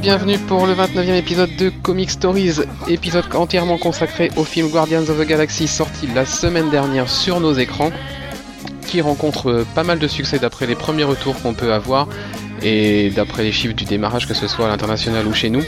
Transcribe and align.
Bienvenue 0.00 0.38
pour 0.38 0.68
le 0.68 0.74
29e 0.74 1.14
épisode 1.14 1.56
de 1.56 1.70
Comic 1.70 2.10
Stories, 2.10 2.60
épisode 2.86 3.24
entièrement 3.34 3.78
consacré 3.78 4.30
au 4.36 4.44
film 4.44 4.68
Guardians 4.68 5.02
of 5.02 5.18
the 5.18 5.26
Galaxy 5.26 5.66
sorti 5.66 6.06
la 6.14 6.24
semaine 6.24 6.70
dernière 6.70 7.08
sur 7.08 7.40
nos 7.40 7.52
écrans, 7.54 7.90
qui 8.86 9.00
rencontre 9.00 9.64
pas 9.74 9.82
mal 9.82 9.98
de 9.98 10.06
succès 10.06 10.38
d'après 10.38 10.68
les 10.68 10.76
premiers 10.76 11.02
retours 11.02 11.40
qu'on 11.42 11.52
peut 11.52 11.72
avoir 11.72 12.06
et 12.62 13.10
d'après 13.10 13.42
les 13.42 13.50
chiffres 13.50 13.74
du 13.74 13.86
démarrage, 13.86 14.28
que 14.28 14.34
ce 14.34 14.46
soit 14.46 14.66
à 14.66 14.68
l'international 14.68 15.26
ou 15.26 15.34
chez 15.34 15.50
nous. 15.50 15.64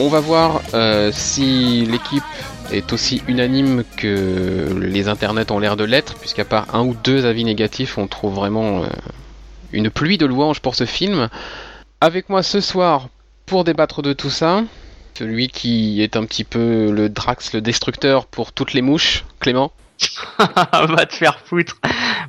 On 0.00 0.08
va 0.08 0.18
voir 0.18 0.60
euh, 0.74 1.10
si 1.12 1.86
l'équipe 1.86 2.24
est 2.72 2.92
aussi 2.92 3.22
unanime 3.28 3.84
que 3.96 4.76
les 4.80 5.06
internets 5.06 5.52
ont 5.52 5.60
l'air 5.60 5.76
de 5.76 5.84
l'être, 5.84 6.16
puisqu'à 6.16 6.44
part 6.44 6.74
un 6.74 6.84
ou 6.84 6.96
deux 7.04 7.26
avis 7.26 7.44
négatifs, 7.44 7.96
on 7.96 8.08
trouve 8.08 8.34
vraiment 8.34 8.82
euh, 8.82 8.86
une 9.72 9.88
pluie 9.88 10.18
de 10.18 10.26
louanges 10.26 10.60
pour 10.60 10.74
ce 10.74 10.84
film. 10.84 11.28
Avec 12.00 12.28
moi 12.28 12.42
ce 12.42 12.60
soir 12.60 13.08
pour 13.50 13.64
débattre 13.64 14.00
de 14.00 14.12
tout 14.12 14.30
ça, 14.30 14.62
celui 15.18 15.48
qui 15.48 16.02
est 16.04 16.14
un 16.14 16.24
petit 16.24 16.44
peu 16.44 16.92
le 16.92 17.08
Drax, 17.08 17.52
le 17.52 17.60
destructeur 17.60 18.26
pour 18.26 18.52
toutes 18.52 18.74
les 18.74 18.80
mouches, 18.80 19.24
Clément? 19.40 19.72
Va 20.38 21.04
te 21.04 21.14
faire 21.14 21.40
foutre. 21.44 21.76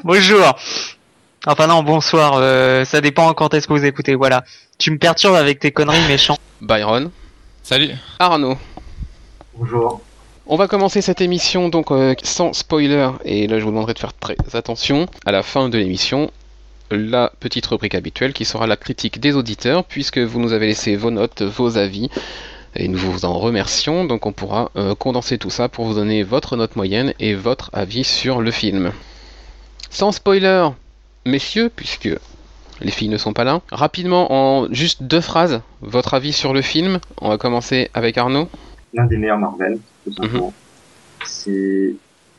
Bonjour. 0.04 0.58
Enfin 1.46 1.68
non, 1.68 1.84
bonsoir. 1.84 2.38
euh, 2.38 2.86
ça 2.86 3.02
dépend 3.02 3.32
quand 3.36 3.54
est-ce 3.54 3.68
que 3.68 3.74
vous 3.74 3.86
écoutez. 3.86 4.16
Voilà. 4.16 4.44
Tu 4.80 4.90
me 4.90 4.98
perturbes 4.98 5.36
avec 5.36 5.60
tes 5.60 5.72
conneries 5.72 6.08
méchants. 6.08 6.40
Byron. 6.60 7.12
Salut. 7.62 7.92
Arnaud. 8.18 8.58
Bonjour. 9.56 10.02
On 10.48 10.56
va 10.56 10.68
commencer 10.68 11.02
cette 11.04 11.22
émission 11.22 11.70
donc 11.70 11.92
euh, 11.92 12.16
sans 12.24 12.52
spoiler 12.54 13.12
et 13.26 13.46
là 13.46 13.60
je 13.60 13.64
vous 13.64 13.70
demanderai 13.70 13.94
de 13.94 14.00
faire 14.00 14.14
très 14.14 14.36
attention 14.54 15.06
à 15.24 15.32
la 15.32 15.44
fin 15.44 15.70
de 15.70 15.78
l'émission 15.78 16.32
la 16.92 17.32
petite 17.40 17.66
rubrique 17.68 17.96
habituelle 17.96 18.34
qui 18.34 18.46
sera 18.46 18.68
la 18.68 18.78
critique 18.78 19.20
des 19.20 19.36
auditeurs 19.36 19.84
puisque 19.84 20.20
vous 20.20 20.40
nous 20.40 20.54
avez 20.54 20.68
laissé 20.68 20.96
vos 20.96 21.12
notes, 21.12 21.42
vos 21.42 21.78
avis 21.78 22.10
et 22.76 22.88
nous 22.88 22.98
vous 22.98 23.26
en 23.26 23.38
remercions 23.38 24.06
donc 24.06 24.26
on 24.26 24.32
pourra 24.32 24.72
euh, 24.76 24.96
condenser 24.96 25.38
tout 25.38 25.50
ça 25.50 25.70
pour 25.70 25.86
vous 25.86 25.96
donner 25.96 26.24
votre 26.24 26.56
note 26.58 26.76
moyenne 26.76 27.14
et 27.20 27.34
votre 27.36 27.70
avis 27.74 28.04
sur 28.04 28.42
le 28.42 28.52
film. 28.52 28.92
Sans 29.90 30.14
spoiler, 30.14 30.70
messieurs, 31.26 31.70
puisque 31.76 32.10
les 32.80 32.92
filles 32.92 33.10
ne 33.10 33.18
sont 33.18 33.34
pas 33.34 33.44
là, 33.44 33.62
rapidement 33.72 34.32
en 34.32 34.72
juste 34.72 35.04
deux 35.04 35.22
phrases, 35.22 35.62
votre 35.82 36.14
avis 36.14 36.34
sur 36.34 36.54
le 36.54 36.62
film. 36.62 37.00
On 37.20 37.30
va 37.30 37.38
commencer 37.38 37.90
avec 37.94 38.18
Arnaud. 38.18 38.48
L'un 38.94 39.06
des 39.06 39.18
meilleurs 39.18 39.38
Marvel, 39.38 39.80
tout 40.06 40.14
simplement. 40.14 40.54
C'est, 41.26 41.94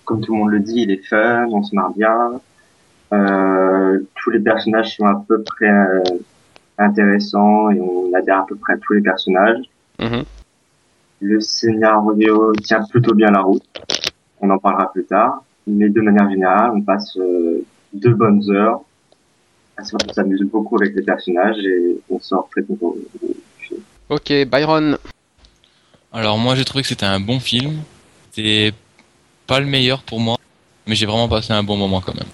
comme 0.05 0.21
tout 0.21 0.33
le 0.33 0.39
monde 0.39 0.51
le 0.51 0.61
dit, 0.61 0.81
il 0.81 0.91
est 0.91 1.07
fun, 1.07 1.47
on 1.51 1.63
se 1.63 1.75
marre 1.75 1.93
bien. 1.95 2.41
Euh, 3.13 3.99
tous 4.23 4.31
les 4.31 4.41
personnages 4.41 4.97
sont 4.97 5.07
à 5.07 5.23
peu 5.27 5.43
près 5.43 5.71
euh, 5.71 6.03
intéressants 6.79 7.71
et 7.71 7.81
on 7.81 8.13
adhère 8.15 8.41
à 8.41 8.47
peu 8.47 8.57
près 8.57 8.75
à 8.75 8.79
tous 8.79 8.95
les 8.95 9.03
personnages. 9.03 9.65
Mhm. 9.99 10.25
Le 11.21 11.41
scénario 11.41 12.53
tient 12.63 12.83
plutôt 12.85 13.15
bien 13.15 13.31
la 13.31 13.41
route. 13.41 13.63
On 14.41 14.51
en 14.51 14.59
parlera 14.59 14.91
plus 14.91 15.05
tard. 15.05 15.45
Mais 15.67 15.89
de 15.89 16.01
manière 16.01 16.29
générale, 16.29 16.73
on 16.75 16.83
passe 16.83 17.17
euh, 17.19 17.65
deux 17.93 18.15
bonnes 18.15 18.43
heures. 18.51 18.81
On 19.79 20.13
s'amuse 20.13 20.43
beaucoup 20.43 20.77
avec 20.77 20.95
les 20.95 21.03
personnages 21.03 21.59
et 21.59 21.99
on 22.11 22.19
sort 22.19 22.49
très 22.51 22.63
content. 22.63 22.95
du 23.23 23.35
film. 23.59 23.81
Ok, 24.09 24.33
Byron. 24.51 24.97
Alors 26.13 26.37
moi 26.39 26.55
j'ai 26.55 26.65
trouvé 26.65 26.83
que 26.83 26.89
c'était 26.89 27.07
un 27.07 27.21
bon 27.21 27.41
film. 27.41 27.79
C'était 28.31 28.73
pas 29.47 29.61
le 29.61 29.67
meilleur 29.67 30.03
pour 30.03 30.21
moi, 30.21 30.37
mais 30.87 30.95
j'ai 30.95 31.07
vraiment 31.07 31.29
passé 31.29 31.53
un 31.53 31.63
bon 31.63 31.77
moment 31.77 32.01
quand 32.01 32.15
même. 32.15 32.29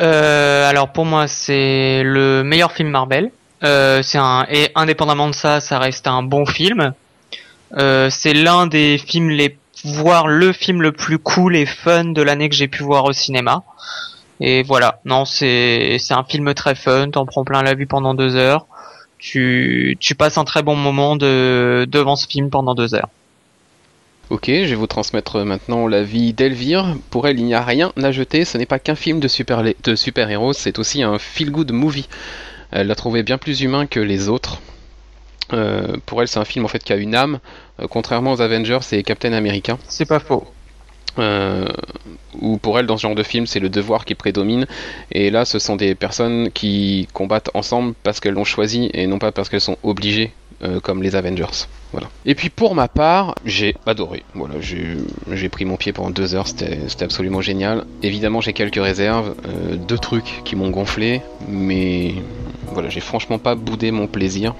Euh, 0.00 0.68
alors 0.68 0.92
pour 0.92 1.04
moi, 1.04 1.26
c'est 1.26 2.02
le 2.02 2.42
meilleur 2.42 2.72
film 2.72 2.90
Marvel. 2.90 3.30
Euh, 3.62 4.02
c'est 4.02 4.18
un 4.18 4.46
et 4.50 4.70
indépendamment 4.74 5.28
de 5.28 5.34
ça, 5.34 5.60
ça 5.60 5.78
reste 5.78 6.06
un 6.06 6.22
bon 6.22 6.46
film. 6.46 6.92
Euh, 7.76 8.10
c'est 8.10 8.34
l'un 8.34 8.66
des 8.66 8.98
films 8.98 9.30
les 9.30 9.56
voire 9.84 10.26
le 10.26 10.52
film 10.52 10.82
le 10.82 10.92
plus 10.92 11.18
cool 11.18 11.56
et 11.56 11.66
fun 11.66 12.04
de 12.04 12.22
l'année 12.22 12.48
que 12.48 12.54
j'ai 12.54 12.68
pu 12.68 12.82
voir 12.82 13.04
au 13.04 13.12
cinéma. 13.12 13.62
Et 14.40 14.62
voilà, 14.62 15.00
non, 15.04 15.24
c'est 15.24 15.96
c'est 15.98 16.14
un 16.14 16.24
film 16.24 16.52
très 16.54 16.74
fun. 16.74 17.10
T'en 17.10 17.26
prends 17.26 17.44
plein 17.44 17.62
la 17.62 17.74
vue 17.74 17.86
pendant 17.86 18.14
deux 18.14 18.36
heures. 18.36 18.66
Tu 19.18 19.96
tu 20.00 20.14
passes 20.14 20.38
un 20.38 20.44
très 20.44 20.62
bon 20.62 20.76
moment 20.76 21.16
de 21.16 21.86
devant 21.88 22.16
ce 22.16 22.26
film 22.26 22.50
pendant 22.50 22.74
deux 22.74 22.94
heures. 22.94 23.08
Ok, 24.30 24.46
je 24.46 24.64
vais 24.64 24.74
vous 24.74 24.86
transmettre 24.86 25.44
maintenant 25.44 25.86
l'avis 25.86 26.32
d'Elvire. 26.32 26.96
Pour 27.10 27.28
elle, 27.28 27.38
il 27.38 27.44
n'y 27.44 27.54
a 27.54 27.62
rien 27.62 27.92
à 28.02 28.10
jeter. 28.10 28.44
Ce 28.44 28.56
n'est 28.56 28.66
pas 28.66 28.78
qu'un 28.78 28.94
film 28.94 29.20
de 29.20 29.28
super 29.28 29.62
de 29.62 29.94
super-héros, 29.94 30.54
c'est 30.54 30.78
aussi 30.78 31.02
un 31.02 31.18
feel-good 31.18 31.72
movie. 31.72 32.08
Elle 32.70 32.86
l'a 32.86 32.94
trouvé 32.94 33.22
bien 33.22 33.36
plus 33.36 33.60
humain 33.60 33.86
que 33.86 34.00
les 34.00 34.28
autres. 34.28 34.60
Euh, 35.52 35.96
pour 36.06 36.22
elle, 36.22 36.28
c'est 36.28 36.40
un 36.40 36.44
film 36.44 36.64
en 36.64 36.68
fait 36.68 36.82
qui 36.82 36.92
a 36.92 36.96
une 36.96 37.14
âme, 37.14 37.38
euh, 37.80 37.86
contrairement 37.88 38.32
aux 38.32 38.40
Avengers 38.40 38.80
et 38.92 39.02
Captain 39.02 39.32
America. 39.32 39.78
C'est 39.88 40.06
pas 40.06 40.20
faux. 40.20 40.44
Euh, 41.18 41.68
où 42.40 42.56
pour 42.58 42.78
elle, 42.78 42.86
dans 42.86 42.96
ce 42.96 43.02
genre 43.02 43.14
de 43.14 43.22
film, 43.22 43.46
c'est 43.46 43.60
le 43.60 43.68
devoir 43.68 44.04
qui 44.04 44.14
prédomine. 44.14 44.66
Et 45.12 45.30
là, 45.30 45.44
ce 45.44 45.58
sont 45.58 45.76
des 45.76 45.94
personnes 45.94 46.50
qui 46.50 47.08
combattent 47.12 47.50
ensemble 47.54 47.94
parce 48.02 48.20
qu'elles 48.20 48.34
l'ont 48.34 48.44
choisi 48.44 48.90
et 48.94 49.06
non 49.06 49.18
pas 49.18 49.32
parce 49.32 49.48
qu'elles 49.48 49.60
sont 49.60 49.78
obligées, 49.82 50.32
euh, 50.62 50.80
comme 50.80 51.02
les 51.02 51.16
Avengers. 51.16 51.66
Voilà. 51.92 52.08
Et 52.26 52.34
puis 52.34 52.50
pour 52.50 52.74
ma 52.74 52.88
part, 52.88 53.34
j'ai 53.44 53.76
adoré. 53.86 54.24
Voilà, 54.34 54.54
j'ai 54.60 55.48
pris 55.48 55.64
mon 55.64 55.76
pied 55.76 55.92
pendant 55.92 56.10
deux 56.10 56.34
heures, 56.34 56.48
c'était 56.48 56.80
c'était 56.88 57.04
absolument 57.04 57.40
génial. 57.40 57.84
Évidemment, 58.02 58.40
j'ai 58.40 58.52
quelques 58.52 58.82
réserves, 58.82 59.34
euh, 59.46 59.76
deux 59.76 59.98
trucs 59.98 60.42
qui 60.44 60.56
m'ont 60.56 60.70
gonflé, 60.70 61.22
mais 61.48 62.14
voilà, 62.72 62.88
j'ai 62.88 63.00
franchement 63.00 63.38
pas 63.38 63.54
boudé 63.54 63.90
mon 63.90 64.06
plaisir. 64.06 64.54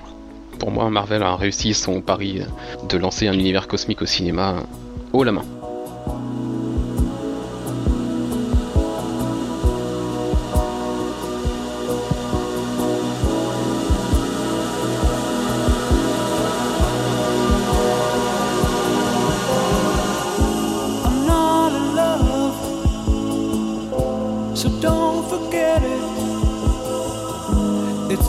Pour 0.58 0.70
moi, 0.70 0.88
Marvel 0.90 1.22
a 1.22 1.34
réussi 1.34 1.74
son 1.74 2.00
pari 2.00 2.42
de 2.88 2.96
lancer 2.96 3.26
un 3.26 3.34
univers 3.34 3.66
cosmique 3.66 4.02
au 4.02 4.06
cinéma 4.06 4.62
haut 5.12 5.24
la 5.24 5.32
main. 5.32 5.44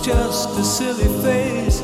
Just 0.05 0.59
a 0.59 0.63
silly 0.63 1.07
phase 1.23 1.81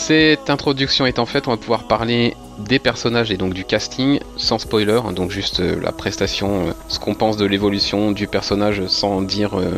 Cette 0.00 0.48
introduction 0.48 1.04
étant 1.04 1.26
faite, 1.26 1.46
on 1.46 1.50
va 1.50 1.56
pouvoir 1.58 1.84
parler 1.84 2.34
des 2.58 2.78
personnages 2.78 3.30
et 3.30 3.36
donc 3.36 3.52
du 3.52 3.64
casting 3.64 4.18
sans 4.38 4.58
spoiler, 4.58 4.98
hein, 5.04 5.12
donc 5.12 5.30
juste 5.30 5.60
euh, 5.60 5.78
la 5.80 5.92
prestation, 5.92 6.68
euh, 6.68 6.72
ce 6.88 6.98
qu'on 6.98 7.14
pense 7.14 7.36
de 7.36 7.44
l'évolution 7.44 8.10
du 8.10 8.26
personnage 8.26 8.86
sans 8.86 9.20
dire 9.20 9.60
euh, 9.60 9.70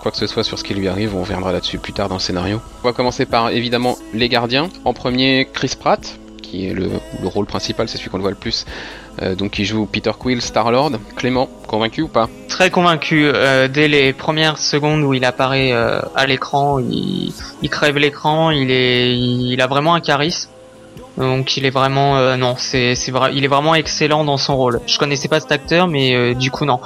quoi 0.00 0.10
que 0.10 0.16
ce 0.16 0.26
soit 0.26 0.42
sur 0.42 0.58
ce 0.58 0.64
qui 0.64 0.72
lui 0.72 0.88
arrive, 0.88 1.14
on 1.14 1.20
reviendra 1.20 1.52
là-dessus 1.52 1.78
plus 1.78 1.92
tard 1.92 2.08
dans 2.08 2.14
le 2.14 2.20
scénario. 2.20 2.62
On 2.82 2.88
va 2.88 2.94
commencer 2.94 3.26
par 3.26 3.50
évidemment 3.50 3.98
les 4.14 4.30
gardiens. 4.30 4.70
En 4.86 4.94
premier, 4.94 5.46
Chris 5.52 5.74
Pratt, 5.78 6.18
qui 6.42 6.66
est 6.66 6.72
le, 6.72 6.88
le 7.20 7.28
rôle 7.28 7.46
principal, 7.46 7.90
c'est 7.90 7.98
celui 7.98 8.08
qu'on 8.08 8.16
le 8.16 8.22
voit 8.22 8.30
le 8.30 8.36
plus, 8.38 8.64
euh, 9.22 9.34
donc 9.34 9.52
qui 9.52 9.64
joue 9.64 9.86
Peter 9.86 10.12
Quill, 10.18 10.40
Star-Lord. 10.40 10.92
Clément, 11.16 11.48
convaincu 11.66 12.02
ou 12.02 12.08
pas 12.08 12.28
Très 12.48 12.70
convaincu. 12.70 13.30
euh, 13.32 13.68
dès 13.68 13.88
les 13.88 14.12
premières 14.12 14.58
secondes 14.58 15.02
où 15.02 15.14
il 15.14 15.24
apparaît 15.24 15.72
euh, 15.72 16.00
à 16.14 16.26
l'écran, 16.26 16.78
il, 16.78 17.32
il 17.62 17.70
crève 17.70 17.96
l'écran. 17.98 18.50
Il 18.50 18.70
il 18.70 19.60
a 19.60 19.66
vraiment 19.66 19.94
un 19.94 20.00
charisme. 20.00 20.50
Donc 21.16 21.56
il 21.56 21.66
est 21.66 21.70
vraiment, 21.70 22.36
non, 22.36 22.54
c'est, 22.56 22.94
c'est 22.94 23.10
vrai, 23.10 23.32
il 23.34 23.44
est 23.44 23.48
vraiment 23.48 23.74
excellent 23.74 24.22
dans 24.22 24.36
son 24.36 24.56
rôle. 24.56 24.80
Je 24.86 24.98
connaissais 24.98 25.26
pas 25.26 25.40
cet 25.40 25.50
acteur, 25.50 25.88
mais 25.88 26.36
du 26.36 26.52
coup 26.52 26.64
non. 26.64 26.78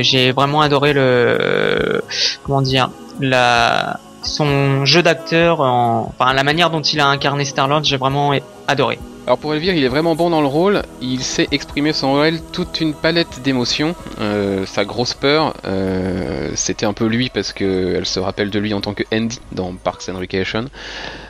J'ai 0.00 0.32
vraiment 0.32 0.60
adoré 0.60 0.92
le, 0.92 2.02
comment 2.42 2.62
dire, 2.62 2.90
la, 3.20 4.00
son 4.24 4.84
jeu 4.84 5.04
d'acteur, 5.04 5.60
en, 5.60 6.12
enfin 6.18 6.32
la 6.32 6.42
manière 6.42 6.70
dont 6.70 6.82
il 6.82 6.98
a 6.98 7.06
incarné 7.06 7.44
Star-Lord, 7.44 7.84
j'ai 7.84 7.96
vraiment 7.96 8.32
adoré. 8.66 8.98
Alors 9.30 9.38
pour 9.38 9.54
Elvire, 9.54 9.74
il 9.74 9.84
est 9.84 9.88
vraiment 9.88 10.16
bon 10.16 10.28
dans 10.28 10.40
le 10.40 10.48
rôle, 10.48 10.82
il 11.00 11.22
sait 11.22 11.46
exprimer 11.52 11.92
son 11.92 12.14
rôle 12.14 12.40
toute 12.52 12.80
une 12.80 12.94
palette 12.94 13.42
d'émotions. 13.42 13.94
Euh, 14.18 14.66
sa 14.66 14.84
grosse 14.84 15.14
peur, 15.14 15.54
euh, 15.66 16.50
c'était 16.56 16.84
un 16.84 16.92
peu 16.92 17.06
lui 17.06 17.30
parce 17.30 17.52
qu'elle 17.52 18.06
se 18.06 18.18
rappelle 18.18 18.50
de 18.50 18.58
lui 18.58 18.74
en 18.74 18.80
tant 18.80 18.92
que 18.92 19.04
Andy 19.14 19.38
dans 19.52 19.72
Parks 19.76 20.08
and 20.08 20.18
Recreation. 20.18 20.64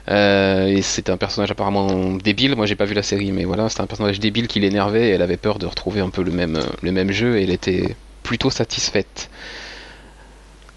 Euh, 0.09 0.69
et 0.69 0.81
c'est 0.81 1.11
un 1.11 1.19
personnage 1.19 1.51
apparemment 1.51 2.15
débile, 2.15 2.57
moi 2.57 2.65
j'ai 2.65 2.75
pas 2.75 2.87
vu 2.87 2.95
la 2.95 3.03
série, 3.03 3.33
mais 3.33 3.45
voilà, 3.45 3.69
c'est 3.69 3.83
un 3.83 3.87
personnage 3.87 4.19
débile 4.19 4.49
qui 4.49 4.61
l'énervait 4.61 5.09
et 5.09 5.11
elle 5.11 5.21
avait 5.21 5.37
peur 5.37 5.59
de 5.59 5.67
retrouver 5.67 6.01
un 6.01 6.09
peu 6.09 6.23
le 6.23 6.33
même, 6.33 6.59
le 6.81 6.93
même 6.93 7.13
jeu 7.13 7.37
et 7.37 7.43
elle 7.43 7.51
était 7.51 7.97
plutôt 8.23 8.49
satisfaite. 8.49 9.29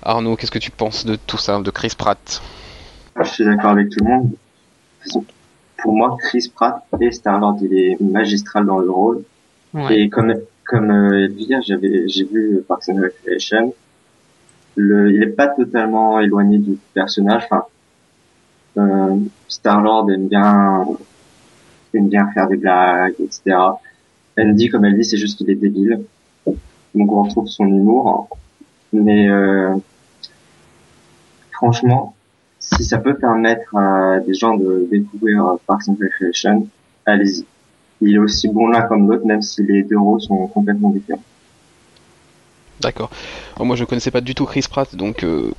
Arnaud, 0.02 0.36
qu'est-ce 0.36 0.52
que 0.52 0.60
tu 0.60 0.72
penses 0.72 1.06
de 1.06 1.16
tout 1.16 1.38
ça, 1.38 1.58
de 1.62 1.72
Chris 1.72 1.94
Pratt? 1.98 2.42
Je 3.18 3.30
suis 3.30 3.46
d'accord 3.46 3.70
avec 3.72 3.88
tout 3.92 4.04
le 4.04 4.10
monde. 4.10 4.32
Pour 5.84 5.94
moi, 5.94 6.16
Chris 6.18 6.50
Pratt 6.56 6.82
et 7.02 7.12
Star-Lord, 7.12 7.58
il 7.62 7.78
est 7.78 8.02
magistral 8.02 8.66
dans 8.66 8.80
le 8.80 8.90
rôle. 8.90 9.24
Ouais. 9.74 10.00
Et 10.00 10.10
comme 10.10 10.34
comme 10.66 10.90
euh, 10.90 11.26
Elvire, 11.26 11.62
j'avais 11.62 12.08
j'ai 12.08 12.24
vu 12.24 12.64
Parks 12.66 12.88
and 12.88 13.02
Recreation. 13.02 13.74
Le, 14.76 15.12
il 15.14 15.22
est 15.22 15.28
pas 15.28 15.50
totalement 15.50 16.22
éloigné 16.22 16.58
du 16.58 16.78
personnage. 16.94 17.44
Enfin, 17.52 17.66
euh, 18.78 19.18
Star 19.50 19.82
Lord 19.82 20.10
aime 20.10 20.30
bien 20.30 20.88
aime 21.94 22.08
bien 22.08 22.32
faire 22.34 22.48
des 22.48 22.56
blagues, 22.56 23.16
etc. 23.20 23.58
Andy, 24.40 24.70
comme 24.70 24.86
elle 24.86 24.98
dit, 24.98 25.04
c'est 25.04 25.18
juste 25.18 25.38
qu'il 25.38 25.50
est 25.50 25.56
débile. 25.56 26.06
Donc 26.48 27.12
on 27.12 27.24
retrouve 27.24 27.48
son 27.48 27.66
humour. 27.66 28.30
Mais 28.94 29.30
euh, 29.30 29.76
franchement, 31.52 32.16
si 32.72 32.84
ça 32.84 32.98
peut 32.98 33.16
permettre 33.16 33.76
à 33.76 34.20
des 34.20 34.34
gens 34.34 34.56
de 34.56 34.88
découvrir 34.90 35.58
Parks 35.68 35.90
and 35.90 35.98
Recreation, 36.00 36.68
allez-y 37.06 37.46
il 38.04 38.16
est 38.16 38.20
aussi 38.20 38.48
bon 38.50 38.68
là 38.68 38.82
comme 38.84 39.08
l'autre, 39.08 39.26
même 39.26 39.42
si 39.42 39.64
les 39.64 39.84
deux 39.84 39.98
rôles 39.98 40.22
sont 40.22 40.48
complètement 40.48 40.90
différents. 40.90 41.24
D'accord. 42.82 43.10
Alors, 43.56 43.66
moi, 43.66 43.76
je 43.76 43.86
connaissais 43.86 44.12
pas 44.12 44.22
du 44.22 44.36
tout 44.36 44.46
Chris 44.46 44.66
Pratt, 44.70 44.96
donc 44.96 45.24
euh, 45.24 45.52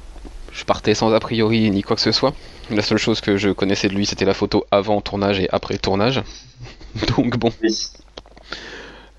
je 0.52 0.64
partais 0.64 0.94
sans 0.94 1.12
a 1.12 1.20
priori 1.20 1.70
ni 1.70 1.82
quoi 1.82 1.96
que 1.96 2.02
ce 2.02 2.12
soit. 2.12 2.34
La 2.70 2.82
seule 2.82 2.98
chose 2.98 3.20
que 3.20 3.36
je 3.36 3.50
connaissais 3.50 3.88
de 3.88 3.94
lui, 3.94 4.04
c'était 4.04 4.24
la 4.24 4.34
photo 4.34 4.64
avant 4.70 5.00
tournage 5.00 5.40
et 5.40 5.48
après 5.50 5.78
tournage. 5.78 6.22
donc 7.16 7.38
bon. 7.38 7.50
Oui. 7.62 7.74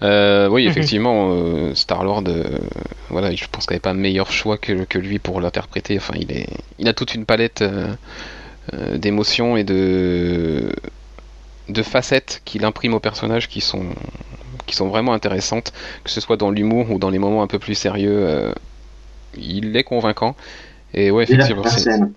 Euh, 0.05 0.47
oui, 0.49 0.63
Mhm. 0.63 0.69
effectivement, 0.71 1.29
euh, 1.31 1.73
Star-Lord, 1.73 2.23
euh, 2.27 2.43
voilà, 3.09 3.33
je 3.33 3.45
pense 3.51 3.65
qu'il 3.65 3.73
n'y 3.73 3.77
avait 3.77 3.81
pas 3.81 3.93
meilleur 3.93 4.31
choix 4.31 4.57
que, 4.57 4.83
que 4.85 4.99
lui 4.99 5.19
pour 5.19 5.41
l'interpréter. 5.41 5.97
Enfin, 5.97 6.13
il, 6.17 6.31
est, 6.31 6.47
il 6.79 6.87
a 6.87 6.93
toute 6.93 7.15
une 7.15 7.25
palette 7.25 7.61
euh, 7.61 8.97
d'émotions 8.97 9.57
et 9.57 9.63
de, 9.63 10.71
de 11.69 11.83
facettes 11.83 12.41
qu'il 12.45 12.65
imprime 12.65 12.93
au 12.93 12.99
personnage 12.99 13.47
qui 13.49 13.61
sont, 13.61 13.85
qui 14.65 14.75
sont 14.75 14.87
vraiment 14.87 15.13
intéressantes, 15.13 15.73
que 16.03 16.09
ce 16.11 16.21
soit 16.21 16.37
dans 16.37 16.51
l'humour 16.51 16.91
ou 16.91 16.99
dans 16.99 17.09
les 17.09 17.19
moments 17.19 17.41
un 17.43 17.47
peu 17.47 17.59
plus 17.59 17.75
sérieux. 17.75 18.17
euh, 18.27 18.53
il 19.37 19.75
est 19.75 19.83
convaincant. 19.83 20.35
Et 20.93 21.11
ouais, 21.11 21.25
Dès 21.25 21.33
la 21.37 21.45
effectivement, 21.45 21.61
première 21.63 21.79
c'est- 21.79 21.91
scène. 21.91 22.13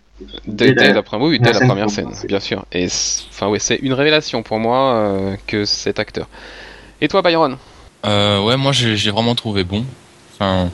Dès, 0.46 0.74
Dès 0.74 0.88
la- 0.88 0.94
la, 0.94 1.02
première, 1.02 1.28
oui, 1.28 1.38
dès 1.38 1.52
la 1.52 1.58
scène 1.58 1.68
première 1.68 1.90
scène, 1.90 2.10
bien 2.26 2.40
sûr. 2.40 2.64
Et 2.72 2.86
enfin 3.30 3.48
ouais, 3.48 3.60
c'est 3.60 3.76
une 3.76 3.92
révélation 3.92 4.42
pour 4.42 4.58
moi 4.58 4.94
euh, 4.94 5.36
que 5.46 5.64
cet 5.64 5.98
acteur. 6.00 6.28
Et 7.00 7.06
toi, 7.08 7.22
Byron? 7.22 7.56
Euh, 8.06 8.42
ouais, 8.42 8.56
moi 8.56 8.72
j'ai 8.72 9.10
vraiment 9.10 9.34
trouvé 9.34 9.64
bon. 9.64 9.84
Enfin, 10.34 10.70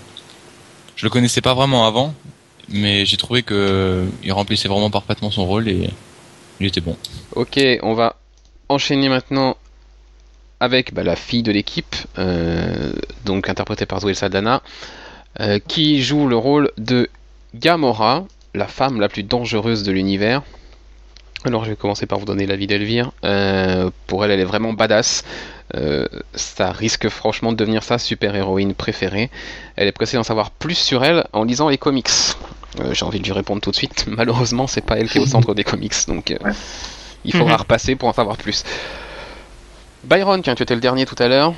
je 0.97 1.07
le 1.07 1.11
connaissais 1.11 1.41
pas 1.41 1.55
vraiment 1.55 1.87
avant, 1.87 2.15
mais 2.69 3.07
j'ai 3.07 3.17
trouvé 3.17 3.43
que 3.43 4.07
il 4.23 4.33
remplissait 4.33 4.69
vraiment 4.69 4.91
parfaitement 4.91 5.31
son 5.31 5.47
rôle 5.47 5.69
et 5.69 5.91
il 6.61 6.67
était 6.67 6.81
bon. 6.81 6.97
Ok, 7.35 7.61
on 7.83 7.95
va 7.95 8.17
enchaîner 8.69 9.09
maintenant 9.09 9.57
avec 10.61 10.95
bah, 10.95 11.03
la 11.03 11.17
fille 11.17 11.43
de 11.43 11.53
l'équipe, 11.53 11.97
euh, 12.19 12.93
donc 13.25 13.49
interprétée 13.49 13.87
par 13.87 14.01
Zoé 14.01 14.15
Saldana, 14.15 14.63
euh, 15.41 15.59
qui 15.67 16.03
joue 16.03 16.27
le 16.27 16.37
rôle 16.37 16.71
de 16.79 17.11
Gamora, 17.55 18.25
la 18.55 18.67
femme 18.67 19.01
la 19.01 19.09
plus 19.09 19.25
dangereuse 19.25 19.83
de 19.83 19.93
l'univers. 19.93 20.43
Alors 21.45 21.65
je 21.65 21.71
vais 21.71 21.77
commencer 21.77 22.07
par 22.07 22.19
vous 22.19 22.25
donner 22.25 22.47
l'avis 22.47 22.67
d'Elvire. 22.67 23.13
Euh, 23.25 23.91
pour 24.07 24.25
elle, 24.25 24.31
elle 24.31 24.41
est 24.41 24.45
vraiment 24.45 24.73
badass. 24.73 25.25
Euh, 25.75 26.07
ça 26.35 26.73
risque 26.73 27.09
franchement 27.09 27.51
de 27.51 27.57
devenir 27.57 27.83
sa 27.83 27.99
super-héroïne 27.99 28.75
préférée. 28.75 29.31
Elle 29.77 29.89
est 29.89 29.93
pressée 29.93 30.17
d'en 30.17 30.23
savoir 30.23 30.51
plus 30.51 30.77
sur 30.77 31.03
elle 31.05 31.25
en 31.33 31.45
lisant 31.45 31.69
les 31.69 31.79
comics. 31.79 32.11
Euh, 32.81 32.93
J'ai 32.93 33.05
envie 33.05 33.19
de 33.19 33.25
lui 33.25 33.33
répondre 33.33 33.61
tout 33.63 33.71
de 33.71 33.77
suite. 33.77 34.05
Malheureusement, 34.09 34.67
c'est 34.67 34.83
pas 34.85 34.99
elle 34.99 35.09
qui 35.09 35.19
est 35.19 35.23
au 35.23 35.27
centre 35.27 35.55
des 35.55 35.65
comics, 35.65 35.95
donc 36.07 36.31
euh, 36.31 36.37
Ouais. 36.45 36.53
il 37.25 37.33
faudra 37.33 37.55
Mhm. 37.55 37.61
repasser 37.61 37.97
pour 37.97 38.09
en 38.09 38.13
savoir 38.13 38.37
plus. 38.37 38.63
Byron, 40.05 40.43
tiens, 40.43 40.55
tu 40.55 40.63
étais 40.63 40.75
le 40.75 40.81
dernier 40.81 41.07
tout 41.07 41.17
à 41.19 41.29
l'heure. 41.29 41.55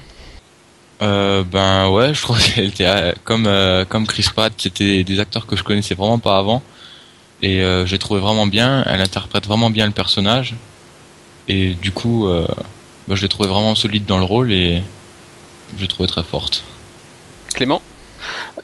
Euh, 1.03 1.43
ben 1.45 1.89
ouais, 1.91 2.15
je 2.15 2.23
crois 2.23 2.39
qu'elle 2.55 2.67
était 2.67 3.13
comme 3.25 3.47
euh, 3.47 3.85
comme 3.85 4.07
Chris 4.07 4.27
Pratt, 4.35 4.53
c'était 4.57 5.05
des 5.05 5.21
acteurs 5.21 5.47
que 5.47 5.57
je 5.57 5.63
connaissais 5.63 5.95
vraiment 5.95 6.19
pas 6.19 6.39
avant 6.39 6.63
et 7.43 7.61
euh, 7.63 7.85
j'ai 7.87 7.99
trouvé 7.99 8.21
vraiment 8.21 8.47
bien. 8.47 8.83
Elle 8.87 9.01
interprète 9.03 9.47
vraiment 9.47 9.69
bien 9.69 9.85
le 9.87 9.93
personnage 9.93 10.55
et 11.49 11.75
du 11.75 11.91
coup, 11.93 12.29
euh, 12.29 12.47
bah, 13.09 13.15
je 13.15 13.23
l'ai 13.23 13.29
trouvé 13.29 13.49
vraiment 13.49 13.75
solide 13.75 14.05
dans 14.07 14.19
le 14.19 14.25
rôle 14.25 14.53
et 14.53 14.83
je 15.77 15.83
l'ai 15.83 15.89
trouvé 15.89 16.09
très 16.09 16.23
forte. 16.23 16.65
Clément 17.55 17.83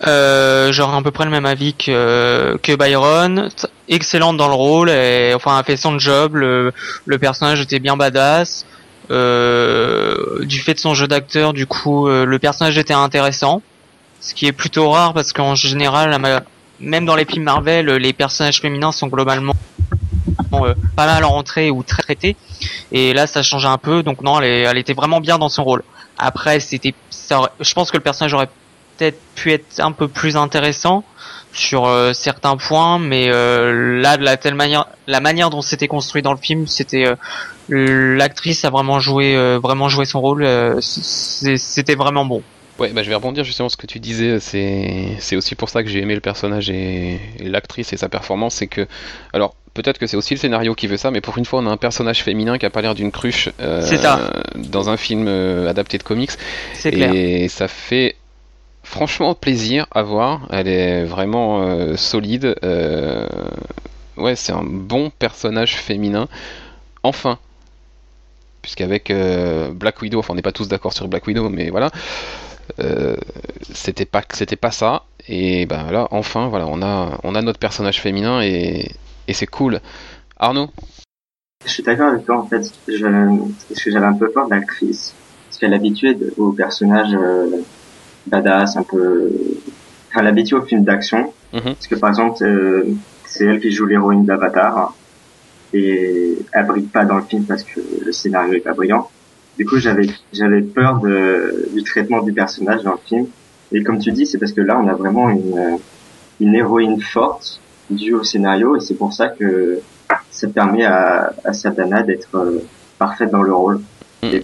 Euh, 0.07 0.73
J'aurais 0.73 0.97
à 0.97 1.03
peu 1.03 1.11
près 1.11 1.25
le 1.25 1.31
même 1.31 1.47
avis 1.47 1.75
que, 1.75 2.59
que 2.63 2.75
Byron. 2.75 3.49
Excellente 3.89 4.37
dans 4.37 4.49
le 4.49 4.55
rôle, 4.55 4.91
et, 4.91 5.33
enfin, 5.35 5.59
elle 5.59 5.65
fait 5.65 5.77
son 5.77 5.99
job. 5.99 6.37
Le, 6.37 6.73
le 7.07 7.19
personnage 7.19 7.61
était 7.61 7.79
bien 7.79 7.97
badass. 7.97 8.67
Euh, 9.11 10.45
du 10.45 10.61
fait 10.61 10.75
de 10.75 10.79
son 10.79 10.95
jeu 10.95 11.07
d'acteur, 11.07 11.53
du 11.53 11.67
coup, 11.67 12.09
euh, 12.09 12.25
le 12.25 12.39
personnage 12.39 12.79
était 12.79 12.95
intéressant. 12.95 13.63
Ce 14.21 14.35
qui 14.35 14.47
est 14.47 14.53
plutôt 14.53 14.91
rare 14.91 15.15
parce 15.15 15.33
qu'en 15.33 15.55
général, 15.55 16.17
même 16.81 17.05
dans 17.05 17.17
les 17.17 17.25
films 17.25 17.45
Marvel, 17.45 17.87
les 17.87 18.13
personnages 18.13 18.61
féminins 18.61 18.93
sont 18.93 19.09
globalement 19.09 19.55
pas 20.51 21.07
mal 21.07 21.25
rentrés 21.25 21.71
ou 21.71 21.83
très 21.83 22.03
traités. 22.03 22.37
Et 22.91 23.13
là, 23.13 23.27
ça 23.27 23.43
change 23.43 23.67
un 23.67 23.79
peu. 23.79 24.03
Donc 24.03 24.23
non, 24.23 24.41
elle, 24.41 24.79
était 24.79 24.95
vraiment 24.95 25.21
bien 25.21 25.39
dans 25.39 25.49
son 25.49 25.65
rôle. 25.65 25.83
Après, 26.19 26.61
c'était, 26.61 26.95
je 27.11 27.75
pense 27.75 27.91
que 27.91 27.97
le 27.97 28.03
personnage 28.03 28.35
aurait 28.35 28.49
peut-être 28.99 29.21
pu 29.35 29.53
être 29.53 29.81
un 29.81 29.93
peu 29.93 30.09
plus 30.09 30.37
intéressant 30.37 31.05
sur 31.53 31.87
euh, 31.87 32.13
certains 32.13 32.57
points, 32.57 32.99
mais 32.99 33.29
euh, 33.31 34.01
là, 34.01 34.17
de 34.17 34.23
la 34.23 34.37
telle 34.37 34.55
manière, 34.55 34.87
la 35.07 35.21
manière 35.21 35.51
dont 35.51 35.61
c'était 35.61 35.89
construit 35.89 36.23
dans 36.23 36.33
le 36.33 36.39
film, 36.39 36.67
c'était 36.67 37.07
euh, 37.07 37.17
l'actrice 37.71 38.65
a 38.65 38.71
vraiment 38.71 39.01
joué, 39.01 39.37
euh, 39.37 39.59
vraiment 39.63 39.89
joué 39.89 40.05
son 40.05 40.21
rôle. 40.21 40.45
euh, 40.45 40.81
c'était 40.81 41.95
vraiment 41.95 42.25
bon. 42.25 42.43
Ouais, 42.83 42.91
bah, 42.93 43.05
je 43.05 43.09
vais 43.09 43.15
rebondir 43.15 43.45
justement 43.45 43.69
sur 43.69 43.79
ce 43.79 43.81
que 43.81 43.87
tu 43.87 44.01
disais. 44.01 44.41
C'est, 44.41 45.37
aussi 45.37 45.55
pour 45.55 45.69
ça 45.69 45.85
que 45.85 45.89
j'ai 45.89 46.01
aimé 46.01 46.17
le 46.17 46.21
personnage 46.21 46.69
et, 46.69 47.21
et 47.39 47.49
l'actrice 47.49 47.93
et 47.93 47.97
sa 47.97 48.09
performance. 48.09 48.57
C'est 48.57 48.67
que, 48.67 48.89
alors, 49.33 49.55
peut-être 49.73 49.99
que 49.99 50.09
c'est 50.09 50.17
aussi 50.17 50.35
le 50.35 50.41
scénario 50.41 50.75
qui 50.75 50.89
veut 50.89 50.97
ça, 50.97 51.13
mais 51.13 51.21
pour 51.21 51.39
une 51.39 51.45
fois, 51.45 51.61
on 51.61 51.67
a 51.67 51.71
un 51.71 51.77
personnage 51.77 52.25
féminin 52.25 52.59
qui 52.59 52.67
a 52.67 52.71
pas 52.71 52.83
l'air 52.83 52.97
d'une 52.97 53.13
cruche 53.13 53.51
euh, 53.61 53.83
ça. 53.83 54.33
dans 54.57 54.91
un 54.91 54.97
film 54.97 55.27
euh, 55.29 55.71
adapté 55.71 55.97
de 55.97 56.03
comics. 56.03 56.33
C'est 56.75 56.91
clair. 56.91 57.13
Et 57.15 57.47
ça 57.47 57.69
fait 57.69 58.17
franchement 58.83 59.37
plaisir 59.37 59.87
à 59.93 60.03
voir. 60.03 60.49
Elle 60.51 60.67
est 60.67 61.05
vraiment 61.05 61.63
euh, 61.63 61.97
solide. 61.97 62.57
Ouais, 64.17 64.35
c'est 64.35 64.53
un 64.53 64.65
bon 64.65 65.11
personnage 65.11 65.77
féminin. 65.77 66.27
Enfin. 67.05 67.39
Puisqu'avec 68.61 69.13
Black 69.73 70.01
Widow, 70.03 70.21
enfin 70.21 70.35
on 70.35 70.37
n'est 70.37 70.43
pas 70.43 70.53
tous 70.53 70.69
d'accord 70.69 70.93
sur 70.93 71.09
Black 71.09 71.27
Widow, 71.27 71.49
mais 71.49 71.71
voilà, 71.71 71.91
euh, 72.81 73.17
c'était 73.73 74.05
pas 74.05 74.23
c'était 74.33 74.57
pas 74.57 74.71
ça. 74.71 75.05
Et 75.29 75.67
ben 75.67 75.91
là, 75.91 76.09
enfin, 76.11 76.49
voilà, 76.49 76.67
on 76.67 76.83
a 76.83 77.19
on 77.23 77.35
a 77.35 77.43
notre 77.43 77.59
personnage 77.59 78.01
féminin 78.01 78.43
et, 78.43 78.91
et 79.29 79.33
c'est 79.35 79.47
cool. 79.47 79.81
Arnaud, 80.39 80.69
Je 81.65 81.71
suis 81.71 81.83
d'accord 81.83 82.09
avec 82.09 82.25
toi 82.25 82.39
en 82.39 82.47
fait. 82.47 82.63
Je, 82.89 83.07
parce 83.69 83.81
que 83.83 83.91
j'avais 83.91 84.07
un 84.07 84.15
peu 84.15 84.31
peur 84.31 84.47
de 84.49 84.55
l'actrice, 84.55 85.15
parce 85.49 85.59
qu'elle 85.59 85.73
est 85.73 85.77
habituée 85.77 86.15
de- 86.15 86.33
au 86.37 86.53
personnage 86.53 87.15
euh, 87.15 87.63
badass, 88.27 88.77
un 88.77 88.83
peu, 88.83 89.31
enfin, 90.09 90.21
elle 90.21 90.27
est 90.27 90.31
habituée 90.31 90.57
au 90.57 90.63
film 90.63 90.83
d'action. 90.85 91.33
Mhm. 91.53 91.63
Parce 91.63 91.87
que 91.87 91.95
par 91.95 92.11
exemple, 92.11 92.43
euh, 92.45 92.85
c'est 93.27 93.45
elle 93.45 93.61
qui 93.61 93.71
joue 93.71 93.87
l'héroïne 93.87 94.25
d'Avatar, 94.25 94.95
et 95.73 96.37
elle 96.53 96.67
brille 96.67 96.87
pas 96.87 97.05
dans 97.05 97.17
le 97.17 97.25
film 97.25 97.45
parce 97.45 97.63
que 97.63 97.81
le 98.05 98.13
scénario 98.13 98.55
est 98.55 98.61
pas 98.61 98.75
brillant. 98.75 99.09
Du 99.59 99.67
coup, 99.67 99.79
j'avais 99.79 100.07
j'avais 100.33 100.63
peur 100.63 101.01
de, 101.01 101.69
du 101.75 101.83
traitement 101.83 102.23
du 102.23 102.33
personnage 102.33 102.83
dans 102.83 102.93
le 102.93 102.99
film. 103.05 103.27
Et 103.73 103.83
comme 103.83 103.99
tu 103.99 104.13
dis, 104.13 104.27
c'est 104.27 104.39
parce 104.39 104.53
que 104.53 104.61
là, 104.61 104.79
on 104.79 104.89
a 104.89 104.95
vraiment 104.95 105.29
une 105.31 105.59
euh, 105.59 105.77
une 106.41 106.55
héroïne 106.55 107.01
forte 107.01 107.61
due 107.91 108.15
au 108.15 108.25
scénario, 108.25 108.77
et 108.77 108.81
c'est 108.81 108.95
pour 108.95 109.13
ça 109.13 109.29
que 109.29 109.81
ça 110.31 110.49
permet 110.49 110.85
à, 110.85 111.33
à 111.45 111.53
Satana 111.53 112.03
d'être 112.03 112.35
euh, 112.37 112.59
parfaite 112.99 113.31
dans 113.31 113.43
le 113.43 113.53
rôle. 113.55 113.81
Mm. 114.23 114.39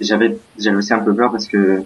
J'avais 0.00 0.38
j'avais 0.58 0.76
aussi 0.76 0.92
un 0.94 1.00
peu 1.00 1.14
peur 1.14 1.30
parce 1.32 1.46
que, 1.48 1.82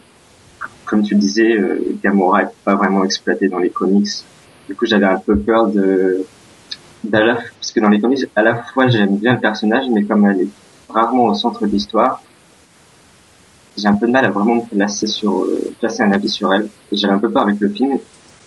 comme 0.84 1.02
tu 1.02 1.14
disais, 1.14 1.52
euh, 1.56 1.96
Gamora 2.02 2.42
est 2.42 2.48
pas 2.64 2.74
vraiment 2.74 3.04
exploitée 3.04 3.48
dans 3.48 3.58
les 3.58 3.70
comics. 3.70 4.08
Du 4.68 4.74
coup, 4.74 4.86
j'avais 4.86 5.06
un 5.06 5.18
peu 5.18 5.36
peur 5.36 5.68
de 5.68 6.24
d'à 7.04 7.24
la- 7.24 7.34
parce 7.58 7.72
que 7.72 7.80
dans 7.80 7.88
les 7.88 8.00
comics, 8.00 8.28
à 8.36 8.42
la 8.42 8.56
fois 8.62 8.88
j'aime 8.88 9.16
bien 9.16 9.34
le 9.34 9.40
personnage, 9.40 9.86
mais 9.90 10.04
comme 10.04 10.26
elle 10.26 10.42
est 10.42 10.48
rarement 10.88 11.24
au 11.24 11.34
centre 11.34 11.66
de 11.66 11.72
l'histoire, 11.72 12.22
j'ai 13.76 13.88
un 13.88 13.94
peu 13.94 14.06
de 14.06 14.12
mal 14.12 14.24
à 14.24 14.30
vraiment 14.30 14.56
me 14.56 14.76
placer 14.76 15.06
sur 15.06 15.44
euh, 15.44 15.72
un 16.00 16.12
avis 16.12 16.28
sur 16.28 16.52
elle. 16.52 16.68
Et 16.90 16.96
j'avais 16.96 17.14
un 17.14 17.18
peu 17.18 17.30
peur 17.30 17.42
avec 17.42 17.60
le 17.60 17.68
film. 17.70 17.98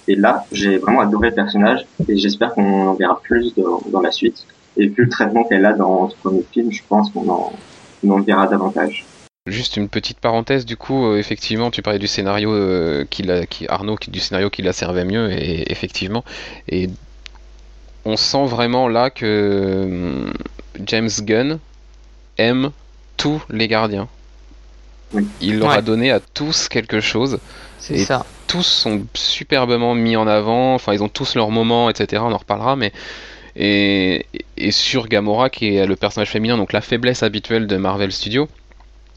Et 0.08 0.16
là, 0.16 0.46
j'ai 0.52 0.78
vraiment 0.78 1.02
adoré 1.02 1.30
le 1.30 1.36
personnage 1.36 1.86
et 2.08 2.18
j'espère 2.18 2.54
qu'on 2.54 2.90
en 2.90 2.94
verra 2.94 3.20
plus 3.24 3.54
dans, 3.56 4.02
la 4.02 4.12
suite. 4.12 4.46
Et 4.78 4.88
vu 4.88 5.04
le 5.06 5.10
traitement 5.10 5.44
qu'elle 5.46 5.66
a 5.66 5.74
dans 5.74 6.10
ce 6.10 6.16
premier 6.18 6.44
film, 6.52 6.72
je 6.72 6.82
pense 6.88 7.10
qu'on 7.10 7.28
en, 7.30 8.22
verra 8.22 8.46
davantage. 8.48 9.04
Juste 9.48 9.78
une 9.78 9.90
petite 9.90 10.20
parenthèse, 10.20 10.66
du 10.66 10.78
coup, 10.78 11.06
euh, 11.06 11.18
effectivement, 11.18 11.72
tu 11.72 11.82
parlais 11.82 12.00
du 12.00 12.08
scénario 12.08 12.52
euh, 12.52 13.06
qui, 13.10 13.24
Arnaud, 13.68 13.96
qui- 13.96 14.12
du 14.12 14.20
scénario 14.20 14.50
qui 14.50 14.62
la 14.62 14.74
servait 14.74 15.06
mieux, 15.06 15.32
et 15.32 15.72
effectivement, 15.72 16.24
et 16.68 16.90
on 18.06 18.18
sent 18.18 18.46
vraiment 18.46 18.88
là 18.88 19.12
que 19.12 19.84
hum, 19.86 20.34
James 20.84 21.10
Gunn 21.22 21.60
aime 22.38 22.72
tous 23.18 23.44
les 23.50 23.68
gardiens. 23.68 24.08
Oui. 25.14 25.26
Il 25.42 25.60
leur 25.60 25.70
Ouais. 25.70 25.78
a 25.78 25.82
donné 25.82 26.12
à 26.12 26.20
tous 26.20 26.68
quelque 26.68 27.00
chose. 27.00 27.40
C'est 27.80 27.96
Et- 27.96 28.06
ça. 28.06 28.26
Tous 28.48 28.64
sont 28.64 29.06
superbement 29.16 29.96
mis 29.96 30.16
en 30.16 30.28
avant. 30.28 30.76
Enfin, 30.76 30.94
ils 30.94 31.02
ont 31.04 31.10
tous 31.10 31.36
leurs 31.36 31.50
moments, 31.52 31.90
etc. 31.90 32.22
On 32.26 32.32
en 32.32 32.38
reparlera, 32.38 32.76
mais 32.76 32.92
et, 33.56 34.26
et 34.58 34.72
sur 34.72 35.08
Gamora, 35.08 35.50
qui 35.50 35.76
est 35.76 35.86
le 35.86 35.96
personnage 35.96 36.30
féminin, 36.30 36.58
donc 36.58 36.74
la 36.74 36.82
faiblesse 36.82 37.24
habituelle 37.24 37.68
de 37.68 37.78
Marvel 37.78 38.12
Studios. 38.12 38.48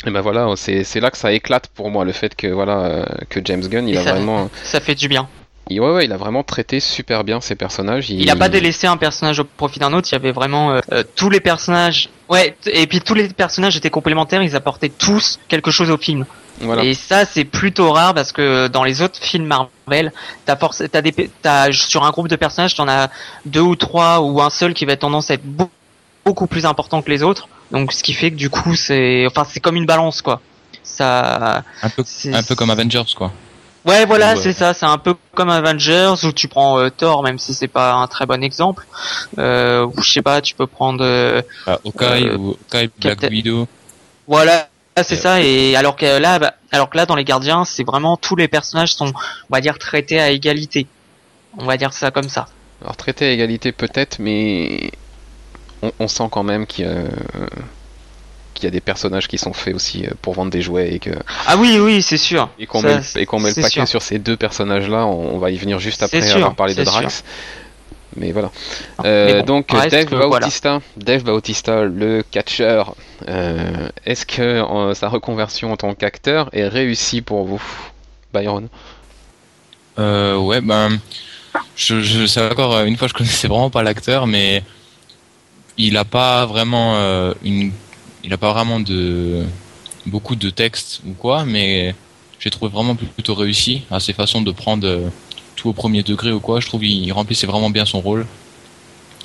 Et 0.06 0.10
ben 0.10 0.20
voilà, 0.20 0.46
c'est 0.56 1.00
là 1.00 1.10
que 1.10 1.18
ça 1.18 1.32
éclate 1.32 1.66
pour 1.68 1.90
moi 1.90 2.04
le 2.04 2.12
fait 2.12 2.36
que 2.36 2.46
voilà 2.46 2.84
euh, 2.84 3.04
que 3.30 3.40
James 3.44 3.66
Gunn, 3.66 3.88
il 3.88 3.96
Et 3.96 3.98
a 3.98 4.04
ça- 4.04 4.12
vraiment, 4.14 4.48
Ça 4.62 4.78
fait 4.80 4.94
du 4.94 5.08
bien. 5.08 5.28
Il, 5.70 5.80
ouais, 5.80 5.90
ouais, 5.92 6.04
il 6.04 6.12
a 6.12 6.16
vraiment 6.16 6.42
traité 6.42 6.80
super 6.80 7.24
bien 7.24 7.40
ses 7.40 7.54
personnages. 7.54 8.10
Il 8.10 8.30
a 8.30 8.36
pas 8.36 8.48
délaissé 8.48 8.86
un 8.86 8.96
personnage 8.96 9.38
au 9.40 9.44
profit 9.44 9.78
d'un 9.78 9.92
autre. 9.92 10.08
Il 10.10 10.12
y 10.12 10.16
avait 10.16 10.32
vraiment 10.32 10.72
euh, 10.72 10.80
euh, 10.92 11.02
tous 11.16 11.30
les 11.30 11.40
personnages. 11.40 12.08
Ouais, 12.28 12.56
t- 12.62 12.80
et 12.80 12.86
puis 12.86 13.00
tous 13.00 13.14
les 13.14 13.28
personnages 13.28 13.76
étaient 13.76 13.90
complémentaires. 13.90 14.42
Ils 14.42 14.56
apportaient 14.56 14.88
tous 14.88 15.38
quelque 15.48 15.70
chose 15.70 15.90
au 15.90 15.96
film. 15.98 16.24
Voilà. 16.60 16.82
Et 16.84 16.94
ça, 16.94 17.24
c'est 17.24 17.44
plutôt 17.44 17.92
rare 17.92 18.14
parce 18.14 18.32
que 18.32 18.66
dans 18.68 18.82
les 18.82 19.00
autres 19.02 19.18
films 19.20 19.46
Marvel, 19.46 20.12
t'as 20.44 20.56
force, 20.56 20.82
t'as 20.90 21.02
des, 21.02 21.12
t'as 21.42 21.70
sur 21.70 22.04
un 22.04 22.10
groupe 22.10 22.28
de 22.28 22.36
personnages, 22.36 22.74
t'en 22.74 22.88
as 22.88 23.10
deux 23.46 23.60
ou 23.60 23.76
trois 23.76 24.20
ou 24.20 24.42
un 24.42 24.50
seul 24.50 24.74
qui 24.74 24.84
va 24.84 24.96
tendance 24.96 25.30
à 25.30 25.34
être 25.34 25.44
beau- 25.44 25.70
beaucoup 26.24 26.46
plus 26.48 26.66
important 26.66 27.00
que 27.02 27.10
les 27.10 27.22
autres. 27.22 27.48
Donc, 27.70 27.92
ce 27.92 28.02
qui 28.02 28.12
fait 28.12 28.30
que 28.30 28.36
du 28.36 28.50
coup, 28.50 28.74
c'est, 28.74 29.26
enfin, 29.26 29.44
c'est 29.48 29.60
comme 29.60 29.76
une 29.76 29.86
balance, 29.86 30.20
quoi. 30.22 30.40
Ça, 30.82 31.62
Un 31.82 31.90
peu, 31.90 32.02
c'est- 32.06 32.34
un 32.34 32.42
peu 32.42 32.54
comme 32.54 32.70
Avengers, 32.70 33.02
quoi. 33.16 33.30
Ouais, 33.88 34.04
voilà, 34.04 34.34
Ouais. 34.34 34.40
c'est 34.42 34.52
ça. 34.52 34.74
C'est 34.74 34.86
un 34.86 34.98
peu 34.98 35.14
comme 35.34 35.48
Avengers 35.50 36.14
où 36.24 36.32
tu 36.32 36.46
prends 36.48 36.78
euh, 36.78 36.90
Thor, 36.90 37.22
même 37.22 37.38
si 37.38 37.54
c'est 37.54 37.68
pas 37.68 37.94
un 37.94 38.06
très 38.06 38.26
bon 38.26 38.42
exemple. 38.42 38.86
Euh, 39.38 39.86
ou 39.86 40.02
je 40.02 40.12
sais 40.12 40.22
pas, 40.22 40.40
tu 40.40 40.54
peux 40.54 40.66
prendre. 40.66 41.02
euh, 41.04 41.40
Bah, 41.66 41.80
Hawkeye 41.84 42.26
Euh, 42.28 42.36
ou 42.36 42.50
Hawkeye, 42.50 42.90
Black 43.00 43.18
Captain- 43.18 43.28
Widow. 43.28 43.66
Voilà, 44.26 44.68
c'est 45.02 45.14
Euh, 45.14 45.16
ça. 45.22 45.40
Et 45.40 45.74
alors 45.76 45.96
que 45.96 46.18
là, 46.18 46.38
bah, 46.38 46.54
alors 46.70 46.90
que 46.90 46.96
là, 46.96 47.06
dans 47.06 47.14
les 47.16 47.24
Gardiens, 47.24 47.64
c'est 47.64 47.84
vraiment 47.84 48.16
tous 48.16 48.36
les 48.36 48.46
personnages 48.48 48.94
sont, 48.94 49.06
on 49.08 49.54
va 49.54 49.60
dire, 49.60 49.78
traités 49.78 50.20
à 50.20 50.30
égalité. 50.30 50.86
On 51.56 51.64
va 51.64 51.76
dire 51.76 51.92
ça 51.92 52.10
comme 52.10 52.28
ça. 52.28 52.46
Alors 52.82 52.96
traité 52.96 53.26
à 53.26 53.30
égalité 53.30 53.72
peut-être, 53.72 54.18
mais 54.20 54.90
on, 55.82 55.90
on 55.98 56.08
sent 56.08 56.28
quand 56.30 56.42
même 56.44 56.66
qu'il 56.66 56.84
y, 56.84 56.88
a, 56.88 56.92
qu'il 58.58 58.66
y 58.66 58.68
a 58.68 58.70
des 58.72 58.80
personnages 58.80 59.28
qui 59.28 59.38
sont 59.38 59.52
faits 59.52 59.74
aussi 59.74 60.04
euh, 60.06 60.10
pour 60.22 60.34
vendre 60.34 60.50
des 60.50 60.62
jouets 60.62 60.92
et 60.94 60.98
que 60.98 61.10
Ah 61.46 61.56
oui, 61.56 61.78
oui, 61.80 62.02
c'est 62.02 62.16
sûr. 62.18 62.50
et 62.58 62.66
qu'on 62.66 62.82
met, 62.82 62.96
le- 62.96 63.20
et 63.20 63.26
met 63.40 63.48
le 63.50 63.54
paquet 63.62 63.80
sûr. 63.80 63.88
sur 63.88 64.02
ces 64.02 64.18
deux 64.18 64.36
personnages-là. 64.36 65.06
On, 65.06 65.34
on 65.34 65.38
va 65.38 65.50
y 65.50 65.56
venir 65.56 65.78
juste 65.78 66.02
après 66.02 66.22
sûr, 66.22 66.36
avoir 66.36 66.54
parlé 66.54 66.74
de 66.74 66.84
Drax. 66.84 67.24
Mais 68.16 68.32
voilà. 68.32 68.50
Euh, 69.04 69.26
Mais 69.26 69.40
bon, 69.40 69.44
donc 69.46 69.66
Dave 69.90 70.06
que, 70.06 70.14
voilà. 70.14 70.46
Bautista, 70.46 70.80
Dave 70.96 71.22
Bautista, 71.22 71.84
le 71.84 72.22
catcheur. 72.28 72.94
euh, 73.28 73.88
Est-ce 74.06 74.26
que 74.26 74.42
euh, 74.42 74.94
sa 74.94 75.08
reconversion 75.08 75.72
en 75.72 75.76
tant 75.76 75.94
qu'acteur 75.94 76.48
est 76.52 76.66
réussie 76.66 77.20
pour 77.20 77.44
vous, 77.44 77.62
Byron? 78.32 78.68
Euh, 79.98 80.36
ouais, 80.36 80.60
ben, 80.60 80.98
je, 81.76 82.00
je 82.00 82.26
sais 82.26 82.50
encore, 82.50 82.74
euh, 82.76 82.84
une 82.86 82.96
fois, 82.96 83.08
je 83.08 83.14
connaissais 83.14 83.46
vraiment 83.48 83.70
pas 83.70 83.82
l'acteur, 83.82 84.26
mais 84.26 84.62
il 85.76 85.96
a 85.96 86.04
pas 86.04 86.46
vraiment 86.46 86.96
euh, 86.96 87.34
une, 87.44 87.72
il 88.28 88.34
a 88.34 88.36
pas 88.36 88.52
vraiment 88.52 88.78
de 88.78 89.42
beaucoup 90.04 90.36
de 90.36 90.50
textes 90.50 91.00
ou 91.06 91.12
quoi, 91.12 91.46
mais 91.46 91.94
j'ai 92.38 92.50
trouvé 92.50 92.70
vraiment 92.70 92.94
plutôt 92.94 93.34
réussi 93.34 93.84
à 93.90 94.00
ses 94.00 94.12
façons 94.12 94.42
de 94.42 94.52
prendre 94.52 94.86
euh, 94.86 95.08
tout 95.56 95.70
au 95.70 95.72
premier 95.72 96.02
degré 96.02 96.30
ou 96.30 96.38
quoi. 96.38 96.60
Je 96.60 96.66
trouve 96.66 96.82
qu'il 96.82 97.10
remplissait 97.10 97.46
vraiment 97.46 97.70
bien 97.70 97.86
son 97.86 98.02
rôle 98.02 98.26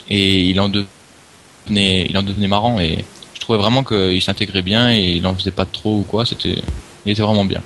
et 0.10 0.45
il 0.45 0.57
en 0.62 0.69
devenait, 0.69 2.07
il 2.10 2.17
en 2.17 2.24
devenait 2.24 2.48
marrant 2.48 2.79
et 2.79 3.03
je 3.33 3.41
trouvais 3.41 3.60
vraiment 3.60 3.83
qu'il 3.83 4.22
s'intégrait 4.22 4.62
bien 4.62 4.89
et 4.89 5.17
il 5.17 5.27
en 5.27 5.36
faisait 5.36 5.51
pas 5.51 5.65
trop 5.65 5.98
ou 5.98 6.03
quoi. 6.03 6.25
C'était, 6.25 6.63
il 7.05 7.12
était 7.12 7.24
vraiment 7.24 7.43
bien. 7.43 7.62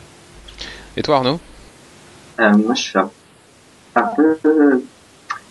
Et 0.97 1.03
toi, 1.03 1.17
Arnaud? 1.17 1.39
Euh, 2.39 2.57
moi, 2.57 2.73
je 2.73 2.81
suis 2.81 2.97
un, 2.97 3.11
un 3.93 4.07
peu, 4.15 4.39
je 4.43 4.79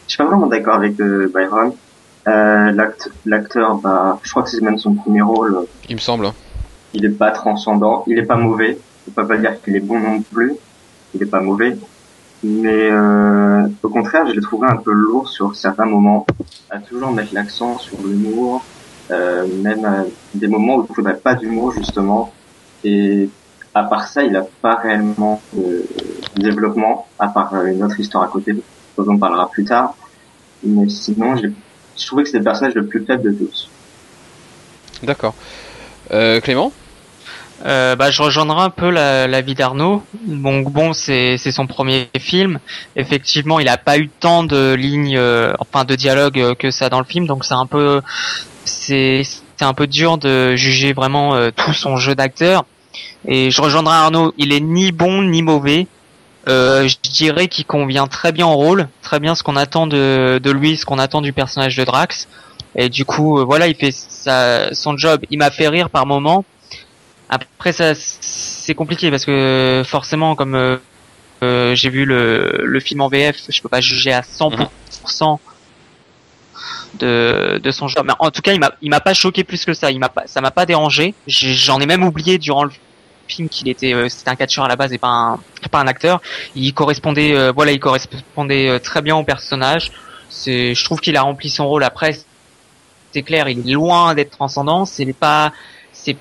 suis 0.08 0.16
pas 0.16 0.26
vraiment 0.26 0.48
d'accord 0.48 0.74
avec 0.74 0.98
euh, 0.98 1.30
Byron. 1.32 1.74
Euh, 2.28 2.72
l'act- 2.72 3.10
L'acteur, 3.24 3.76
bah, 3.76 4.18
je 4.22 4.30
crois 4.30 4.42
que 4.42 4.50
c'est 4.50 4.60
même 4.60 4.78
son 4.78 4.94
premier 4.94 5.22
rôle. 5.22 5.66
Il 5.88 5.94
me 5.96 6.00
semble. 6.00 6.26
hein. 6.26 6.34
Il 6.94 7.04
est 7.04 7.10
pas 7.10 7.30
transcendant, 7.30 8.04
il 8.06 8.18
est 8.18 8.24
pas 8.24 8.36
mauvais. 8.36 8.78
On 9.08 9.10
peut 9.12 9.26
pas 9.26 9.36
dire 9.36 9.60
qu'il 9.62 9.76
est 9.76 9.80
bon 9.80 9.98
non 10.00 10.20
plus. 10.22 10.54
Il 11.14 11.22
est 11.22 11.26
pas 11.26 11.40
mauvais. 11.40 11.76
Mais 12.42 12.90
euh, 12.90 13.66
au 13.82 13.88
contraire, 13.88 14.26
je 14.26 14.32
l'ai 14.32 14.40
trouvé 14.40 14.66
un 14.68 14.76
peu 14.76 14.92
lourd 14.92 15.28
sur 15.28 15.54
certains 15.54 15.86
moments. 15.86 16.26
À 16.70 16.78
toujours 16.78 17.12
mettre 17.12 17.32
l'accent 17.34 17.78
sur 17.78 17.96
l'humour, 18.04 18.64
euh, 19.10 19.46
même 19.62 19.84
à 19.84 20.04
des 20.34 20.48
moments 20.48 20.76
où 20.76 20.86
il 20.88 20.94
faudrait 20.94 21.16
pas 21.16 21.34
d'humour 21.34 21.72
justement. 21.72 22.32
Et 22.84 23.28
à 23.74 23.84
part 23.84 24.08
ça, 24.08 24.22
il 24.24 24.34
a 24.36 24.44
pas 24.62 24.74
réellement 24.76 25.40
de 25.52 25.84
développement, 26.36 27.06
à 27.18 27.28
part 27.28 27.54
une 27.64 27.82
autre 27.84 27.98
histoire 28.00 28.24
à 28.24 28.28
côté, 28.28 28.52
dont 28.52 29.04
on 29.08 29.18
parlera 29.18 29.48
plus 29.50 29.64
tard. 29.64 29.94
Mais 30.64 30.88
sinon, 30.88 31.36
j'ai- 31.36 31.52
je 31.98 32.06
trouvais 32.06 32.22
que 32.22 32.28
c'était 32.28 32.38
le 32.38 32.44
personnage 32.44 32.74
le 32.74 32.86
plus 32.86 33.04
faible 33.04 33.22
de 33.22 33.44
tous. 33.44 33.68
D'accord. 35.02 35.34
Euh, 36.12 36.40
Clément? 36.40 36.72
Euh, 37.64 37.96
bah, 37.96 38.10
je 38.10 38.22
rejoindrai 38.22 38.60
un 38.60 38.70
peu 38.70 38.90
la, 38.90 39.26
la 39.26 39.40
vie 39.40 39.54
d'Arnaud. 39.54 40.02
Bon, 40.24 40.60
bon, 40.60 40.92
c'est 40.92 41.38
c'est 41.38 41.52
son 41.52 41.66
premier 41.66 42.08
film. 42.18 42.60
Effectivement, 42.96 43.58
il 43.60 43.68
a 43.68 43.78
pas 43.78 43.96
eu 43.98 44.08
tant 44.08 44.44
de 44.44 44.74
lignes, 44.74 45.16
euh, 45.16 45.52
enfin 45.58 45.84
de 45.84 45.94
dialogue 45.94 46.38
euh, 46.38 46.54
que 46.54 46.70
ça 46.70 46.90
dans 46.90 46.98
le 46.98 47.06
film, 47.06 47.26
donc 47.26 47.44
c'est 47.46 47.54
un 47.54 47.66
peu, 47.66 48.02
c'est 48.66 49.22
c'est 49.24 49.64
un 49.64 49.72
peu 49.72 49.86
dur 49.86 50.18
de 50.18 50.54
juger 50.54 50.92
vraiment 50.92 51.34
euh, 51.34 51.50
tout 51.50 51.72
son 51.72 51.96
jeu 51.96 52.14
d'acteur. 52.14 52.66
Et 53.26 53.50
je 53.50 53.62
rejoindrai 53.62 53.94
Arnaud. 53.94 54.34
Il 54.36 54.52
est 54.52 54.60
ni 54.60 54.92
bon 54.92 55.22
ni 55.22 55.42
mauvais. 55.42 55.86
Euh, 56.48 56.86
je 56.86 56.96
dirais 57.02 57.48
qu'il 57.48 57.66
convient 57.66 58.06
très 58.06 58.30
bien 58.30 58.46
au 58.46 58.54
rôle, 58.54 58.88
très 59.02 59.18
bien 59.18 59.34
ce 59.34 59.42
qu'on 59.42 59.56
attend 59.56 59.86
de, 59.86 60.40
de 60.42 60.50
lui, 60.50 60.76
ce 60.76 60.84
qu'on 60.84 60.98
attend 60.98 61.20
du 61.20 61.32
personnage 61.32 61.76
de 61.76 61.84
Drax. 61.84 62.28
Et 62.76 62.88
du 62.88 63.04
coup, 63.04 63.38
euh, 63.38 63.44
voilà, 63.44 63.66
il 63.66 63.74
fait 63.74 63.90
sa, 63.90 64.72
son 64.74 64.96
job. 64.96 65.22
Il 65.30 65.38
m'a 65.38 65.50
fait 65.50 65.68
rire 65.68 65.90
par 65.90 66.06
moment. 66.06 66.44
Après, 67.28 67.72
ça, 67.72 67.94
c'est 67.94 68.74
compliqué 68.74 69.10
parce 69.10 69.24
que 69.24 69.82
forcément, 69.84 70.36
comme 70.36 70.54
euh, 70.54 70.76
euh, 71.42 71.74
j'ai 71.74 71.90
vu 71.90 72.04
le, 72.04 72.60
le 72.62 72.80
film 72.80 73.00
en 73.00 73.08
VF, 73.08 73.36
je 73.48 73.60
peux 73.62 73.68
pas 73.68 73.80
juger 73.80 74.12
à 74.12 74.20
100% 74.20 75.38
de, 76.98 77.58
de 77.62 77.70
son 77.70 77.88
jeu. 77.88 78.00
Mais 78.04 78.12
en 78.18 78.30
tout 78.30 78.42
cas, 78.42 78.52
il 78.52 78.60
m'a, 78.60 78.72
il 78.82 78.90
m'a 78.90 79.00
pas 79.00 79.14
choqué 79.14 79.42
plus 79.42 79.64
que 79.64 79.74
ça. 79.74 79.90
Il 79.90 79.98
m'a 79.98 80.10
pas, 80.10 80.26
ça 80.26 80.40
m'a 80.40 80.50
pas 80.50 80.66
dérangé. 80.66 81.14
J'en 81.26 81.80
ai 81.80 81.86
même 81.86 82.04
oublié 82.04 82.38
durant 82.38 82.64
le 82.64 82.70
film 83.26 83.48
qu'il 83.48 83.68
était, 83.68 83.94
euh, 83.94 84.08
c'était 84.08 84.30
un 84.30 84.36
catcheur 84.36 84.64
à 84.64 84.68
la 84.68 84.76
base 84.76 84.92
et 84.92 84.98
pas 84.98 85.08
un, 85.08 85.40
pas 85.70 85.80
un 85.80 85.86
acteur. 85.86 86.20
Il 86.54 86.72
correspondait, 86.74 87.34
euh, 87.34 87.52
voilà, 87.52 87.72
il 87.72 87.80
correspondait 87.80 88.68
euh, 88.68 88.78
très 88.78 89.02
bien 89.02 89.16
au 89.16 89.24
personnage. 89.24 89.92
C'est, 90.28 90.74
je 90.74 90.84
trouve 90.84 91.00
qu'il 91.00 91.16
a 91.16 91.22
rempli 91.22 91.50
son 91.50 91.68
rôle. 91.68 91.84
Après, 91.84 92.18
c'est 93.12 93.22
clair, 93.22 93.48
il 93.48 93.68
est 93.68 93.72
loin 93.72 94.14
d'être 94.14 94.30
transcendant. 94.30 94.84
C'est 94.84 95.12
pas, 95.12 95.52
c'est 95.92 96.16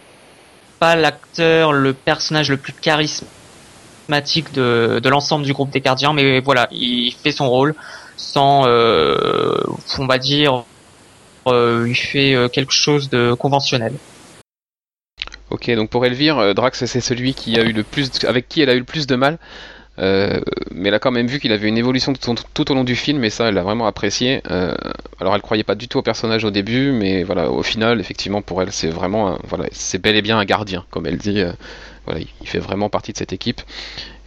pas 0.79 0.95
l'acteur, 0.95 1.73
le 1.73 1.93
personnage 1.93 2.49
le 2.49 2.57
plus 2.57 2.73
charismatique 2.73 4.53
de, 4.53 4.99
de 5.01 5.09
l'ensemble 5.09 5.45
du 5.45 5.53
groupe 5.53 5.71
des 5.71 5.81
gardiens, 5.81 6.13
mais 6.13 6.39
voilà, 6.39 6.67
il 6.71 7.13
fait 7.13 7.31
son 7.31 7.49
rôle 7.49 7.75
sans, 8.17 8.65
on 8.65 10.05
va 10.07 10.17
dire, 10.17 10.63
il 11.47 11.95
fait 11.95 12.49
quelque 12.51 12.71
chose 12.73 13.09
de 13.09 13.33
conventionnel. 13.33 13.93
Ok, 15.55 15.71
donc 15.71 15.89
pour 15.89 16.05
Elvire, 16.05 16.37
euh, 16.37 16.53
Drax 16.53 16.83
c'est 16.85 16.99
celui 16.99 17.33
qui 17.33 17.57
a 17.57 17.63
eu 17.63 17.71
le 17.71 17.83
plus, 17.83 18.11
avec 18.27 18.49
qui 18.49 18.59
elle 18.61 18.69
a 18.69 18.73
eu 18.75 18.79
le 18.79 18.83
plus 18.83 19.07
de 19.07 19.15
mal. 19.15 19.37
Euh, 19.99 20.41
mais 20.71 20.89
elle 20.89 20.95
a 20.95 20.99
quand 20.99 21.11
même 21.11 21.27
vu 21.27 21.39
qu'il 21.39 21.53
avait 21.53 21.69
une 21.69 21.77
évolution 21.77 22.11
tout, 22.11 22.71
au- 22.71 22.73
long 22.75 22.83
du 22.83 22.97
film 22.97 23.23
et 23.23 23.29
ça 23.29 23.47
elle 23.47 23.57
a 23.57 23.63
vraiment 23.63 23.87
apprécié. 23.87 24.41
Euh, 24.51 24.75
alors 25.21 25.33
elle 25.33 25.41
croyait 25.41 25.63
pas 25.63 25.75
du 25.75 25.87
tout 25.87 25.97
au 25.99 26.01
personnage 26.01 26.43
au 26.43 26.51
début, 26.51 26.91
mais 26.91 27.23
voilà 27.23 27.49
au 27.49 27.63
final 27.63 28.01
effectivement 28.01 28.41
pour 28.41 28.61
elle 28.61 28.73
c'est 28.73 28.89
vraiment 28.89 29.29
un- 29.29 29.39
voilà 29.45 29.65
c'est 29.71 29.97
bel 30.01 30.17
et 30.17 30.21
bien 30.21 30.37
un 30.37 30.43
gardien 30.43 30.83
comme 30.89 31.05
elle 31.05 31.17
dit. 31.17 31.41
voilà 32.05 32.19
il, 32.19 32.27
il 32.41 32.47
fait 32.49 32.59
vraiment 32.59 32.89
partie 32.89 33.13
de 33.13 33.17
cette 33.17 33.31
équipe 33.31 33.61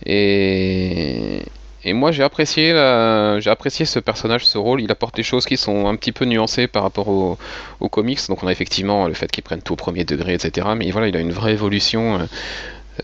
et 0.06 1.42
et 1.84 1.92
moi 1.92 2.10
j'ai 2.12 2.22
apprécié 2.22 2.72
la- 2.72 3.38
j'ai 3.40 3.50
apprécié 3.50 3.84
ce 3.86 3.98
personnage, 3.98 4.44
ce 4.46 4.58
rôle. 4.58 4.80
Il 4.80 4.90
apporte 4.90 5.14
des 5.16 5.22
choses 5.22 5.46
qui 5.46 5.56
sont 5.56 5.86
un 5.86 5.94
petit 5.96 6.12
peu 6.12 6.24
nuancées 6.24 6.66
par 6.66 6.82
rapport 6.82 7.08
au- 7.08 7.38
aux 7.80 7.88
comics. 7.88 8.20
Donc 8.28 8.42
on 8.42 8.46
a 8.48 8.52
effectivement 8.52 9.06
le 9.06 9.14
fait 9.14 9.30
qu'il 9.30 9.44
prenne 9.44 9.62
tout 9.62 9.74
au 9.74 9.76
premier 9.76 10.04
degré, 10.04 10.34
etc. 10.34 10.68
Mais 10.76 10.90
voilà, 10.90 11.08
il 11.08 11.16
a 11.16 11.20
une 11.20 11.32
vraie 11.32 11.52
évolution 11.52 12.18
euh, 12.20 12.26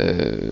euh, 0.00 0.50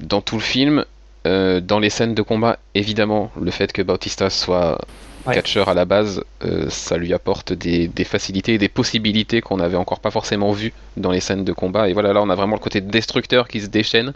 dans 0.00 0.20
tout 0.20 0.36
le 0.36 0.42
film. 0.42 0.84
Euh, 1.26 1.60
dans 1.60 1.78
les 1.78 1.90
scènes 1.90 2.14
de 2.14 2.22
combat, 2.22 2.58
évidemment, 2.74 3.30
le 3.40 3.50
fait 3.50 3.72
que 3.72 3.82
Bautista 3.82 4.30
soit 4.30 4.78
Ouais. 5.26 5.34
catcheur 5.34 5.68
à 5.68 5.74
la 5.74 5.84
base, 5.84 6.24
euh, 6.46 6.70
ça 6.70 6.96
lui 6.96 7.12
apporte 7.12 7.52
des, 7.52 7.88
des 7.88 8.04
facilités 8.04 8.54
et 8.54 8.58
des 8.58 8.70
possibilités 8.70 9.42
qu'on 9.42 9.58
n'avait 9.58 9.76
encore 9.76 10.00
pas 10.00 10.10
forcément 10.10 10.50
vues 10.52 10.72
dans 10.96 11.10
les 11.10 11.20
scènes 11.20 11.44
de 11.44 11.52
combat. 11.52 11.90
Et 11.90 11.92
voilà, 11.92 12.14
là 12.14 12.22
on 12.22 12.30
a 12.30 12.34
vraiment 12.34 12.54
le 12.56 12.60
côté 12.60 12.80
destructeur 12.80 13.46
qui 13.46 13.60
se 13.60 13.66
déchaîne. 13.66 14.14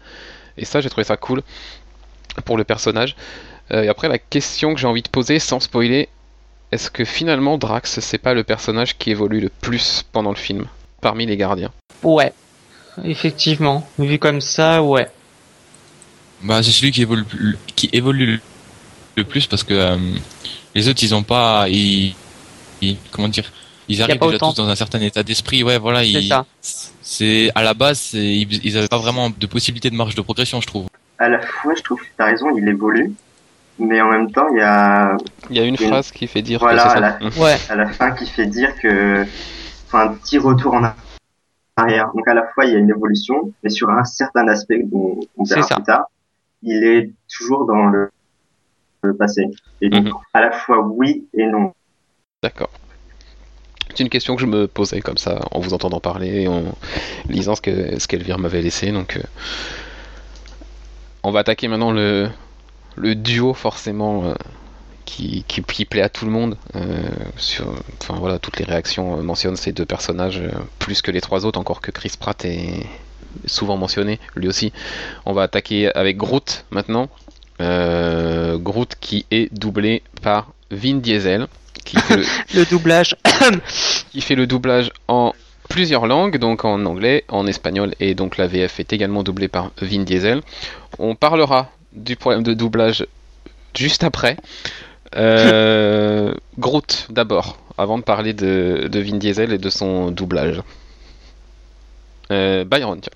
Et 0.56 0.64
ça, 0.64 0.80
j'ai 0.80 0.88
trouvé 0.88 1.04
ça 1.04 1.18
cool 1.18 1.42
pour 2.42 2.56
le 2.56 2.64
personnage. 2.64 3.16
Euh, 3.72 3.82
et 3.82 3.88
après, 3.88 4.08
la 4.08 4.18
question 4.18 4.74
que 4.74 4.80
j'ai 4.80 4.86
envie 4.86 5.02
de 5.02 5.08
poser, 5.08 5.38
sans 5.38 5.60
spoiler, 5.60 6.08
est-ce 6.72 6.90
que 6.90 7.04
finalement 7.04 7.56
Drax, 7.58 8.00
c'est 8.00 8.18
pas 8.18 8.34
le 8.34 8.44
personnage 8.44 8.98
qui 8.98 9.10
évolue 9.10 9.40
le 9.40 9.48
plus 9.48 10.04
pendant 10.12 10.30
le 10.30 10.36
film, 10.36 10.66
parmi 11.00 11.24
les 11.26 11.36
gardiens? 11.36 11.72
Ouais. 12.02 12.32
Effectivement. 13.04 13.86
Vu 13.98 14.18
comme 14.18 14.40
ça, 14.40 14.82
ouais. 14.82 15.08
Bah, 16.42 16.62
c'est 16.62 16.70
celui 16.72 16.92
qui 16.92 17.02
évolue, 17.02 17.22
le 17.22 17.26
plus- 17.26 17.58
qui 17.74 17.88
évolue 17.92 18.26
le- 18.26 18.40
le 19.16 19.24
plus 19.24 19.46
parce 19.46 19.62
que 19.64 19.74
euh, 19.74 19.96
les 20.74 20.88
autres, 20.88 21.02
ils 21.02 21.14
ont 21.14 21.22
pas, 21.22 21.66
ils, 21.68 22.14
ils- 22.82 22.96
comment 23.10 23.28
dire, 23.28 23.50
ils 23.88 24.02
arrivent 24.02 24.20
déjà 24.20 24.34
autant. 24.36 24.52
tous 24.52 24.56
dans 24.62 24.68
un 24.68 24.74
certain 24.76 25.00
état 25.00 25.22
d'esprit. 25.22 25.62
Ouais, 25.62 25.78
voilà, 25.78 26.04
C'est 26.04 26.22
ça. 26.22 26.44
c'est 26.60 27.50
à 27.54 27.62
la 27.62 27.74
base, 27.74 28.10
ils, 28.14 28.64
ils 28.64 28.76
avaient 28.76 28.88
pas 28.88 28.98
vraiment 28.98 29.30
de 29.30 29.46
possibilité 29.46 29.90
de 29.90 29.94
marge 29.96 30.14
de 30.14 30.20
progression, 30.22 30.60
je 30.60 30.66
trouve. 30.66 30.86
À 31.18 31.28
la 31.28 31.40
fois, 31.40 31.74
je 31.74 31.82
trouve 31.82 32.00
que 32.00 32.06
t'as 32.16 32.26
raison, 32.26 32.56
il 32.56 32.68
évolue, 32.68 33.12
mais 33.78 34.00
en 34.00 34.10
même 34.10 34.30
temps, 34.32 34.48
il 34.50 34.58
y 34.58 34.62
a 34.62 35.16
Il 35.50 35.56
y 35.56 35.60
a 35.60 35.64
une 35.64 35.76
phrase 35.76 36.10
qui 36.10 36.26
fait 36.26 36.42
dire 36.42 36.58
Voilà, 36.60 36.92
que 36.94 36.98
la-. 37.00 37.18
Ouais. 37.42 37.56
à 37.68 37.76
la 37.76 37.88
fin 37.88 38.10
qui 38.12 38.26
fait 38.26 38.46
dire 38.46 38.74
que, 38.80 39.22
enfin, 39.86 40.06
un 40.10 40.14
petit 40.14 40.38
retour 40.38 40.74
en 40.74 40.82
arrière. 41.76 42.10
Donc 42.14 42.26
à 42.28 42.34
la 42.34 42.46
fois, 42.48 42.64
il 42.64 42.72
y 42.72 42.76
a 42.76 42.78
une 42.78 42.90
évolution, 42.90 43.52
mais 43.62 43.70
sur 43.70 43.90
un 43.90 44.04
certain 44.04 44.46
aspect 44.48 44.82
dont 44.84 45.20
on 45.36 45.44
verra 45.44 45.66
plus 45.66 45.84
tard, 45.84 46.06
il 46.62 46.82
est 46.84 47.10
toujours 47.28 47.66
dans 47.66 47.86
le, 47.86 48.10
le 49.02 49.14
passé. 49.14 49.46
Et 49.80 49.88
donc, 49.90 50.04
Mhm. 50.06 50.12
à 50.32 50.40
la 50.40 50.50
fois 50.50 50.80
oui 50.80 51.26
et 51.34 51.46
non. 51.46 51.72
D'accord. 52.42 52.70
C'est 53.94 54.02
une 54.02 54.08
question 54.10 54.34
que 54.34 54.40
je 54.40 54.46
me 54.46 54.66
posais 54.66 55.00
comme 55.00 55.18
ça 55.18 55.40
en 55.52 55.60
vous 55.60 55.72
entendant 55.74 56.00
parler 56.00 56.42
et 56.42 56.48
en 56.48 56.62
lisant 57.28 57.54
ce 57.54 57.60
que 57.60 57.98
ce 58.00 58.08
qu'Elvire 58.08 58.38
m'avait 58.40 58.60
laissé. 58.62 58.90
Donc, 58.90 59.16
euh, 59.16 59.22
on 61.24 61.30
va 61.32 61.40
attaquer 61.40 61.68
maintenant 61.68 61.90
le 61.90 62.28
le 62.96 63.14
duo 63.16 63.54
forcément 63.54 64.24
euh, 64.24 64.34
qui, 65.04 65.44
qui 65.48 65.62
qui 65.62 65.84
plaît 65.84 66.02
à 66.02 66.08
tout 66.08 66.24
le 66.24 66.30
monde. 66.30 66.56
euh, 66.76 67.02
sur, 67.36 67.74
enfin 68.00 68.14
voilà, 68.18 68.38
toutes 68.38 68.58
les 68.58 68.64
réactions 68.64 69.18
euh, 69.18 69.22
mentionnent 69.22 69.56
ces 69.56 69.72
deux 69.72 69.84
personnages 69.86 70.40
plus 70.78 71.02
que 71.02 71.10
les 71.10 71.20
trois 71.20 71.44
autres, 71.44 71.58
encore 71.58 71.80
que 71.80 71.90
Chris 71.90 72.12
Pratt 72.18 72.44
est 72.44 72.86
souvent 73.46 73.76
mentionné, 73.76 74.20
lui 74.36 74.46
aussi. 74.48 74.72
On 75.26 75.32
va 75.32 75.42
attaquer 75.42 75.92
avec 75.94 76.16
Groot 76.16 76.64
maintenant. 76.70 77.08
Euh, 77.60 78.56
Groot 78.58 78.94
qui 79.00 79.26
est 79.32 79.52
doublé 79.52 80.02
par 80.22 80.52
Vin 80.70 80.96
Diesel, 80.96 81.48
qui 81.84 81.96
fait 82.00 82.16
le, 82.16 82.24
Le 82.54 82.64
doublage. 82.64 83.16
qui 84.12 84.20
fait 84.20 84.36
le 84.36 84.46
doublage 84.46 84.90
en 85.08 85.32
plusieurs 85.68 86.06
langues, 86.06 86.38
donc 86.38 86.64
en 86.64 86.84
anglais, 86.86 87.24
en 87.28 87.46
espagnol, 87.46 87.94
et 88.00 88.14
donc 88.14 88.36
la 88.36 88.46
VF 88.46 88.80
est 88.80 88.92
également 88.92 89.22
doublée 89.22 89.48
par 89.48 89.70
Vin 89.80 90.02
Diesel. 90.02 90.42
On 90.98 91.14
parlera 91.14 91.70
du 91.92 92.16
problème 92.16 92.42
de 92.42 92.54
doublage 92.54 93.06
juste 93.74 94.04
après. 94.04 94.36
Euh, 95.16 96.34
Groot 96.58 97.06
d'abord, 97.10 97.58
avant 97.78 97.98
de 97.98 98.02
parler 98.02 98.32
de, 98.32 98.88
de 98.90 99.00
Vin 99.00 99.16
Diesel 99.16 99.52
et 99.52 99.58
de 99.58 99.70
son 99.70 100.10
doublage. 100.10 100.62
Euh, 102.30 102.64
Byron, 102.64 103.00
tiens. 103.00 103.12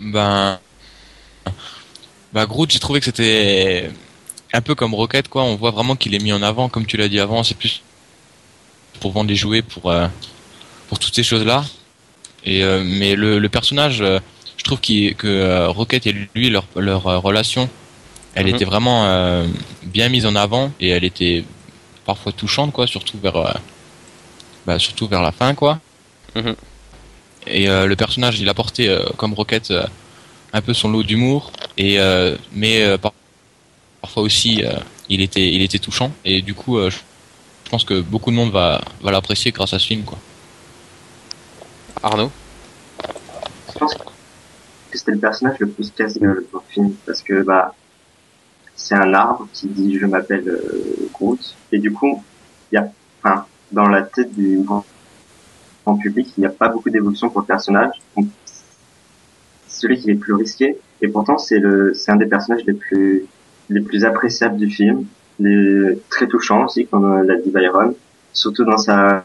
Ben, 0.00 0.58
bah 2.32 2.46
Groot, 2.46 2.70
j'ai 2.70 2.80
trouvé 2.80 3.00
que 3.00 3.06
c'était 3.06 3.90
un 4.52 4.60
peu 4.60 4.74
comme 4.74 4.94
Rocket, 4.94 5.28
quoi. 5.28 5.42
On 5.42 5.56
voit 5.56 5.70
vraiment 5.70 5.96
qu'il 5.96 6.14
est 6.14 6.22
mis 6.22 6.32
en 6.32 6.42
avant, 6.42 6.68
comme 6.68 6.86
tu 6.86 6.96
l'as 6.96 7.08
dit 7.08 7.20
avant. 7.20 7.42
C'est 7.42 7.56
plus 7.56 7.82
pour 9.00 9.12
vendre 9.12 9.28
les 9.28 9.36
jouets, 9.36 9.62
pour 9.62 9.90
euh, 9.90 10.06
pour 10.94 11.00
toutes 11.00 11.14
ces 11.16 11.24
choses-là. 11.24 11.64
Et 12.44 12.62
euh, 12.62 12.84
mais 12.84 13.16
le, 13.16 13.40
le 13.40 13.48
personnage, 13.48 14.00
euh, 14.00 14.20
je 14.56 14.62
trouve 14.62 14.80
que 14.80 15.14
euh, 15.24 15.68
Rocket 15.68 16.06
et 16.06 16.14
lui, 16.36 16.50
leur 16.50 16.66
leur 16.76 17.02
relation, 17.02 17.68
elle 18.36 18.46
Mhm. 18.46 18.54
était 18.54 18.64
vraiment 18.64 18.98
bien 19.82 20.08
mise 20.08 20.24
en 20.24 20.36
avant 20.36 20.70
et 20.78 20.88
elle 20.90 21.02
était 21.02 21.42
parfois 22.06 22.30
touchante, 22.30 22.72
quoi. 22.72 22.86
Surtout 22.86 23.18
vers 23.18 23.58
bah, 24.66 24.78
surtout 24.78 25.08
vers 25.08 25.20
la 25.22 25.32
fin, 25.32 25.54
quoi. 25.56 25.80
Mhm. 26.36 26.54
Et 27.48 27.68
euh, 27.68 27.86
le 27.86 27.96
personnage, 27.96 28.38
il 28.40 28.48
apportait 28.48 28.88
euh, 28.88 29.04
comme 29.16 29.34
Rocket 29.34 29.72
euh, 29.72 29.84
un 30.52 30.60
peu 30.62 30.74
son 30.74 30.88
lot 30.90 31.02
d'humour 31.02 31.50
et 31.76 31.98
mais 32.52 32.96
par- 32.98 33.14
parfois 34.00 34.22
aussi 34.22 34.62
il 35.08 35.20
était 35.20 35.46
il 35.56 35.60
était 35.62 35.80
touchant 35.80 36.12
et 36.24 36.40
du 36.42 36.54
coup 36.54 36.78
je 36.88 36.98
je 37.64 37.70
pense 37.70 37.82
que 37.82 38.00
beaucoup 38.00 38.30
de 38.30 38.36
monde 38.36 38.52
va 38.52 38.80
va 39.02 39.10
l'apprécier 39.10 39.50
grâce 39.50 39.72
à 39.74 39.80
ce 39.80 39.86
film 39.90 40.02
quoi. 40.04 40.16
Arnaud 42.02 42.30
Je 43.72 43.78
pense 43.78 43.94
que 43.94 44.98
c'était 44.98 45.12
le 45.12 45.18
personnage 45.18 45.58
le 45.58 45.68
plus 45.68 45.90
casse-gueule 45.90 46.44
dans 46.52 46.58
le 46.58 46.72
film 46.72 46.92
parce 47.06 47.22
que 47.22 47.42
bah 47.42 47.74
c'est 48.76 48.94
un 48.94 49.14
arbre 49.14 49.48
qui 49.52 49.68
dit 49.68 49.98
je 49.98 50.06
m'appelle 50.06 50.48
euh, 50.48 51.08
Groot. 51.12 51.56
Et 51.72 51.78
du 51.78 51.92
coup 51.92 52.22
y 52.72 52.76
a 52.76 52.90
enfin 53.22 53.46
dans 53.72 53.88
la 53.88 54.02
tête 54.02 54.34
du 54.34 54.58
grand 54.58 54.84
public 56.00 56.32
il 56.36 56.40
n'y 56.40 56.46
a 56.46 56.50
pas 56.50 56.68
beaucoup 56.68 56.90
d'évolution 56.90 57.28
pour 57.30 57.40
le 57.40 57.46
personnage. 57.46 58.00
Donc, 58.16 58.26
celui 59.68 59.98
qui 59.98 60.10
est 60.10 60.14
le 60.14 60.18
plus 60.18 60.34
risqué 60.34 60.78
et 61.02 61.08
pourtant 61.08 61.38
c'est 61.38 61.58
le 61.58 61.94
c'est 61.94 62.10
un 62.12 62.16
des 62.16 62.26
personnages 62.26 62.64
les 62.66 62.74
plus 62.74 63.26
les 63.70 63.80
plus 63.80 64.04
appréciables 64.04 64.56
du 64.56 64.70
film 64.70 65.06
les 65.40 65.98
très 66.10 66.26
touchant 66.26 66.64
aussi 66.64 66.86
comme 66.86 67.04
euh, 67.04 67.24
l'a 67.24 67.36
dit 67.36 67.50
Byron 67.50 67.94
surtout 68.32 68.64
dans 68.64 68.78
sa 68.78 69.24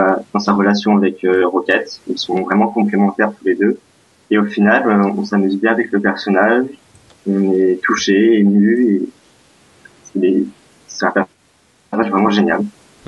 euh, 0.00 0.16
dans 0.32 0.40
sa 0.40 0.52
relation 0.52 0.96
avec 0.96 1.24
euh, 1.24 1.46
Rocket 1.46 2.00
ils 2.08 2.18
sont 2.18 2.42
vraiment 2.42 2.68
complémentaires 2.68 3.32
tous 3.38 3.44
les 3.44 3.54
deux 3.54 3.78
et 4.30 4.38
au 4.38 4.44
final, 4.44 4.86
euh, 4.86 5.12
on 5.16 5.24
s'amuse 5.24 5.58
bien 5.58 5.72
avec 5.72 5.90
le 5.90 6.00
personnage, 6.00 6.66
on 7.26 7.52
est 7.52 7.80
touché, 7.82 8.38
ému, 8.40 9.08
et 10.22 10.44
c'est 10.86 11.06
un 11.06 11.10
personnage 11.10 12.10
vraiment 12.10 12.30
génial. 12.30 12.60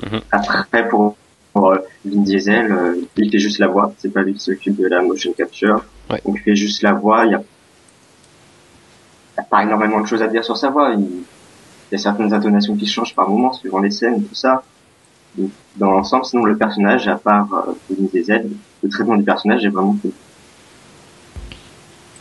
Mhm. 0.03 0.21
Après, 0.31 0.89
pour, 0.89 1.15
pour 1.53 1.71
euh, 1.71 1.77
Vin 2.05 2.21
Diesel, 2.21 2.71
euh, 2.71 2.95
il 3.17 3.29
fait 3.29 3.39
juste 3.39 3.59
la 3.59 3.67
voix, 3.67 3.93
c'est 3.99 4.11
pas 4.11 4.23
lui 4.23 4.33
qui 4.33 4.39
s'occupe 4.39 4.77
de 4.77 4.87
la 4.87 5.01
motion 5.01 5.31
capture. 5.33 5.85
Ouais. 6.09 6.19
Donc 6.25 6.37
il 6.39 6.41
fait 6.41 6.55
juste 6.55 6.81
la 6.81 6.93
voix, 6.93 7.25
il 7.25 7.31
y 7.33 7.35
a, 7.35 7.43
il 9.33 9.37
y 9.37 9.39
a 9.41 9.43
pas 9.43 9.63
énormément 9.63 10.01
de 10.01 10.07
choses 10.07 10.23
à 10.23 10.27
dire 10.27 10.43
sur 10.43 10.57
sa 10.57 10.69
voix, 10.69 10.91
il, 10.93 11.01
il 11.01 11.91
y 11.91 11.95
a 11.95 11.97
certaines 11.99 12.33
intonations 12.33 12.75
qui 12.75 12.87
changent 12.87 13.13
par 13.13 13.29
moments, 13.29 13.53
suivant 13.53 13.79
les 13.79 13.91
scènes 13.91 14.23
tout 14.23 14.33
ça. 14.35 14.63
Dans 15.77 15.91
l'ensemble, 15.91 16.25
sinon 16.25 16.43
le 16.45 16.57
personnage, 16.57 17.07
à 17.07 17.15
part 17.15 17.47
euh, 17.53 17.71
Vin 17.89 18.07
Diesel, 18.13 18.49
le 18.83 18.89
traitement 18.89 19.15
du 19.15 19.23
personnage 19.23 19.63
est 19.63 19.69
vraiment 19.69 19.95
cool. 20.01 20.11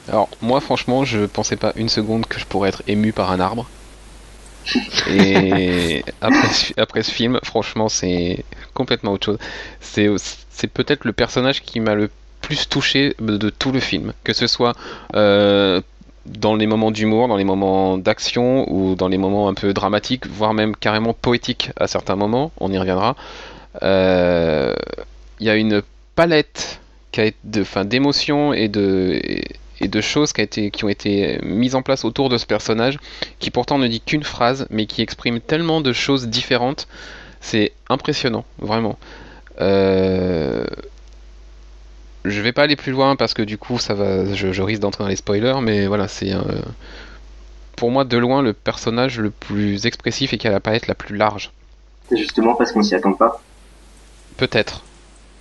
Alors, 0.09 0.29
moi, 0.40 0.61
franchement, 0.61 1.05
je 1.05 1.25
pensais 1.27 1.57
pas 1.57 1.73
une 1.77 1.88
seconde 1.88 2.27
que 2.27 2.38
je 2.40 2.46
pourrais 2.46 2.68
être 2.70 2.83
ému 2.87 3.12
par 3.12 3.31
un 3.31 3.40
arbre. 3.40 3.68
Et 5.11 6.05
après, 6.20 6.49
ce- 6.49 6.73
après 6.77 7.03
ce 7.03 7.11
film, 7.11 7.38
franchement, 7.42 7.88
c'est 7.88 8.44
complètement 8.75 9.12
autre 9.12 9.27
chose. 9.27 9.38
C'est 9.81 10.09
c'est 10.51 10.68
peut-être 10.68 11.05
le 11.05 11.12
personnage 11.12 11.62
qui 11.62 11.81
m'a 11.81 11.94
le 11.94 12.11
plus 12.42 12.68
touché 12.68 13.14
de, 13.20 13.37
de 13.37 13.51
tout 13.51 13.73
le 13.73 13.81
film. 13.81 14.12
Que 14.25 14.33
ce 14.33 14.46
soit 14.46 14.75
euh, 15.14 15.81
dans 16.26 16.54
les 16.54 16.66
moments 16.66 16.90
d'humour, 16.90 17.28
dans 17.28 17.37
les 17.37 17.44
moments 17.44 17.98
d'action 17.98 18.70
ou 18.72 18.94
dans 18.94 19.09
les 19.09 19.18
moments 19.18 19.48
un 19.48 19.54
peu 19.54 19.72
dramatiques, 19.72 20.26
voire 20.26 20.54
même 20.54 20.76
carrément 20.76 21.14
poétiques 21.14 21.70
à 21.78 21.87
certains 21.87 22.16
moments. 22.16 22.52
On 22.59 22.72
y 22.72 22.78
reviendra. 22.78 23.16
Euh, 23.83 24.74
Il 25.40 25.46
y 25.46 25.50
a 25.50 25.56
une 25.56 25.83
palette 26.14 26.80
d'émotions 27.85 28.52
et 28.52 28.68
de, 28.68 29.20
et 29.80 29.88
de 29.88 30.00
choses 30.00 30.33
qui, 30.33 30.40
a 30.40 30.44
été, 30.44 30.70
qui 30.70 30.85
ont 30.85 30.88
été 30.88 31.38
mises 31.42 31.74
en 31.74 31.83
place 31.83 32.04
autour 32.04 32.28
de 32.28 32.37
ce 32.37 32.46
personnage, 32.46 32.98
qui 33.38 33.50
pourtant 33.50 33.78
ne 33.78 33.88
dit 33.88 34.00
qu'une 34.00 34.22
phrase, 34.22 34.66
mais 34.70 34.87
qui 34.87 35.02
exprime 35.02 35.40
tellement 35.40 35.80
de 35.80 35.92
choses 35.92 36.28
différentes. 36.28 36.87
C'est 37.40 37.72
impressionnant, 37.88 38.44
vraiment. 38.59 38.98
Euh... 39.61 40.64
Je 42.24 42.40
vais 42.40 42.52
pas 42.52 42.64
aller 42.64 42.76
plus 42.76 42.92
loin 42.92 43.16
parce 43.16 43.33
que 43.35 43.42
du 43.42 43.56
coup, 43.56 43.78
ça 43.78 43.94
va, 43.94 44.35
je, 44.35 44.52
je 44.52 44.62
risque 44.62 44.80
d'entrer 44.83 45.04
dans 45.04 45.09
les 45.09 45.16
spoilers, 45.16 45.61
mais 45.62 45.87
voilà, 45.87 46.06
c'est 46.06 46.33
euh, 46.33 46.42
pour 47.76 47.90
moi 47.90 48.04
de 48.04 48.16
loin 48.18 48.42
le 48.42 48.52
personnage 48.52 49.18
le 49.18 49.30
plus 49.30 49.87
expressif 49.87 50.33
et 50.35 50.38
qui 50.38 50.46
a 50.46 50.50
la 50.50 50.61
palette 50.61 50.87
la 50.87 50.94
plus 50.94 51.16
large. 51.16 51.50
C'est 52.09 52.18
justement 52.18 52.54
parce 52.54 52.72
qu'on 52.72 52.83
s'y 52.83 52.94
attend 52.94 53.14
pas. 53.14 53.40
Peut-être, 54.37 54.83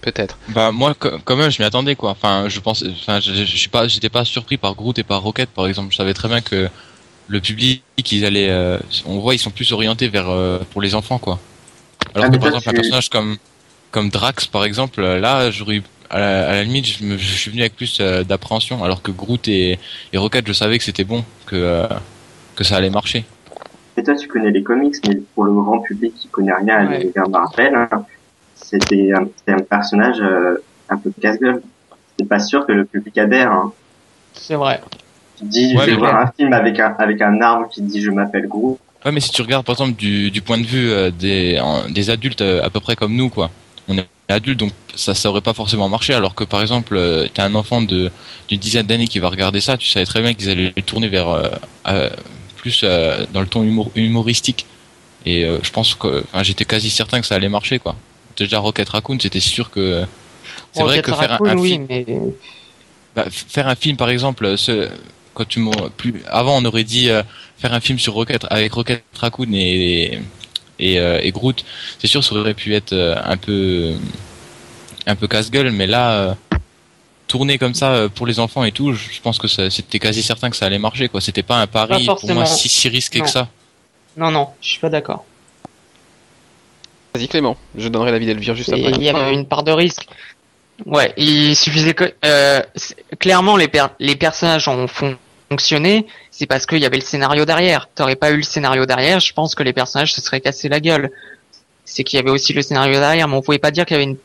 peut-être. 0.02 0.38
Bah 0.50 0.72
moi 0.72 0.94
quand 0.96 1.36
même 1.36 1.50
je 1.52 1.62
m'y 1.62 1.66
attendais 1.66 1.96
quoi. 1.96 2.12
Enfin 2.12 2.48
je 2.48 2.60
pense 2.60 2.84
enfin 2.84 3.20
je, 3.20 3.34
je 3.34 3.58
suis 3.58 3.70
pas 3.70 3.88
j'étais 3.88 4.10
pas 4.10 4.24
surpris 4.26 4.58
par 4.58 4.76
Groot 4.76 4.98
et 5.00 5.04
par 5.04 5.22
Rocket 5.22 5.50
par 5.50 5.68
exemple. 5.68 5.92
Je 5.92 5.98
savais 5.98 6.14
très 6.14 6.28
bien 6.28 6.42
que 6.42 6.70
le 7.28 7.42
public 7.42 7.84
ils 8.12 8.26
allaient 8.26 8.50
euh, 8.50 8.78
on 9.06 9.20
voit 9.20 9.36
ils 9.36 9.40
sont 9.40 9.52
plus 9.52 9.72
orientés 9.74 10.08
vers 10.08 10.30
euh, 10.30 10.60
pour 10.72 10.82
les 10.82 10.96
enfants 10.96 11.18
quoi. 11.20 11.40
Alors 12.14 12.28
Ah, 12.28 12.30
que 12.30 12.38
par 12.38 12.48
exemple 12.48 12.70
un 12.70 12.74
personnage 12.74 13.10
comme 13.10 13.38
comme 13.92 14.10
Drax 14.10 14.48
par 14.48 14.64
exemple 14.66 15.02
euh, 15.02 15.20
là 15.20 15.52
j'aurais 15.52 15.76
eu 15.78 15.84
à 16.10 16.20
la, 16.20 16.50
à 16.50 16.54
la 16.54 16.64
limite 16.64 16.86
je, 16.88 17.04
me- 17.04 17.18
je 17.18 17.34
suis 17.36 17.52
venu 17.52 17.62
avec 17.62 17.76
plus 17.76 18.00
euh, 18.02 18.24
d'appréhension 18.24 18.84
alors 18.84 19.02
que 19.02 19.12
Groot 19.12 19.48
et, 19.48 19.80
et 20.14 20.18
Rocket 20.18 20.48
je 20.48 20.54
savais 20.54 20.78
que 20.78 20.84
c'était 20.84 21.04
bon 21.04 21.24
que 21.46 21.56
euh, 21.56 21.88
que 22.56 22.64
ça 22.64 22.78
allait 22.78 22.90
marcher. 22.90 23.26
mais 23.96 24.04
toi 24.04 24.16
tu 24.16 24.28
connais 24.28 24.52
les 24.52 24.64
comics, 24.64 24.96
mais 25.08 25.16
pour 25.36 25.46
le 25.46 25.54
grand 25.54 25.80
public 25.80 26.14
qui 26.16 26.28
connaît 26.28 26.54
rien 26.54 26.78
à 26.78 26.86
Ouais. 26.86 27.00
l'univers 27.00 27.30
Marvel, 27.30 27.74
hein, 27.76 28.06
c'était 28.56 29.12
un, 29.14 29.60
personnage 29.60 30.20
euh, 30.22 30.58
un 30.90 30.98
peu 30.98 31.12
casse-gueule. 31.22 31.62
C'est 32.20 32.28
pas 32.28 32.40
sûr 32.40 32.66
que 32.68 32.74
le 32.74 32.84
public 32.86 33.18
adhère. 33.18 33.52
Hein. 33.52 33.72
C'est 34.34 34.56
vrai. 34.56 34.82
Tu 35.38 35.46
te 35.46 35.50
dis, 35.50 35.74
Ouais, 35.76 35.86
je 35.86 35.92
vais 35.92 35.96
voir 35.96 36.16
un 36.20 36.32
film 36.38 36.52
avec 36.54 36.78
un 36.80 36.94
avec 37.00 37.22
un 37.22 37.40
arbre 37.42 37.70
qui 37.70 37.82
te 37.82 37.88
dit 37.90 38.02
je 38.02 38.12
m'appelle 38.12 38.48
Groot. 38.48 38.78
Ouais, 39.06 39.12
mais 39.14 39.22
si 39.22 39.32
tu 39.32 39.42
regardes 39.42 39.66
par 39.66 39.74
exemple 39.74 39.96
du, 39.96 40.30
du 40.30 40.42
point 40.42 40.58
de 40.58 40.66
vue 40.66 40.90
euh, 40.92 41.10
des, 41.12 41.62
des 41.90 42.10
adultes 42.10 42.42
euh, 42.42 42.62
à 42.64 42.70
peu 42.70 42.82
près 42.82 42.98
comme 42.98 43.16
nous, 43.16 43.30
quoi. 43.30 43.50
On 43.90 43.98
est 43.98 44.08
adultes, 44.30 44.60
donc 44.60 44.72
ça, 44.96 45.16
ça 45.16 45.30
aurait 45.30 45.42
pas 45.42 45.54
forcément 45.54 45.90
marché. 45.90 46.14
Alors 46.14 46.36
que 46.36 46.44
par 46.44 46.62
exemple, 46.62 46.96
euh, 46.96 47.28
t'as 47.34 47.46
un 47.46 47.56
enfant 47.56 47.82
de 47.82 48.12
d'une 48.48 48.60
dizaine 48.60 48.86
d'années 48.86 49.08
qui 49.08 49.20
va 49.20 49.30
regarder 49.30 49.62
ça, 49.62 49.78
tu 49.78 49.88
savais 49.88 50.06
très 50.06 50.22
bien 50.22 50.34
qu'ils 50.34 50.50
allaient 50.50 50.72
tourner 50.86 51.08
vers 51.08 51.30
euh, 51.30 51.50
euh, 51.88 52.10
plus 52.56 52.82
euh, 52.84 53.26
dans 53.34 53.42
le 53.42 53.48
ton 53.48 53.64
humour, 53.64 53.92
humoristique. 53.96 54.66
Et 55.26 55.44
euh, 55.44 55.60
je 55.64 55.72
pense 55.72 55.96
que, 55.96 56.24
enfin, 56.32 56.44
j'étais 56.44 56.66
quasi 56.66 56.90
certain 56.90 57.20
que 57.20 57.28
ça 57.28 57.36
allait 57.36 57.50
marcher, 57.50 57.80
quoi. 57.80 57.96
Déjà 58.38 58.60
Rocket 58.60 58.88
Raccoon, 58.88 59.18
c'était 59.20 59.40
sûr 59.40 59.70
que. 59.70 60.06
C'est 60.72 60.84
vrai 60.84 61.02
que 61.02 61.12
faire 61.12 61.22
un, 61.22 61.28
Raccoon, 61.28 61.50
un 61.50 61.58
oui, 61.58 61.72
film, 61.72 61.86
mais 61.90 62.06
bah, 63.16 63.26
faire 63.30 63.68
un 63.68 63.76
film 63.76 63.98
par 63.98 64.10
exemple, 64.10 64.58
ce, 64.58 64.88
quand 65.34 65.48
tu 65.48 65.66
plus 65.98 66.22
avant 66.28 66.58
on 66.62 66.66
aurait 66.66 66.84
dit 66.84 67.10
faire 67.58 67.74
un 67.74 67.80
film 67.80 67.98
sur 67.98 68.14
Rocket 68.14 68.46
avec 68.50 68.72
Rocket 68.74 69.04
Raccoon 69.16 69.52
et 69.54 70.14
et, 70.14 70.20
euh, 70.82 71.20
et 71.22 71.32
Groot, 71.32 71.64
c'est 72.00 72.08
sûr 72.08 72.24
ça 72.24 72.34
aurait 72.36 72.54
pu 72.54 72.74
être 72.76 72.94
euh, 72.94 73.16
un 73.24 73.38
peu 73.38 73.94
un 75.06 75.16
peu 75.16 75.28
casse-gueule, 75.28 75.72
mais 75.72 75.88
là 75.88 76.12
euh, 76.12 76.34
tourner 77.28 77.58
comme 77.58 77.74
ça 77.76 77.92
euh, 77.92 78.10
pour 78.10 78.26
les 78.28 78.40
enfants 78.40 78.64
et 78.64 78.72
tout, 78.72 78.94
je 78.94 79.20
pense 79.22 79.38
que 79.38 79.48
ça- 79.48 79.70
c'était 79.70 80.00
quasi 80.00 80.22
certain 80.24 80.50
que 80.50 80.56
ça 80.56 80.66
allait 80.66 80.80
marcher 80.80 81.10
quoi. 81.10 81.22
C'était 81.22 81.44
pas 81.44 81.58
un 81.58 81.68
pari 81.68 82.06
pour 82.06 82.32
moi 82.34 82.46
si 82.46 82.70
si 82.70 82.88
risqué 82.90 83.20
Non. 83.20 83.26
que 83.26 83.32
ça. 83.32 83.48
non, 84.18 84.32
non, 84.32 84.48
je 84.62 84.70
suis 84.70 84.80
pas 84.80 84.90
d'accord. 84.90 85.26
Vas-y 87.16 87.28
Clément, 87.28 87.58
je 87.76 87.88
donnerai 87.88 88.12
l'avis 88.12 88.26
d'Elvire 88.28 88.56
juste 88.56 88.70
Et 88.70 88.74
après. 88.86 88.92
Il 88.98 89.04
y 89.04 89.10
avait 89.10 89.34
une 89.34 89.46
part 89.48 89.64
de 89.64 89.72
risque. 89.72 90.06
Ouais, 90.86 91.12
il 91.18 91.56
suffisait 91.56 91.94
que 91.94 92.14
euh, 92.24 92.62
clairement 93.20 93.58
les 93.58 93.68
per- 93.68 93.88
les 94.00 94.16
personnages 94.16 94.68
ont 94.68 94.88
fon- 94.88 95.18
fonctionné, 95.50 96.08
c'est 96.32 96.46
parce 96.46 96.66
qu'il 96.66 96.78
y 96.80 96.86
avait 96.86 96.98
le 96.98 97.04
scénario 97.04 97.46
derrière. 97.46 97.90
T'aurais 97.96 98.16
pas 98.16 98.32
eu 98.32 98.38
le 98.38 98.44
scénario 98.44 98.86
derrière, 98.86 99.20
je 99.20 99.34
pense 99.34 99.56
que 99.56 99.64
les 99.64 99.74
personnages 99.74 100.14
se 100.14 100.22
seraient 100.22 100.42
cassés 100.42 100.70
la 100.70 100.80
gueule. 100.80 101.12
C'est 101.86 102.04
qu'il 102.04 102.18
y 102.18 102.20
avait 102.20 102.30
aussi 102.30 102.54
le 102.54 102.62
scénario 102.62 103.00
derrière, 103.00 103.28
mais 103.28 103.36
on 103.36 103.42
pouvait 103.42 103.58
pas 103.58 103.72
dire 103.72 103.86
qu'il 103.86 104.18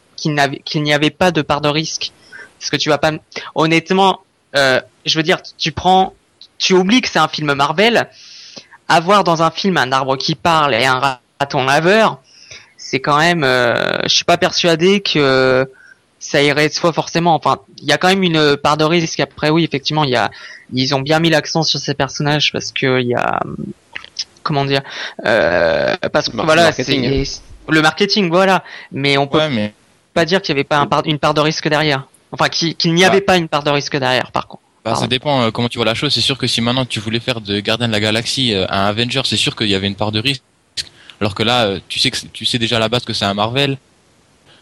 n'y 0.82 0.92
avait 0.92 1.10
pas 1.10 1.30
de 1.30 1.42
part 1.42 1.60
de 1.60 1.68
risque. 1.68 2.12
Parce 2.58 2.70
que 2.70 2.76
tu 2.76 2.88
vas 2.88 2.98
pas 2.98 3.12
honnêtement, 3.54 4.20
euh, 4.56 4.80
je 5.06 5.16
veux 5.16 5.22
dire, 5.22 5.38
tu 5.58 5.72
prends, 5.72 6.14
tu 6.58 6.74
oublies 6.74 7.00
que 7.00 7.08
c'est 7.08 7.18
un 7.18 7.28
film 7.28 7.54
Marvel. 7.54 8.08
Avoir 8.86 9.24
dans 9.24 9.42
un 9.42 9.50
film 9.50 9.78
un 9.78 9.92
arbre 9.92 10.16
qui 10.16 10.34
parle 10.34 10.74
et 10.74 10.84
un 10.84 11.18
raton 11.40 11.64
laveur, 11.64 12.20
c'est 12.76 13.00
quand 13.00 13.16
même, 13.16 13.44
euh, 13.44 13.98
je 14.02 14.14
suis 14.14 14.24
pas 14.24 14.36
persuadé 14.36 15.00
que 15.00 15.66
ça 16.24 16.42
irait 16.42 16.68
de 16.70 16.72
soi 16.72 16.92
forcément. 16.94 17.34
Enfin, 17.34 17.58
il 17.82 17.84
y 17.84 17.92
a 17.92 17.98
quand 17.98 18.08
même 18.08 18.22
une 18.22 18.56
part 18.56 18.78
de 18.78 18.84
risque. 18.84 19.20
Après, 19.20 19.50
oui, 19.50 19.62
effectivement, 19.62 20.04
il 20.04 20.10
y 20.10 20.16
a, 20.16 20.30
ils 20.72 20.94
ont 20.94 21.00
bien 21.02 21.20
mis 21.20 21.28
l'accent 21.28 21.62
sur 21.62 21.78
ces 21.78 21.92
personnages 21.92 22.50
parce 22.50 22.72
que 22.72 22.98
il 23.00 23.08
y 23.08 23.14
a, 23.14 23.40
comment 24.42 24.64
dire, 24.64 24.80
euh, 25.26 25.94
parce 26.12 26.30
que 26.30 26.36
voilà, 26.36 26.72
c'est 26.72 27.24
le 27.68 27.82
marketing, 27.82 28.30
voilà. 28.30 28.64
Mais 28.90 29.18
on 29.18 29.26
peut 29.26 29.38
Ouais, 29.38 29.50
mais 29.50 29.74
pas 30.14 30.24
dire 30.24 30.40
qu'il 30.40 30.54
y 30.54 30.56
avait 30.56 30.64
pas 30.64 30.78
un 30.78 31.02
une 31.04 31.18
part 31.18 31.34
de 31.34 31.40
risque 31.42 31.68
derrière. 31.68 32.06
Enfin, 32.32 32.48
qu'il 32.48 32.94
n'y 32.94 33.02
Bah. 33.02 33.08
avait 33.08 33.20
pas 33.20 33.36
une 33.36 33.48
part 33.48 33.62
de 33.62 33.70
risque 33.70 33.96
derrière, 33.98 34.32
par 34.32 34.48
contre. 34.48 34.62
Bah, 34.82 34.94
ça 34.94 35.06
dépend 35.06 35.42
euh, 35.42 35.50
comment 35.50 35.68
tu 35.68 35.78
vois 35.78 35.84
la 35.86 35.94
chose. 35.94 36.12
C'est 36.12 36.20
sûr 36.22 36.38
que 36.38 36.46
si 36.46 36.60
maintenant 36.62 36.84
tu 36.86 37.00
voulais 37.00 37.20
faire 37.20 37.40
de 37.42 37.60
Gardien 37.60 37.86
de 37.86 37.92
la 37.92 38.00
Galaxie 38.00 38.54
euh, 38.54 38.66
un 38.70 38.86
Avenger, 38.86 39.22
c'est 39.24 39.36
sûr 39.36 39.56
qu'il 39.56 39.68
y 39.68 39.74
avait 39.74 39.86
une 39.86 39.94
part 39.94 40.12
de 40.12 40.20
risque. 40.20 40.42
Alors 41.20 41.34
que 41.34 41.42
là, 41.42 41.76
tu 41.88 41.98
sais 41.98 42.10
que 42.10 42.18
tu 42.32 42.44
sais 42.44 42.58
déjà 42.58 42.76
à 42.76 42.80
la 42.80 42.88
base 42.88 43.04
que 43.04 43.12
c'est 43.12 43.24
un 43.26 43.34
Marvel. 43.34 43.76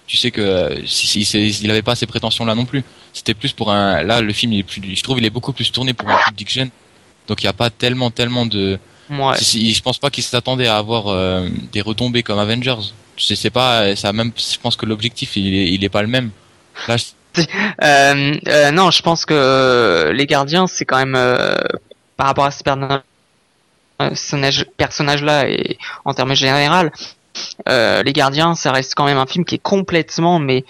Tu 0.06 0.16
sais 0.16 0.30
que 0.30 0.40
euh, 0.40 0.86
si, 0.86 1.06
si- 1.06 1.24
si- 1.24 1.60
il 1.62 1.70
avait 1.70 1.82
pas 1.82 1.94
ces 1.94 2.06
prétentions 2.06 2.44
là 2.44 2.54
non 2.54 2.64
plus. 2.66 2.82
C'était 3.12 3.34
plus 3.34 3.52
pour 3.52 3.70
un. 3.72 4.02
Là, 4.02 4.20
le 4.20 4.32
film, 4.32 4.52
il 4.52 4.60
est 4.60 4.62
plus. 4.62 4.80
Je 4.94 5.02
trouve, 5.02 5.18
il 5.18 5.24
est 5.24 5.30
beaucoup 5.30 5.52
plus 5.52 5.70
tourné 5.72 5.92
pour 5.94 6.08
un 6.10 6.18
public 6.28 6.50
jeune. 6.50 6.70
Donc 7.28 7.42
il 7.42 7.46
n'y 7.46 7.50
a 7.50 7.52
pas 7.54 7.70
tellement, 7.70 8.10
tellement 8.10 8.44
de. 8.46 8.78
Ouais. 9.10 9.36
Je 9.38 9.80
pense 9.82 9.98
pas 9.98 10.10
qu'ils 10.10 10.24
s'attendaient 10.24 10.66
à 10.66 10.76
avoir 10.76 11.08
euh, 11.08 11.48
des 11.72 11.80
retombées 11.82 12.22
comme 12.22 12.38
Avengers. 12.38 12.76
Tu 13.16 13.24
sais, 13.24 13.36
c'est 13.36 13.50
pas. 13.50 13.94
Ça 13.96 14.12
même. 14.12 14.32
Je 14.36 14.58
pense 14.58 14.76
que 14.76 14.86
l'objectif, 14.86 15.36
il 15.36 15.54
est, 15.54 15.72
il 15.72 15.84
est 15.84 15.88
pas 15.88 16.02
le 16.02 16.08
même. 16.08 16.30
Là, 16.88 16.96
je- 16.96 17.04
Euh, 17.82 18.34
euh, 18.48 18.70
non, 18.72 18.90
je 18.90 19.00
pense 19.02 19.24
que 19.24 20.10
les 20.14 20.26
gardiens, 20.26 20.66
c'est 20.66 20.84
quand 20.84 20.98
même 20.98 21.16
par 22.18 22.26
rapport 22.26 22.44
à 22.44 22.50
ces 22.50 22.62
personnages, 23.98 24.66
personnages-là 24.76 25.48
et 25.48 25.78
en 26.04 26.12
termes 26.14 26.34
général, 26.34 26.92
les 27.66 28.12
gardiens, 28.12 28.54
ça 28.54 28.72
reste 28.72 28.94
quand 28.94 29.04
même 29.04 29.18
un 29.18 29.26
film 29.26 29.44
qui 29.44 29.56
est 29.56 29.62
complètement, 29.62 30.38
mais 30.38 30.64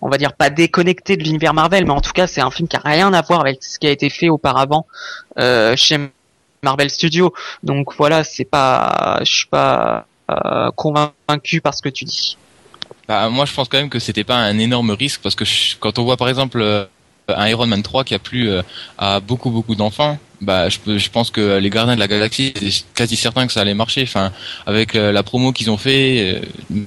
on 0.00 0.08
va 0.08 0.18
dire 0.18 0.32
pas 0.34 0.50
déconnecté 0.50 1.16
de 1.16 1.24
l'univers 1.24 1.54
Marvel, 1.54 1.84
mais 1.84 1.92
en 1.92 2.00
tout 2.00 2.12
cas, 2.12 2.26
c'est 2.26 2.40
un 2.40 2.50
film 2.50 2.68
qui 2.68 2.76
a 2.76 2.82
rien 2.84 3.12
à 3.12 3.22
voir 3.22 3.40
avec 3.40 3.62
ce 3.62 3.78
qui 3.78 3.86
a 3.86 3.90
été 3.90 4.10
fait 4.10 4.28
auparavant 4.28 4.86
euh, 5.38 5.74
chez 5.76 5.98
Marvel 6.62 6.90
Studios. 6.90 7.32
Donc 7.62 7.94
voilà, 7.96 8.24
c'est 8.24 8.44
pas, 8.44 9.18
je 9.24 9.32
suis 9.32 9.46
pas 9.46 10.06
euh, 10.30 10.70
convaincu 10.76 11.60
par 11.60 11.74
ce 11.74 11.82
que 11.82 11.88
tu 11.88 12.04
dis. 12.04 12.36
Bah, 13.08 13.28
moi, 13.28 13.44
je 13.44 13.52
pense 13.52 13.68
quand 13.68 13.78
même 13.78 13.90
que 13.90 13.98
c'était 13.98 14.24
pas 14.24 14.36
un 14.36 14.58
énorme 14.58 14.92
risque 14.92 15.20
parce 15.22 15.34
que 15.34 15.44
quand 15.80 15.98
on 15.98 16.04
voit 16.04 16.16
par 16.16 16.28
exemple 16.28 16.60
euh, 16.60 16.84
un 17.28 17.48
Iron 17.48 17.66
Man 17.66 17.82
3 17.82 18.04
qui 18.04 18.14
a 18.14 18.18
plu 18.18 18.48
euh, 18.48 18.62
à 18.98 19.20
beaucoup 19.20 19.50
beaucoup 19.50 19.74
d'enfants, 19.74 20.18
bah 20.42 20.68
je, 20.68 20.78
peux- 20.78 20.98
je 20.98 21.08
pense 21.10 21.30
que 21.30 21.56
les 21.58 21.70
Gardiens 21.70 21.94
de 21.94 22.00
la 22.00 22.08
Galaxie, 22.08 22.52
c'est 22.60 22.84
quasi 22.94 23.16
certain 23.16 23.46
que 23.46 23.52
ça 23.52 23.60
allait 23.62 23.74
marcher. 23.74 24.02
Enfin, 24.02 24.32
avec 24.66 24.94
euh, 24.94 25.10
la 25.12 25.22
promo 25.22 25.52
qu'ils 25.52 25.70
ont 25.70 25.76
fait, 25.78 26.42
euh, 26.70 26.80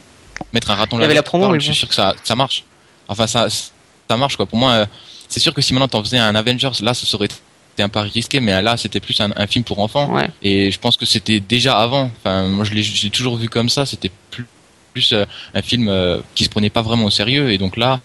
mettre 0.53 0.69
un 0.71 0.75
raton 0.75 0.97
Il 0.97 1.01
y 1.01 1.05
avait 1.05 1.13
la 1.15 1.23
promo, 1.23 1.45
parle, 1.45 1.59
je 1.59 1.65
suis 1.65 1.75
sûr 1.75 1.87
que 1.89 1.95
ça 1.95 2.13
ça 2.23 2.35
marche. 2.35 2.63
Enfin, 3.07 3.25
ça 3.27 3.47
ça 3.49 4.17
marche 4.17 4.35
quoi. 4.37 4.45
Pour 4.45 4.59
moi, 4.59 4.71
euh, 4.71 4.85
c'est 5.29 5.39
sûr 5.39 5.53
que 5.53 5.61
si 5.61 5.73
maintenant 5.73 5.87
t'en 5.87 6.03
faisais 6.03 6.19
un 6.19 6.35
Avengers, 6.35 6.71
là, 6.81 6.93
ce 6.93 7.05
serait 7.05 7.27
c'était 7.71 7.83
un 7.83 7.89
pari 7.89 8.09
risqué, 8.09 8.39
mais 8.39 8.61
là, 8.61 8.77
c'était 8.77 9.01
plus 9.01 9.19
un, 9.19 9.31
un 9.35 9.47
film 9.47 9.65
pour 9.65 9.79
enfants. 9.79 10.09
Ouais. 10.13 10.29
Et 10.41 10.71
je 10.71 10.79
pense 10.79 10.95
que 10.95 11.05
c'était 11.05 11.41
déjà 11.41 11.77
avant. 11.77 12.09
Enfin, 12.19 12.43
moi, 12.47 12.63
je 12.63 12.73
l'ai 12.73 13.09
toujours 13.09 13.35
vu 13.35 13.49
comme 13.49 13.67
ça. 13.67 13.85
C'était 13.85 14.11
plus, 14.31 14.45
plus 14.93 15.11
euh, 15.11 15.25
un 15.53 15.61
film 15.61 15.89
euh, 15.89 16.19
qui 16.35 16.45
se 16.45 16.49
prenait 16.49 16.69
pas 16.69 16.81
vraiment 16.81 17.03
au 17.05 17.09
sérieux. 17.09 17.51
Et 17.51 17.57
donc 17.57 17.75
là, 17.75 17.99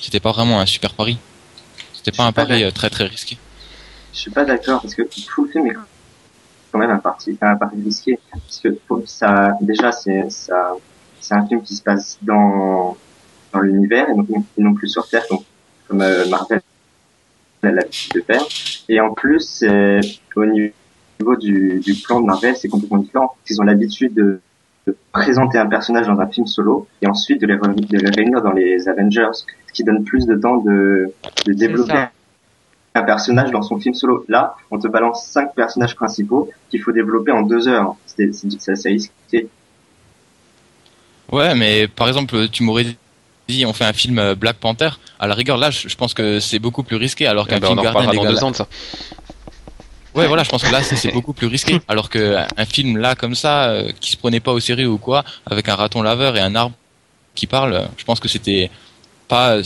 c'était 0.00 0.20
pas 0.20 0.30
vraiment 0.30 0.60
un 0.60 0.66
super 0.66 0.94
pari. 0.94 1.16
C'était 1.92 2.12
pas 2.16 2.22
un 2.24 2.30
pari 2.32 2.62
euh, 2.62 2.70
très 2.70 2.88
très 2.88 3.06
risqué. 3.06 3.36
Je 4.18 4.22
suis 4.22 4.30
pas 4.32 4.44
d'accord 4.44 4.82
parce 4.82 4.96
que 4.96 5.02
tout 5.02 5.44
le 5.44 5.48
film 5.48 5.68
est 5.68 5.76
quand 6.72 6.78
même 6.80 6.90
un 6.90 6.98
parti, 6.98 7.38
un 7.40 7.54
parti 7.54 7.76
risqué. 7.80 8.18
Parce 8.32 8.58
que 8.58 8.76
ça, 9.06 9.56
déjà, 9.60 9.92
c'est 9.92 10.28
ça, 10.28 10.74
c'est 11.20 11.34
un 11.34 11.46
film 11.46 11.62
qui 11.62 11.76
se 11.76 11.82
passe 11.84 12.18
dans 12.22 12.96
dans 13.52 13.60
l'univers 13.60 14.08
et 14.10 14.14
non, 14.14 14.26
et 14.58 14.60
non 14.60 14.74
plus 14.74 14.88
sur 14.88 15.08
Terre, 15.08 15.22
donc, 15.30 15.44
comme 15.86 16.02
euh, 16.02 16.28
Marvel 16.28 16.60
a 17.62 17.70
l'habitude 17.70 18.12
de 18.16 18.20
faire. 18.22 18.42
Et 18.88 19.00
en 19.00 19.14
plus, 19.14 19.62
au 20.34 20.44
niveau 20.44 21.36
du, 21.38 21.78
du 21.78 21.94
plan 21.94 22.20
de 22.20 22.26
Marvel, 22.26 22.56
c'est 22.56 22.68
complètement 22.68 22.98
différent. 22.98 23.36
Ils 23.48 23.60
ont 23.60 23.64
l'habitude 23.64 24.14
de, 24.14 24.40
de 24.88 24.96
présenter 25.12 25.58
un 25.58 25.66
personnage 25.66 26.08
dans 26.08 26.18
un 26.18 26.26
film 26.26 26.48
solo 26.48 26.88
et 27.02 27.06
ensuite 27.06 27.40
de 27.40 27.46
les, 27.46 27.56
de 27.56 27.98
les 27.98 28.10
réunir 28.10 28.42
dans 28.42 28.52
les 28.52 28.88
Avengers, 28.88 29.30
ce 29.32 29.72
qui 29.72 29.84
donne 29.84 30.02
plus 30.02 30.26
de 30.26 30.34
temps 30.34 30.56
de, 30.56 31.12
de 31.46 31.52
développer. 31.52 32.08
Un 32.98 33.02
personnage 33.02 33.50
dans 33.50 33.62
son 33.62 33.78
film 33.78 33.94
solo. 33.94 34.24
Là, 34.28 34.54
on 34.70 34.78
te 34.78 34.88
balance 34.88 35.24
cinq 35.26 35.54
personnages 35.54 35.94
principaux 35.94 36.50
qu'il 36.70 36.82
faut 36.82 36.92
développer 36.92 37.32
en 37.32 37.42
deux 37.42 37.68
heures. 37.68 37.94
C'est 38.06 38.70
assez 38.70 38.88
risqué. 38.88 39.48
Ouais, 41.30 41.54
mais 41.54 41.88
par 41.88 42.08
exemple, 42.08 42.48
tu 42.48 42.62
m'aurais 42.62 42.86
dit 43.48 43.66
on 43.66 43.72
fait 43.72 43.84
un 43.84 43.92
film 43.92 44.18
euh, 44.18 44.34
Black 44.34 44.56
Panther. 44.56 44.90
À 45.18 45.26
la 45.26 45.34
rigueur, 45.34 45.56
là, 45.56 45.70
je, 45.70 45.94
pense 45.96 46.14
que 46.14 46.40
c'est 46.40 46.58
beaucoup 46.58 46.82
plus 46.82 46.96
risqué. 46.96 47.26
Alors 47.26 47.46
Eh 47.48 47.54
qu'un 47.54 47.60
ben, 47.60 47.68
film 47.68 47.78
on 47.78 47.80
en 47.80 47.84
Gardien 47.84 48.00
reparlera 48.00 48.12
des 48.12 48.16
dans 48.16 48.22
deux 48.22 48.40
Galaxies. 48.40 48.44
ans 48.44 48.50
de 48.50 48.56
ça. 48.56 48.68
Ouais, 50.14 50.26
voilà, 50.26 50.42
je 50.42 50.48
pense 50.48 50.62
que 50.62 50.72
là, 50.72 50.82
c'est 50.82 51.12
beaucoup 51.12 51.32
plus 51.32 51.46
risqué. 51.46 51.80
Alors 51.88 52.08
que 52.08 52.36
un 52.56 52.64
film 52.64 52.96
là 52.96 53.14
comme 53.14 53.34
ça, 53.34 53.68
euh, 53.68 53.92
qui 54.00 54.10
se 54.10 54.16
prenait 54.16 54.40
pas 54.40 54.52
au 54.52 54.60
sérieux 54.60 54.88
ou 54.88 54.98
quoi, 54.98 55.24
avec 55.46 55.68
un 55.68 55.74
raton 55.74 56.02
laveur 56.02 56.36
et 56.36 56.40
un 56.40 56.54
arbre 56.54 56.74
qui 57.34 57.46
parle, 57.46 57.74
euh, 57.74 57.86
je 57.96 58.04
pense 58.04 58.18
que 58.18 58.28
c'était 58.28 58.70
pas. 59.28 59.58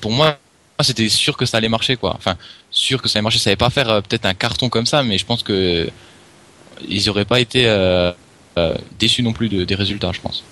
Pour 0.00 0.12
moi, 0.12 0.36
c'était 0.80 1.08
sûr 1.08 1.36
que 1.36 1.46
ça 1.46 1.56
allait 1.56 1.68
marcher, 1.68 1.96
quoi. 1.96 2.14
Enfin, 2.16 2.36
sûr 2.76 3.00
que 3.02 3.08
ça 3.08 3.18
allait 3.18 3.22
marcher. 3.24 3.38
Ça 3.38 3.50
allait 3.50 3.56
pas 3.56 3.70
faire 3.70 3.88
euh, 3.90 4.00
peut-être 4.00 4.26
un 4.26 4.34
carton 4.34 4.68
comme 4.68 4.86
ça, 4.86 5.02
mais 5.02 5.18
je 5.18 5.26
pense 5.26 5.42
que 5.42 5.88
ils 6.86 7.08
auraient 7.08 7.24
pas 7.24 7.40
été 7.40 7.66
euh, 7.66 8.12
euh, 8.58 8.74
déçus 8.98 9.22
non 9.22 9.32
plus 9.32 9.48
de- 9.48 9.64
des 9.64 9.74
résultats, 9.74 10.12
je 10.12 10.20
pense. 10.20 10.44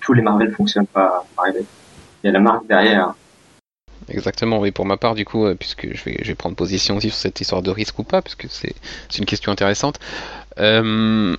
Tous 0.00 0.12
les 0.12 0.22
Marvel 0.22 0.52
fonctionnent 0.52 0.86
pas 0.86 1.24
pareil. 1.36 1.54
Il 2.22 2.26
y 2.26 2.30
a 2.30 2.32
la 2.32 2.40
marque 2.40 2.66
derrière. 2.66 3.14
Exactement, 4.08 4.58
oui, 4.58 4.72
pour 4.72 4.84
ma 4.86 4.96
part, 4.96 5.14
du 5.14 5.24
coup, 5.24 5.46
euh, 5.46 5.54
puisque 5.54 5.94
je 5.94 6.04
vais, 6.04 6.18
je 6.22 6.28
vais 6.28 6.34
prendre 6.34 6.56
position 6.56 6.96
aussi 6.96 7.10
sur 7.10 7.18
cette 7.18 7.40
histoire 7.40 7.62
de 7.62 7.70
risque 7.70 7.98
ou 7.98 8.02
pas, 8.02 8.20
puisque 8.22 8.46
c'est 8.50 8.74
c'est 9.08 9.18
une 9.18 9.26
question 9.26 9.52
intéressante. 9.52 10.00
Euh, 10.58 11.36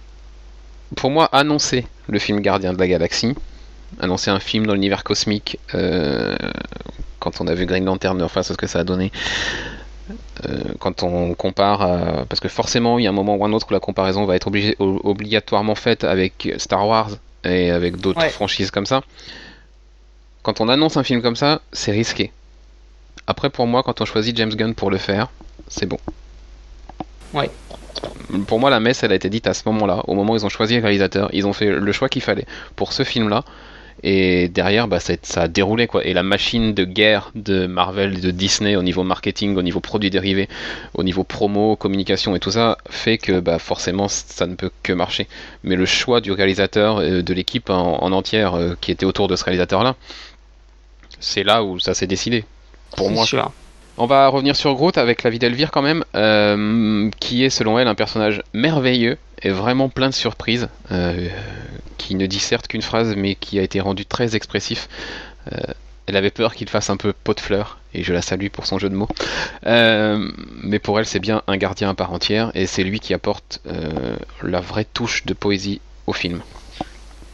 pour 0.96 1.12
moi, 1.12 1.26
annoncer 1.34 1.86
le 2.08 2.20
film 2.20 2.40
Gardien 2.40 2.74
de 2.74 2.80
la 2.80 2.88
Galaxie, 2.88 3.36
annoncer 4.00 4.32
un 4.32 4.40
film 4.40 4.66
dans 4.66 4.74
l'univers 4.74 5.04
cosmique, 5.04 5.60
euh, 5.76 6.36
quand 7.20 7.42
on 7.42 7.48
a 7.48 7.54
vu 7.54 7.66
Green 7.66 7.86
Lantern, 7.86 8.22
enfin, 8.22 8.42
c'est 8.44 8.54
ce 8.54 8.58
que 8.58 8.68
ça 8.68 8.80
a 8.80 8.84
donné, 8.84 9.12
Euh, 9.14 9.71
quand 10.80 11.04
on 11.04 11.34
compare, 11.34 11.82
à- 11.82 12.26
parce 12.28 12.40
que 12.40 12.48
forcément 12.48 12.98
il 13.00 13.04
y 13.04 13.08
a 13.08 13.10
un 13.10 13.14
moment 13.14 13.36
ou 13.36 13.46
un 13.46 13.54
autre 13.54 13.68
où 13.70 13.74
la 13.74 13.80
comparaison 13.80 14.26
va 14.26 14.36
être 14.36 14.48
obligatoirement 14.80 15.76
faite 15.76 16.04
avec 16.04 16.54
Star 16.58 16.88
Wars 16.88 17.10
et 17.44 17.72
avec 17.72 17.98
d'autres 17.98 18.20
Ouais. 18.20 18.30
franchises 18.30 18.72
comme 18.72 18.86
ça. 18.86 19.02
Quand 20.44 20.60
on 20.62 20.70
annonce 20.70 20.98
un 20.98 21.04
film 21.04 21.22
comme 21.22 21.36
ça, 21.36 21.62
c'est 21.72 21.92
risqué. 21.92 22.32
Après, 23.28 23.50
pour 23.50 23.68
moi, 23.68 23.84
quand 23.84 24.02
on 24.02 24.06
choisit 24.06 24.36
James 24.38 24.54
Gunn 24.54 24.74
pour 24.74 24.90
le 24.90 24.98
faire, 24.98 25.30
c'est 25.68 25.86
bon. 25.86 25.98
Ouais. 27.34 27.50
Pour 28.48 28.60
moi, 28.60 28.70
la 28.70 28.80
messe, 28.80 29.04
elle 29.04 29.12
a 29.12 29.16
été 29.16 29.30
dite 29.30 29.46
à 29.48 29.54
ce 29.54 29.62
moment-là, 29.68 30.04
au 30.08 30.16
moment 30.16 30.34
où 30.34 30.36
ils 30.36 30.46
ont 30.46 30.50
choisi 30.50 30.76
le 30.76 30.82
réalisateur. 30.82 31.30
Ils 31.34 31.46
ont 31.46 31.54
fait 31.54 31.68
le 31.70 31.92
choix 31.92 32.10
qu'il 32.10 32.22
fallait 32.22 32.46
pour 32.76 32.94
ce 32.94 33.04
film-là. 33.04 33.44
Et 34.04 34.48
derrière, 34.48 34.88
bah, 34.88 35.00
ça, 35.00 35.14
ça 35.22 35.44
a 35.44 35.48
déroulé 35.48 35.88
quoi. 35.88 36.06
Et 36.06 36.14
la 36.14 36.24
machine 36.24 36.74
de 36.74 36.86
guerre 36.86 37.32
de 37.36 37.68
Marvel 37.68 38.18
et 38.18 38.22
de 38.22 38.32
Disney 38.32 38.76
au 38.76 38.84
niveau 38.84 39.04
marketing, 39.04 39.56
au 39.58 39.62
niveau 39.62 39.80
produits 39.80 40.10
dérivés, 40.10 40.50
au 40.94 41.04
niveau 41.04 41.24
promo, 41.24 41.76
communication 41.76 42.36
et 42.36 42.40
tout 42.40 42.52
ça, 42.52 42.78
fait 42.90 43.18
que 43.18 43.40
bah, 43.40 43.60
forcément 43.60 44.08
ça 44.08 44.48
ne 44.48 44.56
peut 44.56 44.72
que 44.84 44.94
marcher. 44.94 45.28
Mais 45.64 45.76
le 45.76 45.86
choix 45.86 46.22
du 46.22 46.32
réalisateur, 46.32 46.98
euh, 47.00 47.22
de 47.22 47.34
l'équipe 47.34 47.70
en, 47.70 48.02
en 48.04 48.12
entière 48.12 48.56
euh, 48.56 48.76
qui 48.82 48.92
était 48.92 49.06
autour 49.06 49.28
de 49.28 49.36
ce 49.36 49.44
réalisateur-là, 49.44 49.96
c'est 51.20 51.44
là 51.44 51.64
où 51.64 51.80
ça 51.80 51.94
s'est 51.94 52.08
décidé. 52.08 52.46
Pour 52.98 53.12
moi. 53.12 53.26
sûr. 53.26 53.52
On 53.98 54.06
va 54.06 54.28
revenir 54.30 54.56
sur 54.56 54.74
Groot 54.74 54.98
avec 54.98 55.24
la 55.24 55.30
vie 55.30 55.40
d'Elvire 55.40 55.72
quand 55.72 55.82
même, 55.82 56.04
euh, 56.16 57.10
qui 57.20 57.44
est 57.44 57.50
selon 57.50 57.78
elle 57.78 57.88
un 57.88 57.96
personnage 57.96 58.42
merveilleux 58.54 59.18
et 59.42 59.50
vraiment 59.50 59.90
plein 59.90 60.10
de 60.10 60.14
surprises, 60.14 60.70
euh, 60.92 61.28
qui 61.98 62.16
ne 62.16 62.26
dit 62.26 62.40
certes 62.40 62.68
qu'une 62.68 62.82
phrase 62.82 63.16
mais 63.16 63.36
qui 63.36 63.60
a 63.60 63.62
été 63.62 63.80
rendu 63.80 64.06
très 64.06 64.36
expressif. 64.36 64.88
Euh, 65.52 65.58
elle 66.08 66.16
avait 66.16 66.32
peur 66.32 66.56
qu'il 66.56 66.70
fasse 66.70 66.90
un 66.90 66.98
peu 66.98 67.14
pot 67.14 67.34
de 67.36 67.40
fleurs 67.40 67.80
et 67.94 68.04
je 68.04 68.14
la 68.14 68.22
salue 68.22 68.48
pour 68.48 68.66
son 68.66 68.80
jeu 68.80 68.90
de 68.90 68.96
mots. 68.96 69.10
Mais 69.64 70.80
pour 70.80 71.00
elle 71.00 71.06
c'est 71.06 71.20
bien 71.20 71.42
un 71.48 71.58
gardien 71.58 71.90
à 71.90 71.94
part 71.94 72.12
entière 72.12 72.52
et 72.56 72.66
c'est 72.66 72.84
lui 72.84 73.00
qui 73.00 73.14
apporte 73.14 73.62
la 74.42 74.62
vraie 74.62 74.86
touche 74.86 75.26
de 75.26 75.34
poésie 75.34 75.80
au 76.08 76.14
film. 76.14 76.42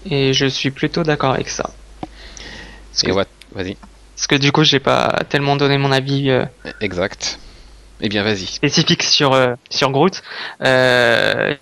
Et 0.09 0.33
je 0.33 0.45
suis 0.45 0.71
plutôt 0.71 1.03
d'accord 1.03 1.33
avec 1.33 1.49
ça. 1.49 1.69
Parce 2.91 3.03
Et 3.03 3.07
que, 3.07 3.11
ouais, 3.11 3.25
vas-y, 3.53 3.77
parce 4.17 4.27
que 4.27 4.35
du 4.35 4.51
coup, 4.51 4.63
j'ai 4.65 4.79
pas 4.79 5.21
tellement 5.29 5.55
donné 5.55 5.77
mon 5.77 5.91
avis 5.93 6.29
euh, 6.29 6.43
exact. 6.81 7.39
Eh 8.01 8.09
bien 8.09 8.23
vas-y. 8.23 8.45
spécifique 8.47 9.03
sur 9.03 9.33
euh, 9.33 9.53
sur 9.69 9.89
Groot. 9.91 10.21
Euh, 10.63 11.55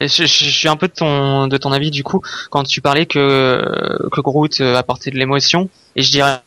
je, 0.00 0.06
je- 0.06 0.24
je 0.26 0.50
suis 0.50 0.68
un 0.68 0.76
peu 0.76 0.88
de 0.88 0.92
ton 0.92 1.46
de 1.48 1.56
ton 1.56 1.72
avis 1.72 1.90
du 1.90 2.02
coup 2.04 2.20
quand 2.50 2.64
tu 2.64 2.80
parlais 2.80 3.06
que 3.06 3.62
que 4.12 4.20
Groot 4.20 4.60
euh, 4.60 4.76
apportait 4.76 5.10
de 5.10 5.16
l'émotion 5.18 5.68
et 5.96 6.02
je 6.02 6.10
dirais 6.10 6.40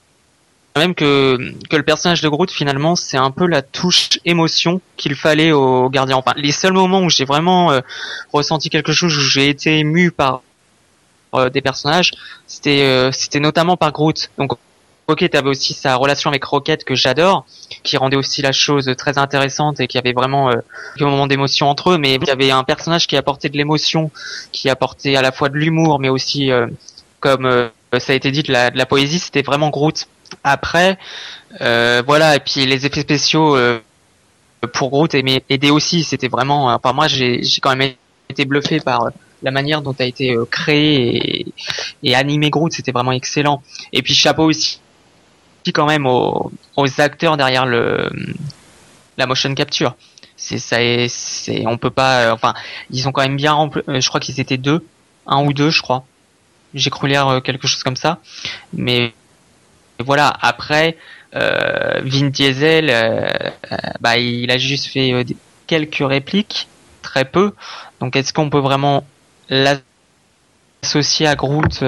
même 0.75 0.93
que 0.95 1.37
que 1.69 1.75
le 1.75 1.83
personnage 1.83 2.21
de 2.21 2.29
Groot 2.29 2.49
finalement 2.51 2.95
c'est 2.95 3.17
un 3.17 3.31
peu 3.31 3.45
la 3.47 3.61
touche 3.61 4.19
émotion 4.25 4.79
qu'il 4.95 5.15
fallait 5.15 5.51
au 5.51 5.89
gardien. 5.89 6.15
Enfin 6.17 6.33
les 6.37 6.51
seuls 6.51 6.73
moments 6.73 7.01
où 7.01 7.09
j'ai 7.09 7.25
vraiment 7.25 7.71
euh, 7.71 7.81
ressenti 8.33 8.69
quelque 8.69 8.93
chose 8.93 9.15
où 9.17 9.21
j'ai 9.21 9.49
été 9.49 9.79
ému 9.79 10.11
par 10.11 10.43
euh, 11.33 11.49
des 11.49 11.61
personnages 11.61 12.11
c'était 12.47 12.83
euh, 12.83 13.11
c'était 13.11 13.39
notamment 13.39 13.75
par 13.75 13.91
Groot. 13.91 14.29
Donc 14.37 14.51
ok 15.11 15.29
t'avais 15.29 15.49
aussi 15.49 15.73
sa 15.73 15.95
relation 15.95 16.29
avec 16.29 16.43
Rocket 16.43 16.83
que 16.83 16.95
j'adore 16.95 17.45
qui 17.83 17.97
rendait 17.97 18.17
aussi 18.17 18.41
la 18.41 18.51
chose 18.51 18.91
très 18.97 19.17
intéressante 19.17 19.79
et 19.79 19.87
qui 19.87 19.97
avait 19.97 20.13
vraiment 20.13 20.49
euh, 20.49 20.55
quelques 20.95 21.09
moments 21.09 21.27
d'émotion 21.27 21.67
entre 21.67 21.91
eux, 21.91 21.97
mais 21.97 22.15
il 22.15 22.27
y 22.27 22.29
avait 22.29 22.51
un 22.51 22.63
personnage 22.63 23.07
qui 23.07 23.17
apportait 23.17 23.49
de 23.49 23.57
l'émotion, 23.57 24.11
qui 24.51 24.69
apportait 24.69 25.15
à 25.15 25.21
la 25.21 25.31
fois 25.31 25.49
de 25.49 25.57
l'humour, 25.57 25.99
mais 25.99 26.09
aussi, 26.09 26.51
euh, 26.51 26.67
comme 27.19 27.45
euh, 27.45 27.69
ça 27.99 28.13
a 28.13 28.15
été 28.15 28.31
dit, 28.31 28.43
de 28.43 28.51
la, 28.51 28.85
poésie, 28.85 29.19
c'était 29.19 29.41
vraiment 29.41 29.69
Groot. 29.69 30.07
Après, 30.43 30.97
voilà, 31.59 32.35
et 32.35 32.39
puis 32.39 32.65
les 32.65 32.85
effets 32.85 33.01
spéciaux 33.01 33.57
pour 34.73 34.89
Groot 34.91 35.13
aimaient- 35.13 35.43
aidaient 35.49 35.71
aussi, 35.71 36.03
c'était 36.03 36.29
vraiment, 36.29 36.67
enfin 36.67 36.93
moi 36.93 37.07
j'ai 37.09 37.41
quand 37.61 37.75
même 37.75 37.93
été 38.29 38.45
bluffé 38.45 38.79
par 38.79 39.09
la 39.43 39.51
manière 39.51 39.81
dont 39.81 39.95
a 39.99 40.05
été 40.05 40.37
créé 40.49 41.41
et, 41.41 41.53
et 42.03 42.15
animé 42.15 42.49
Groot, 42.49 42.71
c'était 42.71 42.93
vraiment 42.93 43.11
excellent. 43.11 43.61
Et 43.91 44.01
puis 44.01 44.13
chapeau 44.13 44.43
aussi 44.45 44.80
quand 45.69 45.85
même 45.85 46.05
aux, 46.07 46.51
aux 46.75 47.01
acteurs 47.01 47.37
derrière 47.37 47.65
le 47.65 48.09
la 49.17 49.25
motion 49.27 49.53
capture. 49.53 49.95
C'est 50.35 50.57
ça, 50.57 50.81
est- 50.81 51.07
c'est 51.09 51.65
on 51.67 51.77
peut 51.77 51.89
pas. 51.91 52.27
euh, 52.29 52.31
enfin, 52.33 52.53
ils 52.89 53.07
ont 53.07 53.11
quand 53.11 53.21
même 53.21 53.35
bien 53.37 53.53
rempli. 53.53 53.81
euh, 53.87 53.99
je 54.01 54.07
crois 54.07 54.19
qu'ils 54.19 54.39
étaient 54.39 54.57
deux, 54.57 54.85
un 55.27 55.43
ou 55.45 55.53
deux, 55.53 55.69
je 55.69 55.81
crois. 55.81 56.05
J'ai 56.73 56.89
cru 56.89 57.07
lire 57.07 57.27
euh, 57.27 57.39
quelque 57.41 57.67
chose 57.67 57.83
comme 57.83 57.95
ça. 57.95 58.19
Mais 58.73 59.13
voilà. 59.99 60.33
Après, 60.41 60.97
Vin 61.33 62.29
Diesel, 62.29 62.87
bah 64.01 64.17
il 64.17 64.51
a 64.51 64.57
juste 64.57 64.87
fait 64.87 65.25
quelques 65.67 66.03
répliques, 66.07 66.67
très 67.01 67.25
peu. 67.25 67.53
Donc 67.99 68.15
est-ce 68.15 68.33
qu'on 68.33 68.49
peut 68.49 68.59
vraiment 68.59 69.05
l'associer 69.49 71.27
à 71.27 71.35
Groot 71.35 71.81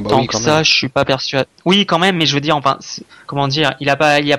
Ah 0.00 0.02
bah 0.02 0.10
Tant 0.10 0.20
oui, 0.20 0.26
que 0.26 0.32
quand 0.32 0.38
ça, 0.42 0.56
même. 0.56 0.64
je 0.64 0.72
suis 0.72 0.88
pas 0.88 1.04
persuadé. 1.04 1.46
Oui, 1.64 1.84
quand 1.84 1.98
même, 1.98 2.16
mais 2.16 2.26
je 2.26 2.34
veux 2.34 2.40
dire, 2.40 2.56
enfin, 2.56 2.78
comment 3.26 3.48
dire, 3.48 3.74
il 3.80 3.88
a 3.90 3.96
pas, 3.96 4.20
il 4.20 4.32
a 4.32 4.38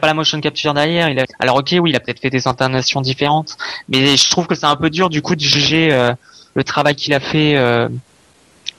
pas 0.00 0.06
la 0.06 0.14
motion 0.14 0.40
capture 0.40 0.74
derrière. 0.74 1.08
Il 1.08 1.18
a... 1.18 1.24
Alors 1.38 1.56
ok, 1.56 1.74
oui, 1.80 1.90
il 1.90 1.96
a 1.96 2.00
peut-être 2.00 2.20
fait 2.20 2.30
des 2.30 2.46
intonations 2.46 3.00
différentes, 3.00 3.56
mais 3.88 4.16
je 4.16 4.30
trouve 4.30 4.46
que 4.46 4.54
c'est 4.54 4.66
un 4.66 4.76
peu 4.76 4.90
dur 4.90 5.08
du 5.10 5.22
coup 5.22 5.36
de 5.36 5.40
juger 5.40 5.92
euh, 5.92 6.12
le 6.54 6.64
travail 6.64 6.94
qu'il 6.94 7.14
a 7.14 7.20
fait 7.20 7.56
euh, 7.56 7.88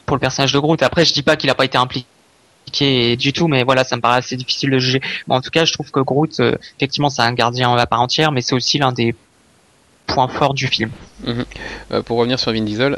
pour 0.06 0.16
le 0.16 0.20
personnage 0.20 0.54
de 0.54 0.60
Groot. 0.60 0.82
Après, 0.84 1.06
je 1.06 1.14
dis 1.14 1.24
pas 1.24 1.36
qu'il 1.36 1.50
a 1.50 1.56
pas 1.56 1.66
été 1.66 1.78
impliqué 1.78 2.06
du 3.18 3.34
tout, 3.34 3.48
mais 3.48 3.64
voilà, 3.64 3.84
ça 3.84 3.96
me 3.96 4.02
paraît 4.02 4.18
assez 4.18 4.36
difficile 4.36 4.70
de 4.70 4.80
juger. 4.80 5.02
Mais 5.28 5.36
en 5.36 5.42
tout 5.42 5.50
cas, 5.50 5.66
je 5.66 5.74
trouve 5.74 5.90
que 5.92 6.00
Groot, 6.00 6.40
euh, 6.40 6.56
effectivement, 6.78 7.10
c'est 7.10 7.22
un 7.24 7.34
gardien 7.34 7.74
à 7.76 7.86
part 7.88 8.02
entière, 8.02 8.32
mais 8.32 8.42
c'est 8.42 8.54
aussi 8.54 8.78
l'un 8.78 8.92
des 8.92 9.16
points 10.08 10.28
forts 10.28 10.54
du 10.54 10.68
film. 10.68 10.92
Euh, 11.28 12.02
pour 12.04 12.18
revenir 12.18 12.40
sur 12.40 12.52
Vin 12.52 12.62
Diesel, 12.64 12.98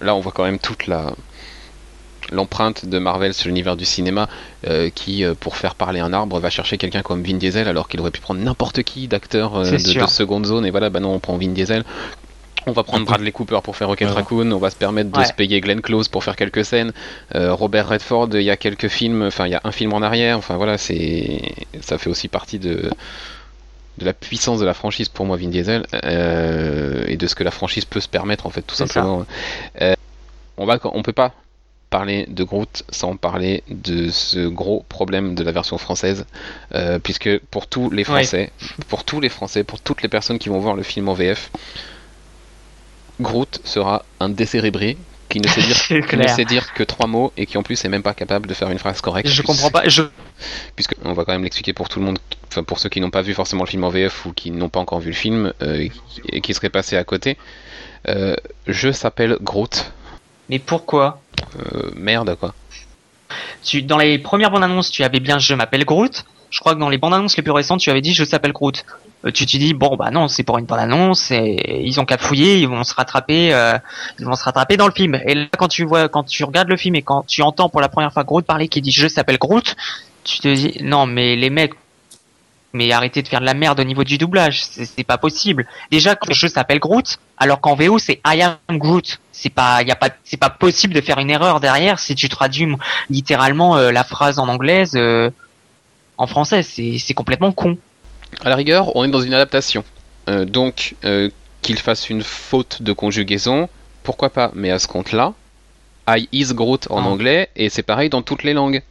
là 0.00 0.14
on 0.14 0.20
voit 0.20 0.32
quand 0.32 0.44
même 0.44 0.58
toute 0.58 0.86
la 0.86 1.12
l'empreinte 2.32 2.86
de 2.86 2.98
Marvel 2.98 3.34
sur 3.34 3.48
l'univers 3.48 3.76
du 3.76 3.84
cinéma 3.84 4.28
euh, 4.66 4.90
qui, 4.94 5.24
euh, 5.24 5.34
pour 5.38 5.56
faire 5.56 5.74
parler 5.74 6.00
un 6.00 6.12
arbre, 6.12 6.38
va 6.38 6.50
chercher 6.50 6.78
quelqu'un 6.78 7.02
comme 7.02 7.22
Vin 7.22 7.34
Diesel 7.34 7.68
alors 7.68 7.88
qu'il 7.88 8.00
aurait 8.00 8.10
pu 8.10 8.20
prendre 8.20 8.40
n'importe 8.40 8.82
qui 8.82 9.08
d'acteur 9.08 9.56
euh, 9.56 9.70
de, 9.70 9.78
seconde 9.78 10.46
zone 10.46 10.66
et 10.66 10.70
voilà, 10.70 10.90
bah 10.90 11.00
non, 11.00 11.14
on 11.14 11.18
prend 11.18 11.36
Vin 11.36 11.48
Diesel. 11.48 11.84
On 12.66 12.72
va 12.72 12.82
prendre 12.82 13.06
Bradley 13.06 13.32
Cooper 13.32 13.60
pour 13.62 13.74
faire 13.74 13.88
Rocket 13.88 14.08
Ouais. 14.08 14.14
Raccoon, 14.14 14.52
on 14.52 14.58
va 14.58 14.68
se 14.68 14.76
permettre 14.76 15.10
de 15.10 15.18
Ouais. 15.18 15.24
se 15.24 15.32
payer 15.32 15.60
Glenn 15.62 15.80
Close 15.80 16.08
pour 16.08 16.22
faire 16.22 16.36
quelques 16.36 16.64
scènes. 16.64 16.92
Euh, 17.34 17.54
Robert 17.54 17.88
Redford, 17.88 18.28
il 18.34 18.42
y 18.42 18.50
a 18.50 18.56
quelques 18.56 18.88
films, 18.88 19.22
enfin 19.22 19.46
il 19.46 19.52
y 19.52 19.54
a 19.54 19.62
un 19.64 19.72
film 19.72 19.94
en 19.94 20.02
arrière, 20.02 20.36
enfin 20.36 20.56
voilà, 20.56 20.76
c'est 20.76 21.40
ça 21.80 21.96
fait 21.96 22.10
aussi 22.10 22.28
partie 22.28 22.58
de 22.58 22.90
de 24.00 24.04
la 24.06 24.12
puissance 24.14 24.58
de 24.58 24.64
la 24.64 24.74
franchise 24.74 25.08
pour 25.08 25.26
moi 25.26 25.36
Vin 25.36 25.48
Diesel 25.48 25.84
euh, 26.04 27.04
et 27.06 27.16
de 27.16 27.26
ce 27.26 27.34
que 27.34 27.44
la 27.44 27.50
franchise 27.50 27.84
peut 27.84 28.00
se 28.00 28.08
permettre 28.08 28.46
en 28.46 28.50
fait 28.50 28.62
tout 28.62 28.74
simplement. 28.74 29.26
Euh, 29.80 29.94
on 30.56 30.66
va 30.66 30.78
on 30.84 31.02
peut 31.02 31.12
pas 31.12 31.32
parler 31.90 32.24
de 32.28 32.44
Groot 32.44 32.84
sans 32.90 33.16
parler 33.16 33.62
de 33.68 34.08
ce 34.10 34.46
gros 34.46 34.84
problème 34.88 35.34
de 35.34 35.42
la 35.42 35.52
version 35.52 35.76
française 35.76 36.24
euh, 36.74 36.98
puisque 36.98 37.38
pour 37.50 37.66
tous 37.66 37.90
les 37.90 37.98
Ouais. 38.00 38.04
Français, 38.04 38.50
pour 38.88 39.04
tous 39.04 39.20
les 39.20 39.28
Français, 39.28 39.64
pour 39.64 39.80
toutes 39.80 40.02
les 40.02 40.08
personnes 40.08 40.38
qui 40.38 40.48
vont 40.48 40.60
voir 40.60 40.74
le 40.76 40.82
film 40.82 41.08
en 41.08 41.14
VF, 41.14 41.50
Groot 43.20 43.60
sera 43.64 44.04
un 44.20 44.28
décérébré 44.30 44.96
qui 45.30 45.40
ne 45.40 45.48
sait 45.48 45.62
dire 45.90 46.06
qui 46.06 46.16
ne 46.16 46.26
sait 46.26 46.44
dire 46.44 46.74
que 46.74 46.82
trois 46.82 47.06
mots 47.06 47.32
et 47.38 47.46
qui 47.46 47.56
en 47.56 47.62
plus 47.62 47.82
est 47.84 47.88
même 47.88 48.02
pas 48.02 48.12
capable 48.12 48.46
de 48.46 48.52
faire 48.52 48.70
une 48.70 48.78
phrase 48.78 49.00
correcte. 49.00 49.28
Je 49.28 49.42
comprends 49.42 49.70
pas. 49.70 49.88
Je 49.88 50.02
puisque 50.76 50.94
on 51.04 51.14
va 51.14 51.24
quand 51.24 51.32
même 51.32 51.44
l'expliquer 51.44 51.72
pour 51.72 51.88
tout 51.88 52.00
le 52.00 52.04
monde, 52.04 52.18
enfin 52.48 52.62
pour 52.62 52.78
ceux 52.78 52.88
qui 52.88 53.00
n'ont 53.00 53.10
pas 53.10 53.22
vu 53.22 53.32
forcément 53.32 53.64
le 53.64 53.68
film 53.68 53.84
en 53.84 53.88
VF 53.88 54.26
ou 54.26 54.32
qui 54.32 54.50
n'ont 54.50 54.68
pas 54.68 54.80
encore 54.80 55.00
vu 55.00 55.10
le 55.10 55.16
film 55.16 55.52
euh, 55.62 55.88
et 56.28 56.40
qui 56.40 56.52
seraient 56.52 56.68
passés 56.68 56.96
à 56.96 57.04
côté. 57.04 57.38
Euh, 58.08 58.36
je 58.66 58.92
s'appelle 58.92 59.36
Groot. 59.40 59.92
Mais 60.48 60.58
pourquoi? 60.58 61.20
Euh, 61.58 61.90
merde 61.94 62.36
quoi. 62.38 62.54
tu, 63.62 63.82
Dans 63.82 63.98
les 63.98 64.18
premières 64.18 64.50
bandes 64.50 64.64
annonces, 64.64 64.90
tu 64.90 65.04
avais 65.04 65.20
bien 65.20 65.38
Je 65.38 65.54
m'appelle 65.54 65.84
Groot. 65.84 66.24
Je 66.50 66.60
crois 66.60 66.74
que 66.74 66.80
dans 66.80 66.88
les 66.88 66.98
bandes 66.98 67.14
annonces 67.14 67.36
les 67.36 67.42
plus 67.42 67.52
récentes, 67.52 67.80
tu 67.80 67.90
avais 67.90 68.00
dit 68.00 68.12
Je 68.12 68.24
s'appelle 68.24 68.52
Groot. 68.52 68.84
Euh, 69.24 69.30
tu 69.30 69.46
te 69.46 69.56
dis 69.56 69.74
bon 69.74 69.96
bah 69.96 70.10
non, 70.10 70.28
c'est 70.28 70.42
pour 70.42 70.58
une 70.58 70.64
bande 70.64 70.78
annonce 70.78 71.30
et 71.30 71.82
ils 71.84 72.00
ont 72.00 72.04
qu'à 72.04 72.18
fouiller, 72.18 72.58
ils 72.58 72.68
vont 72.68 72.84
se 72.84 72.94
rattraper, 72.94 73.52
euh, 73.52 73.78
ils 74.18 74.24
vont 74.24 74.34
se 74.34 74.44
rattraper 74.44 74.76
dans 74.76 74.86
le 74.86 74.92
film. 74.92 75.20
Et 75.26 75.34
là 75.34 75.46
quand 75.56 75.68
tu 75.68 75.84
vois, 75.84 76.08
quand 76.08 76.24
tu 76.24 76.44
regardes 76.44 76.68
le 76.68 76.76
film 76.76 76.94
et 76.94 77.02
quand 77.02 77.26
tu 77.26 77.42
entends 77.42 77.68
pour 77.68 77.80
la 77.80 77.88
première 77.88 78.12
fois 78.12 78.24
Groot 78.24 78.44
parler 78.44 78.68
qui 78.68 78.80
dit 78.80 78.92
Je 78.92 79.08
s'appelle 79.08 79.38
Groot, 79.38 79.76
tu 80.24 80.40
te 80.40 80.48
dis 80.48 80.78
non 80.82 81.06
mais 81.06 81.36
les 81.36 81.50
mecs 81.50 81.74
mais 82.72 82.92
arrêtez 82.92 83.22
de 83.22 83.28
faire 83.28 83.40
de 83.40 83.46
la 83.46 83.54
merde 83.54 83.80
au 83.80 83.84
niveau 83.84 84.04
du 84.04 84.16
doublage, 84.16 84.62
c'est 84.64 85.04
pas 85.04 85.18
possible. 85.18 85.66
Déjà 85.90 86.14
que 86.14 86.28
le 86.28 86.34
jeu 86.34 86.48
s'appelle 86.48 86.78
Groot, 86.78 87.18
alors 87.36 87.60
qu'en 87.60 87.74
VO 87.74 87.98
c'est 87.98 88.20
I 88.24 88.42
am 88.42 88.78
Groot. 88.78 89.20
C'est 89.32 89.50
pas, 89.50 89.82
y 89.82 89.90
a 89.90 89.96
pas, 89.96 90.10
c'est 90.22 90.36
pas 90.36 90.50
possible 90.50 90.94
de 90.94 91.00
faire 91.00 91.18
une 91.18 91.30
erreur 91.30 91.60
derrière 91.60 91.98
si 91.98 92.14
tu 92.14 92.28
traduis 92.28 92.68
littéralement 93.08 93.76
euh, 93.76 93.90
la 93.90 94.04
phrase 94.04 94.38
en 94.38 94.48
anglaise 94.48 94.92
euh, 94.96 95.30
en 96.20 96.26
français. 96.26 96.62
C'est 96.62 97.14
complètement 97.14 97.50
con. 97.52 97.76
À 98.44 98.48
la 98.48 98.56
rigueur, 98.56 98.94
on 98.96 99.04
est 99.04 99.08
dans 99.08 99.20
une 99.22 99.34
adaptation. 99.34 99.82
Euh, 100.28 100.44
donc 100.44 100.94
euh, 101.04 101.30
qu'il 101.62 101.78
fasse 101.78 102.08
une 102.10 102.22
faute 102.22 102.82
de 102.82 102.92
conjugaison, 102.92 103.68
pourquoi 104.02 104.30
pas? 104.30 104.52
Mais 104.54 104.70
à 104.70 104.78
ce 104.78 104.86
compte-là, 104.86 105.32
I 106.08 106.28
is 106.32 106.52
Groot 106.54 106.86
en 106.90 107.02
Ah. 107.04 107.08
anglais 107.08 107.48
et 107.56 107.68
c'est 107.70 107.82
pareil 107.82 108.08
dans 108.10 108.22
toutes 108.22 108.44
les 108.44 108.52
langues. 108.54 108.82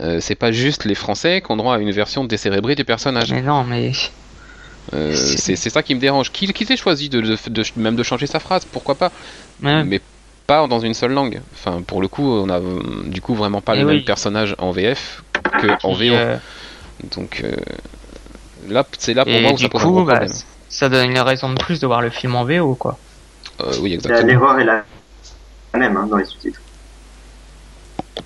euh, 0.00 0.18
c'est 0.20 0.34
pas 0.34 0.50
juste 0.50 0.84
les 0.86 0.96
Français 0.96 1.40
qui 1.40 1.52
ont 1.52 1.56
droit 1.56 1.76
à 1.76 1.78
une 1.78 1.92
version 1.92 2.24
décérébrée 2.24 2.74
du 2.74 2.84
personnage. 2.84 3.32
Mais 3.32 3.42
non, 3.42 3.62
mais 3.64 3.92
Euh, 4.92 5.14
c'est- 5.36 5.56
ça 5.70 5.82
qui 5.82 5.94
me 5.94 6.00
dérange. 6.00 6.30
Qui, 6.32 6.52
qui 6.52 6.64
s'est 6.66 6.76
choisi 6.76 7.08
de, 7.08 7.20
de- 7.20 7.38
de- 7.48 7.64
même 7.76 7.94
de 7.96 8.02
changer 8.02 8.26
sa 8.26 8.38
phrase? 8.40 8.64
Pourquoi 8.64 8.96
pas? 8.96 9.12
Ouais. 9.62 9.84
Mais 9.84 10.00
pas 10.46 10.66
dans 10.66 10.80
une 10.80 10.94
seule 10.94 11.12
langue. 11.12 11.40
Enfin, 11.54 11.82
pour 11.82 12.00
le 12.00 12.08
coup, 12.08 12.24
on 12.28 12.48
a 12.50 12.60
du 13.06 13.20
coup 13.20 13.34
vraiment 13.34 13.60
pas 13.60 13.74
Eh 13.76 13.80
le 13.80 13.86
oui. 13.86 13.94
même 13.96 14.04
personnage 14.04 14.54
en 14.58 14.70
VF 14.70 15.22
que 15.60 15.68
en 15.86 15.92
VO. 15.92 16.12
euh, 16.14 16.36
Donc 17.16 17.40
euh, 17.44 17.54
là, 18.68 18.84
c'est 18.98 19.14
là 19.14 19.24
pour 19.24 19.32
et 19.32 19.40
moi 19.42 19.52
où 19.52 19.58
ça 19.58 19.68
pose 19.68 19.80
un 19.82 19.84
coup, 19.84 19.92
gros 19.92 20.04
bah, 20.04 20.14
problème. 20.16 20.36
ça 20.68 20.88
donne 20.88 21.10
une 21.10 21.18
raison 21.18 21.50
de 21.52 21.58
plus 21.58 21.80
de 21.80 21.86
voir 21.86 22.00
le 22.02 22.10
film 22.10 22.34
en 22.36 22.44
VO, 22.44 22.74
quoi. 22.74 22.98
Euh, 23.62 23.72
oui, 23.80 23.94
exactement. 23.94 24.26
L'erreur 24.26 24.58
est 24.60 24.64
la 24.64 24.82
la 25.72 25.78
même 25.80 25.96
hein, 25.96 26.06
dans 26.08 26.16
les 26.16 26.24
sous-titres. 26.24 26.60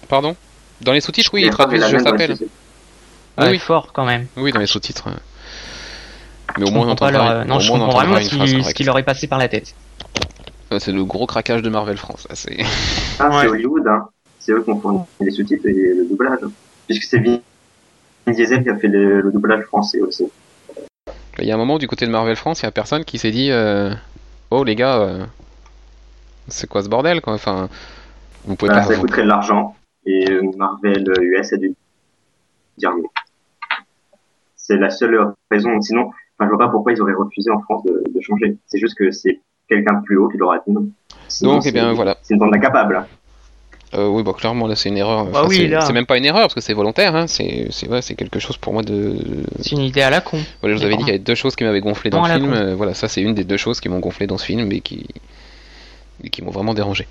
Pardon? 0.08 0.36
Dans 0.80 0.92
les 0.92 1.00
sous-titres, 1.00 1.30
oui, 1.32 1.42
ils 1.44 1.50
traduisent 1.50 1.86
Je 1.88 1.96
les 1.96 2.02
s'appelle. 2.02 2.30
sous-titres. 2.32 2.50
Oui, 3.38 3.58
fort 3.58 3.92
quand 3.92 4.04
même. 4.04 4.26
Oui, 4.36 4.52
dans 4.52 4.58
les 4.60 4.66
sous-titres. 4.66 5.08
Mais 6.58 6.68
au 6.68 6.70
moins 6.72 6.86
on 6.86 6.90
comprends 6.90 7.10
pas 7.12 7.44
Non, 7.44 7.56
au 7.56 7.60
je 7.60 7.68
moins, 7.70 7.78
comprends 7.86 8.00
vraiment 8.04 8.20
ce 8.64 8.72
qui 8.74 8.84
leur 8.84 8.98
est 8.98 9.02
passé 9.02 9.26
par 9.28 9.38
la 9.38 9.48
tête. 9.48 9.74
C'est 10.78 10.92
le 10.92 11.04
gros 11.04 11.26
craquage 11.26 11.62
de 11.62 11.70
Marvel 11.70 11.96
France. 11.96 12.26
c'est- 12.34 12.58
Ah, 13.18 13.28
Ouais. 13.30 13.36
c'est 13.42 13.48
Hollywood, 13.48 13.86
hein. 13.86 14.08
C'est 14.38 14.52
eux 14.52 14.62
qui 14.62 14.70
ont 14.70 14.80
fourni 14.80 15.00
les 15.20 15.30
sous-titres 15.30 15.66
et 15.66 15.72
le 15.72 16.04
doublage. 16.06 16.38
Puisque 16.86 17.04
c'est 17.04 17.18
Vin 17.18 17.38
Diesel 18.26 18.62
qui 18.62 18.68
a 18.70 18.76
fait 18.76 18.88
le, 18.88 19.20
le 19.22 19.32
doublage 19.32 19.64
français 19.64 20.00
aussi. 20.00 20.26
Il 21.38 21.44
y 21.46 21.50
a 21.50 21.54
un 21.54 21.58
moment 21.58 21.78
du 21.78 21.86
côté 21.88 22.04
de 22.06 22.10
Marvel 22.10 22.36
France, 22.36 22.60
il 22.60 22.64
y 22.64 22.68
a 22.68 22.70
personne 22.70 23.04
qui 23.04 23.18
s'est 23.18 23.30
dit 23.30 23.50
euh, 23.50 23.92
Oh 24.50 24.64
les 24.64 24.74
gars, 24.74 24.98
euh, 25.00 25.24
c'est 26.48 26.68
quoi 26.68 26.82
ce 26.82 26.88
bordel 26.88 27.20
quoi? 27.20 27.32
Enfin, 27.34 27.68
vous 28.44 28.56
pouvez 28.56 28.70
Voilà, 28.70 28.82
pas. 28.82 28.88
ça 28.88 28.94
vous- 28.96 29.02
coûterait 29.02 29.22
de 29.22 29.28
l'argent 29.28 29.74
et 30.04 30.30
euh, 30.30 30.42
Marvel 30.56 31.04
US 31.20 31.52
a 31.52 31.56
dû 31.56 31.74
dire 32.76 32.90
non. 32.90 33.04
C'est 34.56 34.76
la 34.76 34.90
seule 34.90 35.32
raison. 35.50 35.80
Sinon, 35.80 36.06
enfin, 36.38 36.44
je 36.44 36.48
vois 36.48 36.58
pas 36.58 36.68
pourquoi 36.68 36.92
ils 36.92 37.00
auraient 37.00 37.14
refusé 37.14 37.50
en 37.50 37.60
France 37.60 37.82
de, 37.84 38.02
de 38.14 38.20
changer. 38.20 38.56
C'est 38.66 38.78
juste 38.78 38.96
que 38.98 39.10
c'est 39.10 39.40
quelqu'un 39.68 39.94
de 40.00 40.04
plus 40.04 40.16
haut 40.16 40.28
qui 40.28 40.38
leur 40.38 40.52
a 40.52 40.56
dit 40.58 40.72
non. 40.72 40.88
Sinon, 41.28 41.54
Donc, 41.54 41.62
eh 41.66 41.72
bien, 41.72 41.92
voilà. 41.92 42.16
C'est 42.22 42.34
une 42.34 42.40
bande 42.40 42.52
d'incapables. 42.52 43.06
Euh, 43.94 44.06
oui, 44.06 44.22
bah 44.22 44.34
clairement 44.36 44.66
là 44.66 44.76
c'est 44.76 44.90
une 44.90 44.98
erreur. 44.98 45.24
Bah 45.24 45.30
Enfin, 45.40 45.48
oui, 45.48 45.56
c'est 45.56 45.66
là. 45.68 45.80
c'est 45.80 45.94
même 45.94 46.04
pas 46.04 46.18
une 46.18 46.26
erreur 46.26 46.42
parce 46.42 46.54
que 46.54 46.60
c'est 46.60 46.74
volontaire. 46.74 47.16
Hein. 47.16 47.26
C'est 47.26 47.68
c'est 47.70 47.88
ouais, 47.88 48.02
c'est 48.02 48.14
quelque 48.16 48.38
chose 48.38 48.58
pour 48.58 48.74
moi 48.74 48.82
de. 48.82 49.16
C'est 49.60 49.72
une 49.72 49.80
idée 49.80 50.02
à 50.02 50.10
la 50.10 50.20
con. 50.20 50.36
Voilà, 50.60 50.76
je 50.76 50.80
vous 50.80 50.84
avais 50.84 50.94
dit 50.96 51.04
qu'il 51.04 51.08
y 51.08 51.12
avait 51.16 51.18
deux 51.18 51.34
choses 51.34 51.56
qui 51.56 51.64
m'avaient 51.64 51.80
gonflé 51.80 52.10
dans 52.10 52.22
le 52.22 52.28
la 52.28 52.34
film. 52.34 52.52
euh, 52.52 52.74
voilà, 52.74 52.92
ça 52.92 53.08
c'est 53.08 53.22
une 53.22 53.34
des 53.34 53.44
deux 53.44 53.56
choses 53.56 53.80
qui 53.80 53.88
m'ont 53.88 53.98
gonflé 54.00 54.26
dans 54.26 54.36
ce 54.36 54.44
film 54.44 54.70
et 54.72 54.80
qui 54.82 55.06
et 56.22 56.28
qui 56.28 56.42
m'ont 56.42 56.50
vraiment 56.50 56.74
dérangé. 56.74 57.06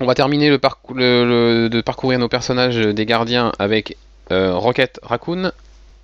On 0.00 0.06
va 0.06 0.14
terminer 0.16 0.50
le 0.50 0.58
parcours 0.58 0.96
le- 0.96 1.24
le- 1.24 1.68
de 1.68 1.80
parcourir 1.82 2.18
nos 2.18 2.28
personnages 2.28 2.76
des 2.78 3.06
gardiens 3.06 3.52
avec 3.60 3.96
euh, 4.32 4.56
Rocket 4.56 4.98
Raccoon. 5.04 5.52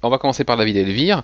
On 0.04 0.10
va 0.10 0.18
commencer 0.18 0.44
par 0.44 0.56
David 0.58 0.76
Elvire, 0.76 1.22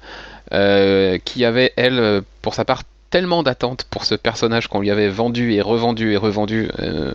euh, 0.53 1.19
qui 1.25 1.45
avait 1.45 1.73
elle, 1.77 2.23
pour 2.41 2.55
sa 2.55 2.65
part, 2.65 2.83
tellement 3.13 3.45
d'attentes 3.45 3.85
pour 3.91 4.05
ce 4.05 4.17
personnage 4.17 4.67
qu'on 4.67 4.81
lui 4.81 4.91
avait 4.91 5.09
vendu 5.09 5.53
et 5.53 5.61
revendu 5.61 6.13
et 6.13 6.17
revendu. 6.17 6.69
euh, 6.81 7.13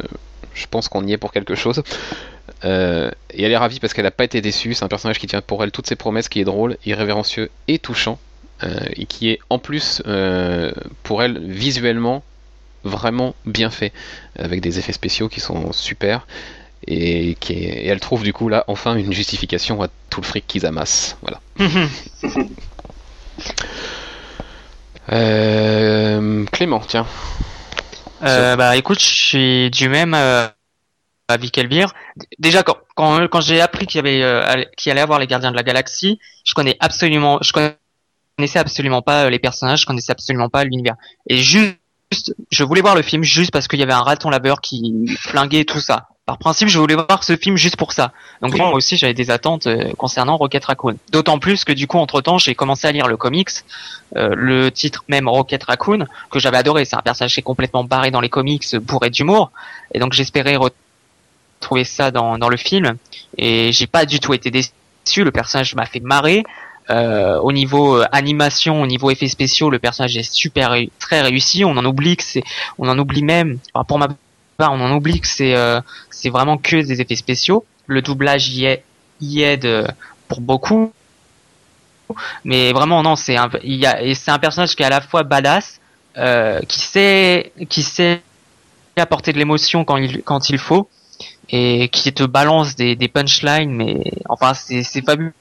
je 0.53 0.65
pense 0.71 0.87
qu'on 0.87 1.05
y 1.05 1.11
est 1.11 1.17
pour 1.17 1.33
quelque 1.33 1.55
chose. 1.55 1.83
Euh, 2.63 3.11
et 3.33 3.43
elle 3.43 3.51
est 3.51 3.57
ravie 3.57 3.79
parce 3.79 3.93
qu'elle 3.93 4.05
n'a 4.05 4.11
pas 4.11 4.23
été 4.23 4.39
déçue. 4.41 4.73
C'est 4.73 4.85
un 4.85 4.87
personnage 4.87 5.19
qui 5.19 5.27
tient 5.27 5.41
pour 5.41 5.63
elle 5.63 5.71
toutes 5.71 5.87
ses 5.87 5.95
promesses, 5.97 6.29
qui 6.29 6.39
est 6.39 6.45
drôle, 6.45 6.77
irrévérencieux 6.85 7.49
et 7.67 7.77
touchant. 7.79 8.17
euh, 8.63 8.79
et 8.95 9.05
qui 9.05 9.29
est 9.29 9.39
en 9.51 9.59
plus, 9.59 10.01
pour 11.03 11.21
elle, 11.21 11.37
visuellement, 11.43 12.23
vraiment 12.83 13.35
bien 13.45 13.69
fait. 13.69 13.91
Avec 14.39 14.61
des 14.61 14.79
effets 14.79 14.93
spéciaux 14.93 15.29
qui 15.29 15.39
sont 15.41 15.71
super. 15.73 16.25
Et, 16.87 17.35
qui 17.39 17.53
est- 17.53 17.85
elle 17.87 17.99
trouve 17.99 18.23
du 18.23 18.33
coup 18.33 18.49
là 18.49 18.63
enfin 18.67 18.95
une 18.95 19.11
justification 19.11 19.81
à 19.83 19.89
tout 20.09 20.21
le 20.21 20.25
fric 20.25 20.45
qu'ils 20.47 20.65
amassent. 20.65 21.17
Voilà. 21.21 21.41
Euh, 25.11 26.45
Clément, 26.51 26.79
tiens. 26.79 27.05
Euh, 28.23 28.55
bah 28.55 28.75
écoute, 28.75 28.99
je 28.99 29.05
suis 29.05 29.69
du 29.71 29.89
même 29.89 30.13
euh, 30.13 30.47
avis 31.27 31.51
qu'Elvire. 31.51 31.93
Déjà 32.39 32.63
quand 32.63 32.77
quand, 32.95 33.27
quand 33.27 33.41
j'ai 33.41 33.61
appris 33.61 33.85
qu'il 33.85 33.97
y 33.97 33.99
avait 33.99 34.23
euh, 34.23 34.43
allait- 34.45 34.69
qu'il 34.75 34.91
allait 34.91 35.01
avoir 35.01 35.19
les 35.19 35.27
Gardiens 35.27 35.51
de 35.51 35.55
la 35.55 35.63
Galaxie, 35.63 36.19
je 36.43 36.53
connais 36.53 36.77
absolument, 36.79 37.39
je 37.41 37.51
connaissais 37.51 38.59
absolument 38.59 39.01
pas 39.01 39.25
euh, 39.25 39.29
les 39.29 39.39
personnages, 39.39 39.81
je 39.81 39.85
connaissais 39.85 40.11
absolument 40.11 40.49
pas 40.49 40.63
l'univers. 40.63 40.95
Et 41.29 41.37
juste, 41.37 41.77
je 42.51 42.63
voulais 42.63 42.81
voir 42.81 42.95
le 42.95 43.03
film 43.03 43.23
juste 43.23 43.51
parce 43.51 43.67
qu'il 43.67 43.79
y 43.79 43.83
avait 43.83 43.93
un 43.93 44.01
raton 44.01 44.29
laveur 44.29 44.61
qui 44.61 45.05
flinguait 45.19 45.65
tout 45.65 45.79
ça. 45.79 46.07
Par 46.27 46.37
principe, 46.37 46.67
je 46.67 46.77
voulais 46.77 46.93
voir 46.93 47.23
ce 47.23 47.37
film 47.37 47.55
juste 47.55 47.77
pour 47.77 47.93
ça. 47.93 48.11
Donc 48.41 48.53
moi 48.57 48.73
aussi, 48.73 48.97
j'avais 48.97 49.13
des 49.13 49.31
attentes 49.31 49.65
euh, 49.65 49.93
concernant 49.93 50.35
Rocket 50.35 50.65
Raccoon. 50.65 50.97
D'autant 51.09 51.39
plus 51.39 51.63
que 51.63 51.71
du 51.71 51.87
coup, 51.87 51.99
entre 51.99 52.19
temps, 52.19 52.37
j'ai 52.37 52.53
commencé 52.53 52.85
à 52.85 52.91
lire 52.91 53.07
le 53.07 53.15
comics, 53.15 53.49
euh, 54.17 54.35
le 54.35 54.69
titre 54.69 55.05
même 55.07 55.29
Rocket 55.29 55.63
Raccoon, 55.63 56.05
que 56.29 56.39
j'avais 56.39 56.57
adoré. 56.57 56.83
C'est 56.83 56.97
un 56.97 57.01
personnage 57.01 57.33
qui 57.33 57.39
est 57.39 57.43
complètement 57.43 57.85
barré 57.85 58.11
dans 58.11 58.19
les 58.19 58.27
comics, 58.27 58.75
bourré 58.75 59.09
d'humour. 59.09 59.51
Et 59.93 59.99
donc 59.99 60.11
j'espérais 60.11 60.57
retrouver 60.57 61.85
ça 61.85 62.11
dans, 62.11 62.37
dans 62.37 62.49
le 62.49 62.57
film. 62.57 62.97
Et 63.37 63.71
j'ai 63.71 63.87
pas 63.87 64.05
du 64.05 64.19
tout 64.19 64.33
été 64.33 64.51
déçu. 64.51 64.73
Le 65.23 65.31
personnage 65.31 65.75
m'a 65.75 65.85
fait 65.85 66.01
marrer. 66.01 66.43
Euh, 66.89 67.39
au 67.39 67.53
niveau 67.53 68.01
euh, 68.01 68.05
animation, 68.11 68.81
au 68.81 68.87
niveau 68.87 69.11
effets 69.11 69.29
spéciaux, 69.29 69.69
le 69.69 69.79
personnage 69.79 70.17
est 70.17 70.29
super, 70.29 70.75
très 70.99 71.21
réussi. 71.21 71.63
On 71.63 71.77
en 71.77 71.85
oublie 71.85 72.17
que 72.17 72.23
c'est, 72.23 72.43
on 72.79 72.89
en 72.89 72.99
oublie 72.99 73.23
même. 73.23 73.59
enfin, 73.73 73.85
pour 73.85 73.97
ma 73.97 74.09
on 74.59 74.81
en 74.81 74.91
oublie 74.95 75.19
que 75.21 75.27
c'est, 75.27 75.55
euh, 75.55 75.79
c'est 76.09 76.29
vraiment 76.29 76.57
que 76.57 76.77
des 76.77 77.01
effets 77.01 77.15
spéciaux. 77.15 77.65
Le 77.85 78.01
doublage 78.01 78.49
y, 78.49 78.65
est, 78.65 78.83
y 79.21 79.41
aide 79.41 79.87
pour 80.27 80.41
beaucoup. 80.41 80.91
Mais 82.43 82.73
vraiment, 82.73 83.03
non, 83.03 83.15
c'est 83.15 83.35
un, 83.37 83.49
un 83.49 84.39
personnage 84.39 84.75
qui 84.75 84.83
est 84.83 84.85
à 84.85 84.89
la 84.89 85.01
fois 85.01 85.23
badass, 85.23 85.79
euh, 86.17 86.61
qui 86.61 86.79
sait, 86.79 87.51
qui 87.69 87.83
sait 87.83 88.21
apporter 88.95 89.33
de 89.33 89.37
l'émotion 89.37 89.85
quand 89.85 89.97
il, 89.97 90.23
quand 90.23 90.49
il 90.49 90.57
faut, 90.57 90.89
et 91.49 91.89
qui 91.89 92.11
te 92.13 92.23
balance 92.23 92.75
des, 92.75 92.95
des 92.95 93.07
punchlines, 93.07 93.71
mais 93.71 94.11
enfin, 94.27 94.53
c'est, 94.53 94.83
c'est 94.83 95.05
fabuleux, 95.05 95.33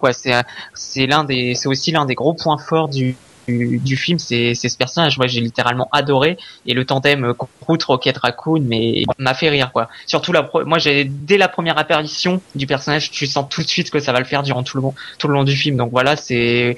quoi. 0.00 0.12
C'est, 0.12 0.32
c'est 0.74 1.06
l'un 1.06 1.24
des, 1.24 1.54
c'est 1.54 1.68
aussi 1.68 1.92
l'un 1.92 2.04
des 2.04 2.14
gros 2.14 2.34
points 2.34 2.58
forts 2.58 2.88
du, 2.88 3.16
du, 3.48 3.80
du 3.80 3.96
film, 3.96 4.18
c'est, 4.18 4.54
c'est 4.54 4.68
ce 4.68 4.76
personnage. 4.76 5.18
Moi, 5.18 5.26
j'ai 5.26 5.40
littéralement 5.40 5.88
adoré, 5.92 6.36
et 6.66 6.74
le 6.74 6.84
tandem 6.84 7.34
Groot 7.60 7.82
Rocket 7.82 8.16
Raccoon, 8.18 8.62
mais 8.66 9.02
m'a 9.18 9.34
fait 9.34 9.50
rire, 9.50 9.72
quoi. 9.72 9.88
Surtout 10.06 10.32
la, 10.32 10.42
pro- 10.42 10.64
moi, 10.64 10.78
j'ai, 10.78 11.04
dès 11.04 11.36
la 11.36 11.48
première 11.48 11.78
apparition 11.78 12.42
du 12.54 12.66
personnage, 12.66 13.10
tu 13.10 13.26
sens 13.26 13.46
tout 13.48 13.62
de 13.62 13.68
suite 13.68 13.90
que 13.90 14.00
ça 14.00 14.12
va 14.12 14.18
le 14.18 14.24
faire 14.24 14.42
durant 14.42 14.62
tout 14.62 14.76
le 14.76 14.82
long, 14.82 14.94
tout 15.18 15.28
le 15.28 15.34
long 15.34 15.44
du 15.44 15.56
film. 15.56 15.76
Donc 15.76 15.90
voilà, 15.90 16.16
c'est, 16.16 16.76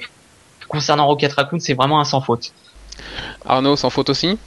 concernant 0.67 1.07
Rocket 1.07 1.33
Raccoon, 1.33 1.59
c'est 1.59 1.73
vraiment 1.73 1.99
un 1.99 2.05
sans 2.05 2.21
faute. 2.21 2.51
Arnaud, 3.45 3.75
sans 3.75 3.89
faute 3.89 4.09
aussi? 4.09 4.37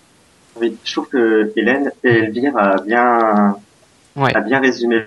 Oui, 0.56 0.76
je 0.84 0.92
trouve 0.92 1.08
que 1.08 1.52
Hélène 1.56 1.90
Elvire 2.02 2.56
a 2.56 2.82
bien, 2.82 3.56
Ouais. 4.16 4.34
a 4.36 4.40
bien 4.40 4.60
résumé 4.60 5.04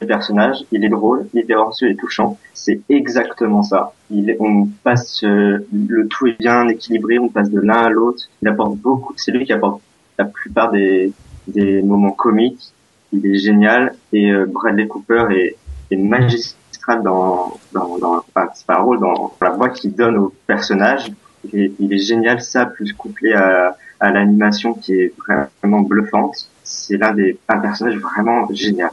le 0.00 0.06
personnage. 0.06 0.64
Il 0.72 0.84
est 0.84 0.88
drôle, 0.88 1.26
il 1.32 1.40
est 1.40 1.42
révérencieux 1.42 1.90
et 1.90 1.96
touchant. 1.96 2.38
C'est 2.54 2.80
exactement 2.88 3.62
ça. 3.62 3.92
Il 4.10 4.36
on 4.40 4.68
passe, 4.82 5.22
euh, 5.24 5.66
le 5.72 6.08
tout 6.08 6.26
est 6.26 6.38
bien 6.38 6.68
équilibré, 6.68 7.18
on 7.18 7.28
passe 7.28 7.50
de 7.50 7.60
l'un 7.60 7.82
à 7.82 7.88
l'autre. 7.88 8.24
Il 8.42 8.48
apporte 8.48 8.76
beaucoup, 8.76 9.14
c'est 9.16 9.32
lui 9.32 9.44
qui 9.44 9.52
apporte 9.52 9.80
la 10.18 10.24
plupart 10.24 10.70
des, 10.70 11.12
des 11.48 11.82
moments 11.82 12.12
comiques. 12.12 12.72
Il 13.12 13.26
est 13.26 13.38
génial 13.38 13.94
et 14.12 14.30
euh, 14.30 14.46
Bradley 14.46 14.86
Cooper 14.86 15.26
est, 15.30 15.56
est 15.90 15.96
magistral 15.96 17.02
dans, 17.02 17.58
dans, 17.72 17.98
dans 17.98 18.16
enfin, 18.18 18.48
c'est 18.54 18.66
pas 18.66 18.76
un 18.76 18.82
rôle, 18.82 19.00
dans 19.00 19.32
la 19.40 19.50
voix 19.50 19.68
qu'il 19.68 19.94
donne 19.94 20.16
au 20.16 20.32
personnage. 20.46 21.10
Il 21.52 21.60
est, 21.60 21.72
il 21.78 21.92
est 21.92 21.98
génial, 21.98 22.40
ça, 22.40 22.66
plus 22.66 22.92
couplé 22.92 23.32
à, 23.32 23.76
à 23.98 24.10
l'animation 24.10 24.74
qui 24.74 24.94
est 24.94 25.14
vraiment 25.62 25.80
bluffante. 25.80 26.48
C'est 26.62 26.96
l'un 26.96 27.12
des, 27.14 27.38
un 27.48 27.58
personnage 27.58 27.96
vraiment 27.96 28.46
génial. 28.52 28.90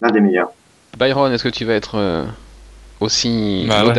L'un 0.00 0.10
des 0.10 0.20
meilleurs. 0.20 0.50
Byron, 0.96 1.32
est-ce 1.32 1.44
que 1.44 1.48
tu 1.48 1.64
vas 1.64 1.74
être 1.74 1.96
euh, 1.96 2.24
aussi 3.00 3.66
Bah 3.68 3.84
ouais. 3.84 3.94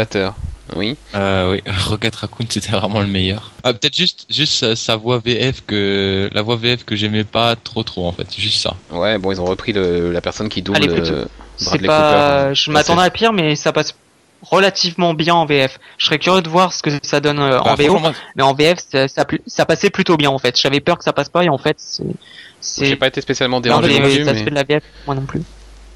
Oui. 0.76 0.97
Euh, 1.16 1.52
oui, 1.54 1.64
Rocket 1.88 2.16
Raccoon 2.16 2.45
c'était 2.50 2.72
vraiment 2.72 3.00
le 3.00 3.08
meilleur. 3.08 3.52
Ah, 3.64 3.74
peut-être 3.74 3.95
juste, 3.95 4.26
juste 4.30 4.76
sa, 4.76 4.95
voix 4.95 5.20
VF 5.24 5.64
que, 5.66 6.30
la 6.32 6.41
voix 6.41 6.58
VF 6.58 6.84
que 6.86 6.95
j'aimais 6.95 7.24
pas 7.24 7.56
trop 7.56 7.84
trop 7.84 8.08
en 8.08 8.12
fait, 8.12 8.28
juste 8.38 8.62
ça. 8.62 8.76
Ouais, 8.91 9.18
bon, 9.18 9.32
ils 9.32 9.41
ont 9.41 9.45
repris 9.45 9.74
le, 9.74 10.12
la 10.12 10.22
personne 10.22 10.50
qui 10.50 10.62
double 10.62 10.78
Allez, 10.78 10.89
euh, 10.89 11.26
Bradley 11.64 11.88
pas, 11.88 12.43
Cooper. 12.43 12.56
je 12.56 12.72
m'attendais 12.72 13.02
à 13.02 13.10
pire, 13.10 13.34
mais 13.34 13.56
ça 13.56 13.74
passe 13.74 13.95
relativement 14.41 15.14
bien 15.14 15.36
en 15.36 15.45
VF. 15.45 15.80
Je 15.97 16.06
serais 16.06 16.20
curieux 16.20 16.41
de 16.41 16.50
voir 16.50 16.72
ce 16.72 16.84
que 16.84 16.91
ça 17.02 17.20
donne 17.20 17.39
euh, 17.39 17.60
en 17.60 17.76
Bah, 17.76 17.76
VO, 17.78 18.00
mais 18.36 18.43
en 18.43 18.54
VF, 18.54 18.78
ça, 18.80 19.26
ça, 19.47 19.66
passait 19.66 19.89
plutôt 19.89 20.18
bien 20.18 20.30
en 20.30 20.38
fait. 20.38 20.60
J'avais 20.60 20.80
peur 20.80 20.97
que 20.97 21.04
ça 21.04 21.14
passe 21.14 21.30
pas 21.30 21.43
et 21.43 21.50
en 21.50 21.58
fait, 21.58 21.78
c'est, 21.80 22.86
J'ai 22.86 22.95
pas 22.95 23.08
été 23.08 23.22
spécialement 23.22 23.58
non, 23.58 23.62
dérangé 23.62 23.88
mais 23.88 23.93
non 23.95 24.06
plus, 24.06 24.24
mais- 24.24 24.34
se 24.38 24.43
fait 24.43 24.50
de 24.50 24.56
la 24.56 24.64
VF, 24.64 24.84
moi 25.08 25.16
non 25.16 25.26
plus. 25.26 25.41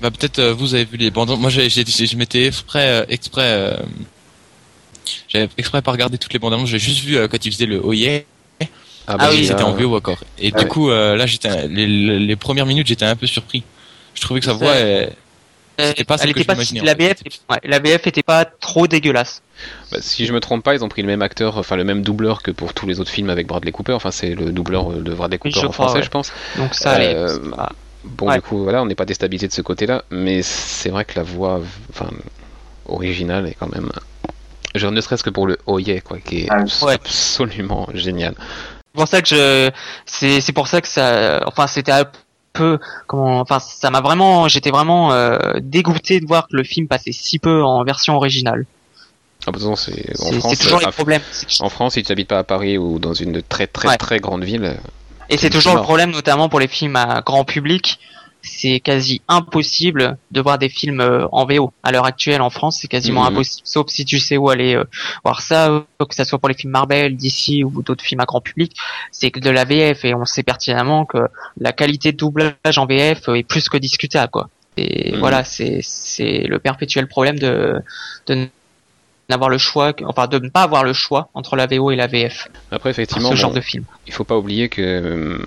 Bah 0.03 0.11
peut-être 0.11 0.37
euh, 0.39 0.53
vous 0.53 0.75
avez 0.75 0.83
vu 0.85 0.97
les 0.97 1.09
bandes. 1.11 1.35
Moi 1.39 1.49
j'ai, 1.49 1.69
j'ai, 1.69 1.83
j'ai- 1.85 2.05
je 2.05 2.17
m'étais 2.17 2.45
exprès, 2.47 2.87
euh, 2.89 3.05
exprès, 3.07 3.47
euh, 3.53 3.77
j'avais 5.29 5.49
exprès 5.57 5.81
pas 5.81 5.93
regardé 5.93 6.17
toutes 6.17 6.33
les 6.33 6.39
bandes 6.39 6.53
annonces. 6.53 6.69
J'ai 6.69 6.77
juste 6.77 6.99
vu 7.03 7.15
euh, 7.17 7.27
quand 7.29 7.45
ils 7.45 7.51
faisaient 7.53 7.65
le 7.65 7.79
oh 7.83 7.93
yeah, 7.93 8.19
Ah, 9.07 9.15
Ah 9.17 9.29
oui, 9.31 9.45
c'était 9.47 9.63
en 9.63 9.71
VO 9.73 9.95
encore. 9.95 10.19
Et 10.37 10.51
Ah 10.53 10.57
du 10.57 10.63
ouais. 10.63 10.69
coup 10.69 10.89
euh, 10.91 11.15
là 11.15 11.25
j'étais, 11.25 11.67
les, 11.69 11.87
les, 12.19 12.35
premières 12.35 12.65
minutes 12.65 12.87
j'étais 12.87 13.05
un 13.05 13.15
peu 13.15 13.27
surpris. 13.27 13.63
Je 14.13 14.21
trouvais 14.21 14.41
que 14.41 14.45
sa 14.45 14.53
voix, 14.53 14.73
elle, 14.75 15.13
C'était 15.79 16.03
pas 16.03 16.15
elle 16.15 16.19
celle 16.19 16.33
que 16.33 16.39
était 16.39 16.45
pas 16.45 16.53
j'imaginais, 16.53 16.81
en 16.81 16.85
la. 16.85 16.95
BF, 16.95 17.15
ouais, 17.49 17.59
la 17.63 17.79
BF 17.79 18.05
était 18.05 18.23
pas 18.23 18.45
trop 18.45 18.87
dégueulasse. 18.87 19.41
Bah, 19.91 19.97
si 20.01 20.25
je 20.25 20.33
me 20.33 20.39
trompe 20.41 20.63
pas, 20.63 20.75
ils 20.75 20.83
ont 20.83 20.89
pris 20.89 21.01
le 21.01 21.07
même 21.07 21.21
acteur, 21.21 21.57
enfin 21.57 21.77
le 21.77 21.83
même 21.83 22.01
doubleur 22.03 22.43
que 22.43 22.51
pour 22.51 22.73
tous 22.73 22.85
les 22.87 22.99
autres 22.99 23.09
films 23.11 23.29
avec 23.29 23.47
Bradley 23.47 23.71
Cooper. 23.71 23.93
Enfin, 23.93 24.11
c'est 24.11 24.35
le 24.35 24.51
doubleur 24.51 24.91
euh, 24.91 25.01
de 25.01 25.13
Bradley 25.13 25.39
Oui, 25.43 25.51
Cooper 25.51 25.61
je 25.61 25.65
en 25.67 25.71
crois, 25.71 25.85
français, 25.87 25.99
ouais. 25.99 26.03
je 26.03 26.09
pense. 26.09 26.31
Donc 26.57 26.73
ça. 26.75 26.97
Euh, 26.99 27.39
Bon, 28.03 28.27
Ouais. 28.27 28.35
du 28.35 28.41
coup, 28.41 28.63
voilà, 28.63 28.81
on 28.81 28.85
n'est 28.85 28.95
pas 28.95 29.05
déstabilisé 29.05 29.47
de 29.47 29.53
ce 29.53 29.61
côté-là, 29.61 30.03
mais 30.11 30.41
c'est 30.41 30.89
vrai 30.89 31.05
que 31.05 31.13
la 31.15 31.23
voix, 31.23 31.61
enfin, 31.89 32.09
originale 32.85 33.47
est 33.47 33.53
quand 33.53 33.71
même. 33.73 33.89
Genre, 34.75 34.91
ne 34.91 35.01
serait-ce 35.01 35.23
que 35.23 35.29
pour 35.29 35.47
le 35.47 35.57
oh 35.67 35.79
yeah, 35.79 36.01
quoi, 36.01 36.17
qui 36.19 36.41
est 36.41 36.47
Ah, 36.49 36.63
ouais. 36.85 36.93
absolument 36.93 37.87
génial. 37.93 38.33
C'est 38.37 38.97
pour 38.99 39.07
ça 39.07 39.21
que 39.21 39.27
je, 39.27 39.71
c'est, 40.05 40.41
c'est 40.41 40.53
pour 40.53 40.67
ça 40.67 40.81
que 40.81 40.87
ça, 40.87 41.41
enfin, 41.47 41.67
c'était 41.67 41.91
un 41.91 42.05
peu, 42.53 42.77
comment, 43.07 43.39
enfin, 43.39 43.59
ça 43.59 43.89
m'a 43.89 44.01
vraiment, 44.01 44.47
j'étais 44.47 44.69
vraiment 44.71 45.11
euh, 45.13 45.37
dégoûté 45.61 46.19
de 46.19 46.25
voir 46.27 46.47
que 46.47 46.55
le 46.57 46.63
film 46.63 46.87
passait 46.87 47.11
si 47.11 47.39
peu 47.39 47.63
en 47.63 47.83
version 47.83 48.15
originale. 48.15 48.65
Ah, 49.45 49.51
bah, 49.51 49.59
de 49.59 49.63
toute 49.63 49.75
façon, 49.75 49.75
c'est 49.75 50.21
en 50.21 50.25
C'est, 50.31 50.39
France. 50.39 50.55
c'est 50.55 50.63
toujours 50.63 50.79
les 50.79 50.87
problèmes. 50.91 51.21
En 51.61 51.69
France, 51.69 51.93
si 51.93 52.03
tu 52.03 52.11
n'habites 52.11 52.29
pas 52.29 52.39
à 52.39 52.43
Paris 52.43 52.77
ou 52.77 52.99
dans 52.99 53.13
une 53.13 53.41
très 53.41 53.67
très 53.67 53.89
Ouais. 53.89 53.97
très 53.97 54.19
grande 54.19 54.43
ville, 54.43 54.75
Et 55.33 55.37
c'est 55.37 55.49
toujours 55.49 55.75
le 55.75 55.81
problème, 55.81 56.11
notamment 56.11 56.47
pour 56.47 56.59
les 56.59 56.67
films 56.67 56.95
à 56.95 57.21
grand 57.25 57.43
public. 57.43 57.99
C'est 58.45 58.81
quasi 58.81 59.21
impossible 59.29 60.17
de 60.31 60.41
voir 60.41 60.57
des 60.57 60.67
films 60.67 60.99
euh, 60.99 61.25
en 61.31 61.45
VO. 61.45 61.71
À 61.81 61.93
l'heure 61.93 62.05
actuelle, 62.05 62.41
en 62.41 62.49
France, 62.49 62.77
c'est 62.81 62.89
quasiment 62.89 63.21
Mhm. 63.21 63.27
impossible, 63.29 63.61
sauf 63.65 63.87
si 63.87 64.03
tu 64.03 64.19
sais 64.19 64.35
où 64.35 64.49
aller 64.49 64.75
euh, 64.75 64.83
voir 65.23 65.41
ça, 65.41 65.69
euh, 65.69 65.81
que 66.09 66.13
ça 66.13 66.25
soit 66.25 66.39
pour 66.39 66.49
les 66.49 66.53
films 66.55 66.73
Marvel, 66.73 67.15
DC 67.15 67.63
ou 67.63 67.81
d'autres 67.81 68.03
films 68.03 68.19
à 68.19 68.25
grand 68.25 68.41
public. 68.41 68.75
C'est 69.11 69.31
que 69.31 69.39
de 69.39 69.49
la 69.49 69.63
VF 69.63 70.03
et 70.03 70.13
on 70.13 70.25
sait 70.25 70.43
pertinemment 70.43 71.05
que 71.05 71.19
la 71.57 71.71
qualité 71.71 72.11
de 72.11 72.17
doublage 72.17 72.77
en 72.77 72.85
VF 72.85 73.29
est 73.29 73.43
plus 73.43 73.69
que 73.69 73.77
discutable, 73.77 74.29
quoi. 74.31 74.49
Et 74.75 75.13
Mhm. 75.13 75.19
voilà, 75.19 75.45
c'est 75.45 75.79
c'est 75.81 76.43
le 76.43 76.59
perpétuel 76.59 77.07
problème 77.07 77.39
de 77.39 77.75
de 78.27 78.49
n'avoir 79.33 79.49
le 79.49 79.57
choix, 79.57 79.93
enfin 80.05 80.27
de 80.27 80.39
ne 80.39 80.49
pas 80.49 80.63
avoir 80.63 80.83
le 80.83 80.93
choix 80.93 81.29
entre 81.33 81.55
la 81.55 81.65
VO 81.67 81.91
et 81.91 81.95
la 81.95 82.07
VF 82.07 82.47
après, 82.71 82.89
effectivement, 82.89 83.29
ce 83.29 83.33
bon, 83.33 83.39
genre 83.39 83.53
de 83.53 83.61
film. 83.61 83.83
il 84.07 84.13
faut 84.13 84.23
pas 84.23 84.37
oublier 84.37 84.69
que 84.69 84.81
euh, 84.81 85.37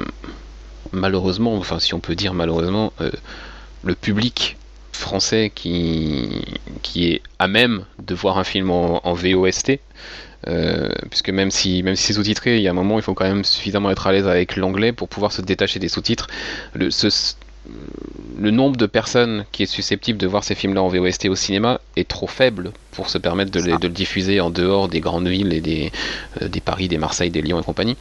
malheureusement, 0.93 1.55
enfin 1.57 1.79
si 1.79 1.95
on 1.95 2.01
peut 2.01 2.15
dire 2.15 2.35
malheureusement, 2.35 2.93
euh, 3.01 3.11
le 3.85 3.95
public 3.95 4.57
français 4.93 5.53
qui, 5.55 6.43
qui 6.83 7.09
est 7.13 7.23
à 7.39 7.49
même 7.49 7.85
de 8.03 8.15
voir 8.15 8.39
un 8.39 8.45
film 8.45 8.71
en, 8.71 9.07
en 9.07 9.13
VOST, 9.13 9.79
euh, 10.49 10.89
puisque 11.11 11.31
même 11.31 11.51
si 11.51 11.83
même 11.83 11.97
si 11.97 12.05
c'est 12.05 12.13
sous-titré, 12.15 12.57
il 12.57 12.63
y 12.63 12.69
a 12.69 12.71
un 12.71 12.75
moment 12.75 12.99
il 12.99 13.03
faut 13.03 13.15
quand 13.15 13.25
même 13.25 13.45
suffisamment 13.45 13.91
être 13.91 14.07
à 14.07 14.13
l'aise 14.13 14.27
avec 14.29 14.57
l'anglais 14.57 14.93
pour 14.93 15.09
pouvoir 15.09 15.33
se 15.33 15.43
détacher 15.43 15.79
des 15.79 15.89
sous-titres. 15.89 16.29
Le, 16.75 16.91
ce- 16.91 17.35
le 18.39 18.51
nombre 18.51 18.77
de 18.77 18.87
personnes 18.87 19.45
qui 19.53 19.63
est 19.63 19.67
susceptible 19.67 20.19
de 20.19 20.27
voir 20.27 20.45
ces 20.45 20.55
films-là 20.55 20.83
en 20.83 20.89
VOST 20.89 21.29
au 21.29 21.35
cinéma 21.35 21.81
est 21.97 22.07
trop 22.09 22.27
faible 22.27 22.71
pour 22.93 23.09
se 23.09 23.19
permettre 23.19 23.51
de, 23.51 23.61
les- 23.61 23.79
de 23.79 23.89
le 23.89 23.95
diffuser 23.95 24.41
en 24.41 24.51
dehors 24.51 24.89
des 24.89 25.01
grandes 25.01 25.29
villes 25.29 25.53
et 25.53 25.61
des, 25.61 25.93
euh, 26.43 26.49
des 26.49 26.61
Paris, 26.61 26.89
des 26.89 26.99
Marseille, 26.99 27.31
des 27.31 27.43
Lyon 27.43 27.61
et 27.61 27.63
compagnie. 27.65 27.97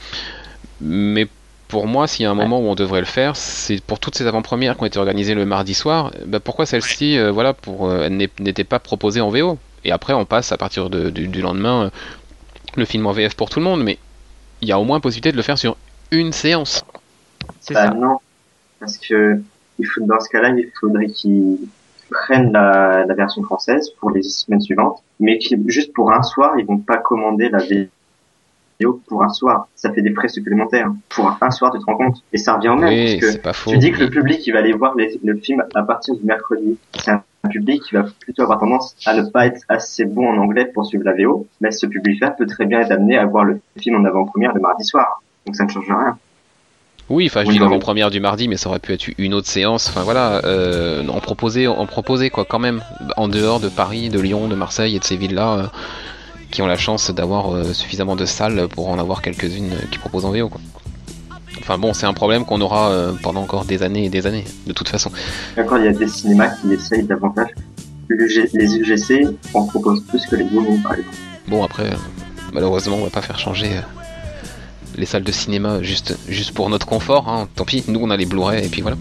Mais 0.81 1.27
pour 1.67 1.87
moi, 1.87 2.07
s'il 2.07 2.23
y 2.23 2.25
a 2.25 2.31
un 2.31 2.35
moment 2.35 2.59
où 2.59 2.65
on 2.65 2.75
devrait 2.75 2.99
le 2.99 3.05
faire, 3.05 3.35
c'est 3.35 3.81
pour 3.81 3.99
toutes 3.99 4.15
ces 4.15 4.27
avant-premières 4.27 4.75
qui 4.77 4.83
ont 4.83 4.87
été 4.87 4.99
organisées 4.99 5.35
le 5.35 5.45
mardi 5.45 5.73
soir. 5.73 6.11
bah, 6.25 6.39
pourquoi 6.39 6.65
celle-ci, 6.65 7.17
euh, 7.17 7.31
voilà, 7.31 7.53
pour 7.53 7.89
euh, 7.89 8.09
n'était 8.09 8.63
pas 8.63 8.79
proposée 8.79 9.21
en 9.21 9.29
VO 9.29 9.57
Et 9.83 9.91
après, 9.91 10.13
on 10.13 10.25
passe 10.25 10.51
à 10.51 10.57
partir 10.57 10.89
de- 10.89 11.09
du, 11.09 11.27
du 11.27 11.41
lendemain 11.41 11.91
le 12.75 12.85
film 12.85 13.05
en 13.07 13.11
VF 13.13 13.35
pour 13.35 13.49
tout 13.49 13.59
le 13.59 13.65
monde. 13.65 13.83
Mais 13.83 13.97
il 14.61 14.67
y 14.67 14.71
a 14.71 14.79
au 14.79 14.83
moins 14.83 14.99
possibilité 14.99 15.31
de 15.31 15.37
le 15.37 15.43
faire 15.43 15.57
sur 15.57 15.77
une 16.11 16.33
séance. 16.33 16.83
C'est 17.61 17.73
Bah 17.73 17.87
ça. 17.87 17.93
non, 17.93 18.17
parce 18.79 18.97
que 18.97 19.41
il 19.79 19.85
faut, 19.85 20.01
dans 20.05 20.19
ce 20.19 20.29
cas-là, 20.29 20.49
il 20.49 20.69
faudrait 20.79 21.07
qu'ils 21.07 21.57
prennent 22.09 22.51
la, 22.51 23.05
la 23.05 23.13
version 23.13 23.41
française 23.43 23.89
pour 23.99 24.11
les 24.11 24.21
semaines 24.21 24.61
suivantes, 24.61 25.01
mais 25.19 25.37
qui 25.39 25.57
juste 25.67 25.93
pour 25.93 26.11
un 26.13 26.21
soir, 26.23 26.53
ils 26.59 26.65
vont 26.65 26.77
pas 26.77 26.97
commander 26.97 27.49
la 27.49 27.57
vidéo 27.59 27.89
pour 29.07 29.23
un 29.23 29.29
soir. 29.29 29.67
Ça 29.75 29.91
fait 29.91 30.01
des 30.01 30.13
frais 30.13 30.27
supplémentaires. 30.27 30.91
Pour 31.09 31.37
un 31.41 31.51
soir, 31.51 31.71
tu 31.71 31.79
te 31.79 31.85
rends 31.85 31.95
compte? 31.97 32.17
Et 32.33 32.37
ça 32.37 32.53
revient 32.55 32.69
au 32.69 32.75
même, 32.75 32.89
oui, 32.89 33.19
parce 33.19 33.35
que 33.35 33.41
pas 33.41 33.53
faux. 33.53 33.71
tu 33.71 33.77
dis 33.77 33.91
que 33.91 33.99
le 34.03 34.09
public 34.09 34.45
il 34.45 34.51
va 34.51 34.59
aller 34.59 34.73
voir 34.73 34.95
les- 34.95 35.19
le 35.23 35.35
film 35.37 35.63
à 35.73 35.83
partir 35.83 36.15
du 36.15 36.23
mercredi. 36.25 36.77
C'est 36.99 37.11
un 37.11 37.23
public 37.49 37.81
qui 37.83 37.95
va 37.95 38.05
plutôt 38.19 38.43
avoir 38.43 38.59
tendance 38.59 38.95
à 39.05 39.13
ne 39.15 39.21
pas 39.29 39.45
être 39.47 39.61
assez 39.69 40.03
bon 40.05 40.27
en 40.27 40.37
anglais 40.37 40.65
pour 40.65 40.85
suivre 40.85 41.03
la 41.05 41.13
VO, 41.13 41.47
mais 41.61 41.71
ce 41.71 41.85
public-là 41.85 42.31
peut 42.31 42.45
très 42.47 42.65
bien 42.65 42.81
être 42.81 42.91
amené 42.91 43.17
à 43.17 43.25
voir 43.25 43.45
le 43.45 43.59
film 43.77 43.95
en 44.01 44.05
avant-première 44.05 44.53
le 44.53 44.61
mardi 44.61 44.83
soir. 44.83 45.21
Donc 45.45 45.55
ça 45.55 45.63
ne 45.63 45.69
change 45.69 45.87
rien. 45.87 46.17
Oui, 47.09 47.27
enfin, 47.27 47.43
je 47.43 47.49
Oui, 47.49 47.53
dis 47.53 47.59
l'avant-première 47.59 48.09
du 48.09 48.19
mardi, 48.19 48.47
mais 48.47 48.57
ça 48.57 48.69
aurait 48.69 48.79
pu 48.79 48.93
être 48.93 49.07
une 49.17 49.33
autre 49.35 49.47
séance. 49.47 49.89
Enfin 49.89 50.01
voilà, 50.03 50.41
euh, 50.43 51.07
en 51.07 51.19
proposer, 51.19 51.67
en 51.67 51.85
proposer 51.85 52.31
quoi, 52.31 52.45
quand 52.45 52.59
même, 52.59 52.81
en 53.15 53.27
dehors 53.27 53.59
de 53.59 53.69
Paris, 53.69 54.09
de 54.09 54.19
Lyon, 54.19 54.47
de 54.47 54.55
Marseille 54.55 54.95
et 54.95 54.99
de 54.99 55.03
ces 55.03 55.15
villes-là, 55.15 55.53
euh, 55.53 55.67
qui 56.49 56.61
ont 56.63 56.67
la 56.67 56.77
chance 56.77 57.11
d'avoir 57.11 57.53
euh, 57.53 57.73
suffisamment 57.73 58.15
de 58.15 58.25
salles 58.25 58.67
pour 58.69 58.89
en 58.89 58.97
avoir 58.97 59.21
quelques-unes 59.21 59.73
qui 59.91 59.99
proposent 59.99 60.25
en 60.25 60.31
VO. 60.31 60.49
Quoi. 60.49 60.61
Enfin 61.59 61.77
bon, 61.77 61.93
c'est 61.93 62.05
un 62.05 62.13
problème 62.13 62.45
qu'on 62.45 62.61
aura 62.61 62.89
euh, 62.89 63.13
pendant 63.21 63.41
encore 63.41 63.65
des 63.65 63.83
années 63.83 64.05
et 64.05 64.09
des 64.09 64.25
années, 64.27 64.45
de 64.65 64.73
toute 64.73 64.89
façon. 64.89 65.11
Encore, 65.57 65.77
il 65.77 65.85
y 65.85 65.87
a 65.87 65.93
des 65.93 66.07
cinémas 66.07 66.49
qui 66.49 66.73
essayent 66.73 67.03
davantage. 67.03 67.49
Les 68.09 68.75
UGC 68.77 69.27
en 69.53 69.65
proposent 69.65 70.03
plus 70.03 70.25
que 70.27 70.35
les 70.35 70.45
Gaumont, 70.45 70.79
par 70.79 70.93
exemple. 70.93 71.17
Bon 71.47 71.63
après, 71.63 71.89
malheureusement, 72.53 72.97
on 72.97 73.03
va 73.03 73.09
pas 73.09 73.21
faire 73.21 73.39
changer 73.39 73.69
les 74.97 75.05
salles 75.05 75.23
de 75.23 75.31
cinéma 75.31 75.81
juste, 75.81 76.17
juste 76.27 76.53
pour 76.53 76.69
notre 76.69 76.85
confort. 76.85 77.29
Hein. 77.29 77.47
Tant 77.55 77.65
pis, 77.65 77.83
nous 77.87 77.99
on 78.01 78.09
a 78.09 78.17
les 78.17 78.25
Blu-ray 78.25 78.65
et 78.65 78.69
puis 78.69 78.81
voilà. 78.81 78.97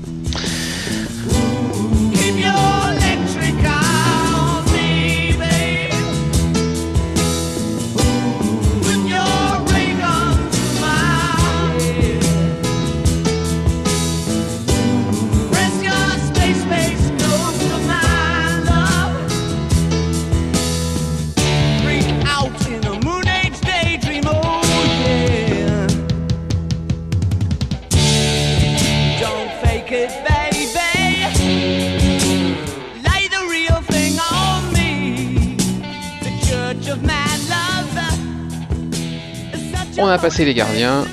On 40.05 40.09
a 40.09 40.19
passé 40.19 40.45
les 40.45 40.53
gardiens, 40.53 41.05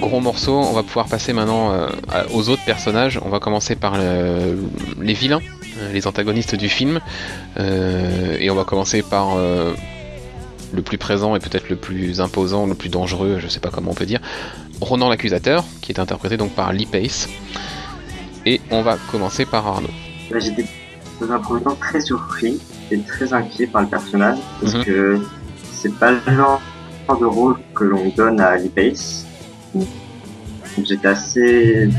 gros 0.00 0.18
morceau, 0.18 0.54
on 0.58 0.72
va 0.72 0.82
pouvoir 0.82 1.06
passer 1.06 1.32
maintenant 1.32 1.70
euh, 1.72 1.86
aux 2.34 2.48
autres 2.48 2.64
personnages. 2.64 3.20
On 3.24 3.28
va 3.28 3.38
commencer 3.38 3.76
par 3.76 3.96
le- 3.96 4.58
les 5.00 5.12
vilains, 5.14 5.38
euh, 5.78 5.92
les 5.92 6.08
antagonistes 6.08 6.56
du 6.56 6.68
film. 6.68 6.98
Euh, 7.60 8.36
et 8.40 8.50
on 8.50 8.56
va 8.56 8.64
commencer 8.64 9.02
par 9.02 9.36
euh, 9.36 9.72
le 10.74 10.82
plus 10.82 10.98
présent 10.98 11.36
et 11.36 11.38
peut-être 11.38 11.68
le 11.68 11.76
plus 11.76 12.20
imposant, 12.20 12.66
le 12.66 12.74
plus 12.74 12.88
dangereux, 12.88 13.38
je 13.40 13.46
sais 13.46 13.60
pas 13.60 13.70
comment 13.70 13.92
on 13.92 13.94
peut 13.94 14.06
dire, 14.06 14.18
Ronan 14.80 15.08
l'accusateur, 15.08 15.62
qui 15.80 15.92
est 15.92 16.00
interprété 16.00 16.36
donc 16.36 16.50
par 16.50 16.72
Lee 16.72 16.86
Pace. 16.86 17.28
Et 18.44 18.60
on 18.72 18.82
va 18.82 18.96
commencer 19.12 19.44
par 19.44 19.64
Arnaud. 19.68 19.88
J'étais 20.36 20.66
dans 21.20 21.30
un 21.30 21.38
premier 21.38 21.62
temps 21.62 21.76
très 21.80 22.00
surpris 22.00 22.58
et 22.90 22.98
très 23.02 23.32
inquiet 23.32 23.68
par 23.68 23.82
le 23.82 23.88
personnage 23.88 24.38
parce 24.60 24.74
Mhm. 24.74 24.84
que 24.84 25.20
c'est 25.72 25.94
pas 25.94 26.10
le 26.10 26.20
genre 26.36 26.60
de 27.08 27.24
rôle 27.26 27.56
que 27.74 27.84
l'on 27.84 28.08
donne 28.16 28.40
à 28.40 28.54
Pace. 28.74 29.26
Donc, 29.74 29.86
J'étais 30.84 31.08
assez 31.08 31.90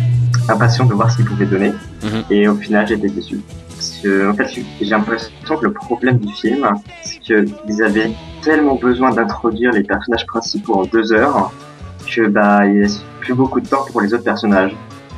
impatient 0.49 0.85
de 0.85 0.93
voir 0.93 1.11
ce 1.11 1.17
qu'il 1.17 1.25
pouvait 1.25 1.45
donner 1.45 1.71
Mhm. 2.03 2.23
et 2.31 2.47
au 2.47 2.55
final 2.55 2.87
j'étais 2.87 3.07
déçu. 3.09 3.39
Parce 3.69 3.91
que 4.01 4.31
en 4.31 4.33
fait 4.33 4.47
j'ai 4.81 4.85
l'impression 4.85 5.31
que 5.59 5.65
le 5.65 5.73
problème 5.73 6.17
du 6.17 6.33
film 6.33 6.67
c'est 7.03 7.19
qu'ils 7.19 7.83
avaient 7.83 8.11
tellement 8.41 8.75
besoin 8.75 9.11
d'introduire 9.11 9.71
les 9.73 9.83
personnages 9.83 10.25
principaux 10.25 10.73
en 10.81 10.85
deux 10.85 11.13
heures 11.13 11.51
que 12.09 12.27
bah 12.27 12.65
il 12.65 12.81
reste 12.81 13.03
plus 13.19 13.33
beaucoup 13.35 13.61
de 13.61 13.67
temps 13.67 13.85
pour 13.91 14.01
les 14.01 14.11
autres 14.13 14.23
personnages. 14.23 14.75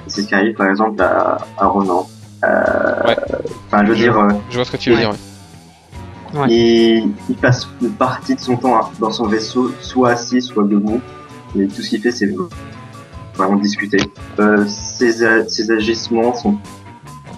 C'est 0.08 0.22
ce 0.24 0.28
qui 0.28 0.36
arrive 0.36 0.56
par 0.56 0.68
exemple 0.70 1.02
à, 1.02 1.38
à 1.58 1.66
Ronan. 1.68 2.08
Euh, 2.44 3.08
Ouais. 3.08 3.18
Enfin, 3.68 3.84
je 3.86 3.90
veux 3.90 3.96
Je- 3.96 4.04
dire, 4.04 4.18
euh, 4.20 4.28
Je 4.50 4.56
vois 4.56 4.66
ce 4.66 4.72
que 4.72 4.78
tu 4.78 4.90
veux 4.90 4.96
Ouais. 4.98 5.02
dire. 5.02 5.12
ouais. 5.12 5.18
Ouais. 6.36 6.48
il, 6.50 7.12
il 7.30 7.36
passe 7.36 7.68
une 7.82 7.92
partie 7.92 8.36
de 8.36 8.40
son 8.40 8.58
temps 8.58 8.92
dans 9.00 9.12
son 9.12 9.26
vaisseau, 9.28 9.72
soit 9.82 10.12
assis, 10.12 10.42
soit 10.42 10.64
debout. 10.66 11.02
Mais 11.56 11.68
tout 11.68 11.82
ce 11.82 11.90
qu'il 11.90 12.02
fait, 12.02 12.12
c'est 12.12 12.30
vraiment 13.36 13.56
discuter. 13.58 13.98
Euh, 14.40 14.66
ses, 14.68 15.14
ses 15.48 15.72
agissements 15.72 16.34
sont 16.34 16.58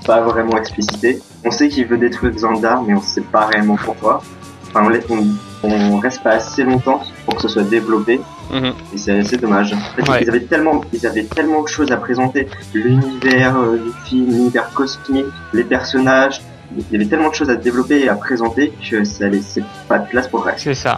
pas 0.06 0.22
vraiment 0.22 0.58
explicités. 0.58 1.20
On 1.46 1.52
sait 1.52 1.70
qu'il 1.70 1.86
veut 1.86 1.98
détruire 1.98 2.32
Xandar, 2.34 2.82
mais 2.84 2.94
on 2.96 3.02
sait 3.02 3.22
pas 3.22 3.46
réellement 3.48 3.76
pourquoi. 3.84 4.22
Enfin, 4.70 4.84
on, 4.86 4.90
laisse- 4.90 5.06
on, 5.10 5.26
on 5.68 5.98
reste 6.00 6.24
pas 6.24 6.32
assez 6.32 6.64
longtemps 6.64 7.02
pour 7.26 7.36
que 7.36 7.42
ce 7.42 7.48
soit 7.48 7.64
développé. 7.64 8.20
Mhm. 8.52 8.74
Et 8.94 8.98
c'est 8.98 9.20
assez 9.20 9.38
dommage. 9.38 9.74
En 9.74 9.80
fait, 9.96 10.10
Ouais. 10.10 10.20
ils 10.24 10.30
avaient 10.30 10.42
tellement, 10.46 10.82
ils 10.94 11.06
avaient 11.06 11.24
tellement 11.26 11.62
de 11.64 11.68
choses 11.68 11.92
à 11.92 11.98
présenter. 11.98 12.48
L'univers 12.74 13.58
euh, 13.58 13.78
du 13.78 13.92
film, 14.06 14.28
l'univers 14.32 14.72
cosmique, 14.74 15.26
les 15.54 15.64
personnages, 15.64 16.42
il 16.76 16.84
y 16.92 16.96
avait 16.96 17.06
tellement 17.06 17.30
de 17.30 17.36
choses 17.36 17.50
à 17.50 17.56
développer 17.56 18.00
et 18.02 18.10
à 18.10 18.16
présenter 18.16 18.74
que 18.90 19.04
ça 19.04 19.28
laissait 19.30 19.64
pas 19.88 20.00
de 20.00 20.08
place 20.08 20.28
pour 20.28 20.40
le 20.40 20.46
reste. 20.52 20.64
C'est 20.64 20.74
ça. 20.74 20.98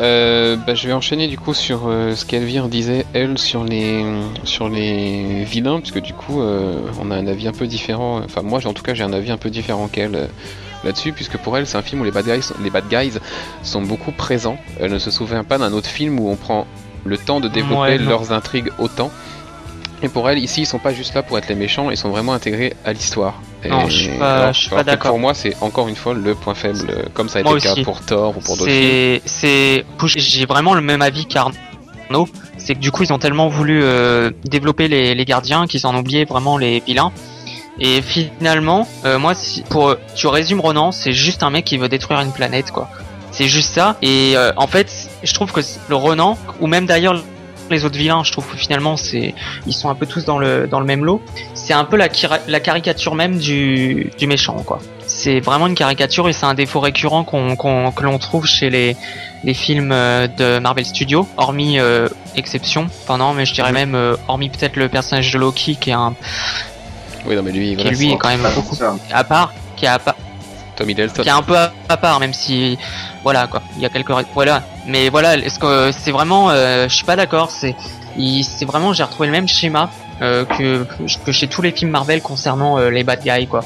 Euh, 0.00 0.56
bah, 0.56 0.74
je 0.74 0.88
vais 0.88 0.92
enchaîner 0.92 1.28
du 1.28 1.38
coup 1.38 1.54
sur 1.54 1.82
euh, 1.86 2.16
ce 2.16 2.24
qu'Elvire 2.24 2.66
disait 2.68 3.06
elle 3.14 3.38
sur 3.38 3.62
les 3.62 4.04
sur 4.42 4.68
les 4.68 5.44
vilains 5.44 5.78
puisque 5.78 6.00
du 6.00 6.12
coup 6.12 6.40
euh, 6.42 6.80
on 7.00 7.12
a 7.12 7.14
un 7.16 7.28
avis 7.28 7.46
un 7.46 7.52
peu 7.52 7.68
différent. 7.68 8.20
Enfin 8.24 8.42
moi 8.42 8.58
j'ai- 8.58 8.68
en 8.68 8.72
tout 8.72 8.82
cas 8.82 8.94
j'ai 8.94 9.04
un 9.04 9.12
avis 9.12 9.30
un 9.30 9.36
peu 9.36 9.50
différent 9.50 9.86
qu'elle 9.86 10.16
euh, 10.16 10.26
là-dessus 10.82 11.12
puisque 11.12 11.36
pour 11.38 11.56
elle 11.56 11.68
c'est 11.68 11.78
un 11.78 11.82
film 11.82 12.00
où 12.00 12.04
les 12.04 12.10
bad 12.10 12.24
guys 12.26 12.48
les 12.60 12.70
bad 12.70 12.88
guys 12.90 13.12
sont 13.62 13.82
beaucoup 13.82 14.10
présents. 14.10 14.58
Elle 14.80 14.90
ne 14.92 14.98
se 14.98 15.12
souvient 15.12 15.44
pas 15.44 15.58
d'un 15.58 15.72
autre 15.72 15.88
film 15.88 16.18
où 16.18 16.28
on 16.28 16.34
prend 16.34 16.66
le 17.04 17.16
temps 17.16 17.38
de 17.38 17.46
développer 17.46 17.78
Ouais, 17.80 17.98
leurs 17.98 18.32
intrigues 18.32 18.70
autant. 18.80 19.12
Et 20.02 20.08
pour 20.08 20.28
elle, 20.28 20.38
ici, 20.38 20.62
ils 20.62 20.66
sont 20.66 20.80
pas 20.80 20.92
juste 20.92 21.14
là 21.14 21.22
pour 21.22 21.38
être 21.38 21.48
les 21.48 21.54
méchants, 21.54 21.90
ils 21.90 21.96
sont 21.96 22.10
vraiment 22.10 22.32
intégrés 22.34 22.74
à 22.84 22.92
l'histoire. 22.92 23.40
Non, 23.68 23.88
je 23.88 23.96
suis 23.96 24.08
pas- 24.18 24.34
alors- 24.36 24.52
je 24.52 24.60
suis 24.60 24.68
pas 24.70 24.76
alors 24.76 24.84
d'accord. 24.86 25.10
Pour 25.12 25.20
moi, 25.20 25.34
c'est 25.34 25.54
encore 25.60 25.88
une 25.88 25.96
fois 25.96 26.14
le 26.14 26.34
point 26.34 26.54
faible, 26.54 26.86
euh, 26.90 27.02
comme 27.14 27.28
ça 27.28 27.38
a 27.38 27.40
été 27.40 27.48
Moi 27.48 27.54
le 27.56 27.60
cas 27.62 27.72
aussi. 27.72 27.82
pour 27.82 28.00
Thor 28.02 28.36
ou 28.36 28.40
pour 28.40 28.56
d'autres. 28.56 28.70
C'est, 28.70 29.22
c'est, 29.24 29.84
j'ai 30.16 30.46
vraiment 30.46 30.74
le 30.74 30.80
même 30.80 31.02
avis 31.02 31.26
qu'Arnaud. 31.26 32.28
C'est 32.58 32.74
que 32.74 32.80
du 32.80 32.90
coup, 32.90 33.02
ils 33.02 33.12
ont 33.12 33.18
tellement 33.18 33.48
voulu 33.48 33.82
euh, 33.82 34.30
développer 34.44 34.88
les, 34.88 35.14
les 35.14 35.24
gardiens 35.24 35.66
qu'ils 35.66 35.86
en 35.86 35.94
ont 35.94 35.98
oublié 35.98 36.24
vraiment 36.24 36.56
les 36.58 36.80
vilains. 36.80 37.12
Et 37.80 38.02
finalement, 38.02 38.86
euh, 39.04 39.18
moi, 39.18 39.34
si, 39.34 39.62
pour, 39.68 39.96
tu 40.14 40.28
résumes 40.28 40.60
Ronan, 40.60 40.92
c'est 40.92 41.12
juste 41.12 41.42
un 41.42 41.50
mec 41.50 41.64
qui 41.64 41.76
veut 41.76 41.88
détruire 41.88 42.20
une 42.20 42.30
planète, 42.32 42.70
quoi. 42.70 42.88
C'est 43.32 43.48
juste 43.48 43.72
ça. 43.72 43.96
Et 44.00 44.34
euh, 44.36 44.52
en 44.56 44.68
fait, 44.68 44.92
je 45.24 45.34
trouve 45.34 45.50
que 45.50 45.60
le 45.88 45.96
Ronan, 45.96 46.38
ou 46.60 46.68
même 46.68 46.86
d'ailleurs 46.86 47.20
les 47.70 47.84
autres 47.84 47.96
vilains, 47.96 48.22
je 48.24 48.32
trouve 48.32 48.46
que 48.46 48.56
finalement, 48.56 48.96
c'est, 48.96 49.34
ils 49.66 49.72
sont 49.72 49.88
un 49.88 49.94
peu 49.94 50.06
tous 50.06 50.24
dans 50.24 50.38
le 50.38 50.66
dans 50.66 50.80
le 50.80 50.86
même 50.86 51.04
lot. 51.04 51.22
C'est 51.54 51.72
un 51.72 51.84
peu 51.84 51.96
la, 51.96 52.08
caricature 52.08 53.14
même 53.14 53.38
du 53.38 54.10
du 54.18 54.26
méchant, 54.26 54.62
quoi. 54.64 54.80
C'est 55.06 55.40
vraiment 55.40 55.66
une 55.66 55.74
caricature 55.74 56.28
et 56.28 56.32
c'est 56.32 56.46
un 56.46 56.54
défaut 56.54 56.80
récurrent 56.80 57.24
qu'on, 57.24 57.56
qu'on 57.56 57.90
que 57.90 58.02
l'on 58.04 58.18
trouve 58.18 58.46
chez 58.46 58.70
les 58.70 58.96
les 59.44 59.54
films 59.54 59.92
euh, 59.92 60.26
de 60.26 60.58
Marvel 60.58 60.86
Studios, 60.86 61.28
hormis 61.36 61.78
euh, 61.78 62.08
exception. 62.34 62.86
Enfin 63.02 63.18
non, 63.18 63.34
mais 63.34 63.44
je 63.44 63.54
dirais 63.54 63.72
même 63.72 63.94
euh, 63.94 64.16
hormis 64.26 64.48
peut-être 64.48 64.76
le 64.76 64.88
personnage 64.88 65.30
de 65.32 65.38
Loki 65.38 65.76
qui 65.76 65.90
est 65.90 65.94
un 65.94 66.14
Oui, 67.26 67.36
non, 67.36 67.42
mais 67.42 67.52
lui, 67.52 67.70
qui 67.70 67.82
voilà, 67.82 67.90
lui 67.90 68.12
est 68.12 68.16
quand 68.16 68.30
même 68.30 68.46
beaucoup 68.54 68.76
à 69.12 69.24
part, 69.24 69.52
qui 69.76 69.84
est 69.84 69.88
à 69.88 69.98
part 69.98 70.13
Tom 70.76 70.88
Hiddleston. 70.90 71.22
qui 71.22 71.28
est 71.28 71.32
un 71.32 71.42
peu 71.42 71.56
à, 71.56 71.96
part 71.96 72.20
même 72.20 72.32
si 72.32 72.78
voilà 73.22 73.46
quoi. 73.46 73.62
Il 73.76 73.82
y 73.82 73.86
a 73.86 73.88
quelques 73.88 74.10
voilà. 74.32 74.62
Mais 74.86 75.08
voilà 75.08 75.36
est-ce 75.36 75.58
que 75.58 75.92
c'est 75.92 76.12
vraiment 76.12 76.50
euh, 76.50 76.88
je 76.88 76.94
suis 76.94 77.04
pas 77.04 77.16
d'accord. 77.16 77.50
C'est 77.50 77.74
c'est 78.42 78.64
vraiment 78.64 78.92
j'ai 78.92 79.02
retrouvé 79.02 79.28
le 79.28 79.32
même 79.32 79.48
schéma 79.48 79.90
euh, 80.22 80.44
que 80.44 80.86
que 81.24 81.32
chez 81.32 81.48
tous 81.48 81.62
les 81.62 81.72
films 81.72 81.90
Marvel 81.90 82.22
concernant 82.22 82.78
euh, 82.78 82.90
les 82.90 83.04
bad 83.04 83.22
guys 83.24 83.46
quoi. 83.46 83.62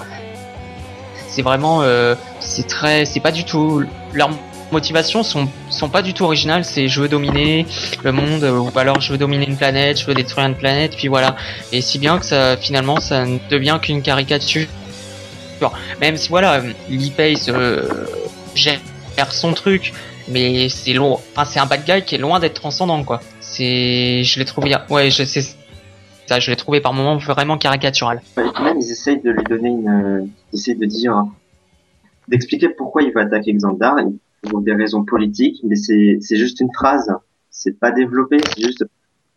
C'est 1.29 1.43
vraiment 1.43 1.83
euh, 1.83 2.15
c'est 2.41 2.67
très 2.67 3.05
c'est 3.05 3.21
pas 3.21 3.33
du 3.33 3.45
tout 3.45 3.85
leurs 4.13 4.31
motivations 4.73 5.23
sont 5.23 5.49
sont 5.71 5.89
pas 5.89 6.03
du 6.03 6.15
tout 6.15 6.25
originales. 6.25 6.65
C'est 6.65 6.89
je 6.89 7.01
veux 7.01 7.09
dominer 7.09 7.67
le 8.03 8.13
monde 8.13 8.45
euh, 8.45 8.59
ou 8.59 8.71
alors 8.77 9.01
je 9.01 9.13
veux 9.13 9.19
dominer 9.19 9.47
une 9.47 9.57
planète 9.57 10.01
je 10.01 10.07
veux 10.07 10.15
détruire 10.15 10.47
une 10.47 10.57
planète 10.57 10.97
puis 10.97 11.09
voilà. 11.09 11.37
Et 11.73 11.81
si 11.81 11.99
bien 11.99 12.19
que 12.19 12.25
ça 12.25 12.57
finalement 12.57 13.01
ça 13.01 13.25
ne 13.25 13.39
devient 13.51 13.79
qu'une 13.81 14.03
caricature 14.03 14.67
même 16.01 16.17
si 16.17 16.29
voilà, 16.29 16.63
Lee 16.89 17.13
Pace 17.17 17.49
euh, 17.49 17.89
gère 18.55 18.81
son 19.31 19.53
truc, 19.53 19.93
mais 20.29 20.69
c'est 20.69 20.93
long. 20.93 21.19
Enfin, 21.33 21.45
c'est 21.45 21.61
un 21.61 21.67
bad 21.67 21.85
guy 21.85 22.03
qui 22.03 22.15
est 22.15 22.19
loin 22.19 22.41
d'être 22.41 22.55
transcendant, 22.55 23.03
quoi. 23.05 23.21
C'est, 23.41 24.23
je 24.25 24.39
l'ai 24.39 24.45
trouvé, 24.45 24.75
ouais, 24.91 25.11
je 25.11 25.25
sais 25.25 25.43
ça, 26.29 26.41
je 26.41 26.51
l'ai 26.51 26.57
trouvé 26.57 26.81
par 26.83 26.93
moments 26.93 27.17
vraiment 27.17 27.57
caricatural. 27.57 28.21
Puis 28.37 28.45
même, 28.63 28.77
ils 28.79 28.91
essayent 28.91 29.23
de 29.23 29.31
lui 29.31 29.45
donner 29.45 29.71
une, 29.71 29.89
euh, 29.89 30.27
ils 30.53 30.59
essayent 30.59 30.77
de 30.77 30.85
dire, 30.85 31.25
d'expliquer 32.29 32.69
pourquoi 32.69 33.03
il 33.03 33.13
veut 33.15 33.23
attaquer 33.23 33.55
Xandar, 33.55 33.97
pour 34.43 34.61
des 34.61 34.75
raisons 34.75 35.05
politiques, 35.05 35.61
mais 35.65 35.75
c'est, 35.75 36.19
c'est 36.21 36.37
juste 36.37 36.61
une 36.61 36.73
phrase. 36.73 37.11
C'est 37.51 37.81
pas 37.81 37.91
développé, 37.91 38.37
c'est 38.55 38.63
juste, 38.63 38.85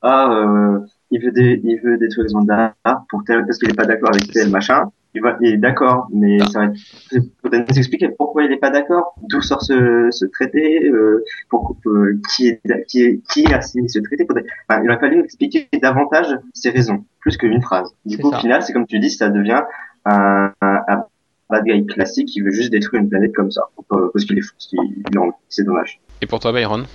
ah, 0.02 0.32
euh, 0.32 0.80
il 1.12 1.22
veut 1.22 1.32
il 1.36 1.80
veut 1.82 1.98
détruire 1.98 2.28
Xandar 2.28 2.74
pour 3.10 3.24
parce 3.26 3.58
qu'il 3.58 3.70
est 3.70 3.76
pas 3.76 3.86
d'accord 3.86 4.10
avec 4.14 4.30
tel 4.32 4.50
machin. 4.50 4.92
Il, 5.14 5.22
va, 5.22 5.38
il 5.42 5.54
est 5.56 5.58
d'accord, 5.58 6.08
mais 6.14 6.38
Ah. 6.42 6.46
ça 6.48 6.60
va 6.60 6.66
être, 6.68 7.24
faut 7.42 7.50
nous 7.50 7.78
expliquer 7.78 8.10
pourquoi 8.18 8.44
il 8.46 8.52
est 8.52 8.58
pas 8.58 8.70
d'accord, 8.70 9.14
d'où 9.30 9.42
sort 9.42 9.62
ce, 9.62 10.08
ce 10.12 10.26
traité, 10.26 10.86
euh, 10.88 11.24
pour, 11.50 11.76
euh, 11.86 12.20
qui 12.34 12.48
est, 12.48 12.62
qui 12.88 13.02
est, 13.04 13.20
qui 13.32 13.46
a 13.54 13.62
signé 13.62 13.88
ce 13.90 14.00
traité. 14.00 14.26
Enfin, 14.70 14.82
il 14.84 14.90
aurait 14.90 15.00
fallu 15.00 15.22
expliquer 15.24 15.68
davantage 15.82 16.28
ses 16.54 16.70
raisons, 16.70 17.04
plus 17.20 17.36
qu'une 17.38 17.62
phrase. 17.62 17.94
Du 18.06 18.18
coup, 18.18 18.32
ça. 18.32 18.38
au 18.38 18.40
final, 18.40 18.64
c'est 18.64 18.72
comme 18.74 18.88
tu 18.88 19.00
dis, 19.00 19.10
ça 19.12 19.30
devient 19.30 19.62
un, 20.06 20.54
un, 20.62 20.80
un 20.88 21.04
bad 21.50 21.66
guy 21.66 21.86
classique 21.86 22.30
qui 22.30 22.40
veut 22.40 22.52
juste 22.52 22.72
détruire 22.72 23.02
une 23.04 23.10
planète 23.10 23.34
comme 23.36 23.52
ça, 23.52 23.64
euh, 23.92 24.10
parce 24.14 24.24
qu'il 24.26 24.38
est 24.38 24.42
fou, 24.42 24.54
parce 24.54 24.68
qu'il 24.68 24.80
il 25.12 25.18
a 25.18 25.22
envie. 25.22 25.32
C'est 25.50 25.66
dommage. 25.66 26.00
Et 26.22 26.26
pour 26.26 26.40
toi, 26.40 26.54
Byron? 26.54 26.86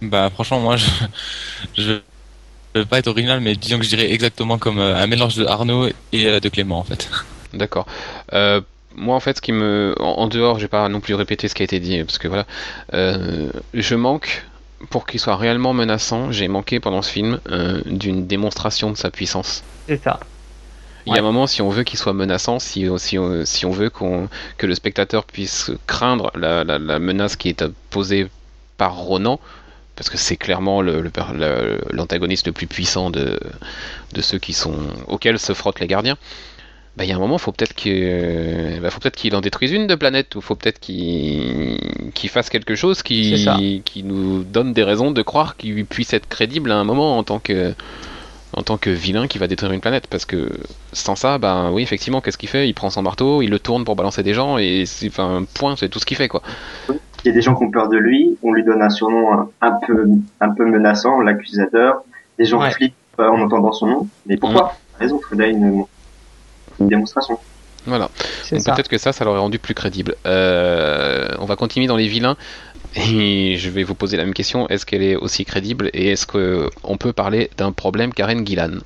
Bah 0.00 0.30
franchement 0.30 0.60
moi 0.60 0.76
je 0.76 0.86
je 1.76 1.94
pas 2.84 2.98
être 2.98 3.08
original 3.08 3.40
mais 3.40 3.54
disons 3.54 3.78
que 3.78 3.84
je 3.84 3.90
dirais 3.90 4.10
exactement 4.12 4.58
comme 4.58 4.78
euh, 4.78 4.96
un 4.96 5.06
mélange 5.06 5.36
de 5.36 5.44
Arnaud 5.44 5.88
et 6.12 6.26
euh, 6.26 6.40
de 6.40 6.48
Clément 6.48 6.78
en 6.78 6.84
fait. 6.84 7.08
D'accord. 7.54 7.86
Euh, 8.32 8.60
moi, 8.98 9.14
en 9.14 9.20
fait, 9.20 9.36
ce 9.36 9.40
qui 9.40 9.52
me, 9.52 9.94
en, 9.98 10.26
dehors, 10.26 10.58
je 10.58 10.64
vais 10.64 10.68
pas 10.68 10.88
non 10.88 11.00
plus 11.00 11.14
répéter 11.14 11.48
ce 11.48 11.54
qui 11.54 11.62
a 11.62 11.64
été 11.64 11.80
dit, 11.80 12.02
parce 12.04 12.18
que 12.18 12.28
voilà, 12.28 12.46
euh, 12.94 13.50
je 13.74 13.94
manque 13.94 14.44
pour 14.90 15.06
qu'il 15.06 15.20
soit 15.20 15.36
réellement 15.36 15.72
menaçant. 15.72 16.32
J'ai 16.32 16.48
manqué 16.48 16.80
pendant 16.80 17.02
ce 17.02 17.10
film 17.10 17.40
euh, 17.50 17.80
d'une 17.86 18.26
démonstration 18.26 18.90
de 18.90 18.96
sa 18.96 19.10
puissance. 19.10 19.62
C'est 19.86 20.02
ça. 20.02 20.20
Il 21.06 21.14
y 21.14 21.16
a 21.16 21.20
un 21.20 21.22
moment, 21.22 21.46
si 21.46 21.62
on 21.62 21.70
veut 21.70 21.84
qu'il 21.84 21.98
soit 21.98 22.12
menaçant, 22.12 22.58
si, 22.58 22.86
si, 22.98 23.18
on, 23.18 23.44
si 23.46 23.64
on 23.64 23.70
veut 23.70 23.88
qu'on, 23.88 24.28
que 24.58 24.66
le 24.66 24.74
spectateur 24.74 25.24
puisse 25.24 25.70
craindre 25.86 26.30
la, 26.34 26.64
la, 26.64 26.78
la 26.78 26.98
menace 26.98 27.36
qui 27.36 27.48
est 27.48 27.64
posée 27.88 28.28
par 28.76 28.94
Ronan, 28.94 29.40
parce 29.98 30.08
que 30.10 30.16
c'est 30.16 30.36
clairement 30.36 30.80
le 30.80 31.02
le- 31.02 31.80
l'antagoniste 31.90 32.46
le 32.46 32.52
plus 32.52 32.68
puissant 32.68 33.10
de, 33.10 33.38
de 34.14 34.20
ceux 34.22 34.38
qui 34.38 34.52
sont 34.52 34.76
auxquels 35.08 35.38
se 35.40 35.52
frottent 35.52 35.80
les 35.80 35.88
gardiens. 35.88 36.16
Bah, 36.96 37.04
il 37.04 37.10
y 37.10 37.12
a 37.12 37.16
un 37.16 37.20
moment, 37.20 37.38
faut 37.38 37.52
peut-être 37.52 37.74
qu'il, 37.74 38.80
bah, 38.82 38.90
faut 38.90 38.98
peut-être 38.98 39.14
qu'il 39.14 39.36
en 39.36 39.40
détruise 39.40 39.70
une 39.70 39.86
de 39.86 39.94
planète, 39.94 40.34
ou 40.34 40.40
faut 40.40 40.56
peut-être 40.56 40.80
qu'il, 40.80 41.78
fasse 42.28 42.50
quelque 42.50 42.74
chose 42.74 43.02
qui, 43.04 43.82
qui 43.84 44.02
nous 44.02 44.42
donne 44.42 44.72
des 44.72 44.82
raisons 44.82 45.12
de 45.12 45.22
croire 45.22 45.56
qu'il 45.56 45.86
puisse 45.86 46.12
être 46.12 46.28
crédible 46.28 46.72
à 46.72 46.76
un 46.76 46.82
moment 46.84 47.16
en 47.16 47.22
tant 47.22 47.38
que, 47.38 47.72
en 48.52 48.62
tant 48.62 48.78
que 48.78 48.90
vilain 48.90 49.28
qui 49.28 49.38
va 49.38 49.46
détruire 49.46 49.72
une 49.72 49.80
planète. 49.80 50.08
Parce 50.08 50.24
que 50.24 50.50
sans 50.92 51.14
ça, 51.14 51.38
ben 51.38 51.70
oui, 51.70 51.82
effectivement, 51.82 52.20
qu'est-ce 52.20 52.38
qu'il 52.38 52.48
fait? 52.48 52.68
Il 52.68 52.74
prend 52.74 52.90
son 52.90 53.02
marteau, 53.02 53.42
il 53.42 53.50
le 53.50 53.60
tourne 53.60 53.84
pour 53.84 53.94
balancer 53.94 54.24
des 54.24 54.34
gens, 54.34 54.58
et 54.58 54.84
c'est, 54.86 55.06
enfin, 55.08 55.44
point, 55.54 55.76
c'est 55.76 55.88
tout 55.88 56.00
ce 56.00 56.06
qu'il 56.06 56.16
fait, 56.16 56.28
quoi. 56.28 56.42
Il 57.28 57.32
y 57.32 57.34
a 57.34 57.34
des 57.34 57.42
gens 57.42 57.54
qui 57.54 57.62
ont 57.62 57.70
peur 57.70 57.90
de 57.90 57.98
lui, 57.98 58.38
on 58.42 58.54
lui 58.54 58.64
donne 58.64 58.80
un 58.80 58.88
surnom 58.88 59.34
un, 59.34 59.50
un 59.60 59.72
peu, 59.86 60.06
un 60.40 60.48
peu 60.48 60.64
menaçant, 60.64 61.20
l'accusateur. 61.20 62.00
Les 62.38 62.46
gens 62.46 62.58
Ouais. 62.58 62.70
flippent 62.70 62.94
euh, 63.20 63.28
en 63.28 63.38
entendant 63.42 63.70
son 63.70 63.86
nom. 63.86 64.08
Mais 64.24 64.38
pourquoi 64.38 64.76
T'as 64.94 65.00
raison, 65.04 65.20
il 65.22 65.28
faudrait 65.28 65.50
une, 65.50 65.84
une 66.80 66.88
démonstration. 66.88 67.38
Voilà. 67.84 68.08
Peut-être 68.48 68.88
que 68.88 68.96
ça, 68.96 69.12
ça 69.12 69.26
l'aurait 69.26 69.40
rendu 69.40 69.58
plus 69.58 69.74
crédible. 69.74 70.14
Euh, 70.24 71.28
on 71.38 71.44
va 71.44 71.56
continuer 71.56 71.86
dans 71.86 71.96
les 71.98 72.08
vilains. 72.08 72.36
Et 72.96 73.56
je 73.58 73.68
vais 73.68 73.82
vous 73.82 73.94
poser 73.94 74.16
la 74.16 74.24
même 74.24 74.32
question. 74.32 74.66
Est-ce 74.68 74.86
qu'elle 74.86 75.02
est 75.02 75.16
aussi 75.16 75.44
crédible 75.44 75.90
Et 75.92 76.12
est-ce 76.12 76.26
qu'on 76.26 76.96
peut 76.96 77.12
parler 77.12 77.50
d'un 77.58 77.72
problème 77.72 78.14
Karen 78.14 78.46
Gillan? 78.46 78.78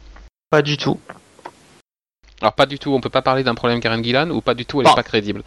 Pas 0.51 0.63
du 0.63 0.77
tout. 0.77 0.99
Alors 2.41 2.55
pas 2.55 2.67
du 2.67 2.81
tout, 2.81 2.93
on 2.93 3.01
peut 3.01 3.09
pas 3.09 3.23
parler 3.23 3.45
d'un 3.45 3.55
problème 3.55 3.79
Karen 3.79 4.03
Gillan 4.03 4.31
ou 4.31 4.41
pas 4.41 4.55
du 4.55 4.67
tout, 4.67 4.81
elle 4.81 4.87
Bon. 4.87 4.93
est 4.93 4.97
pas 4.97 5.05
crédible? 5.05 5.43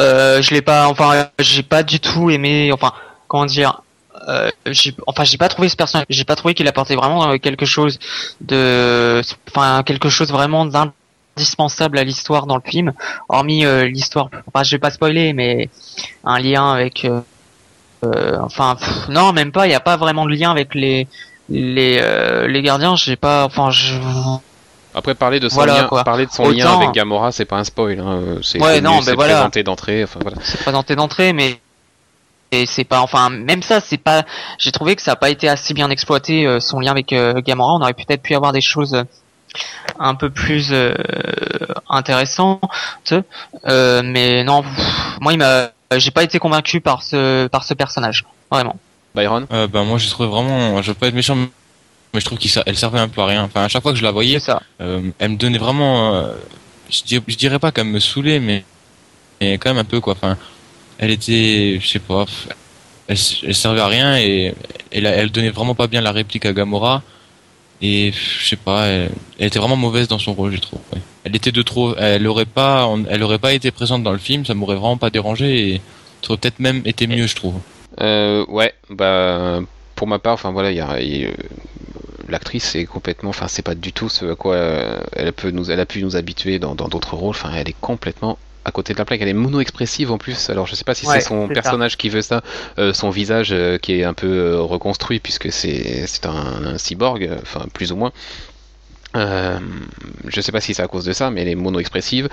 Euh, 0.00 0.40
je 0.40 0.54
l'ai 0.54 0.62
pas, 0.62 0.88
enfin, 0.88 1.28
j'ai 1.38 1.62
pas 1.62 1.82
du 1.82 2.00
tout 2.00 2.30
aimé, 2.30 2.72
enfin, 2.72 2.92
comment 3.28 3.44
dire, 3.44 3.82
euh, 4.28 4.50
j'ai, 4.66 4.94
enfin, 5.06 5.24
j'ai 5.24 5.36
pas 5.36 5.48
trouvé 5.48 5.68
ce 5.68 5.76
personnage, 5.76 6.06
j'ai 6.08 6.24
pas 6.24 6.36
trouvé 6.36 6.54
qu'il 6.54 6.66
apportait 6.68 6.96
vraiment 6.96 7.30
euh, 7.30 7.36
quelque 7.36 7.66
chose 7.66 7.98
de, 8.40 9.20
enfin, 9.48 9.82
quelque 9.82 10.08
chose 10.08 10.30
vraiment 10.30 10.64
d'indispensable 10.64 11.98
à 11.98 12.04
l'histoire 12.04 12.46
dans 12.46 12.56
le 12.56 12.62
film, 12.64 12.92
hormis 13.28 13.66
euh, 13.66 13.86
l'histoire, 13.86 14.30
enfin, 14.46 14.62
je 14.62 14.70
vais 14.70 14.78
pas 14.78 14.90
spoiler, 14.90 15.34
mais 15.34 15.68
un 16.24 16.38
lien 16.38 16.72
avec, 16.72 17.06
enfin, 18.02 18.76
non, 19.10 19.32
même 19.34 19.52
pas, 19.52 19.66
il 19.66 19.70
y 19.70 19.74
a 19.74 19.80
pas 19.80 19.98
vraiment 19.98 20.24
de 20.24 20.30
lien 20.30 20.50
avec 20.50 20.74
les, 20.74 21.06
les, 21.50 22.46
les 22.48 22.62
gardiens, 22.62 22.96
j'ai 22.96 23.16
pas, 23.16 23.44
enfin, 23.44 23.70
je, 23.70 23.94
Après 24.94 25.14
parler 25.14 25.38
de 25.40 25.48
son 25.48 25.56
Voilà, 25.56 25.82
lien, 25.82 25.88
quoi. 25.88 26.02
parler 26.04 26.26
de 26.26 26.32
son 26.32 26.48
lien 26.50 26.76
avec 26.80 26.92
Gamora, 26.92 27.30
c'est 27.32 27.44
pas 27.44 27.56
un 27.56 27.64
spoil. 27.64 28.00
Hein. 28.00 28.20
C'est 28.42 28.60
Ouais, 28.60 28.74
connu, 28.76 28.82
non, 28.82 29.00
c'est 29.00 29.10
ben 29.12 29.16
voilà. 29.16 29.34
présenté 29.34 29.62
d'entrée. 29.62 30.02
Enfin 30.04 30.18
voilà. 30.22 30.36
c'est 30.42 30.60
présenté 30.62 30.96
d'entrée, 30.96 31.32
mais 31.32 31.60
et 32.52 32.66
c'est 32.66 32.82
pas, 32.84 33.00
enfin, 33.00 33.30
même 33.30 33.62
ça, 33.62 33.80
c'est 33.80 33.96
pas. 33.98 34.24
J'ai 34.58 34.72
trouvé 34.72 34.96
que 34.96 35.02
ça 35.02 35.12
a 35.12 35.16
pas 35.16 35.30
été 35.30 35.48
assez 35.48 35.72
bien 35.74 35.88
exploité 35.90 36.46
euh, 36.46 36.58
son 36.58 36.80
lien 36.80 36.90
avec 36.90 37.12
euh, 37.12 37.40
Gamora. 37.40 37.74
On 37.74 37.80
aurait 37.80 37.94
peut-être 37.94 38.22
pu 38.22 38.34
avoir 38.34 38.50
des 38.52 38.60
choses 38.60 38.94
euh, 38.94 39.04
un 40.00 40.16
peu 40.16 40.30
plus 40.30 40.70
euh, 40.72 40.92
intéressantes, 41.88 42.60
euh, 43.68 44.02
mais 44.04 44.44
non. 44.44 44.62
pff, 44.62 45.18
moi, 45.20 45.32
il 45.32 45.38
m'a, 45.38 45.68
j'ai 45.96 46.10
pas 46.10 46.22
été 46.24 46.38
convaincu 46.38 46.80
par 46.80 47.02
ce 47.02 47.46
par 47.46 47.64
ce 47.64 47.74
personnage, 47.74 48.24
vraiment. 48.50 48.76
Byron? 49.14 49.46
Euh, 49.52 49.66
bah 49.66 49.82
moi 49.82 49.98
je 49.98 50.08
trouve 50.08 50.28
vraiment, 50.28 50.80
je 50.82 50.88
veux 50.92 50.94
pas 50.94 51.08
être 51.08 51.14
méchant 51.14 51.34
mais 51.34 51.48
je 52.18 52.24
trouve 52.24 52.38
qu'elle 52.38 52.76
servait 52.76 52.98
un 52.98 53.08
peu 53.08 53.20
à 53.20 53.26
rien. 53.26 53.44
Enfin 53.44 53.64
à 53.64 53.68
chaque 53.68 53.82
fois 53.82 53.92
que 53.92 53.98
je 53.98 54.02
la 54.04 54.10
voyais, 54.10 54.40
ça. 54.40 54.62
euh, 54.80 55.00
elle 55.18 55.30
me 55.30 55.36
donnait 55.36 55.58
vraiment, 55.58 56.14
euh, 56.14 56.32
je, 56.90 57.02
dir- 57.04 57.22
je 57.26 57.36
dirais 57.36 57.58
pas 57.58 57.70
qu'elle 57.72 57.86
me 57.86 58.00
saoulait, 58.00 58.40
mais, 58.40 58.64
mais 59.40 59.58
quand 59.58 59.70
même 59.70 59.78
un 59.78 59.84
peu 59.84 60.00
quoi. 60.00 60.14
Enfin, 60.14 60.36
elle 60.98 61.10
était, 61.10 61.78
je 61.80 61.86
sais 61.86 61.98
pas, 62.00 62.26
elle, 63.08 63.16
elle 63.46 63.54
servait 63.54 63.80
à 63.80 63.86
rien 63.86 64.16
et 64.18 64.54
elle, 64.90 65.06
elle 65.06 65.30
donnait 65.30 65.50
vraiment 65.50 65.74
pas 65.74 65.86
bien 65.86 66.00
la 66.00 66.12
réplique 66.12 66.46
à 66.46 66.52
Gamora. 66.52 67.02
Et 67.82 68.12
je 68.12 68.46
sais 68.46 68.56
pas, 68.56 68.86
elle, 68.86 69.10
elle 69.38 69.46
était 69.46 69.58
vraiment 69.58 69.76
mauvaise 69.76 70.06
dans 70.06 70.18
son 70.18 70.34
rôle, 70.34 70.52
je 70.54 70.60
trouve. 70.60 70.80
ouais. 70.92 71.00
Elle 71.24 71.34
était 71.36 71.52
de 71.52 71.62
trop, 71.62 71.94
elle 71.96 72.26
aurait 72.26 72.44
pas, 72.44 72.86
on- 72.86 73.04
elle 73.08 73.22
aurait 73.22 73.38
pas 73.38 73.52
été 73.54 73.70
présente 73.70 74.02
dans 74.02 74.12
le 74.12 74.18
film, 74.18 74.44
ça 74.44 74.52
m'aurait 74.54 74.74
vraiment 74.76 74.96
pas 74.98 75.08
dérangé 75.10 75.70
et 75.74 75.80
ça 76.22 76.30
aurait 76.32 76.38
peut-être 76.38 76.58
même 76.60 76.82
été 76.84 77.06
mieux, 77.06 77.26
je 77.26 77.36
trouve. 77.36 77.54
Euh, 78.00 78.44
ouais, 78.48 78.74
bah 78.90 79.60
pour 79.96 80.06
ma 80.06 80.18
part, 80.18 80.34
enfin 80.34 80.50
voilà, 80.50 80.70
il 80.70 80.76
y 80.76 80.80
a, 80.80 81.00
il 81.00 81.16
y 81.22 81.26
a- 81.26 81.30
l'actrice 82.30 82.64
c'est 82.64 82.84
complètement, 82.84 83.30
enfin 83.30 83.48
c'est 83.48 83.62
pas 83.62 83.74
du 83.74 83.92
tout 83.92 84.08
ce 84.08 84.24
à 84.32 84.34
quoi 84.36 84.54
euh, 84.54 85.00
elle 85.12 85.32
peut 85.32 85.50
nous, 85.50 85.70
elle 85.70 85.80
a 85.80 85.86
pu 85.86 86.02
nous 86.02 86.16
habituer 86.16 86.58
dans 86.58 86.74
d'autres 86.74 87.14
rôles. 87.14 87.30
Enfin, 87.30 87.50
elle 87.54 87.68
est 87.68 87.76
complètement 87.80 88.38
à 88.64 88.72
côté 88.72 88.92
de 88.92 88.98
la 88.98 89.04
plaque. 89.04 89.20
Elle 89.22 89.28
est 89.28 89.32
mono-expressive 89.32 90.12
en 90.12 90.18
plus. 90.18 90.50
Alors 90.50 90.66
je 90.66 90.74
sais 90.74 90.84
pas 90.84 90.94
si 90.94 91.06
Ouais, 91.06 91.14
c'est 91.20 91.28
son 91.28 91.48
ça. 91.48 91.54
personnage 91.54 91.96
qui 91.96 92.08
veut 92.10 92.22
ça, 92.22 92.42
euh, 92.78 92.92
son 92.92 93.10
visage 93.10 93.50
euh, 93.52 93.78
qui 93.78 93.94
est 94.00 94.04
un 94.04 94.12
peu 94.14 94.26
euh, 94.28 94.60
reconstruit 94.60 95.18
puisque 95.18 95.50
c'est 95.50 96.06
un, 96.24 96.64
un 96.74 96.78
cyborg, 96.78 97.28
enfin 97.42 97.66
plus 97.72 97.90
ou 97.92 97.96
moins. 97.96 98.12
Je 99.14 100.40
sais 100.40 100.52
pas 100.52 100.60
si 100.60 100.74
c'est 100.74 100.82
à 100.82 100.88
cause 100.88 101.04
de 101.04 101.12
ça, 101.12 101.30
mais 101.30 101.42
elle 101.42 101.48
est 101.48 101.54
mono-expressive. 101.54 102.28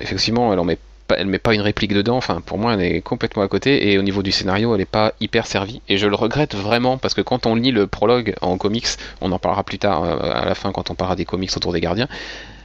Effectivement, 0.00 0.52
elle 0.52 0.58
en 0.58 0.64
met 0.64 0.78
elle 1.10 1.26
met 1.26 1.38
pas 1.38 1.54
une 1.54 1.60
réplique 1.60 1.92
dedans. 1.92 2.16
Enfin, 2.16 2.40
pour 2.44 2.58
moi, 2.58 2.74
elle 2.74 2.82
est 2.82 3.00
complètement 3.00 3.42
à 3.42 3.48
côté. 3.48 3.90
Et 3.90 3.98
au 3.98 4.02
niveau 4.02 4.22
du 4.22 4.32
scénario, 4.32 4.74
elle 4.74 4.80
est 4.80 4.86
pas 4.86 5.12
hyper 5.20 5.46
servie. 5.46 5.82
Et 5.88 5.98
je 5.98 6.06
le 6.06 6.14
regrette 6.14 6.54
vraiment 6.54 6.98
parce 6.98 7.14
que 7.14 7.20
quand 7.20 7.46
on 7.46 7.54
lit 7.54 7.70
le 7.70 7.86
prologue 7.86 8.34
en 8.40 8.56
comics, 8.58 8.86
on 9.20 9.30
en 9.32 9.38
parlera 9.38 9.64
plus 9.64 9.78
tard 9.78 10.04
euh, 10.04 10.18
à 10.32 10.44
la 10.44 10.54
fin 10.54 10.72
quand 10.72 10.90
on 10.90 10.94
parlera 10.94 11.16
des 11.16 11.24
comics 11.24 11.54
autour 11.56 11.72
des 11.72 11.80
Gardiens. 11.80 12.08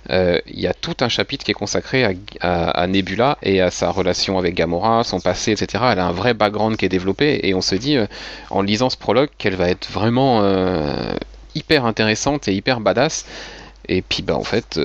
euh, 0.09 0.39
Il 0.47 0.59
y 0.59 0.67
a 0.67 0.73
tout 0.73 0.95
un 1.01 1.09
chapitre 1.09 1.43
qui 1.43 1.51
est 1.51 1.55
consacré 1.55 2.17
à, 2.41 2.87
Nebula 2.87 3.37
et 3.43 3.61
à 3.61 3.71
sa 3.71 3.91
relation 3.91 4.37
avec 4.37 4.55
Gamora, 4.55 5.03
son 5.03 5.19
passé, 5.19 5.51
etc. 5.51 5.83
Elle 5.91 5.99
a 5.99 6.05
un 6.05 6.13
vrai 6.13 6.33
background 6.33 6.77
qui 6.77 6.85
est 6.85 6.89
développé 6.89 7.41
et 7.43 7.53
on 7.53 7.61
se 7.61 7.75
dit, 7.75 7.97
euh, 7.97 8.07
en 8.49 8.61
lisant 8.61 8.89
ce 8.89 8.97
prologue, 8.97 9.29
qu'elle 9.37 9.55
va 9.55 9.69
être 9.69 9.89
vraiment 9.91 10.43
hyper 11.55 11.85
intéressante 11.85 12.47
et 12.47 12.53
hyper 12.53 12.79
badass. 12.79 13.25
Et 13.87 14.01
puis, 14.01 14.21
bah, 14.21 14.35
en 14.35 14.43
fait, 14.43 14.79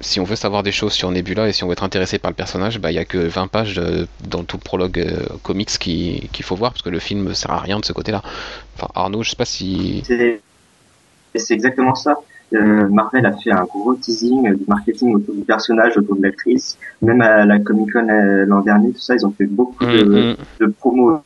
si 0.00 0.20
on 0.20 0.24
veut 0.24 0.36
savoir 0.36 0.62
des 0.62 0.72
choses 0.72 0.92
sur 0.92 1.10
Nebula 1.10 1.48
et 1.48 1.52
si 1.52 1.64
on 1.64 1.66
veut 1.66 1.72
être 1.72 1.82
intéressé 1.84 2.18
par 2.18 2.30
le 2.30 2.34
personnage, 2.36 2.78
bah, 2.78 2.90
il 2.92 2.94
y 2.94 2.98
a 2.98 3.04
que 3.04 3.18
20 3.18 3.48
pages 3.48 3.78
euh, 3.78 4.06
dans 4.28 4.44
tout 4.44 4.56
le 4.56 4.62
prologue 4.62 4.98
euh, 5.00 5.26
comics 5.42 5.68
qui- 5.78 6.28
qu'il 6.32 6.44
faut 6.44 6.54
voir 6.54 6.72
parce 6.72 6.82
que 6.82 6.90
le 6.90 6.98
film 7.00 7.34
sert 7.34 7.50
à 7.50 7.58
rien 7.58 7.80
de 7.80 7.84
ce 7.84 7.92
côté-là. 7.92 8.22
Enfin, 8.76 8.88
Arnaud, 8.94 9.22
je 9.22 9.30
sais 9.30 9.36
pas 9.36 9.44
si. 9.44 10.02
C'est 10.04 10.40
c'est 11.34 11.54
exactement 11.54 11.94
ça. 11.94 12.16
Euh, 12.54 12.88
Marvel 12.88 13.26
a 13.26 13.32
fait 13.36 13.52
un 13.52 13.64
gros 13.64 13.94
teasing 13.94 14.54
du 14.54 14.64
marketing 14.66 15.14
autour 15.16 15.34
du 15.34 15.42
personnage, 15.42 15.96
autour 15.98 16.16
de 16.16 16.22
l'actrice. 16.22 16.78
Même 17.02 17.20
à 17.20 17.44
la 17.44 17.58
Comic 17.58 17.92
Con 17.92 18.08
euh, 18.08 18.46
l'an 18.46 18.60
dernier, 18.62 18.92
tout 18.92 18.98
ça, 19.00 19.14
ils 19.14 19.26
ont 19.26 19.30
fait 19.36 19.44
beaucoup 19.46 19.84
de, 19.84 20.04
Mm, 20.04 20.30
mm. 20.30 20.36
de 20.60 20.66
promos 20.66 21.20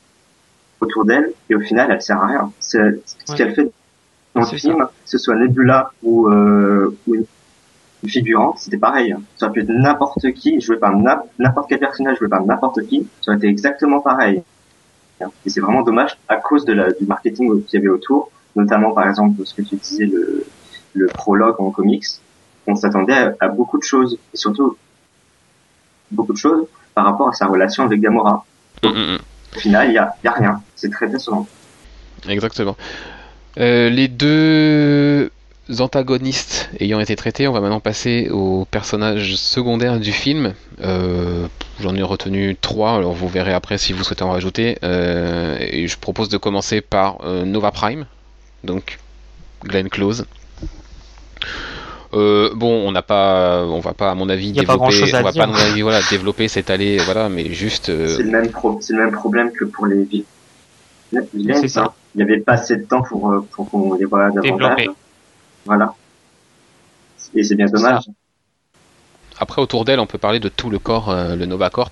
autour 0.80 1.04
d'elle. 1.04 1.32
Et 1.48 1.54
au 1.54 1.60
final, 1.60 1.90
elle 1.92 2.02
sert 2.02 2.20
à 2.20 2.26
rien. 2.26 2.52
C'est- 2.58 3.00
Ce 3.26 3.32
Ouais. 3.32 3.38
qu'elle 3.38 3.54
fait 3.54 3.70
dans 4.34 4.40
le 4.40 4.46
film, 4.58 4.78
que 4.78 4.90
ce 5.04 5.18
soit 5.18 5.36
Nebula 5.36 5.92
ou, 6.02 6.28
euh, 6.28 6.96
ou 7.06 7.14
une 7.14 7.24
figurante, 8.08 8.58
c'était 8.58 8.78
pareil. 8.78 9.14
Ça 9.36 9.46
aurait 9.46 9.52
pu 9.54 9.60
être 9.62 9.68
n'importe 9.68 10.32
qui, 10.32 10.60
joué 10.60 10.76
par 10.76 10.96
n'im- 10.96 11.22
n'importe 11.38 11.68
quel 11.68 11.78
personnage 11.78 12.18
joué 12.18 12.28
par 12.28 12.44
n'importe 12.44 12.86
qui, 12.86 13.06
ça 13.20 13.30
aurait 13.30 13.38
été 13.38 13.48
exactement 13.48 14.00
pareil. 14.00 14.42
Et 15.46 15.50
c'est 15.50 15.60
vraiment 15.60 15.82
dommage 15.82 16.18
à 16.28 16.36
cause 16.36 16.64
de 16.64 16.72
la, 16.72 16.90
du 16.92 17.06
marketing 17.06 17.64
qu'il 17.64 17.78
y 17.78 17.82
avait 17.82 17.88
autour, 17.92 18.30
notamment 18.56 18.90
par 18.90 19.08
exemple 19.08 19.44
ce 19.44 19.54
que 19.54 19.62
tu 19.62 19.76
disais, 19.76 20.06
le, 20.06 20.44
le 20.94 21.06
prologue 21.06 21.60
en 21.60 21.70
comics. 21.70 22.04
On 22.66 22.74
s'attendait 22.74 23.14
à, 23.14 23.34
à 23.38 23.48
beaucoup 23.48 23.78
de 23.78 23.84
choses, 23.84 24.18
et 24.34 24.36
surtout 24.36 24.76
beaucoup 26.10 26.32
de 26.32 26.38
choses 26.38 26.66
par 26.94 27.04
rapport 27.04 27.28
à 27.28 27.32
sa 27.32 27.46
relation 27.46 27.84
avec 27.84 28.00
Gamora. 28.00 28.44
Mm, 28.82 28.88
mm, 28.88 28.92
mm. 29.14 29.18
Au 29.56 29.58
final, 29.60 29.88
il 29.90 29.94
y 29.94 29.98
a, 29.98 30.14
y 30.24 30.26
a 30.28 30.32
rien. 30.32 30.62
C'est 30.74 30.90
très 30.90 31.08
décevant. 31.08 31.46
Exactement. 32.28 32.76
Euh, 33.58 33.90
les 33.90 34.08
deux 34.08 35.30
antagonistes 35.80 36.68
ayant 36.80 37.00
été 37.00 37.16
traités, 37.16 37.48
on 37.48 37.52
va 37.52 37.60
maintenant 37.60 37.80
passer 37.80 38.28
aux 38.30 38.66
personnages 38.70 39.36
secondaires 39.36 39.98
du 39.98 40.12
film. 40.12 40.54
Euh, 40.82 41.46
J'en 41.80 41.96
ai 41.96 42.02
retenu 42.02 42.54
trois, 42.60 42.92
alors 42.96 43.12
vous 43.12 43.28
verrez 43.28 43.52
après 43.52 43.78
si 43.78 43.92
vous 43.92 44.04
souhaitez 44.04 44.22
en 44.22 44.30
rajouter. 44.30 44.78
Euh, 44.84 45.56
et 45.60 45.88
je 45.88 45.98
propose 45.98 46.28
de 46.28 46.36
commencer 46.36 46.80
par 46.80 47.18
euh, 47.24 47.44
Nova 47.44 47.70
Prime, 47.72 48.06
donc 48.62 48.98
Glenn 49.64 49.88
Close. 49.88 50.26
Euh, 52.14 52.50
bon, 52.54 52.86
on 52.86 52.92
n'a 52.92 53.00
pas, 53.02 53.64
on 53.64 53.80
va 53.80 53.94
pas 53.94 54.10
à 54.10 54.14
mon 54.14 54.28
avis 54.28 54.52
pas 54.52 54.60
développer, 54.60 54.78
grand-chose 54.78 55.14
à 55.14 55.20
on 55.20 55.22
va 55.24 55.32
dire. 55.32 55.44
pas 55.46 55.48
à 55.48 55.52
mon 55.52 55.58
avis 55.58 55.80
voilà 55.80 56.00
développer 56.10 56.46
cette 56.46 56.68
allée, 56.68 56.98
voilà, 56.98 57.28
mais 57.30 57.50
juste. 57.52 57.88
euh, 57.88 58.16
C'est 58.16 58.22
le 58.22 58.30
même 58.30 58.50
pro- 58.50 58.78
c'est 58.82 58.92
le 58.92 59.04
même 59.04 59.12
problème 59.12 59.50
que 59.50 59.64
pour 59.64 59.86
les 59.86 60.04
villes. 60.04 60.24
C'est 61.54 61.68
ça. 61.68 61.94
Il 62.14 62.18
n'y 62.18 62.30
avait 62.30 62.40
pas 62.40 62.52
assez 62.52 62.76
de 62.76 62.84
temps 62.84 63.02
pour, 63.02 63.34
pour 63.52 63.70
qu'on 63.70 63.94
les 63.94 64.04
voit 64.04 64.30
davantage. 64.30 64.42
Développer. 64.76 64.88
Voilà. 65.64 65.94
Et 67.34 67.42
c'est 67.44 67.54
bien 67.54 67.66
dommage. 67.66 68.04
Après, 69.38 69.62
autour 69.62 69.84
d'elle, 69.84 70.00
on 70.00 70.06
peut 70.06 70.18
parler 70.18 70.40
de 70.40 70.48
tout 70.48 70.70
le 70.70 70.78
corps, 70.78 71.10
euh, 71.10 71.34
le 71.34 71.46
Nova 71.46 71.70
Corps. 71.70 71.90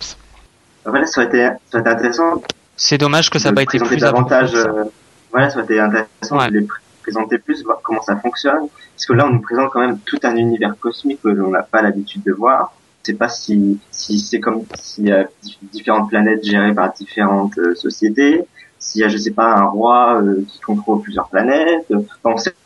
Voilà, 0.84 1.06
ça 1.06 1.20
aurait 1.22 1.28
été, 1.28 1.46
ça 1.70 1.78
aurait 1.78 1.80
été 1.80 1.90
intéressant 1.90 2.42
C'est 2.76 2.98
dommage 2.98 3.30
que 3.30 3.38
ça 3.38 3.50
n'a 3.50 3.54
pas 3.54 3.62
été 3.62 3.78
plus 3.78 3.96
davantage. 3.96 4.54
euh, 4.54 4.84
voilà, 5.30 5.50
ça 5.50 5.56
aurait 5.56 5.64
été 5.64 5.80
intéressant 5.80 6.38
Ouais. 6.38 6.48
de 6.48 6.58
les 6.58 6.66
pr- 6.66 6.80
présenter 7.02 7.38
plus, 7.38 7.62
voir 7.64 7.80
comment 7.82 8.02
ça 8.02 8.16
fonctionne. 8.16 8.68
Parce 8.94 9.06
que 9.06 9.12
là, 9.14 9.26
on 9.26 9.30
nous 9.30 9.40
présente 9.40 9.70
quand 9.70 9.80
même 9.80 9.98
tout 10.00 10.18
un 10.22 10.36
univers 10.36 10.74
cosmique 10.78 11.22
que 11.22 11.28
l'on 11.28 11.50
n'a 11.50 11.62
pas 11.62 11.82
l'habitude 11.82 12.22
de 12.22 12.32
voir. 12.32 12.72
Je 13.02 13.12
sais 13.12 13.16
pas 13.16 13.28
si, 13.28 13.80
si 13.90 14.20
c'est 14.20 14.40
comme 14.40 14.62
s'il 14.78 15.06
y 15.06 15.12
a 15.12 15.24
dif- 15.42 15.58
différentes 15.72 16.10
planètes 16.10 16.44
gérées 16.44 16.74
par 16.74 16.92
différentes 16.92 17.56
euh, 17.58 17.74
sociétés, 17.74 18.44
s'il 18.78 19.00
y 19.00 19.04
a, 19.04 19.08
je 19.08 19.16
sais 19.16 19.30
pas, 19.30 19.54
un 19.54 19.64
roi 19.64 20.20
euh, 20.22 20.42
qui 20.46 20.60
contrôle 20.60 21.00
plusieurs 21.02 21.28
planètes. 21.28 21.86
Enfin, 21.94 22.06
on 22.24 22.36
sait 22.36 22.50
rien 22.50 22.58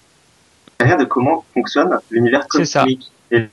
de 0.80 1.04
comment 1.04 1.44
fonctionne 1.54 1.98
l'univers 2.10 2.44
C'est 2.50 2.64
ça. 2.64 2.80
cosmique. 2.80 3.10
Et 3.30 3.44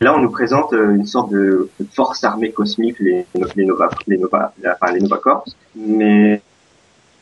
là, 0.00 0.14
on 0.14 0.20
nous 0.20 0.30
présente 0.30 0.72
euh, 0.72 0.94
une 0.94 1.06
sorte 1.06 1.30
de 1.32 1.68
force 1.92 2.22
armée 2.24 2.50
cosmique, 2.52 2.96
les, 3.00 3.24
les 3.56 3.64
Nova, 3.64 3.88
les 4.06 4.18
Nova, 4.18 4.52
enfin, 4.80 4.92
les 4.92 5.00
Nova 5.00 5.16
Corps. 5.18 5.44
Mais, 5.76 6.40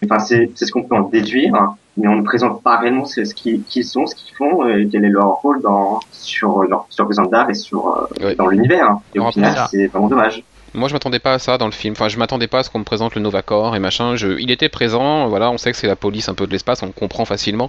enfin, 0.04 0.18
c'est, 0.18 0.50
c'est 0.54 0.66
ce 0.66 0.72
qu'on 0.72 0.82
peut 0.82 0.96
en 0.96 1.02
déduire. 1.02 1.54
hein. 1.54 1.76
Mais 1.98 2.08
on 2.08 2.16
ne 2.16 2.22
présente 2.22 2.62
pas 2.62 2.78
réellement 2.78 3.04
ce 3.04 3.22
ce 3.24 3.34
qu'ils 3.34 3.62
qui 3.64 3.84
sont, 3.84 4.06
ce 4.06 4.14
qu'ils 4.14 4.34
font, 4.34 4.66
et 4.66 4.88
quel 4.90 5.04
est 5.04 5.10
leur 5.10 5.28
rôle 5.42 5.60
dans, 5.60 6.00
sur 6.10 6.62
leur, 6.62 6.86
sur 6.88 7.06
Xandar 7.08 7.50
et 7.50 7.54
sur, 7.54 8.08
euh, 8.22 8.34
dans 8.34 8.46
l'univers. 8.48 8.90
hein. 8.90 9.00
Et 9.14 9.20
On 9.20 9.28
au 9.28 9.32
final, 9.32 9.66
c'est 9.70 9.86
vraiment 9.88 10.08
dommage. 10.08 10.42
Moi, 10.74 10.88
je 10.88 10.94
m'attendais 10.94 11.18
pas 11.18 11.34
à 11.34 11.38
ça 11.38 11.58
dans 11.58 11.66
le 11.66 11.72
film. 11.72 11.92
Enfin, 11.92 12.08
je 12.08 12.16
m'attendais 12.18 12.46
pas 12.46 12.60
à 12.60 12.62
ce 12.62 12.70
qu'on 12.70 12.78
me 12.78 12.84
présente 12.84 13.14
le 13.14 13.20
Nova 13.20 13.42
Corps 13.42 13.76
et 13.76 13.78
machin. 13.78 14.16
Je... 14.16 14.38
Il 14.40 14.50
était 14.50 14.70
présent. 14.70 15.28
Voilà, 15.28 15.50
on 15.50 15.58
sait 15.58 15.70
que 15.70 15.76
c'est 15.76 15.86
la 15.86 15.96
police 15.96 16.30
un 16.30 16.34
peu 16.34 16.46
de 16.46 16.50
l'espace. 16.52 16.82
On 16.82 16.86
le 16.86 16.92
comprend 16.92 17.26
facilement. 17.26 17.68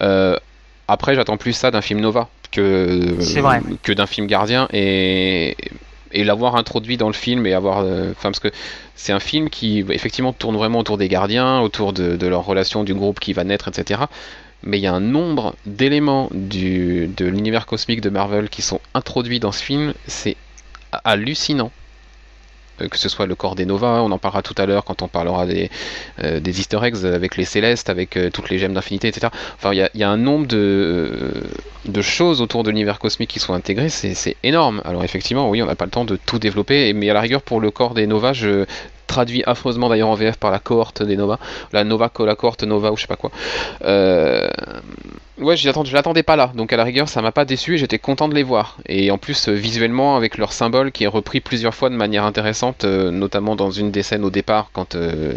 Euh, 0.00 0.36
Après, 0.88 1.14
j'attends 1.14 1.36
plus 1.36 1.52
ça 1.52 1.70
d'un 1.70 1.80
film 1.80 2.00
Nova 2.00 2.28
que 2.50 3.16
vrai. 3.40 3.60
que 3.82 3.92
d'un 3.92 4.06
film 4.06 4.26
Gardien 4.26 4.68
et 4.72 5.56
et 6.14 6.24
l'avoir 6.24 6.56
introduit 6.56 6.96
dans 6.96 7.08
le 7.08 7.12
film 7.14 7.44
et 7.44 7.52
avoir, 7.52 7.80
euh, 7.80 8.12
enfin 8.12 8.30
parce 8.30 8.38
que 8.38 8.50
c'est 8.94 9.12
un 9.12 9.20
film 9.20 9.50
qui 9.50 9.84
effectivement 9.90 10.32
tourne 10.32 10.56
vraiment 10.56 10.78
autour 10.78 10.96
des 10.96 11.08
Gardiens, 11.08 11.60
autour 11.60 11.92
de, 11.92 12.16
de 12.16 12.26
leur 12.26 12.44
relation 12.44 12.84
du 12.84 12.94
groupe 12.94 13.18
qui 13.20 13.32
va 13.32 13.44
naître, 13.44 13.68
etc. 13.68 14.02
Mais 14.62 14.78
il 14.78 14.82
y 14.82 14.86
a 14.86 14.94
un 14.94 15.00
nombre 15.00 15.56
d'éléments 15.66 16.28
de 16.30 17.24
l'univers 17.24 17.66
cosmique 17.66 18.00
de 18.00 18.10
Marvel 18.10 18.48
qui 18.48 18.62
sont 18.62 18.80
introduits 18.94 19.40
dans 19.40 19.52
ce 19.52 19.62
film, 19.62 19.92
c'est 20.06 20.36
hallucinant. 21.04 21.70
Euh, 22.80 22.88
Que 22.88 22.98
ce 22.98 23.08
soit 23.08 23.26
le 23.26 23.34
corps 23.34 23.54
des 23.54 23.66
Nova, 23.66 24.02
on 24.02 24.10
en 24.10 24.18
parlera 24.18 24.42
tout 24.42 24.54
à 24.58 24.66
l'heure 24.66 24.84
quand 24.84 25.02
on 25.02 25.08
parlera 25.08 25.46
des, 25.46 25.70
euh, 26.22 26.40
des 26.40 26.60
Easter 26.60 26.78
eggs 26.82 27.04
avec 27.04 27.36
les 27.36 27.44
Célestes, 27.44 27.90
avec 27.90 28.16
euh, 28.16 28.30
toutes 28.30 28.50
les 28.50 28.58
gemmes 28.58 28.74
d'infinité, 28.74 29.08
etc. 29.08 29.28
Enfin, 29.56 29.72
il 29.72 29.88
y 29.94 30.02
a, 30.02 30.10
un 30.10 30.16
nombre 30.16 30.46
de, 30.46 31.32
de 31.86 32.02
choses 32.02 32.40
autour 32.40 32.62
de 32.62 32.70
l'univers 32.70 32.98
cosmique 32.98 33.30
qui 33.30 33.38
sont 33.38 33.54
intégrées, 33.54 33.88
c'est 33.88 34.36
énorme. 34.42 34.80
Alors 34.84 35.04
effectivement, 35.04 35.48
oui, 35.50 35.62
on 35.62 35.66
n'a 35.66 35.76
pas 35.76 35.86
le 35.86 35.90
temps 35.90 36.04
de 36.04 36.16
tout 36.16 36.38
développer, 36.38 36.92
mais 36.92 37.08
à 37.10 37.14
la 37.14 37.20
rigueur 37.20 37.42
pour 37.42 37.60
le 37.60 37.70
corps 37.70 37.94
des 37.94 38.06
Nova, 38.06 38.32
je 38.32 38.66
traduis 39.06 39.42
affreusement 39.46 39.88
d'ailleurs 39.88 40.08
en 40.08 40.14
VF 40.14 40.36
par 40.36 40.50
la 40.50 40.58
cohorte 40.58 41.02
des 41.02 41.16
Nova, 41.16 41.38
la 41.72 41.84
Nova, 41.84 42.10
la 42.20 42.34
cohorte 42.34 42.64
Nova 42.64 42.90
ou 42.90 42.96
je 42.96 43.02
sais 43.02 43.08
pas 43.08 43.16
quoi. 43.16 43.30
Ouais, 45.36 45.56
je 45.56 45.66
l'attendais, 45.66 46.22
pas 46.22 46.36
là, 46.36 46.52
donc 46.54 46.72
à 46.72 46.76
la 46.76 46.84
rigueur 46.84 47.08
ça 47.08 47.20
m'a 47.20 47.32
pas 47.32 47.44
déçu 47.44 47.74
et 47.74 47.78
j'étais 47.78 47.98
content 47.98 48.28
de 48.28 48.34
les 48.36 48.44
voir. 48.44 48.78
Et 48.86 49.10
en 49.10 49.18
plus 49.18 49.48
euh, 49.48 49.52
visuellement 49.52 50.16
avec 50.16 50.38
leur 50.38 50.52
symbole 50.52 50.92
qui 50.92 51.02
est 51.02 51.08
repris 51.08 51.40
plusieurs 51.40 51.74
fois 51.74 51.90
de 51.90 51.96
manière 51.96 52.24
intéressante, 52.24 52.84
euh, 52.84 53.10
notamment 53.10 53.56
dans 53.56 53.72
une 53.72 53.90
des 53.90 54.04
scènes 54.04 54.24
au 54.24 54.30
départ 54.30 54.70
quand 54.72 54.94
euh, 54.94 55.32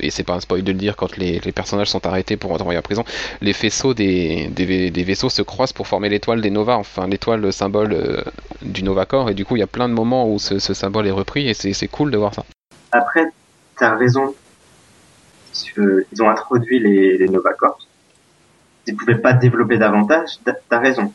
et 0.00 0.10
c'est 0.10 0.22
pas 0.22 0.32
un 0.32 0.40
spoil 0.40 0.62
de 0.62 0.72
le 0.72 0.78
dire 0.78 0.96
quand 0.96 1.18
les, 1.18 1.40
personnages 1.52 1.90
sont 1.90 2.06
arrêtés 2.06 2.38
pour 2.38 2.54
être 2.54 2.62
envoyés 2.62 2.78
à 2.78 2.82
prison, 2.82 3.04
les 3.42 3.52
faisceaux 3.52 3.92
des, 3.92 4.48
des, 4.48 4.90
des 4.90 5.04
vaisseaux 5.04 5.28
se 5.28 5.42
croisent 5.42 5.74
pour 5.74 5.86
former 5.86 6.08
l'étoile 6.08 6.40
des 6.40 6.50
Nova, 6.50 6.78
enfin 6.78 7.06
l'étoile 7.06 7.42
le 7.42 7.52
symbole 7.52 7.92
euh, 7.92 8.22
du 8.62 8.82
Nova 8.82 9.04
Corps 9.04 9.28
et 9.28 9.34
du 9.34 9.44
coup 9.44 9.56
il 9.56 9.60
y 9.60 9.64
a 9.64 9.66
plein 9.66 9.90
de 9.90 9.94
moments 9.94 10.26
où 10.32 10.38
ce, 10.38 10.58
symbole 10.58 11.06
est 11.06 11.10
repris 11.12 11.50
et 11.50 11.54
c'est 11.54 11.88
cool 11.88 12.10
de 12.10 12.16
voir 12.16 12.34
ça. 12.34 12.44
Après, 12.92 13.26
t'as 13.78 13.94
raison. 13.94 14.34
Ils 15.76 16.22
ont 16.22 16.30
introduit 16.30 16.78
les, 16.78 17.18
les 17.18 17.28
Nova 17.28 17.52
Corps. 17.52 17.78
Ils 18.86 18.96
pouvaient 18.96 19.18
pas 19.18 19.32
développer 19.32 19.78
davantage. 19.78 20.38
T'as 20.68 20.78
raison. 20.78 21.12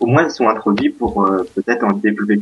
au 0.00 0.06
moins 0.06 0.24
ils 0.24 0.30
sont 0.30 0.48
introduits 0.48 0.90
pour 0.90 1.24
euh, 1.24 1.48
peut-être 1.54 1.84
en 1.84 1.92
développer 1.92 2.40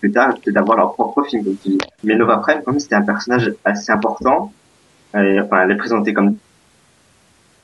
plus 0.00 0.12
tard, 0.12 0.34
peut-être 0.34 0.56
avoir 0.56 0.76
leur 0.78 0.92
propre 0.94 1.22
film. 1.24 1.44
comme 1.44 1.56
tu 1.56 1.70
dis. 1.70 1.78
Mais 2.02 2.16
Nova 2.16 2.38
Prime, 2.38 2.62
comme 2.62 2.78
c'était 2.78 2.94
un 2.94 3.02
personnage 3.02 3.52
assez 3.64 3.92
important, 3.92 4.52
et, 5.14 5.40
enfin 5.40 5.62
elle 5.62 5.70
est 5.70 5.76
présentée 5.76 6.12
comme 6.12 6.36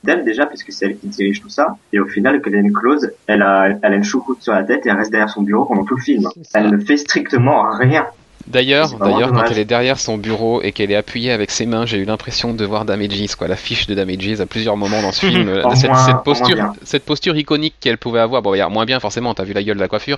d'elle 0.03 0.23
déjà 0.23 0.45
puisque 0.45 0.71
c'est 0.71 0.85
elle 0.85 0.97
qui 0.97 1.07
dirige 1.07 1.41
tout 1.41 1.49
ça 1.49 1.77
et 1.93 1.99
au 1.99 2.07
final 2.07 2.41
Glenn 2.41 2.71
Close 2.73 3.11
elle 3.27 3.43
a 3.43 3.69
elle 3.81 3.93
a 3.93 3.95
une 3.95 4.03
choucroute 4.03 4.41
sur 4.41 4.53
la 4.53 4.63
tête 4.63 4.85
et 4.85 4.89
elle 4.89 4.97
reste 4.97 5.11
derrière 5.11 5.29
son 5.29 5.43
bureau 5.43 5.65
pendant 5.65 5.83
tout 5.83 5.95
le 5.95 6.01
film 6.01 6.27
elle 6.53 6.69
ne 6.69 6.77
fait 6.77 6.97
strictement 6.97 7.69
rien 7.69 8.07
D'ailleurs, 8.47 8.97
d'ailleurs, 8.99 9.31
quand 9.31 9.43
elle 9.49 9.59
est 9.59 9.65
derrière 9.65 9.99
son 9.99 10.17
bureau 10.17 10.61
et 10.61 10.71
qu'elle 10.71 10.91
est 10.91 10.95
appuyée 10.95 11.31
avec 11.31 11.51
ses 11.51 11.65
mains, 11.65 11.85
j'ai 11.85 11.97
eu 11.97 12.05
l'impression 12.05 12.53
de 12.53 12.65
voir 12.65 12.85
Damages, 12.85 13.35
quoi, 13.37 13.47
la 13.47 13.55
fiche 13.55 13.87
de 13.87 13.93
Damages 13.93 14.41
à 14.41 14.45
plusieurs 14.45 14.75
moments 14.77 15.01
dans 15.01 15.11
ce 15.11 15.25
film. 15.27 15.61
En 15.63 15.75
cette, 15.75 15.89
moins- 15.91 16.13
posture, 16.25 16.57
cette 16.83 17.05
posture 17.05 17.35
iconique 17.37 17.75
qu'elle 17.79 17.97
pouvait 17.97 18.19
avoir. 18.19 18.41
Bon, 18.41 18.53
il 18.53 18.57
y 18.57 18.61
a 18.61 18.69
moins 18.69 18.85
bien 18.85 18.99
forcément. 18.99 19.33
T'as 19.33 19.43
vu 19.43 19.53
la 19.53 19.63
gueule 19.63 19.77
de 19.77 19.81
la 19.81 19.87
coiffure, 19.87 20.17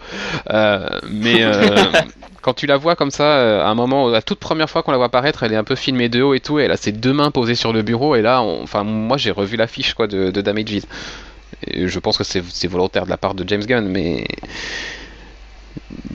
Euh, 0.51 0.87
mais 1.09 1.43
euh, 1.43 1.85
quand 2.41 2.53
tu 2.53 2.65
la 2.65 2.77
vois 2.77 2.95
comme 2.95 3.11
ça, 3.11 3.23
euh, 3.23 3.61
à 3.63 3.67
un 3.69 3.75
moment, 3.75 4.09
la 4.09 4.21
toute 4.21 4.39
première 4.39 4.69
fois 4.69 4.83
qu'on 4.83 4.91
la 4.91 4.97
voit 4.97 5.07
apparaître, 5.07 5.43
elle 5.43 5.53
est 5.53 5.57
un 5.57 5.63
peu 5.63 5.75
filmée 5.75 6.09
de 6.09 6.21
haut 6.21 6.33
et 6.33 6.39
tout. 6.39 6.59
Et 6.59 6.63
elle 6.63 6.71
a 6.71 6.77
ses 6.77 6.91
deux 6.91 7.13
mains 7.13 7.31
posées 7.31 7.55
sur 7.55 7.71
le 7.73 7.81
bureau. 7.81 8.15
Et 8.15 8.21
là, 8.21 8.41
on- 8.41 8.63
enfin, 8.63 8.83
moi, 8.83 9.17
j'ai 9.17 9.31
revu 9.31 9.57
la 9.57 9.67
fiche 9.67 9.93
quoi 9.93 10.07
de, 10.07 10.31
de 10.31 10.41
Damages. 10.41 10.81
Et 11.67 11.87
je 11.87 11.99
pense 11.99 12.17
que 12.17 12.23
c'est 12.23 12.67
volontaire 12.67 13.05
de 13.05 13.09
la 13.09 13.17
part 13.17 13.35
de 13.35 13.47
James 13.47 13.63
Gunn, 13.65 13.87
mais 13.87 14.25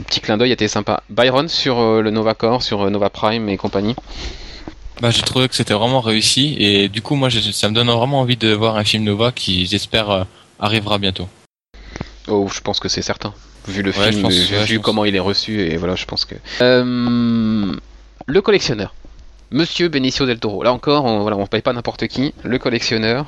petit 0.07 0.21
clin 0.21 0.37
d'œil 0.37 0.53
était 0.53 0.69
sympa. 0.69 1.03
Byron 1.11 1.49
sur 1.49 1.79
euh, 1.79 2.01
le 2.03 2.11
Nova 2.11 2.35
Core, 2.35 2.63
sur 2.63 2.83
euh, 2.83 2.91
Nova 2.91 3.11
Prime 3.11 3.49
et 3.49 3.57
compagnie. 3.57 3.95
Bah, 5.01 5.11
j'ai 5.11 5.23
trouvé 5.23 5.49
que 5.49 5.55
c'était 5.55 5.75
vraiment 5.75 6.01
réussi 6.01 6.57
et 6.59 6.89
du 6.89 7.03
coup, 7.03 7.15
moi, 7.15 7.29
ça 7.31 7.69
me 7.69 7.75
donne 7.75 7.89
vraiment 7.91 8.21
envie 8.21 8.37
de 8.37 8.53
voir 8.53 8.77
un 8.77 8.85
film 8.85 9.05
Nova 9.05 9.31
qui, 9.33 9.67
j'espère, 9.67 10.11
euh, 10.11 10.25
arrivera 10.59 10.99
bientôt. 10.99 11.29
Oh, 12.27 12.49
je 12.53 12.61
pense 12.61 12.81
que 12.81 12.89
c'est 12.89 13.03
certain. 13.03 13.33
Vu 13.69 13.83
le 13.83 13.91
Ouais, 13.91 14.11
film, 14.11 14.23
pense- 14.23 14.33
vu 14.35 14.77
ouais, 14.77 14.83
comment 14.83 15.05
il 15.05 15.15
est 15.15 15.21
reçu, 15.21 15.61
et 15.61 15.77
voilà, 15.77 15.95
je 15.95 16.05
pense 16.07 16.25
que. 16.25 16.35
Le 18.27 18.41
collectionneur, 18.43 18.95
Monsieur 19.51 19.89
Benicio 19.89 20.27
del 20.27 20.39
Toro. 20.41 20.63
Là 20.63 20.73
encore, 20.73 21.05
on, 21.05 21.21
voilà, 21.21 21.37
on 21.37 21.47
paye 21.47 21.63
pas 21.63 21.73
n'importe 21.73 22.07
qui. 22.09 22.35
Le 22.45 22.59
collectionneur, 22.59 23.27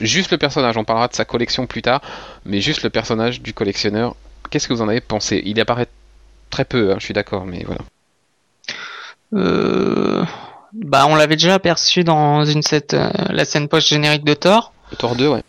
juste 0.00 0.30
le 0.30 0.38
personnage. 0.38 0.76
On 0.76 0.84
parlera 0.84 1.08
de 1.08 1.14
sa 1.14 1.24
collection 1.24 1.66
plus 1.66 1.82
tard, 1.82 2.00
mais 2.44 2.60
juste 2.60 2.82
le 2.82 2.90
personnage 2.90 3.40
du 3.42 3.52
collectionneur. 3.52 4.14
Qu'est-ce 4.54 4.68
que 4.68 4.72
vous 4.72 4.82
en 4.82 4.88
avez 4.88 5.00
pensé? 5.00 5.42
Il 5.44 5.58
apparaît 5.58 5.88
très 6.48 6.64
peu, 6.64 6.92
hein, 6.92 6.96
je 7.00 7.04
suis 7.06 7.12
d'accord, 7.12 7.44
mais 7.44 7.64
voilà. 7.66 7.80
Euh, 9.34 10.24
bah, 10.72 11.06
on 11.08 11.16
l'avait 11.16 11.34
déjà 11.34 11.54
aperçu 11.54 12.04
dans 12.04 12.44
une 12.44 12.62
cette, 12.62 12.94
euh, 12.94 13.10
la 13.30 13.44
scène 13.44 13.66
post-générique 13.66 14.22
de 14.22 14.34
Thor. 14.34 14.72
Le 14.92 14.96
Thor 14.96 15.16
2, 15.16 15.26
ouais. 15.26 15.42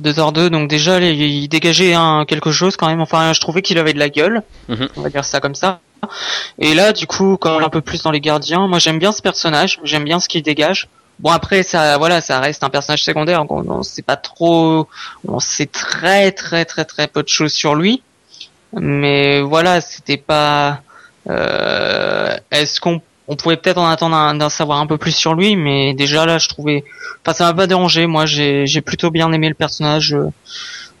de 0.00 0.10
Thor 0.10 0.32
2, 0.32 0.50
donc 0.50 0.68
déjà 0.68 0.98
il- 1.00 1.20
il 1.22 1.48
dégageait 1.48 1.94
quelque 2.26 2.50
chose 2.50 2.76
quand 2.76 2.88
même, 2.88 3.00
enfin 3.00 3.32
je 3.32 3.38
trouvais 3.40 3.62
qu'il 3.62 3.78
avait 3.78 3.92
de 3.92 3.98
la 4.00 4.08
gueule, 4.08 4.42
Mhm. 4.68 4.88
on 4.96 5.02
va 5.02 5.08
dire 5.08 5.24
ça 5.24 5.38
comme 5.38 5.54
ça. 5.54 5.78
Et 6.58 6.74
là 6.74 6.92
du 6.92 7.06
coup 7.06 7.36
quand 7.40 7.56
on 7.56 7.60
est 7.60 7.64
un 7.64 7.68
peu 7.68 7.80
plus 7.80 8.02
dans 8.02 8.10
les 8.10 8.20
gardiens, 8.20 8.66
moi 8.66 8.78
j'aime 8.80 8.98
bien 8.98 9.12
ce 9.12 9.22
personnage, 9.22 9.78
j'aime 9.84 10.02
bien 10.04 10.18
ce 10.20 10.28
qu'il 10.28 10.42
dégage. 10.42 10.88
Bon 11.20 11.30
après 11.30 11.62
ça 11.64 11.96
voilà 11.98 12.20
ça 12.20 12.38
reste 12.40 12.62
un 12.64 12.70
personnage 12.70 13.02
secondaire, 13.04 13.44
on, 13.50 13.64
on 13.70 13.82
sait 13.84 14.02
pas 14.02 14.16
trop, 14.16 14.88
on 15.26 15.38
sait 15.40 15.66
très 15.66 16.30
très 16.32 16.64
très 16.64 16.84
très 16.84 17.06
peu 17.08 17.22
de 17.24 17.28
choses 17.28 17.52
sur 17.52 17.74
lui, 17.74 18.02
mais 18.72 19.40
voilà 19.40 19.80
c'était 19.80 20.16
pas. 20.16 20.80
Euh, 21.28 22.34
Est-ce 22.50 22.80
qu'on 22.80 23.00
on 23.26 23.36
pouvait 23.36 23.56
peut-être 23.58 23.78
en 23.78 23.88
attendre 23.88 24.34
d'en 24.38 24.48
savoir 24.48 24.78
un 24.80 24.86
peu 24.86 24.96
plus 24.96 25.14
sur 25.14 25.34
lui, 25.34 25.56
mais 25.56 25.92
déjà 25.94 26.24
là 26.24 26.38
je 26.38 26.48
trouvais 26.48 26.84
Enfin, 27.24 27.36
ça 27.36 27.44
m'a 27.44 27.54
pas 27.54 27.66
dérangé. 27.66 28.06
Moi, 28.06 28.26
j'ai 28.26 28.66
j'ai 28.66 28.80
plutôt 28.80 29.10
bien 29.10 29.30
aimé 29.32 29.48
le 29.48 29.54
personnage. 29.54 30.16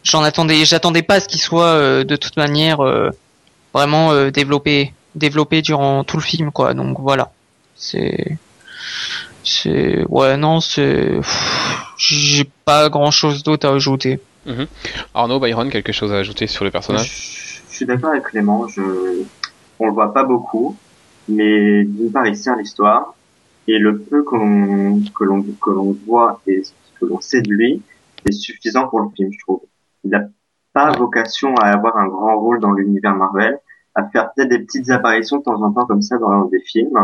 J'en 0.04 0.22
attendais, 0.22 0.64
j'attendais 0.64 1.02
pas 1.02 1.14
à 1.14 1.20
ce 1.20 1.28
qu'il 1.28 1.40
soit 1.40 1.66
euh, 1.66 2.04
de 2.04 2.16
toute 2.16 2.36
manière 2.36 2.84
euh, 2.84 3.10
vraiment 3.74 4.12
euh, 4.12 4.30
développé, 4.30 4.92
développé 5.14 5.62
durant 5.62 6.04
tout 6.04 6.16
le 6.16 6.22
film, 6.22 6.50
quoi. 6.50 6.74
Donc 6.74 6.98
voilà. 7.00 7.30
C'est, 7.76 8.38
c'est, 9.44 10.04
ouais, 10.08 10.36
non, 10.36 10.60
c'est, 10.60 11.20
j'ai 11.96 12.48
pas 12.64 12.88
grand 12.88 13.10
chose 13.10 13.42
d'autre 13.42 13.68
à 13.68 13.72
ajouter. 13.72 14.20
Arnaud, 15.14 15.40
Byron, 15.40 15.70
quelque 15.70 15.92
chose 15.92 16.12
à 16.12 16.16
ajouter 16.16 16.46
sur 16.46 16.64
le 16.64 16.70
personnage? 16.70 17.10
Suis 17.78 17.86
d'accord 17.86 18.10
avec 18.10 18.24
Clément, 18.24 18.66
je, 18.66 18.82
on 19.78 19.86
le 19.86 19.92
voit 19.92 20.12
pas 20.12 20.24
beaucoup, 20.24 20.76
mais 21.28 21.84
d'une 21.84 22.10
part 22.10 22.26
il 22.26 22.36
sert 22.36 22.56
l'histoire, 22.56 23.14
et 23.68 23.78
le 23.78 23.98
peu 23.98 24.24
que 24.24 24.34
l'on, 24.34 25.00
que 25.14 25.24
l'on, 25.24 25.42
que 25.42 25.70
l'on 25.70 25.96
voit 26.06 26.40
et 26.46 26.64
ce 26.64 26.72
que 26.98 27.06
l'on 27.06 27.20
sait 27.20 27.40
de 27.40 27.50
lui 27.50 27.82
est 28.26 28.32
suffisant 28.32 28.88
pour 28.88 29.00
le 29.00 29.08
film, 29.10 29.30
je 29.32 29.38
trouve. 29.38 29.60
Il 30.04 30.10
n'a 30.10 30.22
pas 30.72 30.90
vocation 30.92 31.54
à 31.56 31.66
avoir 31.66 31.96
un 31.98 32.08
grand 32.08 32.40
rôle 32.40 32.60
dans 32.60 32.72
l'univers 32.72 33.14
Marvel, 33.14 33.58
à 33.94 34.04
faire 34.08 34.32
peut-être 34.32 34.48
des 34.48 34.58
petites 34.58 34.90
apparitions 34.90 35.38
de 35.38 35.42
temps 35.44 35.62
en 35.62 35.70
temps 35.70 35.86
comme 35.86 36.02
ça 36.02 36.18
dans 36.18 36.46
des 36.46 36.60
films, 36.60 36.98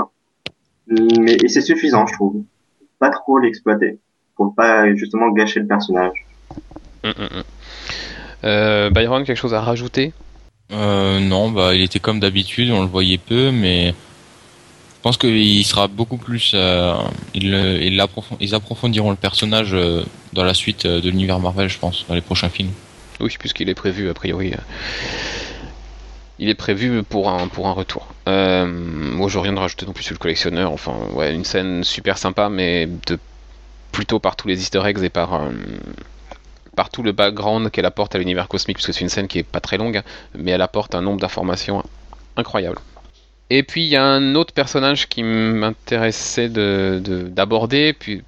mais, 0.88 1.36
et 1.42 1.48
c'est 1.48 1.60
suffisant, 1.60 2.06
je 2.06 2.14
trouve. 2.14 2.42
Pas 2.98 3.10
trop 3.10 3.38
l'exploiter, 3.38 4.00
pour 4.34 4.54
pas 4.54 4.92
justement 4.94 5.30
gâcher 5.30 5.60
le 5.60 5.66
personnage. 5.66 6.26
Hum, 7.04 7.12
hum. 7.16 7.42
Euh, 8.42 8.90
Byron, 8.90 9.24
quelque 9.24 9.38
chose 9.38 9.54
à 9.54 9.60
rajouter? 9.60 10.12
Euh, 10.72 11.20
non, 11.20 11.50
bah, 11.50 11.74
il 11.74 11.82
était 11.82 12.00
comme 12.00 12.20
d'habitude, 12.20 12.70
on 12.70 12.82
le 12.82 12.88
voyait 12.88 13.18
peu, 13.18 13.50
mais 13.50 13.88
je 13.90 15.00
pense 15.02 15.16
qu'il 15.18 15.64
sera 15.64 15.88
beaucoup 15.88 16.16
plus. 16.16 16.52
Euh, 16.54 16.94
ils, 17.34 17.50
le- 17.50 17.82
ils, 17.82 18.54
approfondiront 18.54 19.10
le 19.10 19.16
personnage 19.16 19.74
euh, 19.74 20.02
dans 20.32 20.44
la 20.44 20.54
suite 20.54 20.86
euh, 20.86 21.00
de 21.00 21.10
l'univers 21.10 21.38
Marvel, 21.38 21.68
je 21.68 21.78
pense, 21.78 22.06
dans 22.08 22.14
les 22.14 22.22
prochains 22.22 22.48
films. 22.48 22.72
Oui, 23.20 23.34
puisqu'il 23.38 23.68
est 23.68 23.74
prévu, 23.74 24.08
a 24.08 24.14
priori. 24.14 24.52
euh, 24.54 24.56
Il 26.38 26.48
est 26.48 26.54
prévu 26.54 27.02
pour 27.02 27.28
un, 27.30 27.46
pour 27.48 27.68
un 27.68 27.72
retour. 27.72 28.08
Euh, 28.26 28.66
moi, 28.66 29.28
je 29.28 29.38
rien 29.38 29.52
de 29.52 29.58
rajouter 29.58 29.86
non 29.86 29.92
plus 29.92 30.04
sur 30.04 30.14
le 30.14 30.18
collectionneur. 30.18 30.72
Enfin, 30.72 30.94
ouais, 31.12 31.32
une 31.34 31.44
scène 31.44 31.84
super 31.84 32.18
sympa, 32.18 32.48
mais 32.48 32.88
de 33.06 33.18
plutôt 33.92 34.18
par 34.18 34.34
tous 34.34 34.48
les 34.48 34.60
easter 34.60 34.82
eggs 34.84 34.98
et 35.04 35.10
par, 35.10 35.34
euh, 35.34 35.50
par 36.74 36.90
tout 36.90 37.02
le 37.02 37.12
background 37.12 37.70
qu'elle 37.70 37.86
apporte 37.86 38.14
à 38.14 38.18
l'univers 38.18 38.48
cosmique, 38.48 38.76
puisque 38.76 38.92
c'est 38.94 39.00
une 39.00 39.08
scène 39.08 39.28
qui 39.28 39.38
est 39.38 39.42
pas 39.42 39.60
très 39.60 39.78
longue, 39.78 40.02
mais 40.36 40.50
elle 40.50 40.62
apporte 40.62 40.94
un 40.94 41.02
nombre 41.02 41.20
d'informations 41.20 41.82
incroyable. 42.36 42.78
Et 43.50 43.62
puis, 43.62 43.84
il 43.84 43.88
y 43.88 43.96
a 43.96 44.04
un 44.04 44.34
autre 44.34 44.52
personnage 44.54 45.08
qui 45.08 45.22
m'intéressait 45.22 46.48
de- 46.48 47.00
de- 47.04 47.22
d'aborder, 47.22 47.92
puis 47.92 48.22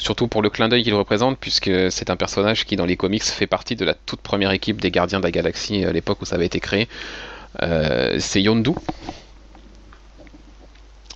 surtout 0.00 0.26
pour 0.26 0.42
le 0.42 0.50
clin 0.50 0.68
d'œil 0.68 0.82
qu'il 0.82 0.94
représente, 0.94 1.38
puisque 1.38 1.70
c'est 1.92 2.10
un 2.10 2.16
personnage 2.16 2.66
qui 2.66 2.74
dans 2.74 2.86
les 2.86 2.96
comics 2.96 3.22
fait 3.22 3.46
partie 3.46 3.76
de 3.76 3.84
la 3.84 3.94
toute 3.94 4.20
première 4.20 4.50
équipe 4.50 4.80
des 4.80 4.90
Gardiens 4.90 5.20
de 5.20 5.24
la 5.24 5.30
Galaxie 5.30 5.84
à 5.84 5.92
l'époque 5.92 6.20
où 6.22 6.24
ça 6.24 6.34
avait 6.34 6.46
été 6.46 6.58
créé. 6.58 6.88
Euh, 7.62 8.16
c'est 8.18 8.42
Yondu. 8.42 8.72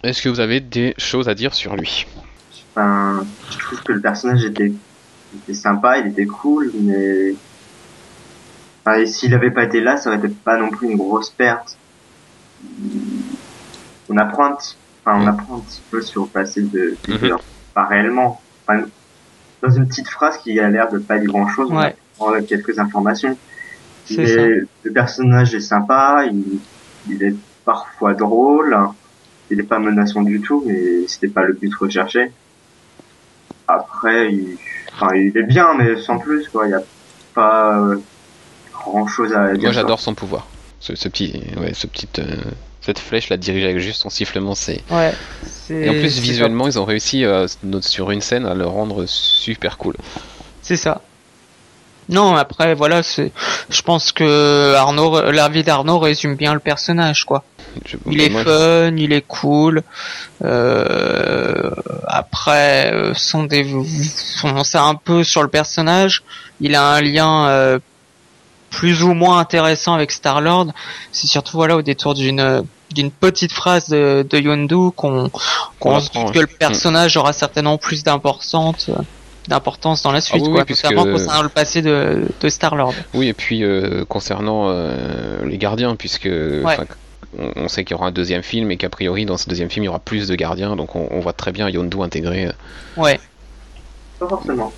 Est-ce 0.04 0.22
que 0.22 0.28
vous 0.28 0.40
avez 0.40 0.60
des 0.60 0.94
choses 0.98 1.28
à 1.28 1.34
dire 1.34 1.54
sur 1.54 1.74
lui? 1.76 2.06
Je 2.76 3.58
trouve 3.58 3.82
que 3.82 3.92
le 3.92 4.00
personnage 4.00 4.44
était, 4.44 4.72
était 5.36 5.54
sympa, 5.54 5.98
il 5.98 6.08
était 6.08 6.26
cool, 6.26 6.70
mais 6.74 7.34
enfin, 8.84 9.04
s'il 9.06 9.34
avait 9.34 9.50
pas 9.50 9.64
été 9.64 9.80
là, 9.80 9.96
ça 9.96 10.10
aurait 10.10 10.18
été 10.18 10.28
pas 10.28 10.56
non 10.58 10.70
plus 10.70 10.88
une 10.90 10.96
grosse 10.96 11.30
perte. 11.30 11.76
On 14.08 14.16
apprend 14.18 14.46
un 14.46 14.54
petit, 14.56 14.76
enfin, 15.04 15.20
on 15.22 15.26
apprend 15.26 15.56
un 15.56 15.60
petit 15.60 15.82
peu 15.90 16.00
sur 16.02 16.22
le 16.22 16.28
passé 16.28 16.62
de 16.62 16.96
Peter, 17.06 17.28
Mhm. 17.32 17.38
pas 17.74 17.84
réellement. 17.86 18.40
Enfin, 18.66 18.82
dans 19.62 19.70
une 19.70 19.86
petite 19.88 20.08
phrase 20.08 20.38
qui 20.38 20.58
a 20.60 20.68
l'air 20.68 20.90
de 20.90 20.98
pas 20.98 21.18
dire 21.18 21.30
grand 21.30 21.48
chose, 21.48 21.68
on 21.70 21.78
Ouais. 21.78 21.94
apprend 22.20 22.42
quelques 22.42 22.78
informations. 22.78 23.36
C'est 24.06 24.16
Mais 24.18 24.26
ça. 24.26 24.42
le 24.82 24.92
personnage 24.92 25.54
est 25.54 25.60
sympa, 25.60 26.24
il, 26.30 26.60
il 27.08 27.22
est 27.22 27.34
parfois 27.64 28.12
drôle, 28.12 28.76
il 29.50 29.58
est 29.58 29.62
pas 29.64 29.78
menaçant 29.78 30.22
du 30.22 30.40
tout, 30.42 30.62
mais 30.66 31.06
c'était 31.08 31.28
pas 31.28 31.42
le 31.44 31.54
but 31.54 31.74
recherché. 31.74 32.30
Après, 33.66 34.30
il, 34.30 34.58
enfin, 34.94 35.14
il 35.14 35.36
est 35.36 35.42
bien, 35.42 35.74
mais 35.74 36.00
sans 36.00 36.18
plus, 36.18 36.48
quoi. 36.48 36.66
Il 36.66 36.70
y 36.70 36.74
a 36.74 36.82
pas 37.34 37.80
grand 38.72 39.06
chose 39.06 39.32
à 39.32 39.52
dire. 39.52 39.62
Moi 39.62 39.72
j'adore 39.72 40.00
son 40.00 40.14
pouvoir. 40.14 40.46
Ce, 40.80 40.94
ce 40.94 41.08
petit, 41.08 41.42
ouais, 41.58 41.72
ce 41.72 41.86
petit, 41.86 42.08
euh, 42.18 42.36
cette 42.80 42.98
flèche 42.98 43.30
la 43.30 43.36
dirige 43.38 43.64
avec 43.64 43.78
juste 43.78 44.02
son 44.02 44.10
sifflement, 44.10 44.54
c'est. 44.54 44.82
Ouais. 44.90 45.12
Et 45.70 45.88
en 45.88 45.92
plus 45.92 46.18
visuellement 46.18 46.66
ils 46.66 46.78
ont 46.78 46.84
réussi 46.84 47.24
euh, 47.24 47.46
sur 47.80 48.10
une 48.10 48.20
scène 48.20 48.46
à 48.46 48.54
le 48.54 48.66
rendre 48.66 49.06
super 49.06 49.78
cool. 49.78 49.94
C'est 50.60 50.76
ça. 50.76 51.00
Non, 52.10 52.36
après, 52.36 52.74
voilà, 52.74 53.02
c'est, 53.02 53.32
je 53.70 53.80
pense 53.80 54.12
que 54.12 54.74
Arnaud, 54.74 55.30
la 55.30 55.48
vie 55.48 55.62
d'Arnaud 55.62 55.98
résume 55.98 56.36
bien 56.36 56.52
le 56.52 56.60
personnage, 56.60 57.24
quoi. 57.24 57.44
Je- 57.86 57.96
Il 58.10 58.20
est 58.20 58.28
moi, 58.30 58.44
fun, 58.44 58.94
il 58.96 59.12
est 59.12 59.24
cool. 59.26 59.82
Euh, 60.44 61.70
après, 62.06 62.92
euh, 62.92 63.12
son, 63.14 63.44
dé- 63.44 63.66
son 63.84 64.62
c'est 64.64 64.78
un 64.78 64.94
peu 64.94 65.24
sur 65.24 65.42
le 65.42 65.48
personnage. 65.48 66.22
Il 66.60 66.74
a 66.74 66.84
un 66.92 67.00
lien 67.00 67.46
euh, 67.48 67.78
plus 68.70 69.02
ou 69.02 69.14
moins 69.14 69.38
intéressant 69.38 69.94
avec 69.94 70.10
Star 70.10 70.40
Lord. 70.40 70.68
C'est 71.12 71.26
surtout 71.26 71.56
voilà 71.56 71.76
au 71.76 71.82
détour 71.82 72.14
d'une 72.14 72.64
d'une 72.92 73.10
petite 73.10 73.50
phrase 73.52 73.88
de, 73.88 74.24
de 74.28 74.38
Yondu 74.38 74.92
qu'on 74.94 75.28
qu'on 75.80 75.96
apprend, 75.96 76.24
dit 76.26 76.32
que 76.32 76.38
le 76.40 76.46
personnage 76.46 77.16
aura 77.16 77.32
certainement 77.32 77.76
plus 77.78 78.04
d'importance. 78.04 78.90
d'importance 79.48 80.02
dans 80.02 80.12
la 80.12 80.20
suite, 80.22 80.40
Ah 80.40 80.44
oui, 80.46 80.50
quoi, 80.52 80.60
oui, 80.60 80.64
puisque- 80.64 80.94
concernant 80.94 81.42
le 81.42 81.48
passé 81.50 81.82
de, 81.82 82.24
de 82.40 82.48
Star 82.48 82.76
Lord. 82.76 82.94
Oui, 83.12 83.28
et 83.28 83.34
puis 83.34 83.62
euh, 83.64 84.04
concernant 84.06 84.68
euh, 84.70 85.44
les 85.44 85.58
gardiens, 85.58 85.96
puisque 85.96 86.28
enfin, 86.64 86.84
on, 87.38 87.52
on 87.56 87.68
sait 87.68 87.84
qu'il 87.84 87.94
y 87.94 87.98
aura 87.98 88.06
un 88.08 88.12
deuxième 88.12 88.42
film 88.42 88.70
et 88.70 88.76
qu'a 88.76 88.88
priori 88.88 89.26
dans 89.26 89.36
ce 89.36 89.48
deuxième 89.48 89.70
film 89.70 89.84
il 89.84 89.86
y 89.86 89.88
aura 89.88 89.98
plus 89.98 90.28
de 90.28 90.34
gardiens, 90.34 90.76
donc 90.76 90.96
on, 90.96 91.08
on 91.10 91.20
voit 91.20 91.32
très 91.32 91.52
bien 91.52 91.68
Yondu 91.68 92.00
intégré. 92.02 92.50
Ouais. 92.96 93.18
Pas 94.18 94.28
forcément. 94.28 94.72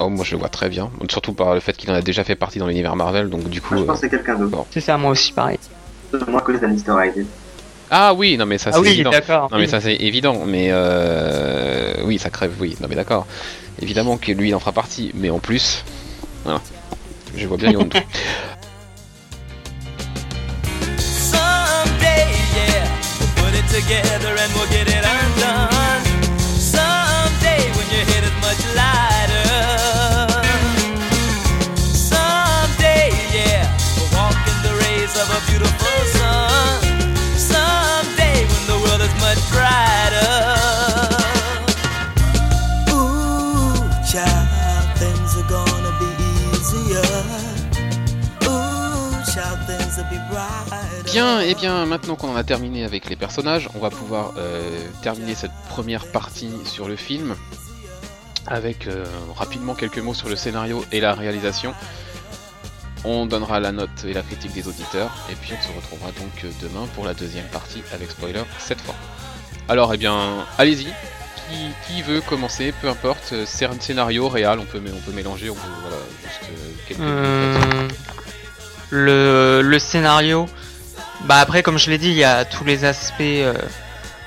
Oh, 0.00 0.08
moi 0.08 0.24
je 0.24 0.32
le 0.32 0.38
vois 0.38 0.48
très 0.48 0.68
bien, 0.68 0.90
surtout 1.08 1.32
par 1.32 1.54
le 1.54 1.60
fait 1.60 1.76
qu'il 1.76 1.90
en 1.90 1.94
a 1.94 2.02
déjà 2.02 2.24
fait 2.24 2.34
partie 2.34 2.58
dans 2.58 2.66
l'univers 2.66 2.96
Marvel, 2.96 3.30
donc 3.30 3.48
du 3.48 3.60
coup. 3.60 3.74
Moi, 3.74 3.78
je 3.78 3.84
euh, 3.84 3.86
pense 3.86 4.00
que 4.00 4.06
c'est 4.08 4.10
quelqu'un 4.10 4.34
d'autre. 4.36 4.66
C'est 4.70 4.80
ça, 4.80 4.96
moi 4.96 5.12
aussi, 5.12 5.32
pareil. 5.32 5.58
Moi, 6.28 6.40
cause 6.40 6.60
d'un 6.60 6.72
easter 6.72 6.94
egg. 7.02 7.24
Ah 7.90 8.14
oui, 8.14 8.36
non 8.36 8.46
mais 8.46 8.58
ça 8.58 8.72
c'est 8.72 8.78
ah 8.78 8.80
oui, 8.80 8.88
évident. 8.88 9.10
d'accord. 9.10 9.48
Non 9.52 9.58
mais 9.58 9.66
ça 9.66 9.80
c'est 9.80 9.94
évident, 9.94 10.44
mais 10.46 10.68
euh... 10.70 11.94
oui 12.04 12.18
ça 12.18 12.30
crève, 12.30 12.52
oui, 12.58 12.76
non 12.80 12.88
mais 12.88 12.96
d'accord. 12.96 13.26
Évidemment 13.80 14.16
que 14.16 14.32
lui 14.32 14.48
il 14.48 14.54
en 14.54 14.58
fera 14.58 14.72
partie, 14.72 15.12
mais 15.14 15.30
en 15.30 15.38
plus, 15.38 15.84
voilà, 16.44 16.60
je 17.36 17.46
vois 17.46 17.56
bien 17.56 17.70
Yondu. 17.72 17.96
together 23.74 24.36
and 24.38 24.52
we'll 24.54 24.68
get 24.68 24.86
it 24.86 25.04
undone. 25.04 26.04
Someday, 26.38 27.72
when 27.74 27.86
your 27.90 28.04
head 28.06 28.22
is 28.22 28.30
much 28.40 28.76
lighter. 28.76 29.13
Bien, 51.14 51.38
et 51.38 51.54
bien 51.54 51.86
maintenant 51.86 52.16
qu'on 52.16 52.32
en 52.32 52.34
a 52.34 52.42
terminé 52.42 52.84
avec 52.84 53.08
les 53.08 53.14
personnages, 53.14 53.68
on 53.76 53.78
va 53.78 53.88
pouvoir 53.88 54.32
euh, 54.36 54.60
terminer 55.00 55.36
cette 55.36 55.52
première 55.68 56.06
partie 56.10 56.50
sur 56.64 56.88
le 56.88 56.96
film 56.96 57.36
avec 58.48 58.88
euh, 58.88 59.04
rapidement 59.36 59.74
quelques 59.76 59.98
mots 60.00 60.12
sur 60.12 60.28
le 60.28 60.34
scénario 60.34 60.84
et 60.90 60.98
la 61.00 61.14
réalisation. 61.14 61.72
On 63.04 63.26
donnera 63.26 63.60
la 63.60 63.70
note 63.70 64.04
et 64.04 64.12
la 64.12 64.22
critique 64.22 64.54
des 64.54 64.66
auditeurs, 64.66 65.12
et 65.30 65.36
puis 65.36 65.52
on 65.56 65.62
se 65.62 65.68
retrouvera 65.76 66.08
donc 66.10 66.32
euh, 66.42 66.48
demain 66.60 66.88
pour 66.96 67.04
la 67.04 67.14
deuxième 67.14 67.46
partie 67.46 67.84
avec 67.92 68.10
spoiler 68.10 68.42
cette 68.58 68.80
fois. 68.80 68.96
Alors, 69.68 69.94
eh 69.94 69.96
bien, 69.96 70.44
allez-y. 70.58 70.86
Qui, 71.48 71.68
qui 71.94 72.02
veut 72.02 72.22
commencer? 72.22 72.74
Peu 72.82 72.88
importe. 72.88 73.34
euh, 73.34 73.44
scén- 73.46 73.80
Scénario, 73.80 74.28
réal, 74.28 74.58
on 74.58 74.64
peut, 74.64 74.80
mé- 74.80 74.90
on 74.92 75.00
peut 75.00 75.12
mélanger, 75.12 75.48
on 75.48 75.54
peut, 75.54 75.60
voilà, 75.82 75.96
juste 76.24 76.50
quelques 76.88 76.98
le, 78.90 79.60
le 79.62 79.78
scénario, 79.78 80.46
bah 81.24 81.36
après 81.36 81.62
comme 81.62 81.78
je 81.78 81.90
l'ai 81.90 81.98
dit, 81.98 82.08
il 82.08 82.16
y 82.16 82.24
a 82.24 82.44
tous 82.44 82.64
les 82.64 82.84
aspects 82.84 83.20
euh, 83.20 83.54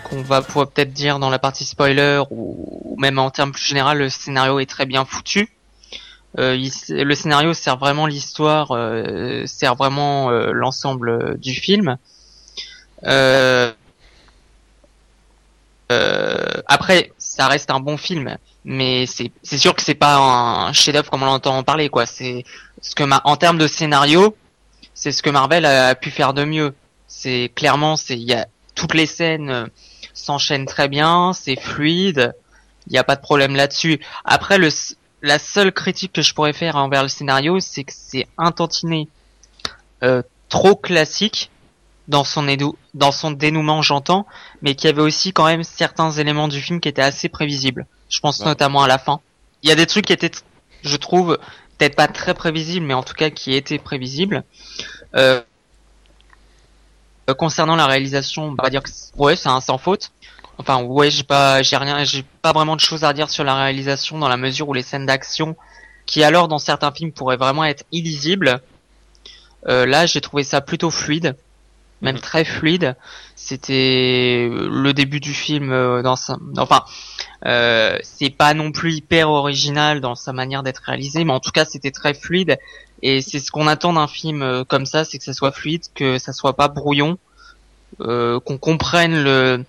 qu'on 0.03 0.21
va 0.21 0.41
pouvoir 0.41 0.67
peut-être 0.67 0.93
dire 0.93 1.19
dans 1.19 1.29
la 1.29 1.39
partie 1.39 1.65
spoiler 1.65 2.21
ou, 2.31 2.95
même 2.97 3.19
en 3.19 3.29
termes 3.29 3.51
plus 3.51 3.63
général, 3.63 3.99
le 3.99 4.09
scénario 4.09 4.59
est 4.59 4.65
très 4.65 4.85
bien 4.85 5.05
foutu. 5.05 5.49
Euh, 6.39 6.57
le 6.89 7.15
scénario 7.15 7.53
sert 7.53 7.77
vraiment 7.77 8.05
l'histoire, 8.05 8.71
euh, 8.71 9.45
sert 9.45 9.75
vraiment 9.75 10.29
euh, 10.29 10.51
l'ensemble 10.51 11.09
euh, 11.09 11.33
du 11.35 11.53
film. 11.53 11.97
Euh, 13.05 13.71
après, 16.67 17.11
ça 17.17 17.47
reste 17.47 17.71
un 17.71 17.79
bon 17.79 17.97
film, 17.97 18.37
mais 18.65 19.05
c'est 19.05 19.31
sûr 19.57 19.73
que 19.73 19.81
c'est 19.81 19.95
pas 19.95 20.17
un 20.17 20.73
chef-d'œuvre 20.73 21.09
comme 21.09 21.23
on 21.23 21.27
l'entend 21.27 21.57
en 21.57 21.63
parler, 21.63 21.89
quoi. 21.89 22.05
C'est 22.05 22.43
ce 22.81 22.93
que 22.93 23.03
en 23.03 23.37
termes 23.37 23.57
de 23.57 23.67
scénario, 23.67 24.35
c'est 24.93 25.11
ce 25.11 25.23
que 25.23 25.29
Marvel 25.29 25.65
a 25.65 25.95
pu 25.95 26.11
faire 26.11 26.33
de 26.33 26.43
mieux. 26.43 26.73
C'est 27.07 27.51
clairement, 27.55 27.95
c'est 27.95 28.15
il 28.17 28.23
y 28.23 28.33
a 28.33 28.47
toutes 28.75 28.93
les 28.93 29.05
scènes 29.05 29.49
euh, 29.49 29.65
s'enchaînent 30.13 30.65
très 30.65 30.87
bien, 30.87 31.33
c'est 31.33 31.59
fluide, 31.59 32.33
il 32.87 32.93
n'y 32.93 32.99
a 32.99 33.03
pas 33.03 33.15
de 33.15 33.21
problème 33.21 33.55
là-dessus. 33.55 33.99
Après, 34.25 34.57
le 34.57 34.69
la 35.23 35.39
seule 35.39 35.71
critique 35.71 36.13
que 36.13 36.21
je 36.21 36.33
pourrais 36.35 36.53
faire 36.53 36.75
envers 36.75 37.01
le 37.01 37.09
scénario, 37.09 37.59
c'est 37.59 37.83
que 37.83 37.93
c'est 37.95 38.27
un 38.37 38.51
tantinet 38.51 39.07
euh, 40.03 40.21
trop 40.47 40.75
classique 40.75 41.49
dans 42.07 42.23
son 42.23 42.47
édou- 42.47 42.75
dans 42.93 43.11
son 43.11 43.31
dénouement, 43.31 43.81
j'entends, 43.81 44.27
mais 44.61 44.75
qu'il 44.75 44.87
y 44.87 44.93
avait 44.93 45.01
aussi 45.01 45.33
quand 45.33 45.45
même 45.45 45.63
certains 45.63 46.11
éléments 46.11 46.47
du 46.47 46.61
film 46.61 46.79
qui 46.79 46.87
étaient 46.87 47.01
assez 47.01 47.29
prévisibles. 47.29 47.85
Je 48.09 48.19
pense 48.19 48.39
Bah. 48.39 48.45
notamment 48.45 48.83
à 48.83 48.87
la 48.87 48.97
fin. 48.99 49.19
Il 49.63 49.69
y 49.69 49.71
a 49.71 49.75
des 49.75 49.87
trucs 49.87 50.05
qui 50.05 50.13
étaient, 50.13 50.31
je 50.83 50.95
trouve, 50.97 51.37
peut-être 51.77 51.95
pas 51.95 52.07
très 52.07 52.33
prévisibles, 52.33 52.85
mais 52.85 52.93
en 52.93 53.03
tout 53.03 53.15
cas 53.15 53.29
qui 53.31 53.55
étaient 53.55 53.79
prévisibles. 53.79 54.43
Euh, 55.15 55.41
euh, 57.29 57.33
concernant 57.33 57.75
la 57.75 57.85
réalisation, 57.87 58.55
on 58.57 58.61
va 58.63 58.69
dire 58.69 58.83
que 58.83 58.89
ouais, 59.17 59.35
c'est 59.35 59.49
un 59.49 59.61
sans 59.61 59.77
faute. 59.77 60.11
Enfin, 60.59 60.81
ouais, 60.83 61.11
j'ai 61.11 61.23
pas, 61.23 61.61
j'ai 61.61 61.77
rien, 61.77 62.03
j'ai 62.03 62.23
pas 62.41 62.51
vraiment 62.51 62.75
de 62.75 62.81
choses 62.81 63.03
à 63.03 63.13
dire 63.13 63.29
sur 63.29 63.43
la 63.43 63.55
réalisation 63.55 64.17
dans 64.17 64.29
la 64.29 64.37
mesure 64.37 64.67
où 64.69 64.73
les 64.73 64.81
scènes 64.81 65.05
d'action, 65.05 65.55
qui 66.05 66.23
alors 66.23 66.47
dans 66.47 66.57
certains 66.57 66.91
films 66.91 67.11
pourraient 67.11 67.37
vraiment 67.37 67.63
être 67.65 67.83
illisibles, 67.91 68.61
euh, 69.67 69.85
là 69.85 70.05
j'ai 70.05 70.21
trouvé 70.21 70.43
ça 70.43 70.61
plutôt 70.61 70.89
fluide, 70.89 71.35
même 72.01 72.15
Mhm. 72.15 72.21
très 72.21 72.45
fluide. 72.45 72.95
C'était 73.35 74.47
euh, 74.49 74.67
le 74.71 74.93
début 74.93 75.19
du 75.19 75.33
film 75.33 75.71
euh, 75.71 76.01
dans 76.01 76.15
sa, 76.15 76.37
enfin, 76.57 76.83
euh, 77.45 77.97
c'est 78.03 78.29
pas 78.31 78.53
non 78.53 78.71
plus 78.71 78.93
hyper 78.95 79.29
original 79.29 80.01
dans 80.01 80.15
sa 80.15 80.33
manière 80.33 80.63
d'être 80.63 80.81
réalisé, 80.85 81.23
mais 81.23 81.33
en 81.33 81.39
tout 81.39 81.51
cas 81.51 81.65
c'était 81.65 81.91
très 81.91 82.13
fluide 82.13 82.57
et 83.01 83.21
c'est 83.21 83.39
ce 83.39 83.51
qu'on 83.51 83.67
attend 83.67 83.93
d'un 83.93 84.07
film 84.07 84.41
euh, 84.41 84.63
comme 84.63 84.85
ça, 84.85 85.05
c'est 85.05 85.17
que 85.17 85.23
ça 85.23 85.33
soit 85.33 85.51
fluide, 85.51 85.83
que 85.93 86.17
ça 86.17 86.33
soit 86.33 86.53
pas 86.53 86.67
brouillon, 86.67 87.17
euh, 88.01 88.39
qu'on 88.39 88.57
comprenne 88.57 89.23
le 89.23 89.63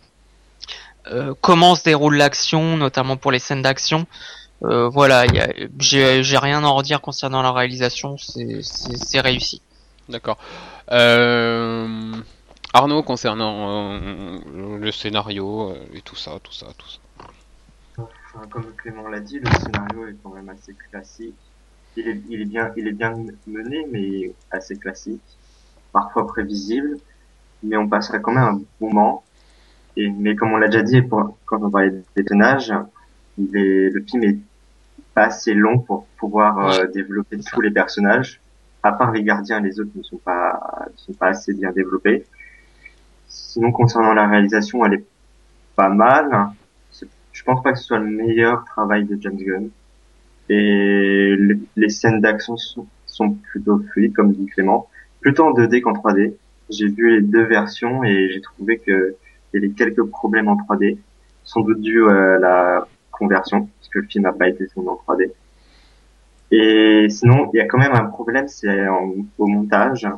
euh, 1.11 1.35
comment 1.41 1.75
se 1.75 1.85
déroule 1.85 2.17
l'action, 2.17 2.77
notamment 2.77 3.17
pour 3.17 3.33
les 3.33 3.39
scènes 3.39 3.63
d'action. 3.63 4.07
Euh, 4.65 4.89
voilà, 4.89 5.25
j'ai 5.79 6.39
rien 6.39 6.65
à 6.65 6.67
en 6.67 6.75
redire 6.75 7.01
concernant 7.01 7.43
la 7.43 7.53
réalisation, 7.53 8.17
c'est 8.19 9.21
réussi. 9.21 9.63
D'accord. 10.09 10.39
Euh, 10.91 12.13
Arnaud, 12.73 13.03
concernant 13.03 13.93
euh, 13.93 14.39
le 14.79 14.91
scénario 14.91 15.75
et 15.95 16.01
tout 16.01 16.17
ça, 16.17 16.33
tout 16.43 16.53
ça, 16.53 16.67
tout 16.77 16.89
ça. 16.89 16.99
Comme 18.51 18.73
Clément 18.77 19.09
l'a 19.09 19.21
dit, 19.21 19.39
le 19.39 19.51
scénario 19.51 20.07
est 20.07 20.17
quand 20.23 20.31
même 20.31 20.49
assez 20.49 20.75
classique. 20.91 21.35
Il 21.99 22.07
est, 22.07 22.21
il 22.29 22.41
est 22.43 22.45
bien, 22.45 22.71
il 22.77 22.87
est 22.87 22.93
bien 22.93 23.13
mené, 23.49 23.85
mais 23.91 24.33
assez 24.53 24.77
classique. 24.77 25.21
Parfois 25.93 26.29
prévisible, 26.29 26.97
mais 27.65 27.77
on 27.77 27.89
passerait 27.89 28.21
quand 28.21 28.31
même 28.31 28.45
un 28.45 28.61
bon 28.81 28.93
moment. 28.93 29.25
Et, 29.97 30.09
mais 30.09 30.37
comme 30.37 30.53
on 30.53 30.59
l'a 30.59 30.69
déjà 30.69 30.85
dit, 30.85 31.03
pour, 31.03 31.37
quand 31.45 31.61
on 31.61 31.71
parlait 31.71 31.91
des 32.15 32.23
est, 32.23 32.71
le 33.37 34.05
film 34.09 34.23
est 34.23 34.39
pas 35.13 35.25
assez 35.25 35.55
long 35.55 35.81
pour 35.81 36.07
pouvoir 36.19 36.59
euh, 36.59 36.87
développer 36.87 37.39
tous 37.41 37.61
les 37.61 37.73
personnages. 37.73 38.41
À 38.85 38.93
part 38.93 39.11
les 39.11 39.25
gardiens, 39.25 39.59
les 39.59 39.81
autres 39.81 39.91
ne 39.97 40.03
sont 40.05 40.19
pas, 40.19 40.87
ne 40.93 40.97
sont 40.99 41.15
pas 41.15 41.29
assez 41.29 41.53
bien 41.53 41.73
développés. 41.73 42.25
Sinon, 43.29 43.73
concernant 43.73 44.15
la 44.15 44.29
réalisation, 44.29 44.85
elle 44.87 44.95
est 44.95 45.05
pas 45.75 45.89
mal. 45.89 46.51
Je 47.33 47.43
pense 47.43 47.61
pas 47.63 47.73
que 47.73 47.79
ce 47.79 47.85
soit 47.87 47.99
le 47.99 48.07
meilleur 48.07 48.65
travail 48.67 49.05
de 49.05 49.21
James 49.21 49.37
Gunn. 49.37 49.71
Et 50.49 51.35
les, 51.39 51.59
les 51.77 51.89
scènes 51.89 52.21
d'action 52.21 52.57
sont, 52.57 52.87
sont 53.07 53.31
plutôt 53.31 53.81
fluides, 53.93 54.15
comme 54.15 54.33
dit 54.33 54.47
Clément. 54.47 54.89
Plutôt 55.21 55.45
en 55.45 55.53
2D 55.53 55.81
qu'en 55.81 55.93
3D. 55.93 56.35
J'ai 56.71 56.89
vu 56.89 57.17
les 57.17 57.23
deux 57.23 57.45
versions 57.45 58.05
et 58.05 58.31
j'ai 58.31 58.41
trouvé 58.41 58.79
que 58.79 59.17
il 59.53 59.63
y 59.63 59.65
avait 59.65 59.75
quelques 59.75 60.05
problèmes 60.05 60.49
en 60.49 60.57
3D. 60.57 60.99
Sans 61.45 61.61
doute 61.61 61.81
dû 61.81 62.07
à 62.09 62.39
la 62.39 62.87
conversion, 63.11 63.69
parce 63.79 63.89
que 63.89 63.99
le 64.01 64.07
film 64.07 64.25
n'a 64.25 64.33
pas 64.33 64.49
été 64.49 64.67
tourné 64.69 64.91
en 64.91 65.01
3D. 65.07 65.31
Et 66.51 67.09
sinon, 67.11 67.51
il 67.53 67.59
y 67.59 67.61
a 67.61 67.67
quand 67.67 67.79
même 67.79 67.95
un 67.95 68.05
problème, 68.05 68.49
c'est 68.49 68.87
au 68.89 69.47
montage. 69.47 70.09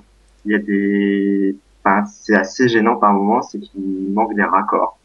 Il 0.44 0.52
y 0.52 0.54
a 0.54 0.58
des, 0.58 1.56
enfin, 1.84 2.04
c'est 2.06 2.34
assez 2.34 2.68
gênant 2.68 2.96
par 2.96 3.12
moments, 3.12 3.42
c'est 3.42 3.58
qu'il 3.58 4.12
manque 4.12 4.34
des 4.34 4.42
raccords. 4.44 4.98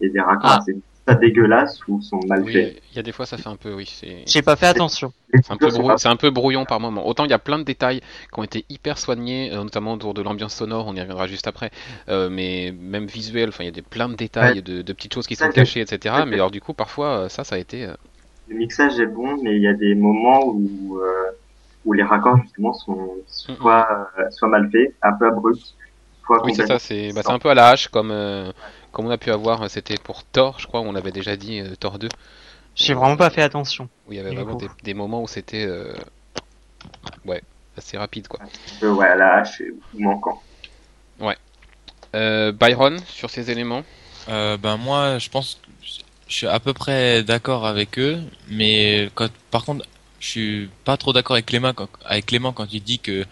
Et 0.00 0.10
des 0.10 0.20
raccords 0.20 0.50
Ah. 0.50 0.58
assez 0.58 0.76
pas 1.06 1.14
dégueulasses 1.14 1.86
ou 1.88 2.02
sont 2.02 2.20
mal 2.28 2.44
faits. 2.46 2.82
Il 2.90 2.96
y 2.96 2.98
a 2.98 3.02
des 3.02 3.12
fois 3.12 3.26
ça 3.26 3.38
fait 3.38 3.48
un 3.48 3.56
peu, 3.56 3.72
oui, 3.72 3.90
J'ai 4.26 4.42
pas 4.42 4.56
fait 4.56 4.66
attention. 4.66 5.12
C'est 5.32 5.52
un, 5.52 5.56
peu 5.56 5.68
coupures 5.68 5.72
sont 5.72 5.82
brou- 5.82 5.88
pas- 5.90 5.98
c'est 5.98 6.08
un 6.08 6.16
peu 6.16 6.30
brouillon 6.30 6.64
par 6.66 6.80
moment. 6.80 7.06
Autant 7.06 7.24
il 7.24 7.30
y 7.30 7.34
a 7.34 7.38
plein 7.38 7.58
de 7.58 7.64
détails 7.64 8.00
qui 8.00 8.38
ont 8.40 8.42
été 8.44 8.64
hyper 8.68 8.98
soignés, 8.98 9.52
euh, 9.52 9.62
notamment 9.62 9.94
autour 9.94 10.14
de 10.14 10.22
l'ambiance 10.22 10.54
sonore, 10.54 10.86
on 10.88 10.94
y 10.96 11.00
reviendra 11.00 11.26
juste 11.28 11.46
après, 11.46 11.70
euh, 12.08 12.28
mais 12.30 12.74
même 12.78 13.06
visuel, 13.06 13.50
enfin 13.50 13.64
il 13.64 13.66
y 13.66 13.70
a 13.70 13.72
des, 13.72 13.82
plein 13.82 14.08
de 14.08 14.14
détails, 14.16 14.56
Ouais. 14.56 14.62
de, 14.62 14.82
de 14.82 14.92
petites 14.92 15.14
choses 15.14 15.26
qui 15.26 15.36
Ça, 15.36 15.46
sont 15.46 15.52
cachées, 15.52 15.80
etc. 15.80 16.14
ça, 16.18 16.26
Mais 16.26 16.34
alors 16.34 16.50
du 16.50 16.60
coup, 16.60 16.74
parfois, 16.74 17.08
euh, 17.24 17.28
ça, 17.28 17.44
ça 17.44 17.54
a 17.56 17.58
été... 17.58 17.86
Le 18.48 18.56
mixage 18.56 18.98
est 19.00 19.06
bon, 19.06 19.36
mais 19.42 19.56
il 19.56 19.62
y 19.62 19.68
a 19.68 19.74
des 19.74 19.94
moments 19.94 20.46
où, 20.46 20.98
euh, 21.00 21.30
où 21.84 21.92
les 21.92 22.02
raccords 22.04 22.38
justement 22.42 22.72
sont 22.72 23.10
soit, 23.26 24.10
soit 24.30 24.48
mal 24.48 24.70
faits, 24.70 24.94
un 25.02 25.12
peu 25.14 25.26
abrupts, 25.26 25.74
Oui, 26.28 26.54
c'est 26.54 26.66
ça, 26.66 26.78
c'est 26.78 27.12
bah, 27.12 27.22
c'est 27.24 27.32
un 27.32 27.38
peu 27.38 27.50
à 27.50 27.54
la 27.54 27.68
hache, 27.68 27.88
comme, 27.88 28.10
euh, 28.10 28.50
comme 28.92 29.06
on 29.06 29.10
a 29.10 29.18
pu 29.18 29.30
avoir, 29.30 29.62
euh, 29.62 29.68
c'était 29.68 29.96
pour 29.96 30.24
Thor, 30.24 30.58
je 30.58 30.66
crois, 30.66 30.80
on 30.80 30.94
avait 30.94 31.12
déjà 31.12 31.36
dit, 31.36 31.60
euh, 31.60 31.74
Thor 31.78 31.98
2, 31.98 32.08
J'ai 32.74 32.94
vraiment 32.94 33.16
pas 33.16 33.30
fait 33.30 33.42
attention. 33.42 33.88
Où 34.06 34.12
il 34.12 34.16
y 34.16 34.20
avait 34.20 34.34
vraiment 34.34 34.56
des, 34.56 34.68
des 34.82 34.94
moments 34.94 35.22
où 35.22 35.28
c'était 35.28 35.64
euh, 35.66 35.94
ouais 37.24 37.42
assez 37.76 37.98
rapide 37.98 38.26
quoi. 38.28 38.40
Euh, 38.82 38.92
ouais, 38.92 39.06
à 39.06 39.14
la 39.14 39.34
hache, 39.36 39.58
c'est 39.58 39.72
manquant. 39.98 40.42
Euh, 42.14 42.52
Byron 42.52 42.98
sur 43.08 43.28
ces 43.30 43.50
éléments. 43.50 43.82
Euh, 44.28 44.56
ben 44.56 44.76
moi, 44.76 45.18
je 45.18 45.28
pense 45.28 45.56
que 45.62 45.86
je 46.28 46.34
suis 46.34 46.46
à 46.46 46.58
peu 46.60 46.72
près 46.72 47.22
d'accord 47.22 47.66
avec 47.66 47.98
eux, 47.98 48.18
mais 48.48 49.10
quand, 49.14 49.28
par 49.50 49.64
contre, 49.64 49.84
je 50.18 50.28
suis 50.28 50.70
pas 50.84 50.96
trop 50.96 51.12
d'accord 51.12 51.34
avec 51.34 51.46
Clément 51.46 51.72
quand, 51.74 51.88
avec 52.04 52.26
Clément 52.26 52.52
quand 52.52 52.72
il 52.72 52.82
dit 52.82 52.98
que 53.00 53.24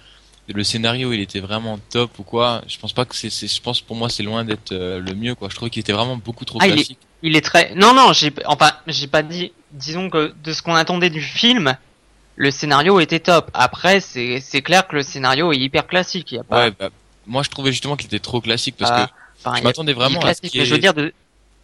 le 0.49 0.63
scénario 0.65 1.13
il 1.13 1.21
était 1.21 1.41
vraiment 1.41 1.79
top 1.91 2.19
ou 2.19 2.23
quoi. 2.23 2.63
Je 2.67 2.79
pense 2.79 2.93
pas 2.93 3.05
que 3.05 3.15
c'est, 3.17 3.31
je 3.31 3.61
pense 3.63 3.81
pour 3.81 3.97
moi 3.97 4.09
c'est 4.09 4.23
loin 4.23 4.45
d'être 4.45 4.73
euh, 4.73 5.01
le 5.01 5.15
mieux 5.15 5.35
quoi. 5.35 5.49
Je 5.51 5.55
trouve 5.57 5.71
qu'il 5.71 5.81
était 5.81 5.93
vraiment 5.93 6.17
beaucoup 6.17 6.45
trop 6.45 6.59
Ah, 6.61 6.67
il 6.67 6.73
est- 6.73 6.75
classique. 6.77 6.99
Il 7.27 7.37
est 7.37 7.41
très. 7.41 7.75
Non, 7.75 7.95
non, 7.95 8.13
j'ai. 8.13 8.31
Enfin, 8.45 8.73
j'ai 8.87 9.07
pas 9.07 9.23
dit. 9.23 9.53
Disons 9.73 10.11
que 10.11 10.35
de 10.45 10.53
ce 10.53 10.61
qu'on 10.61 10.75
attendait 10.75 11.09
du 11.09 11.23
film, 11.23 11.75
le 12.37 12.51
scénario 12.51 13.01
était 13.01 13.21
top. 13.21 13.51
Après, 13.55 14.01
c'est 14.01 14.41
c'est 14.41 14.61
clair 14.61 14.87
que 14.87 14.97
le 14.97 15.03
scénario 15.03 15.51
est 15.51 15.57
hyper 15.57 15.87
classique. 15.87 16.33
Il 16.33 16.35
y 16.35 16.39
a 16.39 16.45
pas. 16.45 16.67
Ouais, 16.67 16.71
bah, 16.79 16.91
moi 17.27 17.43
je 17.43 17.49
trouvais 17.49 17.73
justement 17.73 17.97
qu'il 17.97 18.09
était 18.09 18.19
trop 18.19 18.43
classique 18.43 18.75
parce 18.79 18.91
Ah, 18.95 19.11
que 19.53 19.57
je 19.59 19.63
m'attendais 19.63 19.95
vraiment 19.95 20.19
à 20.21 20.35
ce 20.35 20.41
classique, 20.41 20.51
qu'il 20.51 20.57
y 20.57 20.63
mais 20.65 20.67
je 20.67 20.75
veux 20.75 20.81
dire 20.81 20.93
de. 20.93 21.15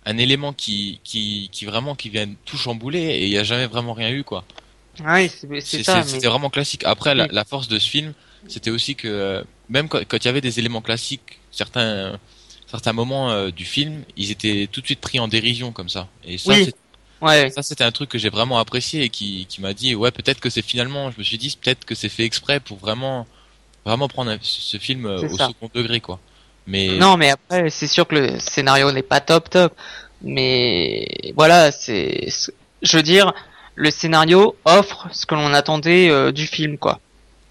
un 0.07 0.17
élément 0.17 0.55
qui, 0.55 1.01
qui, 1.05 1.51
qui 1.53 1.67
vraiment 1.67 1.95
qui 1.95 2.09
vienne 2.09 2.37
tout 2.47 2.57
chambouler 2.57 3.01
et 3.03 3.25
il 3.27 3.31
y 3.31 3.37
a 3.37 3.45
jamais 3.45 3.67
vraiment 3.67 3.93
rien 3.93 4.09
eu 4.09 4.25
quoi. 4.25 4.45
Oui, 5.05 5.29
c'est 5.29 5.61
c'est 5.61 5.83
ça. 5.83 5.97
Mais... 5.97 6.05
C'était 6.05 6.29
vraiment 6.29 6.49
classique. 6.49 6.85
Après, 6.85 7.15
la 7.15 7.45
force 7.45 7.69
de 7.69 7.79
ce 7.79 7.89
film, 7.91 8.15
c'était 8.49 8.71
aussi 8.71 8.95
que 8.97 9.09
euh, 9.09 9.43
même 9.69 9.89
quand, 9.89 10.01
quand 10.07 10.17
il 10.19 10.25
y 10.25 10.29
avait 10.29 10.41
des 10.41 10.59
éléments 10.59 10.81
classiques, 10.83 11.39
certains 11.51 12.19
certains 12.67 12.93
moments 12.93 13.31
euh, 13.31 13.51
du 13.51 13.65
film, 13.65 14.03
ils 14.17 14.31
étaient 14.31 14.69
tout 14.71 14.81
de 14.81 14.87
suite 14.87 15.01
pris 15.01 15.19
en 15.19 15.29
dérision 15.29 15.73
comme 15.73 15.89
ça. 15.89 16.09
Et 16.25 16.39
ça, 16.39 16.53
Oui. 16.53 16.65
c'est- 16.67 16.75
Ouais. 17.23 17.51
ça 17.51 17.63
c'était 17.63 17.85
un 17.85 17.91
truc 17.93 18.09
que 18.09 18.17
j'ai 18.17 18.31
vraiment 18.31 18.59
apprécié 18.59 19.03
et 19.03 19.09
qui, 19.11 19.45
qui 19.47 19.61
m'a 19.61 19.75
dit 19.75 19.95
ouais 19.95 20.11
peut-être 20.11 20.41
que 20.41 20.49
c'est 20.49 20.63
finalement, 20.63 21.11
je 21.11 21.19
me 21.19 21.23
suis 21.25 21.37
dit 21.37 21.55
peut-être 21.61 21.85
que 21.85 21.95
c'est 21.95 22.09
fait 22.09 22.25
exprès 22.25 22.61
pour 22.61 22.79
vraiment 22.79 23.27
vraiment 23.85 24.09
prendre 24.09 24.35
ce 24.41 24.77
film 24.79 25.05
euh, 25.07 25.21
au 25.29 25.37
ça. 25.37 25.49
second 25.49 25.69
degré 25.75 26.01
quoi. 26.01 26.19
Mais 26.67 26.97
Non, 26.99 27.17
mais 27.17 27.31
après, 27.31 27.69
c'est 27.71 27.87
sûr 27.89 28.07
que 28.07 28.15
le 28.15 28.39
scénario 28.39 28.91
n'est 28.93 29.03
pas 29.03 29.21
top 29.21 29.51
top. 29.51 29.75
Mais 30.23 31.33
voilà, 31.37 31.73
c'est. 31.73 32.27
c'est- 32.31 32.53
Je 32.83 32.97
veux 32.97 33.03
dire, 33.03 33.33
le 33.75 33.91
scénario 33.91 34.57
offre 34.65 35.09
ce 35.13 35.27
que 35.27 35.35
l'on 35.35 35.53
attendait 35.53 36.09
euh, 36.09 36.33
du 36.33 36.47
film, 36.47 36.79
quoi. 36.79 37.01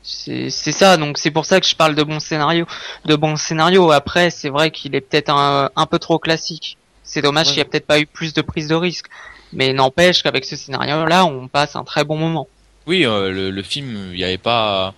C'est 0.02 0.50
c'est 0.50 0.72
ça, 0.72 0.98
donc 0.98 1.18
c'est 1.18 1.30
pour 1.32 1.46
ça 1.46 1.60
que 1.60 1.68
je 1.68 1.76
parle 1.76 1.94
de 1.96 2.04
bon 2.04 2.20
scénario. 2.20 2.66
De 3.06 3.16
bon 3.16 3.36
scénario. 3.36 3.92
Après, 3.92 4.30
c'est 4.30 4.50
vrai 4.50 4.72
qu'il 4.72 4.96
est 4.96 5.02
peut-être 5.02 5.30
un, 5.30 5.70
un 5.76 5.86
peu 5.86 6.00
trop 6.00 6.20
classique. 6.20 6.78
C'est 7.04 7.22
dommage 7.22 7.48
Ouais. 7.48 7.54
qu'il 7.54 7.62
n'y 7.62 7.68
a 7.68 7.70
peut-être 7.70 7.88
pas 7.88 8.00
eu 8.00 8.06
plus 8.06 8.34
de 8.34 8.42
prise 8.42 8.68
de 8.68 8.76
risque. 8.76 9.08
Mais 9.52 9.74
n'empêche 9.74 10.22
qu'avec 10.24 10.46
ce 10.46 10.56
scénario-là, 10.56 11.26
on 11.26 11.48
passe 11.48 11.76
un 11.76 11.84
très 11.84 12.04
bon 12.04 12.18
moment. 12.18 12.48
Oui, 12.88 13.06
euh, 13.06 13.32
le, 13.32 13.50
le 13.52 13.64
film, 13.64 14.12
il 14.14 14.18
n'y 14.18 14.24
avait 14.24 14.38
pas, 14.38 14.94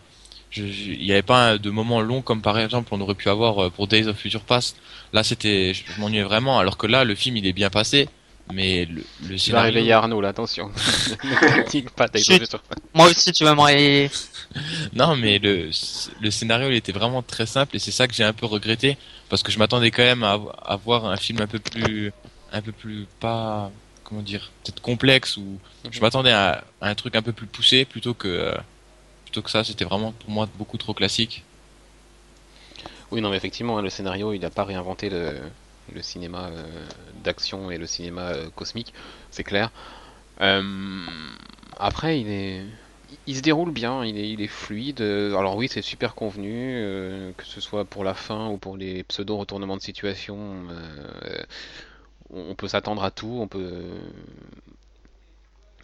il 0.56 1.04
y 1.04 1.12
avait 1.14 1.22
pas 1.22 1.58
de 1.58 1.70
moments 1.70 2.02
longs 2.02 2.22
comme 2.22 2.42
par 2.42 2.60
exemple 2.60 2.90
on 2.92 3.00
aurait 3.02 3.16
pu 3.16 3.30
avoir 3.30 3.64
euh, 3.64 3.70
pour 3.70 3.88
Days 3.88 4.08
of 4.08 4.18
Future 4.18 4.42
Past. 4.42 4.76
Là, 5.14 5.24
c'était, 5.24 5.74
je, 5.74 5.84
je 5.94 6.00
m'ennuyais 6.00 6.24
vraiment. 6.24 6.60
Alors 6.60 6.78
que 6.78 6.86
là, 6.88 7.04
le 7.06 7.16
film, 7.16 7.38
il 7.38 7.48
est 7.48 7.54
bien 7.54 7.70
passé, 7.70 8.08
mais 8.54 8.86
le, 8.86 8.96
le 8.96 9.04
Tu 9.38 9.52
vas 9.52 9.60
scénario- 9.60 9.64
réveiller 9.74 9.94
Arnaud 9.94 10.22
là, 10.22 10.30
attention. 10.30 10.70
Ne 11.24 11.36
critique 11.36 11.90
pas, 11.92 12.08
t'as 12.10 12.20
Chut. 12.20 12.46
sur- 12.50 12.62
Moi 12.94 13.08
aussi, 13.10 13.32
tu 13.32 13.44
vas 13.44 13.56
me 13.56 13.62
réveiller. 13.62 14.10
Non, 14.94 15.16
mais 15.16 15.40
le, 15.40 15.70
le 16.20 16.32
scénario, 16.32 16.70
il 16.70 16.76
était 16.76 16.92
vraiment 16.92 17.22
très 17.24 17.46
simple 17.46 17.76
et 17.76 17.80
c'est 17.80 17.92
ça 17.92 18.06
que 18.08 18.14
j'ai 18.14 18.24
un 18.26 18.34
peu 18.34 18.46
regretté 18.46 18.98
parce 19.30 19.44
que 19.44 19.52
je 19.52 19.58
m'attendais 19.58 19.92
quand 19.92 20.04
même 20.04 20.24
à, 20.24 20.38
à 20.66 20.76
voir 20.76 21.06
un 21.06 21.16
film 21.16 21.40
un 21.42 21.48
peu 21.48 21.60
plus, 21.60 22.12
un 22.52 22.62
peu 22.62 22.74
plus 22.74 23.08
pas, 23.22 23.72
comment 24.04 24.22
dire, 24.22 24.52
peut-être 24.64 24.82
complexe 24.82 25.38
ou 25.38 25.58
je 25.90 26.02
m'attendais 26.02 26.32
à, 26.34 26.66
à 26.82 26.90
un 26.90 26.96
truc 26.96 27.16
un 27.16 27.22
peu 27.22 27.32
plus 27.32 27.46
poussé 27.48 27.86
plutôt 27.86 28.14
que, 28.14 28.28
euh, 28.28 28.54
plutôt 29.24 29.42
que 29.42 29.50
ça. 29.50 29.64
C'était 29.64 29.86
vraiment 29.86 30.12
pour 30.12 30.30
moi 30.32 30.50
beaucoup 30.58 30.78
trop 30.78 30.94
classique. 30.94 31.44
Oui, 33.12 33.22
non, 33.22 33.30
mais 33.30 33.38
effectivement, 33.38 33.78
hein, 33.78 33.82
le 33.82 33.90
scénario, 33.90 34.34
il 34.34 34.40
n'a 34.42 34.50
pas 34.50 34.64
réinventé 34.66 35.10
le, 35.10 35.38
le 35.94 36.02
cinéma 36.02 36.48
euh, 36.48 36.64
d'action 37.24 37.72
et 37.72 37.78
le 37.78 37.86
cinéma 37.86 38.30
euh, 38.30 38.50
cosmique, 38.56 38.94
c'est 39.30 39.44
clair. 39.44 39.72
Euh, 40.42 40.62
après, 41.78 42.20
il 42.20 42.30
est, 42.30 42.64
il 43.28 43.36
se 43.36 43.42
déroule 43.42 43.72
bien, 43.72 44.04
il 44.06 44.42
est, 44.42 44.48
fluide. 44.48 45.02
Alors 45.02 45.56
oui, 45.56 45.68
c'est 45.68 45.82
super 45.82 46.16
convenu, 46.16 47.34
que 47.38 47.46
ce 47.46 47.62
soit 47.62 47.86
pour 47.86 48.04
la 48.04 48.14
fin 48.14 48.50
ou 48.50 48.58
pour 48.58 48.78
les 48.78 49.04
pseudo 49.04 49.38
retournements 49.38 49.78
de 49.78 49.82
situation. 49.82 50.66
on 52.32 52.56
peut 52.56 52.68
s'attendre 52.68 53.04
à 53.04 53.12
tout, 53.12 53.38
on 53.42 53.48
peut. 53.48 53.84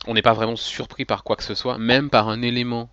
On 0.08 0.14
n'est 0.14 0.22
pas 0.22 0.34
vraiment 0.34 0.56
surpris 0.56 1.06
par 1.06 1.24
quoi 1.24 1.36
que 1.36 1.44
ce 1.44 1.56
soit, 1.56 1.78
même 1.78 2.10
par 2.10 2.30
un 2.30 2.42
élément 2.42 2.90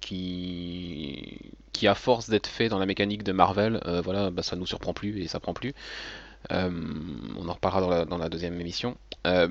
qui, 0.00 1.38
qui 1.72 1.86
à 1.86 1.94
force 1.94 2.28
d'être 2.28 2.48
fait 2.48 2.68
dans 2.68 2.78
la 2.78 2.86
mécanique 2.86 3.22
de 3.22 3.32
Marvel, 3.32 3.80
voilà, 4.04 4.30
bah, 4.30 4.42
ça 4.42 4.56
nous 4.56 4.66
surprend 4.66 4.92
plus 4.92 5.22
et 5.22 5.28
ça 5.28 5.40
prend 5.40 5.54
plus. 5.54 5.74
Euh, 6.52 6.70
on 7.38 7.48
en 7.48 7.52
reparlera 7.52 7.80
dans 7.80 7.88
la, 7.90 8.04
dans 8.04 8.18
la 8.18 8.28
deuxième 8.28 8.58
émission. 8.60 8.96
Euh, 9.26 9.48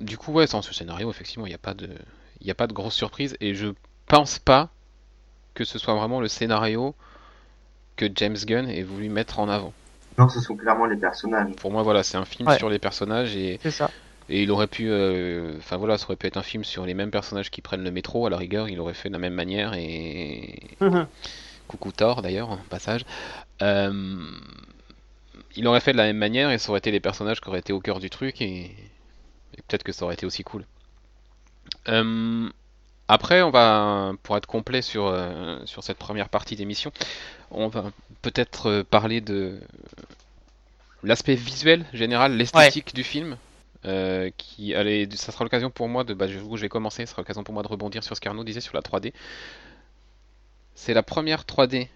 du 0.00 0.16
coup, 0.18 0.32
ouais, 0.32 0.46
sans 0.46 0.62
ce 0.62 0.72
scénario, 0.74 1.10
effectivement, 1.10 1.46
il 1.46 1.50
n'y 1.50 1.54
a 1.54 1.58
pas 1.58 1.74
de, 1.74 1.88
il 2.40 2.44
n'y 2.44 2.50
a 2.50 2.54
pas 2.54 2.66
de 2.66 2.72
grosse 2.72 2.94
surprise 2.94 3.36
et 3.40 3.54
je 3.54 3.68
pense 4.06 4.38
pas 4.38 4.68
que 5.54 5.64
ce 5.64 5.78
soit 5.78 5.94
vraiment 5.94 6.20
le 6.20 6.28
scénario 6.28 6.94
que 7.96 8.06
James 8.14 8.36
Gunn 8.36 8.68
ait 8.68 8.82
voulu 8.82 9.08
mettre 9.08 9.40
en 9.40 9.48
avant. 9.48 9.72
Non, 10.18 10.28
ce 10.28 10.40
sont 10.40 10.56
clairement 10.56 10.86
les 10.86 10.96
personnages. 10.96 11.54
Pour 11.56 11.70
moi, 11.70 11.82
voilà, 11.82 12.02
c'est 12.02 12.16
un 12.16 12.24
film 12.24 12.48
Ouais. 12.48 12.58
sur 12.58 12.68
les 12.70 12.78
personnages 12.78 13.36
et, 13.36 13.58
C'est 13.62 13.70
ça. 13.70 13.90
et 14.28 14.42
il 14.42 14.50
aurait 14.50 14.66
pu, 14.66 14.88
euh, 14.90 15.54
enfin 15.58 15.76
voilà, 15.76 15.98
ça 15.98 16.06
aurait 16.06 16.16
pu 16.16 16.26
être 16.26 16.36
un 16.36 16.42
film 16.42 16.64
sur 16.64 16.84
les 16.86 16.94
mêmes 16.94 17.10
personnages 17.10 17.50
qui 17.50 17.60
prennent 17.62 17.84
le 17.84 17.90
métro. 17.90 18.26
À 18.26 18.30
la 18.30 18.36
rigueur, 18.36 18.68
il 18.68 18.80
aurait 18.80 18.94
fait 18.94 19.08
de 19.08 19.14
la 19.14 19.18
même 19.18 19.34
manière 19.34 19.74
et 19.74 20.60
coucou 21.68 21.92
Thor 21.92 22.22
d'ailleurs, 22.22 22.50
en 22.50 22.56
passage. 22.68 23.04
Euh, 23.62 23.92
il 25.56 25.66
aurait 25.68 25.80
fait 25.80 25.92
de 25.92 25.96
la 25.98 26.04
même 26.04 26.16
manière 26.18 26.50
et 26.50 26.58
ça 26.58 26.70
aurait 26.70 26.78
été 26.78 26.90
les 26.90 27.00
personnages 27.00 27.40
qui 27.40 27.48
auraient 27.48 27.60
été 27.60 27.72
au 27.72 27.80
cœur 27.80 28.00
du 28.00 28.10
truc 28.10 28.40
et, 28.42 28.64
et 29.56 29.62
peut-être 29.68 29.84
que 29.84 29.92
ça 29.92 30.04
aurait 30.04 30.14
été 30.14 30.26
aussi 30.26 30.42
cool. 30.44 30.66
Euh, 31.88 32.48
après, 33.08 33.42
on 33.42 33.50
va, 33.50 34.12
pour 34.22 34.36
être 34.36 34.46
complet 34.46 34.82
sur, 34.82 35.06
euh, 35.06 35.58
sur 35.66 35.84
cette 35.84 35.98
première 35.98 36.28
partie 36.28 36.56
d'émission, 36.56 36.92
on 37.50 37.68
va 37.68 37.92
peut-être 38.22 38.68
euh, 38.70 38.84
parler 38.84 39.20
de 39.20 39.60
l'aspect 41.02 41.34
visuel 41.34 41.86
général, 41.92 42.36
l'esthétique 42.36 42.94
du 42.94 43.04
film. 43.04 43.38
euh, 43.86 44.30
qui 44.36 44.74
allait, 44.74 45.08
ça 45.16 45.32
sera 45.32 45.44
l'occasion 45.44 45.70
pour 45.70 45.88
moi 45.88 46.04
de, 46.04 46.14
bah, 46.14 46.28
je, 46.28 46.38
je 46.38 46.60
vais 46.62 46.68
commencer, 46.68 47.06
ça 47.06 47.12
sera 47.12 47.22
l'occasion 47.22 47.44
pour 47.44 47.54
moi 47.54 47.62
de 47.62 47.68
rebondir 47.68 48.04
sur 48.04 48.14
ce 48.16 48.20
qu'Arnaud 48.20 48.44
disait 48.44 48.60
sur 48.60 48.74
la 48.76 48.82
3D. 48.82 49.14
C'est 50.74 50.94
la 50.94 51.02
première 51.02 51.44
3D 51.44 51.88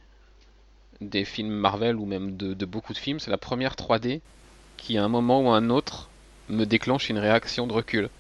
des 1.09 1.25
films 1.25 1.51
Marvel 1.53 1.97
ou 1.97 2.07
même 2.07 2.37
de, 2.37 2.55
de 2.55 2.67
beaucoup 2.67 2.93
de 2.93 2.99
films, 2.99 3.21
c'est 3.21 3.31
la 3.31 3.39
première 3.39 3.77
3D 3.77 4.23
qui 4.77 4.99
à 4.99 5.05
un 5.05 5.09
moment 5.09 5.43
ou 5.43 5.51
à 5.51 5.57
un 5.57 5.71
autre 5.71 6.11
me 6.49 6.65
déclenche 6.67 7.09
une 7.11 7.19
réaction 7.19 7.67
de 7.67 7.73
recul. 7.73 8.11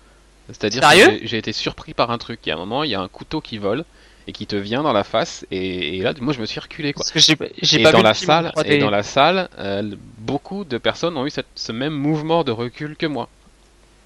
C'est-à-dire 0.48 0.84
que 0.86 0.94
j'ai- 0.96 1.38
été 1.38 1.52
surpris 1.52 1.94
par 1.94 2.10
un 2.10 2.18
truc. 2.18 2.40
Il 2.44 2.50
y 2.50 2.52
a 2.52 2.56
un 2.56 2.58
moment, 2.58 2.84
il 2.84 2.90
y 2.90 2.94
a 2.94 3.00
un 3.00 3.08
couteau 3.08 3.40
qui 3.40 3.58
vole 3.58 3.84
et 4.26 4.32
qui 4.32 4.46
te 4.46 4.56
vient 4.56 4.82
dans 4.82 4.92
la 4.92 5.04
face 5.04 5.46
et, 5.50 5.98
et 5.98 6.02
là, 6.02 6.14
moi, 6.20 6.32
je 6.34 6.40
me 6.40 6.46
suis 6.46 6.60
reculé 6.60 6.92
quoi. 6.92 7.04
Parce 7.04 7.12
que 7.12 7.20
j'ai 7.20 7.36
j'ai 7.62 7.78
Et 7.78 7.82
pas 7.82 7.92
dans 7.92 7.98
vu 7.98 8.04
la 8.04 8.14
salle, 8.14 8.46
en 8.56 8.62
3D. 8.62 8.74
et 8.74 8.78
dans 8.78 8.90
la 8.90 9.02
salle, 9.02 9.48
euh, 9.58 9.96
beaucoup 10.18 10.64
de 10.64 10.78
personnes 10.78 11.16
ont 11.16 11.26
eu 11.26 11.30
cette- 11.30 11.48
ce 11.54 11.72
même 11.72 11.94
mouvement 11.94 12.44
de 12.44 12.52
recul 12.52 12.96
que 12.96 13.06
moi. 13.06 13.28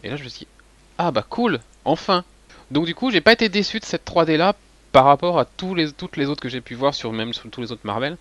Et 0.03 0.11
là, 0.11 0.17
je 0.17 0.25
me 0.25 0.29
suis 0.29 0.41
dit, 0.47 0.49
ah 0.99 1.11
bah 1.11 1.25
cool, 1.29 1.61
enfin. 1.85 2.25
Donc 2.71 2.87
du 2.87 2.95
coup, 2.95 3.11
j'ai 3.11 3.21
pas 3.21 3.33
été 3.33 3.49
déçu 3.49 3.81
de 3.81 3.85
cette 3.85 4.05
3D 4.05 4.37
là 4.37 4.55
par 4.93 5.05
rapport 5.05 5.39
à 5.39 5.45
tous 5.45 5.75
les, 5.75 5.93
toutes 5.93 6.17
les 6.17 6.27
autres 6.27 6.43
que 6.43 6.49
j'ai 6.49 6.61
pu 6.61 6.75
voir 6.75 6.95
sur 6.95 7.13
même 7.13 7.33
sur 7.35 7.51
tous 7.51 7.61
les 7.61 7.73
autres 7.73 7.83
Marvel. 7.85 8.17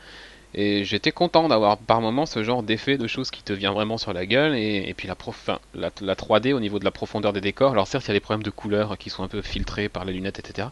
Et 0.54 0.86
j'étais 0.86 1.12
content 1.12 1.48
d'avoir 1.48 1.78
par 1.78 2.02
moments 2.02 2.26
ce 2.26 2.44
genre 2.44 2.64
d'effet 2.64 2.98
de 2.98 3.08
choses 3.08 3.32
qui 3.32 3.44
te 3.44 3.54
vient 3.54 3.74
vraiment 3.74 3.98
sur 3.98 4.14
la 4.14 4.26
gueule. 4.26 4.56
Et, 4.56 4.90
et 4.90 4.94
puis 4.94 5.08
la, 5.08 5.16
prof, 5.16 5.50
la, 5.76 5.92
la 6.02 6.16
3D 6.16 6.54
au 6.54 6.60
niveau 6.60 6.80
de 6.80 6.86
la 6.86 6.92
profondeur 6.92 7.34
des 7.34 7.42
décors. 7.42 7.74
Alors 7.74 7.88
certes, 7.88 8.06
il 8.06 8.08
y 8.10 8.12
a 8.12 8.14
des 8.16 8.20
problèmes 8.20 8.44
de 8.44 8.50
couleurs 8.50 8.98
qui 8.98 9.10
sont 9.10 9.24
un 9.24 9.28
peu 9.28 9.42
filtrés 9.42 9.90
par 9.90 10.06
les 10.06 10.14
lunettes, 10.14 10.40
etc. 10.40 10.70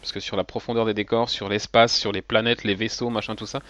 Parce 0.00 0.12
que 0.12 0.20
sur 0.20 0.36
la 0.36 0.44
profondeur 0.44 0.84
des 0.86 0.94
décors, 0.94 1.30
sur 1.30 1.48
l'espace, 1.48 1.92
sur 1.92 2.12
les 2.12 2.22
planètes, 2.22 2.62
les 2.62 2.74
vaisseaux, 2.74 3.10
machin, 3.10 3.34
tout 3.34 3.46
ça, 3.46 3.60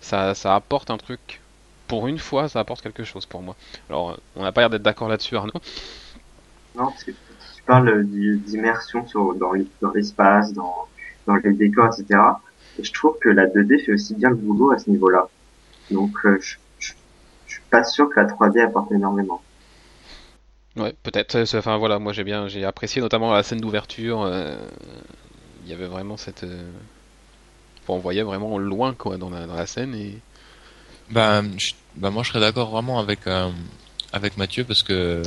ça, 0.00 0.34
ça 0.34 0.54
apporte 0.54 0.90
un 0.90 0.98
truc. 0.98 1.40
Pour 1.88 2.08
une 2.08 2.18
fois, 2.18 2.48
ça 2.48 2.60
apporte 2.60 2.82
quelque 2.82 3.04
chose 3.04 3.24
pour 3.24 3.40
moi. 3.42 3.56
Alors, 3.88 4.18
on 4.34 4.42
n'a 4.42 4.52
pas 4.52 4.60
l'air 4.62 4.70
d'être 4.70 4.82
d'accord 4.82 5.08
là-dessus, 5.08 5.36
Arnaud. 5.36 5.52
Non, 6.74 6.88
parce 6.88 7.04
que 7.04 7.12
tu 7.12 7.62
parles 7.64 8.04
d'immersion 8.04 9.06
dans 9.14 9.92
l'espace, 9.94 10.52
dans, 10.52 10.86
dans 11.26 11.36
les 11.36 11.52
décors, 11.54 11.94
etc. 11.98 12.20
Et 12.78 12.84
je 12.84 12.92
trouve 12.92 13.16
que 13.20 13.28
la 13.28 13.46
2D 13.46 13.78
fait 13.78 13.92
aussi 13.92 14.14
bien 14.14 14.30
le 14.30 14.36
boulot 14.36 14.70
à 14.72 14.78
ce 14.78 14.90
niveau-là. 14.90 15.28
Donc, 15.90 16.16
euh, 16.26 16.38
je, 16.40 16.56
je, 16.78 16.92
je 17.46 17.52
suis 17.54 17.62
pas 17.70 17.84
sûr 17.84 18.08
que 18.10 18.20
la 18.20 18.26
3D 18.26 18.60
apporte 18.60 18.92
énormément. 18.92 19.44
Ouais, 20.76 20.94
peut-être. 21.02 21.36
Enfin 21.56 21.78
voilà, 21.78 21.98
moi 21.98 22.12
j'ai 22.12 22.24
bien, 22.24 22.48
j'ai 22.48 22.64
apprécié 22.64 23.00
notamment 23.00 23.32
la 23.32 23.42
scène 23.42 23.60
d'ouverture. 23.60 24.22
euh, 24.22 24.56
Il 25.64 25.70
y 25.70 25.74
avait 25.74 25.86
vraiment 25.86 26.16
cette, 26.16 26.44
euh, 26.44 26.70
enfin, 27.82 27.94
on 27.94 27.98
voyait 27.98 28.22
vraiment 28.22 28.58
loin 28.58 28.94
quoi 28.94 29.16
dans 29.18 29.30
la, 29.30 29.46
dans 29.46 29.54
la 29.54 29.66
scène 29.66 29.94
et 29.94 30.18
Bah, 31.10 31.42
je- 31.58 31.72
bah 31.96 32.10
moi 32.10 32.22
je 32.24 32.28
serais 32.30 32.40
d'accord 32.40 32.70
vraiment 32.70 32.98
avec 32.98 33.26
euh, 33.26 33.50
avec 34.12 34.36
Mathieu 34.38 34.64
parce 34.64 34.82
que 34.82 35.22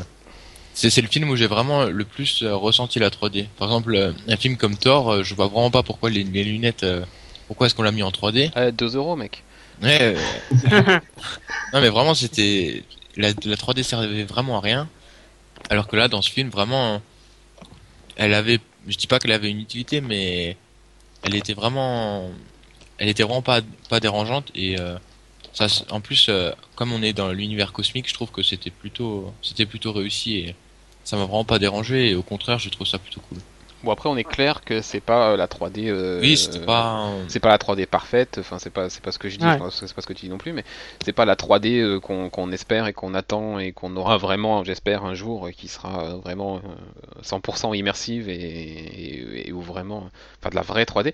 c'est 0.73 0.89
c'est 0.89 1.01
le 1.01 1.07
film 1.09 1.29
où 1.29 1.35
j'ai 1.37 1.47
vraiment 1.47 1.85
le 1.85 2.05
plus 2.05 2.43
ressenti 2.45 2.99
la 2.99 3.09
3D. 3.11 3.47
Par 3.57 3.69
exemple, 3.69 4.13
un 4.27 4.37
film 4.37 4.57
comme 4.57 4.77
Thor, 4.77 5.23
je 5.23 5.35
vois 5.35 5.47
vraiment 5.47 5.71
pas 5.71 5.83
pourquoi 5.83 6.09
les, 6.09 6.23
les 6.23 6.43
lunettes, 6.43 6.83
euh, 6.83 7.05
pourquoi 7.49 7.65
est-ce 7.65 7.73
qu'on 7.73 7.81
l'a 7.81 7.91
mis 7.91 8.03
en 8.03 8.11
3D. 8.11 8.51
Euh, 8.57 8.69
2 8.69 8.95
euros, 8.95 9.15
mec. 9.15 9.43
Ouais. 9.81 10.15
non 11.73 11.81
mais 11.81 11.89
vraiment 11.89 12.13
c'était 12.13 12.83
la, 13.17 13.29
la 13.29 13.55
3D 13.55 13.81
servait 13.81 14.23
vraiment 14.23 14.57
à 14.57 14.61
rien. 14.61 14.87
Alors 15.71 15.87
que 15.87 15.95
là 15.95 16.07
dans 16.07 16.21
ce 16.21 16.29
film 16.29 16.49
vraiment, 16.49 17.01
elle 18.17 18.35
avait, 18.35 18.59
je 18.87 18.97
dis 18.97 19.07
pas 19.07 19.17
qu'elle 19.17 19.31
avait 19.31 19.49
une 19.49 19.61
utilité, 19.61 19.99
mais 19.99 20.57
elle 21.23 21.33
était 21.33 21.55
vraiment, 21.55 22.29
elle 22.99 23.09
était 23.09 23.23
vraiment 23.23 23.41
pas 23.41 23.61
pas 23.89 23.99
dérangeante 23.99 24.51
et 24.53 24.79
euh, 24.79 24.99
ça, 25.51 25.65
en 25.89 26.01
plus 26.01 26.27
euh, 26.29 26.51
comme 26.75 26.93
on 26.93 27.01
est 27.01 27.13
dans 27.13 27.31
l'univers 27.31 27.73
cosmique, 27.73 28.07
je 28.07 28.13
trouve 28.13 28.29
que 28.29 28.43
c'était 28.43 28.69
plutôt 28.69 29.33
c'était 29.41 29.65
plutôt 29.65 29.91
réussi 29.91 30.35
et 30.35 30.55
ça 31.03 31.17
m'a 31.17 31.23
vraiment 31.23 31.45
pas 31.45 31.57
dérangé 31.57 32.11
et 32.11 32.15
au 32.15 32.21
contraire 32.21 32.59
je 32.59 32.69
trouve 32.69 32.85
ça 32.85 32.99
plutôt 32.99 33.21
cool. 33.21 33.39
Bon, 33.83 33.91
après, 33.91 34.09
on 34.09 34.17
est 34.17 34.25
clair 34.25 34.61
que 34.65 34.81
c'est 34.81 34.99
pas 34.99 35.31
euh, 35.31 35.37
la 35.37 35.47
3D. 35.47 35.87
euh, 35.87 36.19
oui 36.19 36.35
c'était 36.35 36.59
pas 36.65 36.81
un- 36.83 37.29
C'est 37.29 37.39
pas 37.39 37.47
la 37.49 37.57
3D 37.57 37.85
parfaite, 37.85 38.37
enfin 38.39 38.59
c'est 38.59 38.71
pas 38.71 38.89
c'est 38.89 39.01
pas 39.01 39.11
ce 39.13 39.19
que 39.19 39.29
je 39.29 39.37
dis, 39.37 39.45
Ouais. 39.45 39.53
enfin, 39.53 39.69
c'est 39.71 39.93
pas 39.93 40.01
ce 40.01 40.07
que 40.07 40.11
tu 40.13 40.25
dis 40.25 40.29
non 40.29 40.37
plus, 40.37 40.51
mais 40.51 40.65
c'est 41.03 41.13
pas 41.13 41.23
la 41.25 41.37
3D 41.37 41.79
euh, 41.79 41.99
qu'on 42.01 42.29
qu'on 42.29 42.51
espère 42.51 42.87
et 42.87 42.93
qu'on 42.93 43.13
attend 43.13 43.57
et 43.57 43.71
qu'on 43.71 43.95
aura 43.95 44.17
vraiment, 44.17 44.63
j'espère 44.65 45.05
un 45.05 45.13
jour, 45.13 45.49
qui 45.51 45.69
sera 45.69 46.03
euh, 46.03 46.17
vraiment 46.17 46.57
euh, 46.57 46.61
100% 47.21 47.73
immersive 47.73 48.27
et, 48.27 48.33
et, 48.33 49.49
et 49.49 49.51
où 49.53 49.61
vraiment, 49.61 50.09
enfin 50.39 50.49
de 50.49 50.55
la 50.55 50.61
vraie 50.61 50.83
3D. 50.85 51.13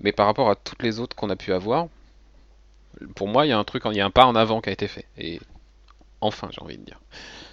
Mais 0.00 0.12
par 0.12 0.26
rapport 0.26 0.50
à 0.50 0.56
toutes 0.56 0.82
les 0.82 1.00
autres 1.00 1.16
qu'on 1.16 1.30
a 1.30 1.36
pu 1.36 1.52
avoir, 1.54 1.86
pour 3.14 3.28
moi 3.28 3.46
il 3.46 3.50
y 3.50 3.52
a 3.52 3.58
un 3.58 3.64
truc, 3.64 3.82
il 3.86 3.96
y 3.96 4.00
a 4.00 4.04
un 4.06 4.10
pas 4.10 4.26
en 4.26 4.34
avant 4.34 4.60
qui 4.60 4.68
a 4.68 4.72
été 4.72 4.88
fait. 4.88 5.06
Et 5.18 5.40
enfin 6.20 6.48
j'ai 6.52 6.60
envie 6.62 6.78
de 6.78 6.84
dire. 6.84 7.00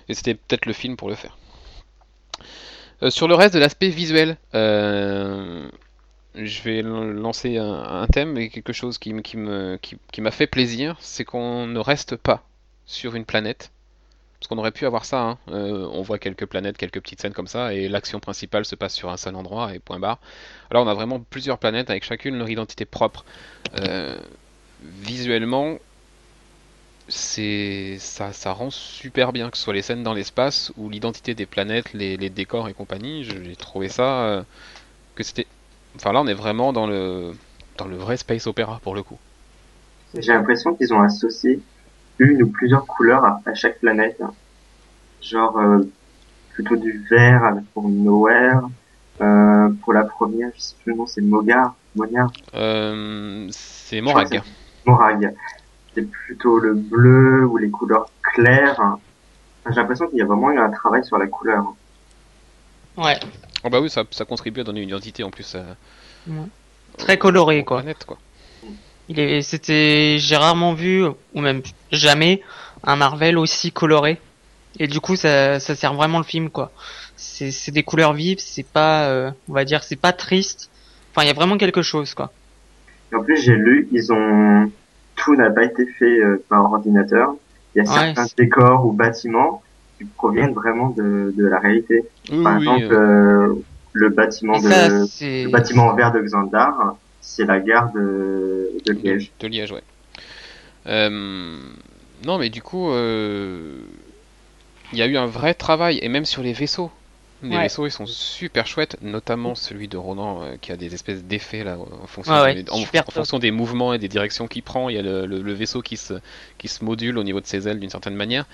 Et 0.10 0.16
c'était 0.16 0.36
peut-être 0.36 0.68
le 0.68 0.74
film 0.74 0.98
pour 0.98 1.10
le 1.10 1.16
faire. 1.16 1.38
Euh, 3.02 3.10
sur 3.10 3.28
le 3.28 3.36
reste 3.36 3.54
de 3.54 3.60
l'aspect 3.60 3.90
visuel, 3.90 4.38
euh, 4.56 5.70
je 6.36 6.62
vais 6.64 6.82
lancer 6.82 7.58
un, 7.58 8.06
thème 8.08 8.38
et 8.38 8.50
quelque 8.50 8.74
chose 8.74 8.98
qui, 8.98 9.14
qui 9.22 9.38
me 9.38 9.78
qui, 9.82 9.98
qui 10.12 10.22
m'a 10.22 10.32
fait 10.32 10.48
plaisir, 10.48 10.98
c'est 11.00 11.24
qu'on 11.24 11.68
ne 11.68 11.80
reste 11.80 12.16
pas 12.16 12.44
sur 12.86 13.16
une 13.16 13.26
planète. 13.26 13.72
Parce 14.40 14.48
qu'on 14.48 14.58
aurait 14.58 14.72
pu 14.72 14.86
avoir 14.86 15.04
ça, 15.04 15.22
hein. 15.22 15.38
Euh, 15.50 15.86
on 15.92 16.02
voit 16.02 16.18
quelques 16.18 16.46
planètes, 16.46 16.78
quelques 16.78 17.02
petites 17.02 17.22
scènes 17.22 17.34
comme 17.34 17.48
ça, 17.48 17.74
et 17.74 17.90
l'action 17.90 18.22
principale 18.22 18.64
se 18.64 18.76
passe 18.76 18.96
sur 18.96 19.10
un 19.10 19.18
seul 19.18 19.36
endroit 19.36 19.74
et 19.76 19.80
point 19.80 20.00
barre. 20.00 20.20
Alors 20.72 20.86
on 20.86 20.88
a 20.88 20.94
vraiment 20.94 21.20
plusieurs 21.20 21.58
planètes 21.58 21.90
avec 21.90 22.06
chacune 22.06 22.38
leur 22.38 22.50
identité 22.50 22.86
propre. 22.86 23.26
Visuellement, 24.82 25.78
c'est 27.10 27.98
ça, 28.00 28.32
ça 28.34 28.54
rend 28.54 28.70
super 28.70 29.34
bien, 29.34 29.50
que 29.50 29.58
ce 29.58 29.64
soit 29.64 29.74
les 29.74 29.82
scènes 29.82 30.04
dans 30.04 30.14
l'espace 30.14 30.72
ou 30.78 30.90
l'identité 30.90 31.34
des 31.34 31.46
planètes, 31.46 31.94
les, 31.94 32.18
les 32.18 32.30
décors 32.30 32.70
et 32.70 32.74
compagnie. 32.74 33.24
J'ai 33.24 33.56
trouvé 33.56 33.90
ça 33.90 34.24
euh, 34.24 34.44
que 35.16 35.24
c'était. 35.24 35.48
Enfin 35.96 36.14
là, 36.14 36.22
on 36.22 36.28
est 36.28 36.34
vraiment 36.34 36.72
dans 36.74 36.88
le 36.88 37.34
dans 37.78 37.88
le 37.88 37.98
vrai 37.98 38.18
space 38.18 38.48
opéra 38.48 38.80
pour 38.84 38.96
le 38.96 39.04
coup. 39.04 39.18
J'ai 40.14 40.34
l'impression 40.34 40.76
qu'ils 40.76 40.94
ont 40.94 41.02
associé 41.02 41.60
une 42.18 42.44
ou 42.44 42.48
plusieurs 42.48 42.86
couleurs 42.86 43.24
à, 43.26 43.42
à 43.46 43.54
chaque 43.54 43.80
planète. 43.80 44.22
Genre 45.22 45.58
euh, 45.58 45.84
plutôt 46.54 46.76
du 46.76 47.06
vert 47.10 47.44
avec 47.44 47.66
pour 47.74 47.90
Nowhere. 47.90 48.62
Euh, 49.22 49.70
pour 49.84 49.92
la 49.92 50.06
première, 50.06 50.50
je 50.56 50.62
sais 50.62 50.76
plus 50.82 50.94
le 50.94 50.98
nom, 50.98 51.06
c'est 51.06 51.20
Mogar, 51.20 51.76
Mogar, 51.94 52.32
c'est 53.52 54.00
Morag. 54.00 54.42
Morag. 54.86 55.36
C'est 56.00 56.10
plutôt 56.10 56.60
le 56.60 56.74
bleu 56.74 57.46
ou 57.46 57.58
les 57.58 57.70
couleurs 57.70 58.10
claires. 58.34 58.76
Enfin, 58.80 59.00
J'ai 59.70 59.76
l'impression 59.76 60.08
qu'il 60.08 60.18
y 60.20 60.22
a 60.22 60.26
vraiment 60.26 60.52
eu 60.52 60.60
un 60.60 60.70
travail 60.70 61.04
sur 61.04 61.18
la 61.18 61.28
couleur. 61.28 61.74
Ouais. 62.98 63.20
Oh 63.64 63.70
bah 63.70 63.82
oui, 63.82 63.90
ça, 63.90 64.04
ça 64.12 64.26
contribue 64.26 64.62
à 64.62 64.64
donner 64.64 64.82
une 64.82 64.90
identité 64.90 65.24
en 65.24 65.30
plus. 65.30 65.56
euh, 65.56 66.34
Très 66.98 67.18
coloré, 67.18 67.64
quoi. 67.64 67.84
quoi. 68.06 68.18
Il 69.10 69.20
est, 69.20 69.42
c'était, 69.42 70.18
j'ai 70.20 70.38
rarement 70.38 70.74
vu, 70.74 71.04
ou 71.34 71.42
même 71.42 71.62
jamais, 71.92 72.42
un 72.84 72.96
Marvel 72.96 73.38
aussi 73.38 73.72
coloré. 73.72 74.20
Et 74.80 74.88
du 74.88 75.00
coup, 75.02 75.16
ça, 75.16 75.60
ça 75.60 75.76
sert 75.76 75.94
vraiment 75.94 76.20
le 76.20 76.24
film, 76.24 76.50
quoi. 76.50 76.72
C'est, 77.18 77.52
c'est 77.52 77.72
des 77.72 77.84
couleurs 77.84 78.14
vives, 78.14 78.40
c'est 78.40 78.64
pas, 78.66 79.08
euh, 79.08 79.32
on 79.50 79.54
va 79.54 79.66
dire, 79.66 79.84
c'est 79.84 79.96
pas 79.98 80.14
triste. 80.14 80.70
Enfin, 81.12 81.24
il 81.26 81.28
y 81.28 81.32
a 81.32 81.34
vraiment 81.34 81.58
quelque 81.58 81.82
chose, 81.82 82.14
quoi. 82.14 82.32
Et 83.12 83.16
en 83.16 83.24
plus, 83.24 83.42
j'ai 83.42 83.56
lu, 83.56 83.88
ils 83.92 84.14
ont 84.14 84.72
tout 85.30 85.36
n'a 85.36 85.52
pas 85.52 85.64
été 85.64 85.86
fait 85.86 86.22
euh, 86.22 86.44
par 86.50 86.72
ordinateur. 86.72 87.36
Il 87.76 87.84
y 87.84 87.88
a 87.88 87.92
Ouais, 87.92 88.14
certains 88.16 88.26
décors 88.36 88.86
ou 88.86 88.92
bâtiments 88.92 89.62
qui 89.98 90.06
proviennent 90.06 90.54
vraiment 90.54 90.90
de, 90.90 91.34
de 91.38 91.46
la 91.46 91.60
réalité. 91.60 92.04
Oui, 92.32 92.44
Par 92.44 92.58
oui, 92.58 92.64
exemple, 92.64 92.94
euh, 92.94 92.94
euh, 92.94 93.54
le 93.94 94.10
bâtiment 94.10 94.60
de 94.60 94.70
le 94.70 95.50
bâtiment 95.50 95.88
en 95.88 95.96
verre 95.96 96.12
de 96.12 96.20
Xandar, 96.20 96.96
c'est 97.22 97.46
la 97.46 97.60
gare 97.60 97.92
de, 97.94 98.72
de 98.86 98.94
Liège. 98.94 99.32
De 99.40 99.48
Liège, 99.48 99.72
ouais. 99.72 99.84
Non, 102.26 102.38
mais 102.38 102.50
du 102.50 102.62
coup, 102.62 102.90
il 102.92 104.98
y 104.98 105.02
a 105.02 105.06
eu 105.06 105.18
un 105.18 105.28
vrai 105.28 105.54
travail, 105.54 106.00
et 106.02 106.10
même 106.10 106.26
sur 106.26 106.42
les 106.42 106.54
vaisseaux. 106.54 106.92
Les 107.42 107.56
Ouais. 107.56 107.62
vaisseaux, 107.64 107.86
ils 107.88 107.92
sont 107.92 108.06
super 108.06 108.68
chouettes, 108.68 108.98
notamment 109.02 109.56
celui 109.56 109.88
de 109.88 109.96
Ronan, 109.98 110.42
euh, 110.42 110.56
qui 110.60 110.72
a 110.74 110.76
des 110.78 110.94
espèces 110.94 111.24
d'effets 111.24 111.64
là, 111.64 111.78
en 111.78 112.06
fonction, 112.08 112.34
ouais, 112.42 112.64
des, 112.64 112.70
en, 112.72 112.76
super 112.76 113.02
en 113.02 113.06
top. 113.06 113.14
fonction 113.16 113.40
des 113.40 113.52
mouvements 113.52 113.94
et 113.94 113.98
des 113.98 114.10
directions 114.10 114.48
qu'il 114.48 114.62
prend. 114.64 114.90
Il 114.90 114.96
y 114.96 115.00
a 115.00 115.02
le, 115.02 115.26
le- 115.26 115.42
le 115.42 115.54
vaisseau 115.54 115.82
qui 115.82 115.96
se, 115.96 116.16
qui 116.58 116.68
se 116.68 116.84
module 116.84 117.18
au 117.18 117.24
niveau 117.24 117.40
de 117.40 117.46
ses 117.46 117.68
ailes 117.68 117.80
d'une 117.80 117.90
certaine 117.90 118.16
manière. 118.16 118.46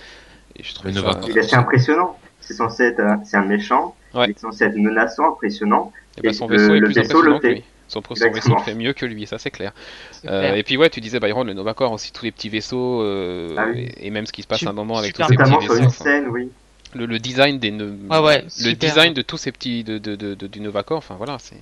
Et 0.56 0.64
je 0.64 0.74
trouve 0.76 0.92
ça. 0.92 1.20
Il 1.28 1.36
est 1.36 1.40
assez 1.42 1.56
impressionnant. 1.56 2.18
C'est 2.42 2.54
censé 2.54 2.84
être, 2.84 3.00
un- 3.00 3.24
c'est 3.26 3.38
un 3.38 3.46
méchant. 3.46 3.96
Ouais. 4.14 4.26
Il 4.28 4.32
est 4.32 4.40
censé 4.40 4.66
être 4.66 4.76
menaçant, 4.78 5.30
impressionnant. 5.32 5.92
Eh 6.18 6.22
ben, 6.22 6.30
et 6.30 6.34
son 6.34 6.48
le- 6.48 6.56
vaisseau 6.58 6.76
est 6.76 6.80
plus 6.82 6.94
vaisseau 6.94 7.18
impressionnant 7.18 7.40
que 7.40 7.48
lui. 7.48 7.64
Son, 7.88 8.02
son 8.04 8.32
vaisseau 8.32 8.56
le 8.56 8.62
fait 8.62 8.74
mieux 8.76 8.94
que 8.94 9.06
lui, 9.06 9.28
ça 9.28 9.38
c'est 9.38 9.52
clair. 9.52 9.72
c'est 10.12 10.28
Euh, 10.28 10.40
clair. 10.42 10.56
et 10.56 10.64
puis 10.64 10.76
ouais, 10.78 10.90
tu 10.90 11.02
disais 11.02 11.20
Byron, 11.20 11.46
le 11.46 11.54
Novacor 11.54 11.92
aussi, 11.92 12.12
tous 12.12 12.26
les 12.26 12.32
petits 12.32 12.50
vaisseaux, 12.50 13.02
euh, 13.04 13.54
Ah 13.58 13.66
oui. 13.72 13.90
et, 13.98 14.08
et 14.08 14.10
même 14.12 14.26
ce 14.26 14.32
qui 14.34 14.42
se 14.42 14.48
passe 14.48 14.64
à 14.66 14.70
un 14.70 14.74
moment 14.74 14.98
avec 14.98 15.14
tous 15.14 15.22
ces 15.24 15.28
petits 15.36 15.38
Notamment 15.38 15.62
sur 15.62 15.74
vaisseaux. 15.74 15.84
une 15.86 15.90
scène, 15.92 16.28
oui. 16.30 16.50
Le, 16.96 17.06
le 17.06 17.20
design 17.20 17.60
des 17.60 17.72
ne- 17.72 18.08
Ouais, 18.10 18.20
ouais, 18.20 18.42
le 18.44 18.50
super. 18.50 18.90
design 18.90 19.14
de 19.14 19.22
tous 19.22 19.38
ces 19.38 19.52
petits 19.52 19.84
de, 19.84 19.98
de, 19.98 20.16
de, 20.16 20.34
de- 20.36 20.48
du 20.48 20.60
Novacor, 20.62 20.98
enfin 20.98 21.16
voilà, 21.16 21.38
c'est 21.40 21.58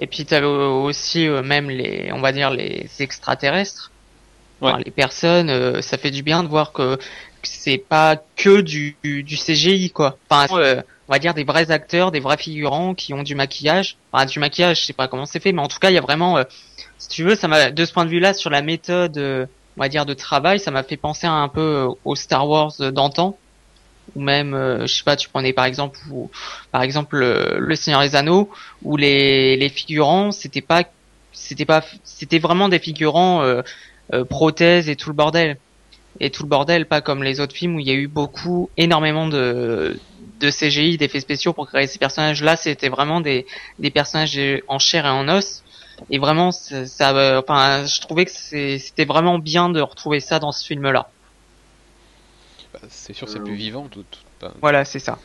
Et 0.00 0.06
puis 0.06 0.24
t'avais 0.24 0.46
aussi 0.46 1.26
euh, 1.26 1.42
même 1.42 1.70
les, 1.70 2.10
on 2.12 2.20
va 2.20 2.32
dire 2.32 2.50
les 2.50 2.88
extraterrestres, 3.00 3.92
Ouais. 4.60 4.70
Enfin, 4.72 4.82
les 4.84 4.90
personnes. 4.90 5.50
euh, 5.50 5.80
ça 5.82 5.98
fait 5.98 6.10
du 6.10 6.24
bien 6.24 6.42
de 6.42 6.48
voir 6.48 6.72
que, 6.72 6.96
que 6.96 7.02
c'est 7.44 7.78
pas 7.78 8.16
que 8.34 8.60
du, 8.60 8.96
du, 9.04 9.22
CGI 9.36 9.90
quoi. 9.90 10.18
Enfin, 10.28 10.52
euh, 10.58 10.82
on 11.08 11.12
va 11.12 11.20
dire 11.20 11.32
des 11.32 11.44
vrais 11.44 11.70
acteurs, 11.70 12.10
des 12.10 12.18
vrais 12.18 12.36
figurants 12.36 12.94
qui 12.94 13.14
ont 13.14 13.22
du 13.22 13.36
maquillage. 13.36 13.96
Enfin, 14.12 14.26
du 14.26 14.40
maquillage, 14.40 14.80
je 14.80 14.86
sais 14.86 14.92
pas 14.92 15.06
comment 15.06 15.26
c'est 15.26 15.38
fait, 15.38 15.52
mais 15.52 15.62
en 15.62 15.68
tout 15.68 15.78
cas, 15.78 15.90
il 15.90 15.94
y 15.94 15.98
a 15.98 16.00
vraiment, 16.00 16.42
si 16.98 17.08
tu 17.08 17.22
veux, 17.22 17.36
ça 17.36 17.46
m'a, 17.46 17.70
de 17.70 17.84
ce 17.84 17.92
point 17.92 18.04
de 18.04 18.10
vue-là, 18.10 18.34
sur 18.34 18.50
la 18.50 18.62
méthode, 18.62 19.16
on 19.16 19.80
va 19.80 19.88
dire 19.88 20.04
de 20.06 20.14
travail, 20.14 20.58
ça 20.58 20.72
m'a 20.72 20.82
fait 20.82 20.96
penser 20.96 21.28
un 21.28 21.46
peu 21.46 21.60
euh, 21.60 21.88
au 22.04 22.16
Star 22.16 22.48
Wars 22.48 22.72
d'antan. 22.92 23.38
Ou 24.16 24.20
même, 24.20 24.54
euh, 24.54 24.86
je 24.86 24.94
sais 24.94 25.04
pas, 25.04 25.16
tu 25.16 25.28
prenais 25.28 25.52
par 25.52 25.64
exemple, 25.64 25.98
ou, 26.10 26.30
par 26.72 26.82
exemple 26.82 27.16
euh, 27.22 27.58
le 27.58 27.74
Seigneur 27.74 28.00
des 28.00 28.16
Anneaux, 28.16 28.50
où 28.82 28.96
les, 28.96 29.56
les 29.56 29.68
figurants, 29.68 30.32
c'était 30.32 30.60
pas, 30.60 30.84
c'était 31.32 31.64
pas, 31.64 31.84
c'était 32.04 32.38
vraiment 32.38 32.68
des 32.68 32.78
figurants 32.78 33.42
euh, 33.42 33.62
euh, 34.14 34.24
prothèses 34.24 34.88
et 34.88 34.96
tout 34.96 35.10
le 35.10 35.14
bordel. 35.14 35.58
Et 36.20 36.30
tout 36.30 36.42
le 36.42 36.48
bordel, 36.48 36.86
pas 36.86 37.00
comme 37.00 37.22
les 37.22 37.38
autres 37.38 37.54
films 37.54 37.76
où 37.76 37.80
il 37.80 37.86
y 37.86 37.90
a 37.90 37.94
eu 37.94 38.08
beaucoup, 38.08 38.70
énormément 38.76 39.28
de, 39.28 40.00
de 40.40 40.50
CGI, 40.50 40.96
d'effets 40.96 41.20
spéciaux 41.20 41.52
pour 41.52 41.68
créer 41.68 41.86
ces 41.86 41.98
personnages. 41.98 42.42
Là, 42.42 42.56
c'était 42.56 42.88
vraiment 42.88 43.20
des, 43.20 43.46
des 43.78 43.90
personnages 43.90 44.40
en 44.66 44.78
chair 44.78 45.06
et 45.06 45.10
en 45.10 45.28
os. 45.28 45.62
Et 46.10 46.18
vraiment, 46.18 46.52
ça, 46.52 46.86
ça, 46.86 47.16
euh, 47.16 47.40
enfin, 47.42 47.84
je 47.86 48.00
trouvais 48.00 48.24
que 48.24 48.30
c'était 48.30 49.04
vraiment 49.04 49.38
bien 49.38 49.68
de 49.68 49.80
retrouver 49.80 50.20
ça 50.20 50.38
dans 50.38 50.52
ce 50.52 50.64
film-là. 50.66 51.10
Bah, 52.72 52.80
c'est 52.88 53.12
sûr, 53.12 53.28
c'est 53.28 53.38
Euh, 53.38 53.44
plus 53.44 53.54
vivant. 53.54 53.86
Tout, 53.90 54.04
tout- 54.10 54.18
bah, 54.40 54.52
Voilà, 54.60 54.84
c'est 54.84 54.98
ça. 54.98 55.18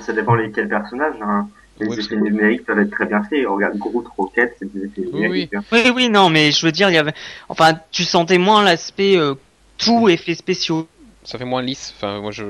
Ça 0.00 0.12
dépend 0.12 0.34
lesquels 0.34 0.68
personnages. 0.68 1.16
Hein. 1.22 1.48
Les 1.80 1.98
effets 1.98 2.08
que- 2.16 2.20
numériques 2.20 2.66
peuvent 2.66 2.78
être 2.78 2.90
très 2.90 3.06
bien 3.06 3.22
faits. 3.22 3.46
Regarde 3.46 3.78
Groot 3.78 4.06
Rocket, 4.16 4.54
c'est 4.58 4.70
des 4.70 4.84
effets 4.84 5.00
Oui, 5.06 5.12
numériques. 5.12 5.54
hein. 5.54 5.64
Oui, 5.72 5.90
oui, 5.94 6.08
non, 6.10 6.28
mais 6.28 6.52
je 6.52 6.66
veux 6.66 6.72
dire, 6.72 6.90
il 6.90 6.94
y 6.94 6.98
avait, 6.98 7.14
enfin, 7.48 7.72
tu 7.90 8.04
sentais 8.04 8.36
moins 8.36 8.62
l'aspect 8.62 9.16
euh, 9.16 9.34
tout 9.78 10.08
effets 10.10 10.34
spéciaux, 10.34 10.86
ça 11.24 11.38
fait 11.38 11.46
moins 11.46 11.62
lisse. 11.62 11.94
Enfin, 11.96 12.20
moi 12.20 12.32
je. 12.32 12.44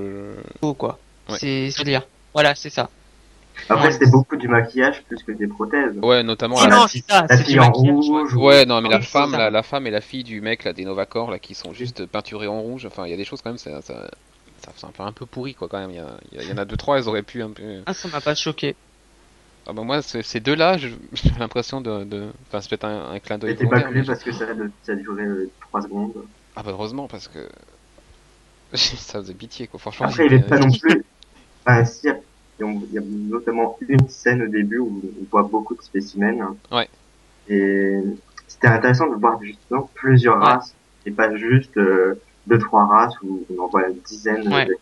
quoi. 0.76 0.98
Ouais. 1.28 1.36
C'est, 1.38 1.70
c'est 1.70 1.84
dire. 1.84 2.02
Voilà, 2.34 2.54
c'est 2.56 2.70
ça. 2.70 2.90
Après, 3.68 3.86
Ouais. 3.86 3.92
c'était 3.92 4.10
beaucoup 4.10 4.36
du 4.36 4.48
maquillage 4.48 5.02
plus 5.04 5.22
que 5.22 5.32
des 5.32 5.46
prothèses. 5.46 5.96
Ouais, 6.02 6.22
notamment 6.22 6.56
Si, 6.56 6.64
la, 6.68 6.70
non, 6.74 6.80
la 6.82 6.88
c'est 6.88 6.92
fille- 6.92 7.04
ça, 7.08 7.26
la 7.28 7.36
fille 7.36 7.60
en 7.60 7.70
rouge. 7.72 8.34
ou- 8.34 8.44
Ouais, 8.46 8.64
non, 8.66 8.80
mais 8.80 8.88
la 8.88 9.00
femme, 9.00 9.32
la, 9.32 9.50
la 9.50 9.62
femme 9.62 9.86
et 9.86 9.90
la 9.90 10.00
fille 10.00 10.24
du 10.24 10.40
mec 10.40 10.64
là 10.64 10.72
des 10.72 10.84
Novacor 10.84 11.30
là 11.30 11.38
qui 11.38 11.54
sont 11.54 11.72
juste 11.72 12.06
peinturées 12.06 12.46
en 12.48 12.60
rouge. 12.60 12.86
Enfin, 12.86 13.04
il 13.06 13.10
y 13.10 13.14
a 13.14 13.16
des 13.16 13.24
choses 13.24 13.42
quand 13.42 13.50
même, 13.50 13.58
ça, 13.58 13.80
ça, 13.82 14.08
ça 14.62 14.72
c'est 14.76 14.86
un 14.86 14.90
peu 14.90 15.02
un 15.02 15.12
peu 15.12 15.26
pourri 15.26 15.54
quoi 15.54 15.68
quand 15.68 15.78
même. 15.78 15.90
Il 15.90 15.96
y, 15.96 16.00
a- 16.00 16.16
il 16.32 16.38
y 16.38 16.40
a- 16.40 16.44
il 16.44 16.48
y 16.50 16.52
en 16.52 16.58
a 16.58 16.64
deux 16.64 16.76
trois, 16.76 16.98
elles 16.98 17.08
auraient 17.08 17.22
pu 17.22 17.42
un 17.42 17.50
peu. 17.50 17.82
Ah, 17.86 17.94
ça 17.94 18.08
m'a 18.08 18.20
pas 18.20 18.34
choqué. 18.34 18.74
Ah 19.66 19.72
bah 19.74 19.82
moi, 19.82 20.00
ce- 20.02 20.22
ces 20.22 20.40
deux-là, 20.40 20.78
je- 20.78 20.88
j'ai 21.12 21.30
l'impression 21.38 21.80
de, 21.80 22.04
de... 22.04 22.28
enfin, 22.48 22.60
c'est 22.60 22.70
peut-être 22.70 22.84
un, 22.86 23.10
un 23.12 23.18
clin 23.20 23.38
d'œil. 23.38 23.52
C'était 23.58 23.66
pas 23.68 23.90
mais- 23.90 24.02
parce 24.02 24.22
que 24.24 24.32
ça, 24.32 24.46
ça 24.82 24.92
a 24.92 24.94
duré 24.96 25.24
3 25.60 25.82
secondes. 25.82 26.12
Ah 26.56 26.62
bah 26.62 26.70
heureusement 26.72 27.06
parce 27.08 27.28
que 27.28 27.38
ça 28.74 29.20
faisait 29.20 29.34
pitié 29.34 29.66
quoi. 29.66 29.78
Franchement. 29.80 30.06
Après, 30.06 30.26
il 30.26 30.32
est 30.32 30.38
pas 30.48 30.58
non 30.58 30.70
plus, 30.80 31.04
Bah, 31.66 31.84
si, 31.84 32.08
il 32.60 32.94
y, 32.94 32.98
a- 32.98 33.02
il 33.02 33.28
y 33.28 33.30
a 33.32 33.36
notamment 33.36 33.76
une 33.88 34.08
scène 34.08 34.42
au 34.42 34.46
début 34.48 34.78
où 34.78 35.02
on 35.20 35.24
voit 35.30 35.42
beaucoup 35.44 35.74
de 35.74 35.82
spécimens. 35.82 36.56
Ouais. 36.70 36.88
Et 37.48 37.96
c'était 38.46 38.68
intéressant 38.68 39.08
de 39.08 39.14
voir 39.16 39.40
justement 39.42 39.88
plusieurs 39.94 40.38
Ouais. 40.38 40.44
races 40.44 40.74
et 41.06 41.10
pas 41.10 41.34
juste 41.36 41.76
euh, 41.76 42.14
deux 42.46 42.58
trois 42.58 42.86
races 42.86 43.14
où 43.22 43.44
on 43.56 43.62
en 43.62 43.66
voit 43.68 43.88
une 43.88 43.98
dizaine 44.06 44.46
Ouais. 44.52 44.66
de 44.66 44.76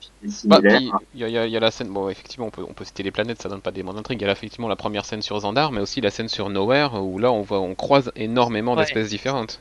Bah, 0.44 0.56
similaires. 0.58 0.80
il 1.14 1.20
y, 1.20 1.24
a- 1.38 1.46
y 1.46 1.50
y 1.52 1.58
la 1.60 1.70
scène, 1.70 1.88
bon, 1.88 2.08
effectivement, 2.08 2.46
on 2.46 2.50
peut, 2.50 2.64
on 2.68 2.72
peut 2.72 2.84
citer 2.84 3.02
les 3.02 3.10
planètes, 3.10 3.42
ça 3.42 3.48
donne 3.48 3.60
pas 3.60 3.70
d'éléments 3.70 3.94
d'intrigue. 3.94 4.20
Il 4.20 4.24
y 4.24 4.28
a 4.28 4.32
effectivement 4.32 4.68
la 4.68 4.76
première 4.76 5.04
scène 5.04 5.22
sur 5.22 5.38
Zandar, 5.40 5.72
mais 5.72 5.80
aussi 5.80 6.00
la 6.00 6.10
scène 6.10 6.28
sur 6.28 6.48
Nowhere, 6.50 6.90
où 7.02 7.18
là, 7.18 7.30
on 7.32 7.42
voit, 7.42 7.60
on 7.60 7.74
croise 7.74 8.10
énormément 8.16 8.72
Ouais. 8.74 8.78
d'espèces 8.82 9.08
différentes. 9.10 9.60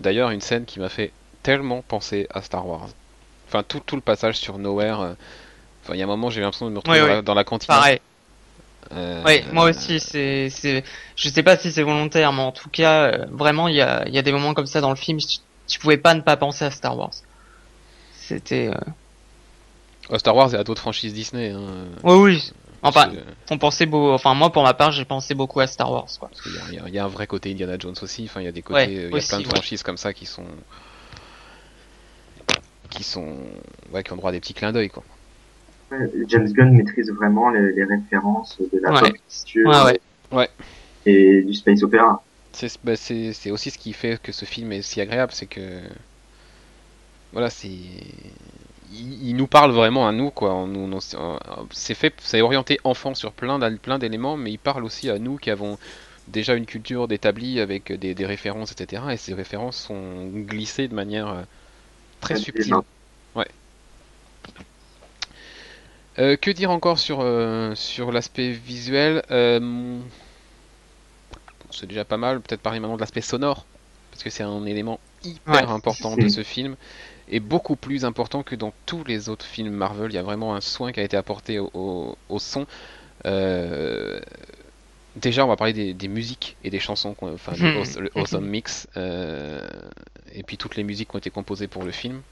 D'ailleurs, 0.00 0.30
une 0.30 0.40
scène 0.40 0.64
qui 0.64 0.78
m'a 0.78 0.88
fait 0.88 1.10
tellement 1.42 1.82
penser 1.82 2.26
à 2.30 2.42
Star 2.42 2.66
Wars. 2.66 2.88
Enfin, 3.48 3.62
tout, 3.66 3.80
tout 3.84 3.96
le 3.96 4.02
passage 4.02 4.36
sur 4.36 4.58
Nowhere. 4.58 5.00
euh, 5.00 5.14
Enfin, 5.88 5.94
il 5.96 6.00
y 6.00 6.02
a 6.02 6.04
un 6.04 6.08
moment, 6.08 6.28
j'ai 6.28 6.42
l'impression 6.42 6.66
de 6.66 6.72
me 6.72 6.78
retrouver 6.78 7.00
dans. 7.00 7.06
La, 7.06 7.22
dans 7.22 7.32
la 7.34 7.44
cantine. 7.44 7.68
Pareil. 7.68 7.98
Euh, 8.92 9.22
Ouais, 9.24 9.42
moi 9.52 9.70
aussi, 9.70 10.00
c'est, 10.00 10.50
c'est, 10.50 10.84
je 11.16 11.28
sais 11.30 11.42
pas 11.42 11.56
si 11.56 11.72
c'est 11.72 11.82
volontaire, 11.82 12.32
mais 12.34 12.42
en 12.42 12.52
tout 12.52 12.68
cas, 12.68 13.04
euh, 13.12 13.26
vraiment, 13.30 13.68
il 13.68 13.74
y 13.76 13.80
a, 13.80 14.06
il 14.06 14.14
y 14.14 14.18
a 14.18 14.22
des 14.22 14.32
moments 14.32 14.52
comme 14.54 14.66
ça 14.66 14.80
dans 14.82 14.90
le 14.90 14.96
film, 14.96 15.18
tu, 15.18 15.38
tu 15.66 15.78
pouvais 15.78 15.96
pas 15.96 16.12
ne 16.14 16.20
pas 16.20 16.36
penser 16.36 16.64
à 16.66 16.70
Star 16.70 16.96
Wars. 16.96 17.10
C'était, 18.14 18.68
euh... 18.68 18.74
euh, 20.12 20.18
Star 20.18 20.36
Wars 20.36 20.54
et 20.54 20.58
à 20.58 20.64
d'autres 20.64 20.80
franchises 20.82 21.14
Disney. 21.14 21.50
Hein, 21.50 21.86
oui, 22.02 22.16
oui. 22.16 22.52
Enfin, 22.82 23.10
on 23.50 23.58
pensait 23.58 23.86
beau, 23.86 24.12
enfin, 24.12 24.34
moi, 24.34 24.52
pour 24.52 24.62
ma 24.62 24.72
part, 24.74 24.92
j'ai 24.92 25.04
pensé 25.06 25.34
beaucoup 25.34 25.60
à 25.60 25.66
Star 25.66 25.90
Wars, 25.90 26.06
quoi. 26.20 26.30
Il 26.46 26.74
y, 26.74 26.78
a- 26.78 26.82
il 26.88 26.94
y 26.94 26.98
a 26.98 27.04
un 27.04 27.08
vrai 27.08 27.26
côté 27.26 27.50
Indiana 27.50 27.76
Jones 27.78 27.96
aussi. 28.02 28.24
Enfin, 28.26 28.40
il 28.40 28.44
y 28.44 28.48
a 28.48 28.52
des 28.52 28.62
côtés, 28.62 28.78
Ouais, 28.80 28.92
il 28.92 29.10
y 29.10 29.12
a 29.12 29.16
aussi, 29.16 29.28
plein 29.28 29.38
de 29.40 29.44
ouais. 29.44 29.50
franchises 29.50 29.82
comme 29.82 29.96
ça 29.96 30.12
qui 30.12 30.26
sont, 30.26 30.44
qui 32.90 33.02
sont, 33.02 33.34
ouais, 33.92 34.02
qui 34.02 34.12
ont 34.12 34.16
droit 34.16 34.30
à 34.30 34.32
des 34.32 34.40
petits 34.40 34.54
clins 34.54 34.72
d'œil, 34.72 34.88
quoi. 34.90 35.02
James 36.28 36.52
Gunn 36.52 36.72
maîtrise 36.76 37.10
vraiment 37.12 37.50
les, 37.50 37.72
les 37.72 37.84
références 37.84 38.58
de 38.60 38.78
la 38.80 38.92
Ouais. 38.92 39.00
pop 39.00 39.12
culture 39.28 39.68
Ouais, 39.68 39.82
ouais. 39.84 40.00
Ouais. 40.32 40.48
et 41.06 41.42
du 41.42 41.54
space 41.54 41.82
opéra. 41.82 42.22
C'est 42.52 42.76
bah, 42.84 42.96
c'est- 42.96 43.50
aussi 43.50 43.70
ce 43.70 43.78
qui 43.78 43.92
fait 43.92 44.20
que 44.20 44.32
ce 44.32 44.44
film 44.44 44.72
est 44.72 44.82
si 44.82 45.00
agréable, 45.00 45.32
c'est 45.32 45.46
que 45.46 45.80
voilà, 47.32 47.50
c'est 47.50 47.68
il, 47.68 49.28
il 49.28 49.36
nous 49.36 49.46
parle 49.46 49.70
vraiment 49.72 50.08
à 50.08 50.12
nous 50.12 50.30
quoi. 50.30 50.54
On 50.54 50.66
nous- 50.66 50.90
on- 50.92 51.18
on- 51.18 51.38
c'est 51.72 51.94
fait, 51.94 52.14
c'est 52.18 52.40
orienté 52.40 52.78
enfant 52.84 53.14
sur 53.14 53.32
plein 53.32 53.58
d'éléments, 53.98 54.36
mais 54.36 54.50
il 54.52 54.58
parle 54.58 54.84
aussi 54.84 55.10
à 55.10 55.18
nous 55.18 55.36
qui 55.36 55.50
avons 55.50 55.78
déjà 56.28 56.54
une 56.54 56.66
culture 56.66 57.08
d'établie 57.08 57.60
avec 57.60 57.92
des, 57.92 58.14
des 58.14 58.26
références, 58.26 58.72
etc. 58.72 59.02
Et 59.12 59.16
ces 59.16 59.34
références 59.34 59.76
sont 59.76 60.26
glissées 60.28 60.88
de 60.88 60.94
manière 60.94 61.28
euh, 61.28 61.42
très 62.20 62.34
Très 62.34 62.42
subtile. 62.44 62.74
Euh, 66.18 66.36
que 66.36 66.50
dire 66.50 66.70
encore 66.70 66.98
sur, 66.98 67.18
euh, 67.20 67.74
sur 67.74 68.10
l'aspect 68.12 68.50
visuel 68.50 69.22
Euh, 69.30 70.00
C'est 71.70 71.86
déjà 71.86 72.04
pas 72.04 72.16
mal, 72.16 72.40
peut-être 72.40 72.60
parler 72.62 72.80
maintenant 72.80 72.96
de 72.96 73.00
l'aspect 73.00 73.20
sonore, 73.20 73.66
parce 74.10 74.22
que 74.22 74.30
c'est 74.30 74.42
un 74.42 74.64
élément 74.64 74.98
hyper 75.22 75.68
Ouais. 75.68 75.74
important 75.74 76.16
de 76.16 76.28
ce 76.28 76.42
film, 76.42 76.76
et 77.28 77.40
beaucoup 77.40 77.76
plus 77.76 78.04
important 78.04 78.42
que 78.42 78.56
dans 78.56 78.72
tous 78.86 79.04
les 79.04 79.28
autres 79.28 79.44
films 79.44 79.74
Marvel. 79.74 80.10
Il 80.10 80.14
y 80.14 80.18
a 80.18 80.22
vraiment 80.22 80.54
un 80.54 80.60
soin 80.60 80.92
qui 80.92 81.00
a 81.00 81.02
été 81.02 81.16
apporté 81.16 81.58
au, 81.58 81.70
au- 81.74 82.16
au 82.28 82.38
son. 82.38 82.66
Déjà, 85.16 85.44
on 85.44 85.48
va 85.48 85.56
parler 85.56 85.72
des, 85.72 85.94
des 85.94 86.08
musiques 86.08 86.56
et 86.62 86.70
des 86.70 86.78
chansons, 86.78 87.16
enfin 87.22 87.52
le. 87.56 87.66
Aws- 87.80 87.98
le 87.98 88.10
Awesome 88.14 88.46
Mix, 88.46 88.86
euh, 88.96 89.66
et 90.32 90.42
puis 90.42 90.56
toutes 90.56 90.76
les 90.76 90.84
musiques 90.84 91.08
qui 91.10 91.16
ont 91.16 91.18
été 91.18 91.30
composées 91.30 91.66
pour 91.66 91.82
le 91.82 91.90
film. 91.90 92.22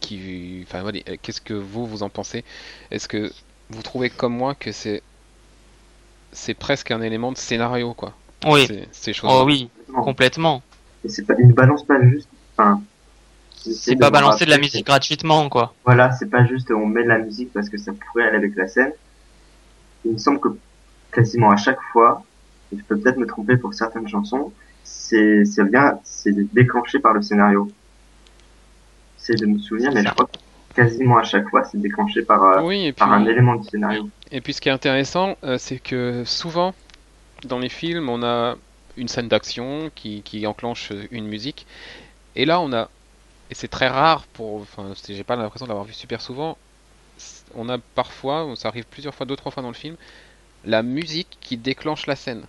Qui, 0.00 0.64
enfin, 0.66 0.82
voilà, 0.82 1.00
euh, 1.08 1.16
qu'est-ce 1.20 1.40
que 1.40 1.54
vous 1.54 1.86
vous 1.86 2.02
en 2.02 2.08
pensez? 2.08 2.44
Est-ce 2.90 3.08
que 3.08 3.32
vous 3.70 3.82
trouvez 3.82 4.10
comme 4.10 4.34
moi 4.34 4.54
que 4.54 4.72
c'est 4.72 5.02
c'est 6.32 6.54
presque 6.54 6.90
un 6.90 7.00
élément 7.02 7.32
de 7.32 7.38
scénario, 7.38 7.94
quoi? 7.94 8.14
Oui. 8.46 8.66
Ces, 8.66 8.88
ces 8.92 9.12
choses. 9.12 9.30
Oh 9.32 9.44
oui, 9.44 9.70
Complètement. 9.92 10.62
Et 11.04 11.08
c'est 11.08 11.24
pas, 11.24 11.34
il 11.38 11.48
ne 11.48 11.52
balance 11.52 11.84
pas 11.84 12.00
juste, 12.02 12.28
enfin, 12.56 12.80
C'est 13.52 13.96
pas 13.96 14.10
balancer 14.10 14.44
de 14.44 14.50
la 14.50 14.58
musique 14.58 14.86
gratuitement, 14.86 15.48
quoi. 15.48 15.74
Voilà, 15.84 16.12
c'est 16.12 16.28
pas 16.30 16.44
juste 16.44 16.70
on 16.70 16.86
met 16.86 17.02
de 17.02 17.08
la 17.08 17.18
musique 17.18 17.52
parce 17.52 17.68
que 17.68 17.78
ça 17.78 17.92
pourrait 17.92 18.26
aller 18.26 18.36
avec 18.36 18.56
la 18.56 18.68
scène. 18.68 18.92
Il 20.04 20.12
me 20.12 20.18
semble 20.18 20.40
que 20.40 20.48
quasiment 21.12 21.50
à 21.50 21.56
chaque 21.56 21.80
fois, 21.92 22.24
et 22.72 22.78
je 22.78 22.82
peux 22.84 22.98
peut-être 22.98 23.16
me 23.16 23.26
tromper 23.26 23.56
pour 23.56 23.74
certaines 23.74 24.08
chansons, 24.08 24.52
c'est 24.84 25.44
c'est 25.44 25.64
bien, 25.64 25.98
c'est 26.04 26.32
déclenché 26.54 26.98
par 26.98 27.12
le 27.14 27.22
scénario. 27.22 27.70
De 29.34 29.46
me 29.46 29.58
souvenir, 29.58 29.92
mais 29.92 30.02
je 30.04 30.10
crois 30.10 30.26
que 30.26 30.38
quasiment 30.74 31.18
à 31.18 31.24
chaque 31.24 31.48
fois, 31.50 31.64
c'est 31.64 31.80
déclenché 31.80 32.22
par, 32.22 32.42
euh, 32.42 32.62
Oui, 32.62 32.92
puis, 32.92 33.04
un 33.04 33.26
élément 33.26 33.56
du 33.56 33.68
scénario. 33.68 34.08
et 34.30 34.40
puis 34.40 34.52
ce 34.52 34.60
qui 34.60 34.68
est 34.68 34.72
intéressant, 34.72 35.36
euh, 35.44 35.58
c'est 35.58 35.78
que 35.78 36.22
souvent, 36.24 36.74
dans 37.44 37.58
les 37.58 37.68
films, 37.68 38.08
on 38.08 38.22
a 38.22 38.56
une 38.96 39.08
scène 39.08 39.28
d'action 39.28 39.90
qui, 39.94 40.22
qui 40.22 40.46
enclenche 40.46 40.92
une 41.10 41.26
musique, 41.26 41.66
et 42.36 42.44
là 42.44 42.60
on 42.60 42.72
a, 42.72 42.88
et 43.50 43.54
c'est 43.54 43.68
très 43.68 43.88
rare 43.88 44.24
pour, 44.32 44.60
enfin, 44.60 44.92
j'ai 45.08 45.24
pas 45.24 45.36
l'impression 45.36 45.66
d'avoir 45.66 45.84
vu 45.84 45.92
super 45.92 46.20
souvent, 46.20 46.56
on 47.54 47.68
a 47.68 47.78
parfois, 47.78 48.48
ça 48.56 48.68
arrive 48.68 48.84
plusieurs 48.86 49.14
fois, 49.14 49.26
deux 49.26 49.36
trois 49.36 49.52
fois 49.52 49.62
dans 49.62 49.68
le 49.68 49.74
film, 49.74 49.96
la 50.64 50.82
musique 50.82 51.38
qui 51.40 51.56
déclenche 51.56 52.06
la 52.06 52.16
scène. 52.16 52.44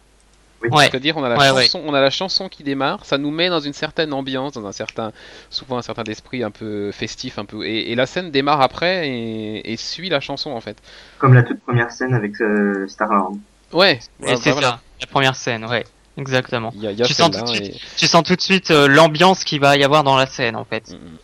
Ouais. 0.62 0.86
C'est-à-dire 0.90 1.16
on 1.18 1.24
a 1.24 1.30
la 1.30 1.38
Ouais, 1.38 1.52
ouais. 1.52 1.64
chanson, 1.64 1.82
on 1.86 1.94
a 1.94 2.02
la 2.02 2.10
chanson 2.10 2.50
qui 2.50 2.64
démarre, 2.64 3.06
ça 3.06 3.18
nous 3.18 3.32
met 3.32 3.48
dans 3.50 3.62
une 3.62 3.74
certaine 3.74 4.14
ambiance, 4.14 4.54
dans 4.54 4.66
un 4.66 4.72
certain, 4.74 5.14
souvent 5.50 5.78
un 5.78 5.82
certain 5.82 6.04
esprit 6.04 6.44
un 6.44 6.52
peu 6.52 6.92
festif, 6.92 7.40
un 7.40 7.46
peu, 7.46 7.66
et, 7.66 7.92
et 7.92 7.96
la 7.96 8.06
scène 8.06 8.30
démarre 8.32 8.60
après 8.62 9.08
et, 9.08 9.72
et 9.72 9.78
suit 9.78 10.10
la 10.10 10.20
chanson 10.20 10.52
en 10.52 10.60
fait. 10.62 10.78
Comme 11.18 11.34
la 11.34 11.44
toute 11.44 11.62
première 11.62 11.92
scène 11.92 12.14
avec 12.14 12.40
euh, 12.42 12.88
Star-Lord. 12.88 13.34
Ouais, 13.72 14.00
c'est 14.22 14.26
bah, 14.46 14.52
voilà. 14.52 14.68
ça, 14.68 14.80
la 15.02 15.08
première 15.08 15.36
scène, 15.36 15.66
ouais. 15.66 15.86
Exactement. 16.18 16.72
Il 16.76 16.82
y 16.82 16.88
a, 16.88 16.92
il 16.92 17.00
y 17.00 17.04
a 17.04 17.06
Tu 17.06 17.14
sens 17.14 17.32
tout 17.32 17.42
de 17.44 17.52
et- 17.52 17.56
suite, 17.72 17.82
tu 17.96 18.08
sens 18.08 18.24
tout 18.24 18.36
de 18.36 18.42
suite 18.42 18.72
euh, 18.72 18.88
l'ambiance 18.90 19.46
qu'il 19.46 19.62
va 19.62 19.78
y 19.78 19.84
avoir 19.86 20.04
dans 20.04 20.18
la 20.18 20.26
scène, 20.26 20.58
en 20.58 20.66
fait. 20.66 20.90
Mm, 20.92 20.96
mm. 20.96 21.18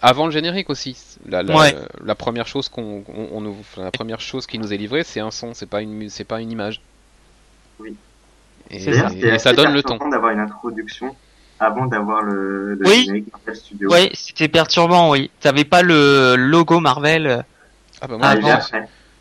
Avant 0.00 0.24
le 0.26 0.30
générique 0.32 0.70
aussi, 0.70 0.96
la, 1.26 1.42
la, 1.42 1.54
Ouais. 1.56 1.76
la 2.04 2.14
première 2.14 2.46
chose 2.46 2.68
qu'on, 2.68 3.04
on, 3.08 3.44
on 3.44 3.82
la 3.82 3.90
première 3.90 4.20
chose 4.20 4.46
qui 4.46 4.58
nous 4.58 4.72
est 4.72 4.76
livrée, 4.76 5.02
c'est 5.04 5.20
un 5.20 5.30
son, 5.32 5.52
c'est 5.54 5.66
pas 5.68 5.82
une, 5.82 6.08
c'est 6.08 6.24
pas 6.24 6.40
une 6.40 6.50
image. 6.52 6.80
Oui. 7.80 7.94
Et, 8.70 8.76
et- 8.88 9.38
ça 9.38 9.52
donne 9.52 9.72
le 9.72 9.82
ton. 9.82 9.90
perturbant 9.90 10.10
d'avoir 10.10 10.32
une 10.32 10.40
introduction 10.40 11.14
avant 11.60 11.86
d'avoir 11.86 12.22
le, 12.22 12.74
le 12.74 12.86
Oui. 12.86 13.02
générique 13.04 13.32
Marvel 13.32 13.56
Studio. 13.56 13.88
Oui, 13.92 14.10
c'était 14.14 14.48
perturbant, 14.48 15.10
oui. 15.10 15.30
T'avais 15.40 15.64
pas 15.64 15.82
le 15.82 16.36
logo 16.36 16.78
Marvel. 16.80 17.44
Ah 18.00 18.06
bah 18.06 18.16
moi, 18.16 18.26
Ah, 18.30 18.70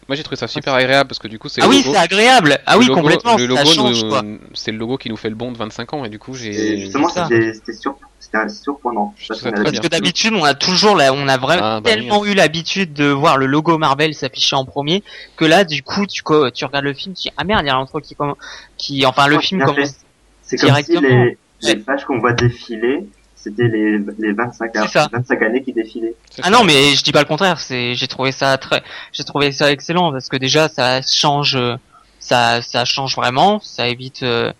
bon. 0.07 0.13
moi, 0.13 0.15
j'ai 0.15 0.23
trouvé 0.23 0.35
ça 0.37 0.47
super 0.47 0.73
agréable 0.73 1.07
parce 1.07 1.19
que 1.19 1.27
du 1.27 1.37
coup 1.39 1.49
c'est 1.49 1.61
Ah 1.61 1.65
le 1.65 1.69
oui, 1.71 1.77
logo- 1.83 1.93
c'est 1.93 1.99
agréable. 1.99 2.59
Ah 2.65 2.73
le 2.73 2.79
oui, 2.79 2.87
logo- 2.87 3.01
complètement. 3.01 3.35
Le 3.37 3.45
logo, 3.45 3.57
ça 3.65 3.65
change, 3.73 4.03
nous- 4.03 4.09
quoi. 4.09 4.21
c'est 4.53 4.71
le 4.71 4.77
logo 4.77 4.97
qui 4.97 5.09
nous 5.09 5.17
fait 5.17 5.29
le 5.29 5.35
bond 5.35 5.51
de 5.51 5.57
25 5.57 5.93
ans 5.93 6.05
et 6.05 6.09
du 6.09 6.19
coup 6.19 6.33
j'ai. 6.33 6.77
justement, 6.79 7.09
ça. 7.09 7.27
c'était 7.29 7.53
c'était 7.53 7.73
sur- 7.73 7.97
c'était 8.19 8.37
assez 8.37 8.61
surprenant. 8.61 9.13
Je 9.17 9.27
Parce 9.27 9.41
que 9.41 9.87
d'habitude, 9.87 10.33
on 10.33 10.43
a 10.43 10.53
toujours 10.53 10.95
là, 10.95 11.13
on 11.13 11.27
a 11.27 11.37
vraiment 11.37 11.61
Ah, 11.63 11.81
bah 11.81 11.89
oui, 11.91 11.95
tellement 11.99 12.25
eu 12.25 12.33
l'habitude 12.33 12.93
de 12.93 13.05
voir 13.05 13.37
le 13.37 13.45
logo 13.45 13.77
Marvel 13.77 14.13
s'afficher 14.13 14.55
en 14.55 14.65
premier 14.65 15.03
que 15.37 15.45
là, 15.45 15.63
du 15.63 15.83
coup, 15.83 16.05
tu, 16.07 16.23
co- 16.23 16.49
tu 16.51 16.65
regardes 16.65 16.85
le 16.85 16.93
film, 16.93 17.13
tu 17.15 17.23
dis 17.23 17.31
ah 17.37 17.43
merde, 17.43 17.61
il 17.63 17.67
y 17.67 17.69
a 17.69 17.75
l'intro 17.75 17.99
qui 17.99 18.15
commence, 18.15 18.37
qui, 18.77 19.05
enfin, 19.05 19.27
le 19.27 19.35
Ouais, 19.37 19.41
film 19.41 19.63
commence. 19.63 19.95
C'est 20.41 20.57
comme 20.57 20.69
si 20.75 20.91
directement. 20.91 21.25
les, 21.25 21.37
les 21.61 21.75
pages 21.75 22.05
qu'on 22.05 22.19
voit 22.19 22.33
défiler, 22.33 23.05
c'était 23.47 23.67
les, 23.67 23.99
les 24.19 24.33
25, 24.33 24.71
C'est 24.73 24.87
ça. 24.87 25.09
25 25.11 25.41
années 25.41 25.63
qui 25.63 25.73
défilaient. 25.73 26.15
Ah 26.41 26.49
non, 26.49 26.63
mais 26.63 26.93
je 26.95 27.03
dis 27.03 27.11
pas 27.11 27.21
le 27.21 27.27
contraire. 27.27 27.59
C'est, 27.59 27.95
j'ai 27.95 28.07
trouvé 28.07 28.31
ça 28.31 28.57
très, 28.57 28.83
j'ai 29.13 29.23
trouvé 29.23 29.51
ça 29.51 29.71
excellent 29.71 30.11
parce 30.11 30.29
que 30.29 30.37
déjà, 30.37 30.69
ça 30.69 31.01
change, 31.01 31.55
euh, 31.55 31.75
ça, 32.19 32.61
ça 32.61 32.85
change 32.85 33.15
vraiment. 33.15 33.59
Ça 33.59 33.87
évite 33.87 34.23
euh, 34.23 34.51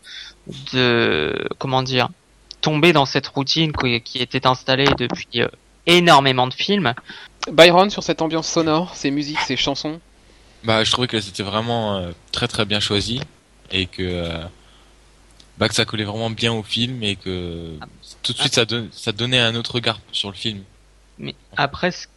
de, 0.73 1.47
comment 1.57 1.83
dire, 1.83 2.09
tomber 2.61 2.93
dans 2.93 3.05
cette 3.05 3.27
routine 3.27 3.71
qui, 3.71 4.01
qui 4.01 4.19
était 4.19 4.47
installée 4.47 4.87
depuis 4.97 5.41
euh, 5.41 5.47
énormément 5.85 6.47
de 6.47 6.53
films. 6.53 6.93
Byron 7.51 7.89
sur 7.89 8.03
cette 8.03 8.21
ambiance 8.21 8.47
sonore, 8.47 8.95
ces 8.95 9.11
musiques, 9.11 9.39
ces 9.39 9.55
chansons. 9.55 9.99
Bah, 10.63 10.83
je 10.83 10.91
trouvais 10.91 11.07
que 11.07 11.21
c'était 11.21 11.43
vraiment 11.43 11.97
euh, 11.97 12.11
très 12.31 12.47
très 12.47 12.65
bien 12.65 12.79
choisi 12.79 13.21
et 13.71 13.85
que 13.85 14.01
euh, 14.01 14.43
bah 15.57 15.69
que 15.69 15.75
ça 15.75 15.85
collait 15.85 16.03
vraiment 16.03 16.29
bien 16.29 16.51
au 16.51 16.63
film 16.63 17.03
et 17.03 17.15
que 17.15 17.77
tout 18.27 18.33
de 18.33 18.39
suite 18.39 18.91
ça 18.91 19.11
donnait 19.11 19.39
un 19.39 19.55
autre 19.55 19.75
regard 19.75 19.99
sur 20.11 20.29
le 20.29 20.35
film. 20.35 20.63
Mais 21.19 21.35
après, 21.55 21.91
ce 21.91 22.07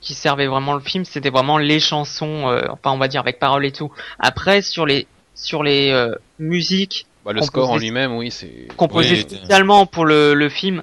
qui 0.00 0.14
servait 0.14 0.46
vraiment 0.46 0.74
le 0.74 0.80
film, 0.80 1.04
c'était 1.04 1.30
vraiment 1.30 1.58
les 1.58 1.80
chansons, 1.80 2.48
euh, 2.50 2.62
enfin, 2.70 2.90
on 2.92 2.98
va 2.98 3.08
dire 3.08 3.20
avec 3.20 3.38
paroles 3.38 3.64
et 3.66 3.72
tout. 3.72 3.90
Après, 4.18 4.62
sur 4.62 4.86
les, 4.86 5.06
sur 5.34 5.62
les 5.62 5.90
euh, 5.90 6.14
musiques 6.38 7.06
Bah, 7.24 7.32
le 7.32 7.40
Composé- 7.40 7.46
score 7.46 7.70
en 7.70 7.76
lui-même, 7.78 8.12
oui, 8.14 8.30
c'est. 8.30 8.68
composées 8.76 9.14
Oui, 9.14 9.20
spécialement 9.36 9.86
pour 9.86 10.04
le, 10.04 10.34
le 10.34 10.48
film, 10.48 10.82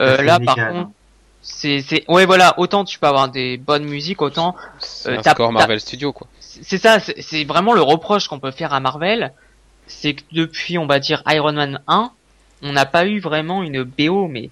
euh, 0.00 0.16
C'est 0.16 0.24
là, 0.24 0.38
par 0.40 0.54
contre, 0.56 0.90
c'est, 1.42 1.80
c'est, 1.82 2.04
ouais, 2.08 2.26
voilà, 2.26 2.54
autant 2.58 2.84
tu 2.84 2.98
peux 2.98 3.06
avoir 3.08 3.28
des 3.28 3.56
bonnes 3.56 3.84
musiques, 3.86 4.22
autant 4.22 4.54
C'est 4.78 5.10
Euh, 5.10 5.18
un 5.18 5.22
score 5.22 5.52
Marvel 5.52 5.80
Studio, 5.80 6.12
quoi. 6.12 6.26
c'est 6.38 6.78
ça, 6.78 6.98
c'est 7.00 7.44
vraiment 7.44 7.72
le 7.72 7.82
reproche 7.82 8.28
qu'on 8.28 8.38
peut 8.38 8.50
faire 8.52 8.72
à 8.72 8.80
Marvel, 8.80 9.32
c'est 9.88 10.14
que 10.14 10.22
depuis, 10.32 10.78
on 10.78 10.86
va 10.86 11.00
dire 11.00 11.22
Iron 11.26 11.52
Man 11.54 11.80
1, 11.88 12.12
on 12.62 12.72
n'a 12.72 12.86
pas 12.86 13.06
eu 13.06 13.20
vraiment 13.20 13.62
une 13.62 13.82
BO, 13.82 14.28
mais 14.28 14.50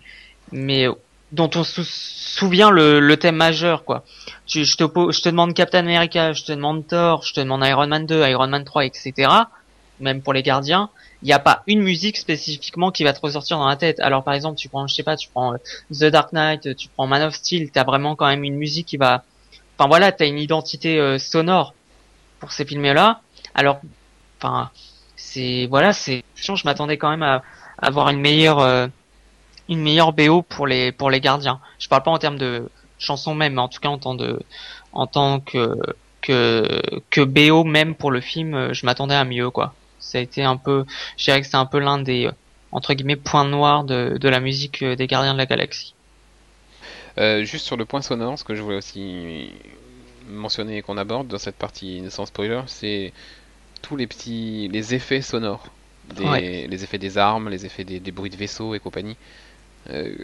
mais 0.52 0.86
dont 1.32 1.50
on 1.54 1.64
se 1.64 1.82
souvient 1.84 2.70
le, 2.70 3.00
le 3.00 3.16
thème 3.16 3.36
majeur 3.36 3.84
quoi. 3.84 4.04
Je, 4.46 4.60
te 4.60 4.84
je 5.12 5.20
te 5.20 5.28
demande 5.28 5.54
Captain 5.54 5.80
America, 5.80 6.32
je 6.32 6.44
te 6.44 6.52
demande 6.52 6.86
Thor, 6.86 7.22
je 7.22 7.34
te 7.34 7.40
demande 7.40 7.64
Iron 7.66 7.86
Man 7.86 8.06
2, 8.06 8.26
Iron 8.28 8.48
Man 8.48 8.64
3, 8.64 8.86
etc. 8.86 9.30
Même 10.00 10.22
pour 10.22 10.32
les 10.32 10.42
gardiens, 10.42 10.90
il 11.22 11.26
n'y 11.26 11.32
a 11.32 11.38
pas 11.38 11.62
une 11.66 11.82
musique 11.82 12.16
spécifiquement 12.16 12.90
qui 12.90 13.04
va 13.04 13.12
te 13.12 13.20
ressortir 13.20 13.58
dans 13.58 13.66
la 13.66 13.76
tête. 13.76 14.00
Alors 14.00 14.22
par 14.24 14.34
exemple, 14.34 14.56
tu 14.56 14.68
prends, 14.68 14.86
je 14.86 14.94
sais 14.94 15.02
pas, 15.02 15.16
tu 15.16 15.28
prends 15.28 15.54
euh, 15.54 15.58
The 15.92 16.04
Dark 16.04 16.32
Knight, 16.32 16.66
euh, 16.66 16.74
tu 16.74 16.88
prends 16.88 17.06
Man 17.06 17.22
of 17.22 17.34
Steel, 17.34 17.70
t'as 17.70 17.84
vraiment 17.84 18.16
quand 18.16 18.26
même 18.26 18.44
une 18.44 18.56
musique 18.56 18.86
qui 18.86 18.96
va, 18.96 19.24
enfin 19.76 19.88
voilà, 19.88 20.12
t'as 20.12 20.26
une 20.26 20.38
identité 20.38 20.98
euh, 20.98 21.18
sonore 21.18 21.74
pour 22.40 22.52
ces 22.52 22.64
films-là. 22.64 23.20
Alors, 23.54 23.80
enfin, 24.38 24.70
c'est 25.16 25.66
voilà, 25.66 25.92
c'est, 25.92 26.22
je 26.36 26.52
m'attendais 26.64 26.96
quand 26.96 27.10
même 27.10 27.24
à 27.24 27.42
avoir 27.80 28.08
une 28.10 28.20
meilleure, 28.20 28.60
euh, 28.60 28.86
une 29.68 29.80
meilleure 29.80 30.12
BO 30.12 30.42
pour 30.42 30.66
les 30.66 30.92
pour 30.92 31.10
les 31.10 31.20
gardiens. 31.20 31.60
Je 31.78 31.88
parle 31.88 32.02
pas 32.02 32.10
en 32.10 32.18
termes 32.18 32.38
de 32.38 32.68
chansons 32.98 33.34
même, 33.34 33.54
mais 33.54 33.60
en 33.60 33.68
tout 33.68 33.80
cas 33.80 33.88
en 33.88 33.98
tant 33.98 34.14
de, 34.14 34.38
en 34.92 35.06
tant 35.06 35.40
que 35.40 35.76
que 36.20 36.80
que 37.10 37.20
BO 37.20 37.64
même 37.64 37.94
pour 37.94 38.10
le 38.10 38.20
film, 38.20 38.54
euh, 38.54 38.72
je 38.72 38.84
m'attendais 38.86 39.14
à 39.14 39.24
mieux 39.24 39.50
quoi. 39.50 39.74
Ça 40.00 40.18
a 40.18 40.20
été 40.20 40.42
un 40.42 40.56
peu, 40.56 40.84
je 41.16 41.24
dirais 41.24 41.40
que 41.40 41.46
c'est 41.46 41.56
un 41.56 41.66
peu 41.66 41.78
l'un 41.78 41.98
des 41.98 42.26
euh, 42.26 42.32
entre 42.72 42.94
guillemets 42.94 43.16
points 43.16 43.44
noirs 43.44 43.84
de 43.84 44.18
de 44.20 44.28
la 44.28 44.40
musique 44.40 44.84
des 44.84 45.06
Gardiens 45.06 45.32
de 45.32 45.38
la 45.38 45.46
Galaxie. 45.46 45.94
Juste 47.40 47.66
sur 47.66 47.76
le 47.76 47.84
point 47.84 48.00
sonore, 48.00 48.38
ce 48.38 48.44
que 48.44 48.54
je 48.54 48.62
voulais 48.62 48.76
aussi 48.76 49.50
mentionner 50.28 50.76
et 50.76 50.82
qu'on 50.82 50.96
aborde 50.96 51.26
dans 51.26 51.38
cette 51.38 51.56
partie 51.56 52.04
sans 52.10 52.26
spoiler, 52.26 52.60
c'est 52.66 53.12
tous 53.82 53.96
les 53.96 54.06
petits 54.06 54.68
les 54.68 54.94
effets 54.94 55.20
sonores, 55.20 55.66
des, 56.08 56.28
Ouais. 56.28 56.44
les 56.68 56.84
effets 56.84 56.98
des 56.98 57.18
armes, 57.18 57.48
les 57.50 57.66
effets 57.66 57.84
des, 57.84 58.00
des 58.00 58.12
bruits 58.12 58.30
de 58.30 58.36
vaisseaux 58.36 58.74
et 58.74 58.80
compagnie, 58.80 59.18
euh, 59.90 60.14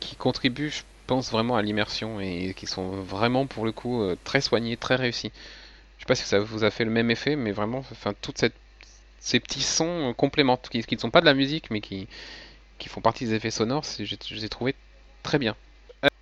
qui 0.00 0.16
contribuent, 0.16 0.70
je 0.70 0.82
pense, 1.06 1.30
vraiment 1.30 1.56
à 1.56 1.62
l'immersion 1.62 2.20
et 2.20 2.54
qui 2.56 2.66
sont 2.66 3.02
vraiment 3.02 3.46
pour 3.46 3.64
le 3.64 3.72
coup 3.72 4.02
euh, 4.02 4.16
très 4.24 4.40
soignés, 4.40 4.76
très 4.76 4.96
réussis. 4.96 5.32
Je 5.98 6.04
sais 6.04 6.06
pas 6.06 6.16
si 6.16 6.24
ça 6.26 6.40
vous 6.40 6.64
a 6.64 6.70
fait 6.70 6.84
le 6.84 6.90
même 6.92 7.10
effet, 7.10 7.36
mais 7.36 7.52
vraiment, 7.52 7.78
enfin, 7.80 8.14
toute 8.22 8.38
cette 8.38 8.56
ces 9.20 9.40
petits 9.40 9.62
sons 9.62 10.14
complémentaires 10.16 10.70
qui, 10.70 10.82
qui 10.84 10.96
ne 10.96 11.00
sont 11.00 11.10
pas 11.10 11.20
de 11.20 11.26
la 11.26 11.34
musique, 11.34 11.70
mais 11.70 11.80
qui, 11.80 12.08
qui 12.78 12.88
font 12.88 13.00
partie 13.02 13.26
des 13.26 13.34
effets 13.34 13.50
sonores, 13.52 13.84
je, 13.98 14.04
je 14.04 14.34
les 14.36 14.44
ai 14.46 14.48
trouvés 14.50 14.76
très 15.22 15.38
bien. 15.38 15.56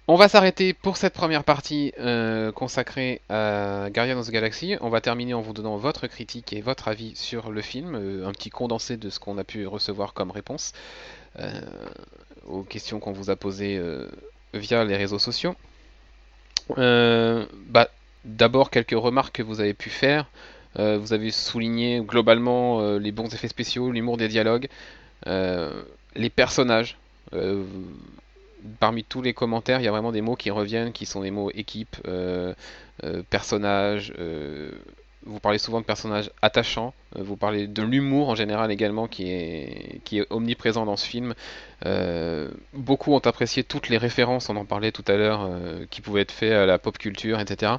On 0.08 0.16
va 0.16 0.28
s'arrêter 0.28 0.72
pour 0.72 0.96
cette 0.96 1.14
première 1.14 1.44
partie 1.44 1.92
euh, 2.00 2.50
consacrée 2.50 3.20
à 3.28 3.86
Guardians 3.90 4.18
of 4.18 4.26
the 4.26 4.32
Galaxy. 4.32 4.74
On 4.80 4.88
va 4.88 5.00
terminer 5.00 5.32
en 5.32 5.40
vous 5.40 5.52
donnant 5.52 5.76
votre 5.76 6.08
critique 6.08 6.52
et 6.52 6.60
votre 6.60 6.88
avis 6.88 7.14
sur 7.14 7.52
le 7.52 7.62
film, 7.62 7.94
euh, 7.94 8.26
un 8.26 8.32
petit 8.32 8.50
condensé 8.50 8.96
de 8.96 9.10
ce 9.10 9.20
qu'on 9.20 9.38
a 9.38 9.44
pu 9.44 9.64
recevoir 9.64 10.12
comme 10.12 10.32
réponse 10.32 10.72
euh, 11.38 11.52
aux 12.48 12.64
questions 12.64 12.98
qu'on 12.98 13.12
vous 13.12 13.30
a 13.30 13.36
posées 13.36 13.80
via 14.54 14.84
les 14.84 14.96
réseaux 14.96 15.20
sociaux. 15.20 15.54
Bah, 16.76 17.88
D'abord, 18.24 18.70
quelques 18.70 18.98
remarques 18.98 19.36
que 19.36 19.42
vous 19.44 19.60
avez 19.60 19.74
pu 19.74 19.88
faire. 19.88 20.26
Vous 20.74 21.12
avez 21.12 21.30
souligné 21.30 22.00
globalement 22.00 22.96
les 22.98 23.12
bons 23.12 23.32
effets 23.32 23.46
spéciaux, 23.46 23.92
l'humour 23.92 24.16
des 24.16 24.26
dialogues, 24.26 24.66
les 25.24 26.30
personnages. 26.34 26.98
Parmi 28.80 29.04
tous 29.04 29.22
les 29.22 29.34
commentaires, 29.34 29.80
il 29.80 29.84
y 29.84 29.88
a 29.88 29.90
vraiment 29.90 30.12
des 30.12 30.20
mots 30.20 30.36
qui 30.36 30.50
reviennent, 30.50 30.92
qui 30.92 31.06
sont 31.06 31.22
des 31.22 31.30
mots 31.30 31.50
équipe, 31.52 31.96
euh, 32.06 32.54
euh, 33.04 33.22
personnages. 33.28 34.12
euh, 34.18 34.70
vous 35.24 35.38
parlez 35.38 35.58
souvent 35.58 35.80
de 35.80 35.84
personnages 35.84 36.30
attachants. 36.42 36.94
euh, 37.16 37.22
vous 37.22 37.36
parlez 37.36 37.68
de 37.68 37.82
l'humour 37.82 38.28
en 38.28 38.34
général 38.34 38.70
également, 38.72 39.06
qui 39.06 39.30
est, 39.30 40.26
omniprésent 40.30 40.84
dans 40.84 40.96
ce 40.96 41.06
film. 41.06 41.34
Euh, 41.86 42.50
beaucoup 42.74 43.12
ont 43.14 43.18
apprécié 43.18 43.62
toutes 43.64 43.88
les 43.88 43.98
références, 43.98 44.48
on 44.48 44.56
en 44.56 44.64
parlait 44.64 44.92
tout 44.92 45.04
à 45.06 45.16
l'heure, 45.16 45.48
qui 45.90 46.00
pouvaient 46.00 46.22
être 46.22 46.32
faites 46.32 46.52
à 46.52 46.66
la 46.66 46.78
pop 46.78 46.98
culture, 46.98 47.38
etc. 47.40 47.74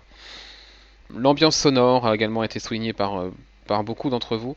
L'ambiance 1.13 1.57
sonore 1.57 2.07
a 2.07 2.15
également 2.15 2.43
été 2.43 2.59
soulignée 2.59 2.93
par, 2.93 3.25
par 3.67 3.83
beaucoup 3.83 4.09
d'entre 4.09 4.37
vous. 4.37 4.55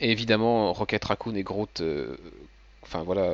Évidemment, 0.00 0.72
Rocket 0.74 1.04
Raccoon 1.04 1.34
et 1.34 1.42
Groot, 1.42 1.82
enfin 2.82 3.02
voilà, 3.02 3.32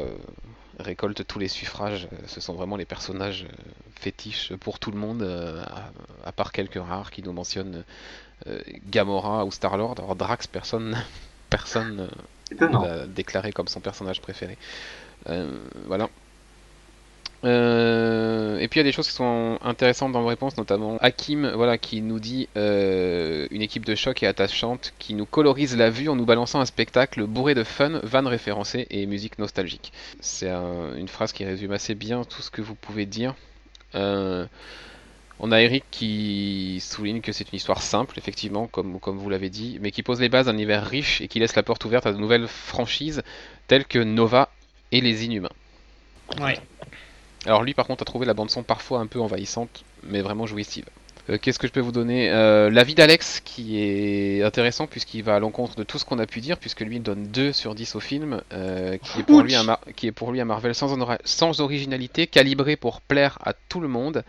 récoltent 0.79 1.27
tous 1.27 1.39
les 1.39 1.49
suffrages. 1.49 2.09
Euh, 2.13 2.17
Ce 2.27 2.41
sont 2.41 2.55
vraiment 2.55 2.77
les 2.77 2.85
personnages 2.85 3.45
euh, 3.45 3.55
fétiches 3.97 4.53
pour 4.57 4.79
tout 4.79 4.91
le 4.91 4.99
monde, 4.99 5.23
euh, 5.23 5.63
à, 5.65 5.91
à 6.29 6.33
part 6.33 6.53
quelques 6.53 6.83
rares 6.83 7.11
qui 7.11 7.23
nous 7.23 7.33
mentionnent 7.33 7.85
Gamora 8.91 9.45
ou 9.45 9.53
Star-Lord. 9.53 9.95
Alors 9.99 10.17
Drax, 10.17 10.49
personne, 10.49 11.01
personne 11.51 12.09
l'a 12.59 13.07
déclaré 13.07 13.53
comme 13.53 13.69
son 13.69 13.81
personnage 13.81 14.21
préféré. 14.21 14.59
Euh, 15.29 15.59
voilà. 15.87 16.09
Euh, 17.45 18.59
et 18.59 18.69
puis 18.69 18.79
il 18.79 18.83
y 18.83 18.87
a 18.87 18.89
des 18.89 18.93
choses 18.93 19.09
qui 19.09 19.15
sont 19.15 19.59
intéressantes 19.63 20.13
dans 20.13 20.23
vos 20.23 20.29
réponses, 20.29 20.57
notamment 20.57 20.97
Hakim, 21.01 21.51
voilà, 21.55 21.77
qui 21.79 22.01
nous 22.01 22.21
dit 22.21 22.49
euh, 22.57 23.49
une 23.51 23.63
équipe 23.63 23.85
de 23.85 23.95
choc 23.95 24.23
et 24.23 24.27
attachante 24.27 24.93
qui 24.99 25.15
nous 25.15 25.27
colorise 25.27 25.77
la 25.77 25.91
vue 25.91 26.09
en 26.09 26.15
nous 26.17 26.25
balançant 26.25 26.61
un 26.61 26.67
spectacle 26.67 27.25
bourré 27.27 27.55
de 27.55 27.65
fun, 27.65 28.01
vannes 28.05 28.29
référencées 28.29 28.87
et 28.91 29.07
musique 29.07 29.39
nostalgique. 29.39 29.93
C'est 30.21 30.51
un- 30.51 30.95
une 30.97 31.09
phrase 31.09 31.33
qui 31.33 31.45
résume 31.45 31.73
assez 31.73 31.95
bien 31.95 32.23
tout 32.25 32.43
ce 32.43 32.51
que 32.51 32.63
vous 32.63 32.75
pouvez 32.77 33.07
dire. 33.07 33.35
Euh, 33.95 34.47
on 35.41 35.51
a 35.51 35.61
Eric 35.61 35.83
qui 35.91 36.79
souligne 36.81 37.21
que 37.21 37.33
c'est 37.33 37.51
une 37.51 37.57
histoire 37.57 37.83
simple, 37.83 38.17
effectivement, 38.19 38.69
comme, 38.69 39.01
comme 39.01 39.19
vous 39.19 39.29
l'avez 39.29 39.51
dit, 39.51 39.79
mais 39.81 39.91
qui 39.91 40.05
pose 40.05 40.21
les 40.21 40.29
bases 40.29 40.47
d'un 40.47 40.53
univers 40.55 40.87
riche 40.87 41.21
et 41.21 41.27
qui 41.27 41.41
laisse 41.41 41.57
la 41.57 41.65
porte 41.65 41.85
ouverte 41.85 42.07
à 42.07 42.13
de 42.13 42.19
nouvelles 42.19 42.47
franchises 42.47 43.23
telles 43.67 43.85
que 43.85 43.99
Nova 43.99 44.51
et 44.93 45.01
les 45.01 45.25
Inhumains. 45.25 45.49
Ouais. 46.41 46.57
Alors 47.47 47.63
lui 47.63 47.75
par 47.75 47.87
contre 47.87 48.03
a 48.03 48.05
trouvé 48.05 48.27
la 48.27 48.35
bande 48.35 48.51
son 48.51 48.63
parfois 48.63 49.01
un 49.01 49.07
peu 49.07 49.21
envahissante, 49.21 49.85
mais 50.05 50.21
vraiment 50.23 50.47
jouissive. 50.47 50.85
Euh, 51.31 51.39
Qu'est-ce 51.41 51.59
que 51.59 51.67
je 51.69 51.73
peux 51.73 51.81
vous 51.81 51.93
donner? 51.93 52.31
Euh, 52.31 52.69
L'avis 52.71 52.95
d'Alex 52.95 53.41
qui 53.45 53.79
est 53.81 54.43
intéressant 54.43 54.87
puisqu'il 54.89 55.23
va 55.23 55.37
à 55.37 55.39
l'encontre 55.39 55.77
de 55.77 55.85
tout 55.85 55.99
ce 55.99 56.05
qu'on 56.05 56.19
a 56.19 56.27
pu 56.27 56.41
dire, 56.41 56.59
puisque 56.59 56.81
lui 56.81 56.97
il 56.97 57.03
donne 57.03 57.29
2 57.29 57.53
sur 57.53 57.75
10 57.75 57.95
au 57.95 58.01
film, 58.01 58.43
euh, 58.53 58.97
qui, 58.99 59.21
est 59.21 59.23
pour 59.23 59.43
lui 59.43 59.55
un 59.55 59.63
Mar- 59.65 59.81
qui 59.97 60.07
est 60.09 60.13
pour 60.13 60.33
lui 60.33 60.41
un 60.41 60.45
Marvel 60.45 60.75
sans 60.75 61.61
originalité, 61.61 62.27
calibré 62.27 62.77
pour 62.77 63.01
plaire 63.01 63.39
à 63.45 63.53
tout 63.53 63.81
le 63.81 63.89
monde 63.89 64.25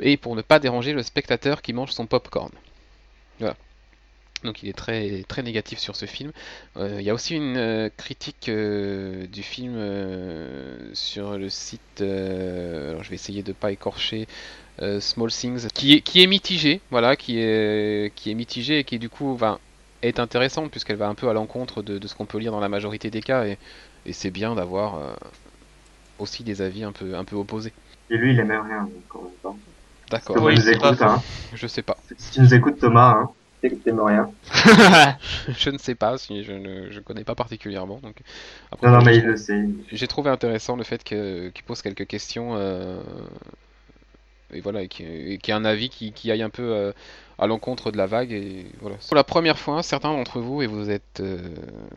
et 0.00 0.16
pour 0.16 0.34
ne 0.36 0.40
pas 0.42 0.58
déranger 0.58 0.92
le 0.94 1.02
spectateur 1.02 1.60
qui 1.60 1.74
mange 1.74 1.90
son 1.92 2.06
popcorn. 2.06 2.50
Voilà. 3.40 3.56
Donc 4.44 4.62
il 4.62 4.68
est 4.68 4.76
très, 4.76 5.24
très 5.28 5.42
négatif 5.42 5.78
sur 5.78 5.94
ce 5.94 6.06
film. 6.06 6.32
Euh, 6.76 6.96
Il 6.98 7.04
y 7.04 7.10
a 7.10 7.14
aussi 7.14 7.36
une 7.36 7.56
euh, 7.56 7.88
critique 7.96 8.48
euh, 8.48 9.26
du 9.28 9.42
film 9.42 9.74
euh, 9.76 10.76
sur 10.94 11.38
le 11.38 11.48
site, 11.48 12.00
euh, 12.00 12.90
alors 12.90 13.04
je 13.04 13.10
vais 13.10 13.14
essayer 13.14 13.42
de 13.42 13.52
pas 13.52 13.70
écorcher, 13.70 14.26
euh, 14.80 15.00
Small 15.00 15.30
Things, 15.30 15.68
qui 15.68 15.92
est, 15.94 16.00
qui 16.00 16.22
est 16.22 16.26
mitigée, 16.26 16.80
voilà, 16.90 17.14
qui 17.14 17.38
est, 17.38 18.12
qui 18.16 18.30
est 18.30 18.34
mitigée 18.34 18.80
et 18.80 18.84
qui 18.84 18.98
du 18.98 19.08
coup 19.08 19.36
va, 19.36 19.60
est 20.02 20.18
intéressante 20.18 20.70
puisqu'elle 20.72 20.96
va 20.96 21.08
un 21.08 21.14
peu 21.14 21.28
à 21.28 21.32
l'encontre 21.32 21.82
de, 21.82 21.98
de 21.98 22.06
ce 22.08 22.14
qu'on 22.16 22.26
peut 22.26 22.38
lire 22.38 22.50
dans 22.52 22.60
la 22.60 22.68
majorité 22.68 23.10
des 23.10 23.20
cas 23.22 23.44
et, 23.46 23.58
et 24.06 24.12
c'est 24.12 24.30
bien 24.32 24.56
d'avoir 24.56 24.96
euh, 24.96 25.12
aussi 26.18 26.42
des 26.42 26.62
avis 26.62 26.82
un 26.82 26.92
peu, 26.92 27.14
un 27.14 27.24
peu 27.24 27.36
opposés. 27.36 27.72
Et 28.10 28.16
lui, 28.16 28.32
il 28.32 28.40
aimait 28.40 28.58
rien, 28.58 28.82
donc 28.82 29.14
en 29.14 29.22
même 29.22 29.32
temps. 29.42 29.58
D'accord, 30.10 30.36
Oui, 30.42 30.54
il 30.54 30.58
nous 30.58 30.64
c'est 30.64 30.78
pas 30.78 30.88
écoute, 30.88 31.02
hein. 31.02 31.22
je 31.54 31.66
sais 31.68 31.82
pas. 31.82 31.96
Si 32.18 32.32
tu 32.32 32.40
nous 32.40 32.52
écoutes, 32.54 32.78
Thomas, 32.80 33.14
hein, 33.16 33.30
c'est 33.62 33.70
que 33.70 33.76
t'aimes 33.76 34.00
rien. 34.00 34.30
Je 35.58 35.70
ne 35.70 35.78
sais 35.78 35.94
pas, 35.94 36.18
si 36.18 36.44
je 36.44 36.52
ne 36.52 36.90
je 36.90 37.00
connais 37.00 37.24
pas 37.24 37.34
particulièrement. 37.34 38.00
Donc, 38.00 38.16
après, 38.70 38.88
Non, 38.88 38.92
non, 38.92 39.02
mais 39.02 39.14
j'ai- 39.14 39.20
il 39.20 39.24
le 39.26 39.36
sait. 39.36 39.64
j'ai 39.92 40.08
trouvé 40.08 40.30
intéressant 40.30 40.76
le 40.76 40.84
fait 40.84 41.02
qu'il 41.04 41.52
pose 41.66 41.82
quelques 41.82 42.06
questions 42.06 42.56
euh, 42.56 43.02
et 44.52 44.60
voilà, 44.60 44.82
et 44.82 44.88
qu'il 44.88 45.06
et 45.06 45.38
qu'il 45.38 45.52
y 45.52 45.56
ait 45.56 45.60
un 45.60 45.64
avis 45.64 45.88
qui, 45.88 46.12
qui 46.12 46.30
aille 46.30 46.42
un 46.42 46.50
peu 46.50 46.62
euh, 46.62 46.92
à 47.38 47.46
l'encontre 47.46 47.90
de 47.90 47.96
la 47.96 48.06
vague. 48.06 48.32
Et 48.32 48.66
voilà. 48.80 48.96
Pour 49.06 49.16
la 49.16 49.24
première 49.24 49.58
fois, 49.58 49.82
certains 49.82 50.12
d'entre 50.12 50.40
vous, 50.40 50.62
et 50.62 50.66
vous 50.66 50.90
êtes, 50.90 51.20
euh, 51.20 51.38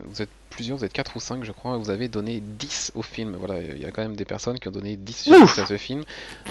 vous 0.04 0.22
êtes 0.22 0.30
plusieurs, 0.50 0.78
vous 0.78 0.84
êtes 0.84 0.92
4 0.92 1.16
ou 1.16 1.20
5 1.20 1.44
je 1.44 1.52
crois, 1.52 1.76
vous 1.76 1.90
avez 1.90 2.08
donné 2.08 2.40
10 2.40 2.92
au 2.94 3.02
film. 3.02 3.36
Voilà, 3.38 3.60
il 3.60 3.80
y 3.80 3.84
a 3.84 3.90
quand 3.90 4.02
même 4.02 4.16
des 4.16 4.24
personnes 4.24 4.58
qui 4.58 4.68
ont 4.68 4.72
donné 4.72 4.96
10 4.96 5.12
sur 5.12 5.34
Ouf. 5.34 5.54
10 5.56 5.62
à 5.62 5.66
ce 5.66 5.76
film. 5.76 6.02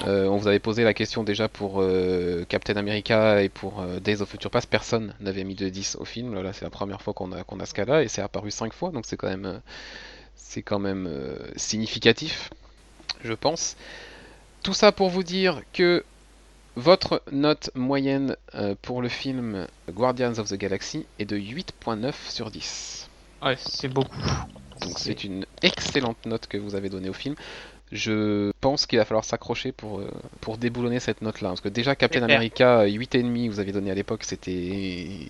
Euh, 0.07 0.27
on 0.27 0.37
vous 0.37 0.47
avait 0.47 0.59
posé 0.59 0.83
la 0.83 0.93
question 0.93 1.23
déjà 1.23 1.47
pour 1.47 1.81
euh, 1.81 2.45
Captain 2.47 2.75
America 2.75 3.41
et 3.41 3.49
pour 3.49 3.83
Days 4.01 4.21
of 4.21 4.29
Future 4.29 4.51
Past. 4.51 4.69
Personne 4.69 5.13
n'avait 5.19 5.43
mis 5.43 5.55
de 5.55 5.69
10 5.69 5.97
au 5.99 6.05
film. 6.05 6.41
Là, 6.41 6.53
c'est 6.53 6.65
la 6.65 6.71
première 6.71 7.01
fois 7.01 7.13
qu'on 7.13 7.31
a, 7.31 7.43
qu'on 7.43 7.59
a 7.59 7.65
ce 7.65 7.73
cas-là 7.73 8.03
et 8.03 8.07
c'est 8.07 8.21
apparu 8.21 8.51
5 8.51 8.73
fois, 8.73 8.91
donc 8.91 9.05
c'est 9.05 9.17
quand 9.17 9.29
même, 9.29 9.61
c'est 10.35 10.61
quand 10.61 10.79
même 10.79 11.09
significatif, 11.55 12.49
je 13.23 13.33
pense. 13.33 13.75
Tout 14.63 14.73
ça 14.73 14.91
pour 14.91 15.09
vous 15.09 15.21
dire 15.21 15.61
que 15.73 16.03
votre 16.75 17.21
note 17.31 17.69
moyenne 17.75 18.35
euh, 18.53 18.75
pour 18.81 19.01
le 19.01 19.09
film 19.09 19.67
Guardians 19.89 20.37
of 20.37 20.49
the 20.49 20.55
Galaxy 20.55 21.05
est 21.19 21.25
de 21.25 21.37
8.9 21.37 22.13
sur 22.29 22.51
10. 22.51 23.09
ouais, 23.43 23.55
c'est 23.57 23.87
beaucoup. 23.87 24.17
Donc 24.81 24.97
c'est 24.97 25.23
une 25.23 25.45
excellente 25.61 26.25
note 26.25 26.47
que 26.47 26.57
vous 26.57 26.75
avez 26.75 26.89
donnée 26.89 27.09
au 27.09 27.13
film. 27.13 27.35
Je 27.91 28.51
pense 28.61 28.85
qu'il 28.85 28.97
va 28.97 29.05
falloir 29.05 29.23
s'accrocher 29.23 29.71
pour, 29.71 29.99
euh, 29.99 30.11
pour 30.41 30.57
déboulonner 30.57 30.99
cette 30.99 31.21
note-là. 31.21 31.49
Parce 31.49 31.61
que 31.61 31.69
déjà 31.69 31.95
Captain. 31.95 32.23
America 32.23 32.81
euh, 32.81 32.87
8,5 32.87 33.49
vous 33.49 33.59
avez 33.59 33.71
donné 33.71 33.91
à 33.91 33.95
l'époque, 33.95 34.23
c'était 34.23 35.29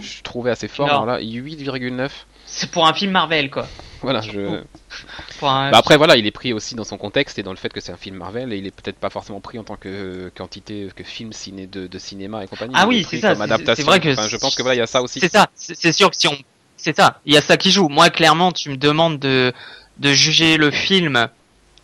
je 0.00 0.22
trouvais 0.22 0.50
assez 0.50 0.68
fort. 0.68 0.86
Non. 0.86 0.92
Alors 0.92 1.06
là, 1.06 1.20
8,9. 1.20 2.10
C'est 2.46 2.70
pour 2.70 2.86
un 2.86 2.92
film 2.92 3.12
Marvel, 3.12 3.50
quoi. 3.50 3.66
Voilà, 4.04 4.20
je. 4.20 4.62
Bah 5.40 5.70
après 5.74 5.96
voilà, 5.96 6.16
il 6.16 6.26
est 6.26 6.30
pris 6.30 6.52
aussi 6.52 6.74
dans 6.74 6.84
son 6.84 6.96
contexte 6.96 7.38
et 7.38 7.42
dans 7.42 7.50
le 7.50 7.56
fait 7.58 7.70
que 7.72 7.80
c'est 7.80 7.92
un 7.92 7.96
film 7.96 8.16
Marvel 8.16 8.52
et 8.52 8.56
il 8.56 8.66
est 8.66 8.70
peut-être 8.70 8.96
pas 8.98 9.10
forcément 9.10 9.40
pris 9.40 9.58
en 9.58 9.64
tant 9.64 9.76
que 9.76 10.30
quantité 10.34 10.88
que 10.94 11.04
film 11.04 11.32
ciné 11.32 11.66
de, 11.66 11.86
de 11.86 11.98
cinéma 11.98 12.44
et 12.44 12.46
compagnie. 12.46 12.72
Ah 12.76 12.86
oui, 12.86 13.06
c'est 13.08 13.18
ça, 13.20 13.34
Comme 13.34 13.46
c'est- 13.74 13.82
vrai 13.82 14.00
que 14.00 14.12
Enfin, 14.12 14.28
je 14.28 14.36
pense 14.36 14.54
que 14.54 14.62
voilà, 14.62 14.76
il 14.76 14.78
y 14.78 14.82
a 14.82 14.86
ça 14.86 15.02
aussi. 15.02 15.20
C'est 15.20 15.30
ça, 15.32 15.48
c'est 15.54 15.92
sûr 15.92 16.10
que 16.10 16.16
si 16.16 16.28
on, 16.28 16.36
c'est 16.76 16.96
ça, 16.96 17.20
il 17.26 17.34
y 17.34 17.36
a 17.36 17.42
ça 17.42 17.56
qui 17.56 17.70
joue. 17.70 17.88
Moi, 17.88 18.08
clairement, 18.10 18.52
tu 18.52 18.70
me 18.70 18.76
demandes 18.76 19.18
de, 19.18 19.52
de 19.98 20.12
juger 20.12 20.56
le 20.56 20.70
film 20.70 21.28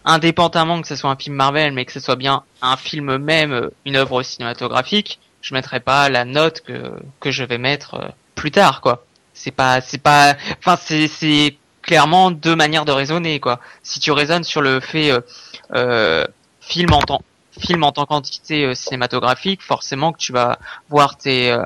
indépendamment 0.05 0.81
que 0.81 0.89
ce 0.89 0.97
soit 0.97 1.11
un 1.11 1.17
film 1.17 1.37
Marvel, 1.37 1.73
mais 1.73 1.85
que 1.85 1.93
ce 1.93 2.01
soit 2.01 2.17
bien 2.17 2.43
un 2.63 2.77
film 2.77 3.19
même, 3.19 3.53
euh, 3.53 3.69
une 3.85 3.97
œuvre 3.97 4.23
cinématographique, 4.23 5.19
je 5.43 5.53
mettrai 5.55 5.81
pas 5.81 6.09
la 6.09 6.25
note 6.25 6.63
que, 6.63 6.93
que 7.21 7.31
je 7.31 7.45
vais 7.45 7.59
mettre 7.59 7.95
euh, 7.95 8.09
plus 8.35 8.51
tard, 8.51 8.81
quoi. 8.81 9.05
C'est 9.35 9.51
pas, 9.51 9.81
c'est 9.81 9.99
pas, 10.03 10.37
enfin, 10.59 10.79
c'est, 10.83 11.07
c'est 11.09 11.57
clairement 11.82 12.31
deux 12.31 12.57
manières 12.57 12.85
de 12.85 12.93
raisonner, 12.93 13.40
quoi. 13.40 13.61
Si 13.82 14.01
tu 14.01 14.12
raisonnes 14.12 14.44
sur 14.44 14.61
le 14.61 14.81
fait, 14.81 15.11
euh, 15.11 15.20
euh, 15.74 16.27
film 16.61 16.93
en 16.93 17.01
tant, 17.01 17.23
film 17.59 17.82
en 17.85 17.93
tant 17.93 18.07
qu'entité 18.07 18.65
euh, 18.65 18.74
cinématographique, 18.74 19.62
forcément 19.62 20.12
que 20.12 20.19
tu 20.19 20.32
vas 20.32 20.59
voir 20.89 21.16
tes, 21.16 21.51
euh, 21.51 21.65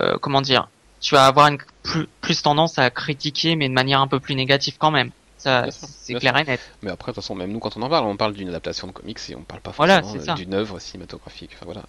euh, 0.00 0.18
comment 0.20 0.40
dire, 0.40 0.68
tu 1.00 1.14
vas 1.14 1.26
avoir 1.26 1.48
une 1.48 1.58
plus, 1.82 2.06
plus 2.20 2.42
tendance 2.42 2.78
à 2.78 2.90
critiquer, 2.90 3.56
mais 3.56 3.68
de 3.68 3.74
manière 3.74 4.00
un 4.00 4.08
peu 4.08 4.20
plus 4.20 4.34
négative 4.34 4.76
quand 4.78 4.90
même. 4.90 5.10
Ça, 5.36 5.66
c'est 5.70 6.14
clair 6.14 6.34
et 6.38 6.44
net. 6.44 6.60
Mais 6.80 6.90
après, 6.90 7.12
de 7.12 7.14
toute 7.14 7.22
façon, 7.22 7.34
même 7.34 7.52
nous, 7.52 7.58
quand 7.58 7.76
on 7.76 7.82
en 7.82 7.90
parle, 7.90 8.06
on 8.06 8.16
parle 8.16 8.32
d'une 8.32 8.48
adaptation 8.48 8.86
de 8.86 8.92
comics 8.92 9.18
et 9.28 9.36
on 9.36 9.42
parle 9.42 9.60
pas 9.60 9.72
forcément 9.72 10.34
d'une 10.34 10.54
œuvre 10.54 10.78
cinématographique. 10.78 11.50
Enfin, 11.54 11.66
voilà. 11.66 11.82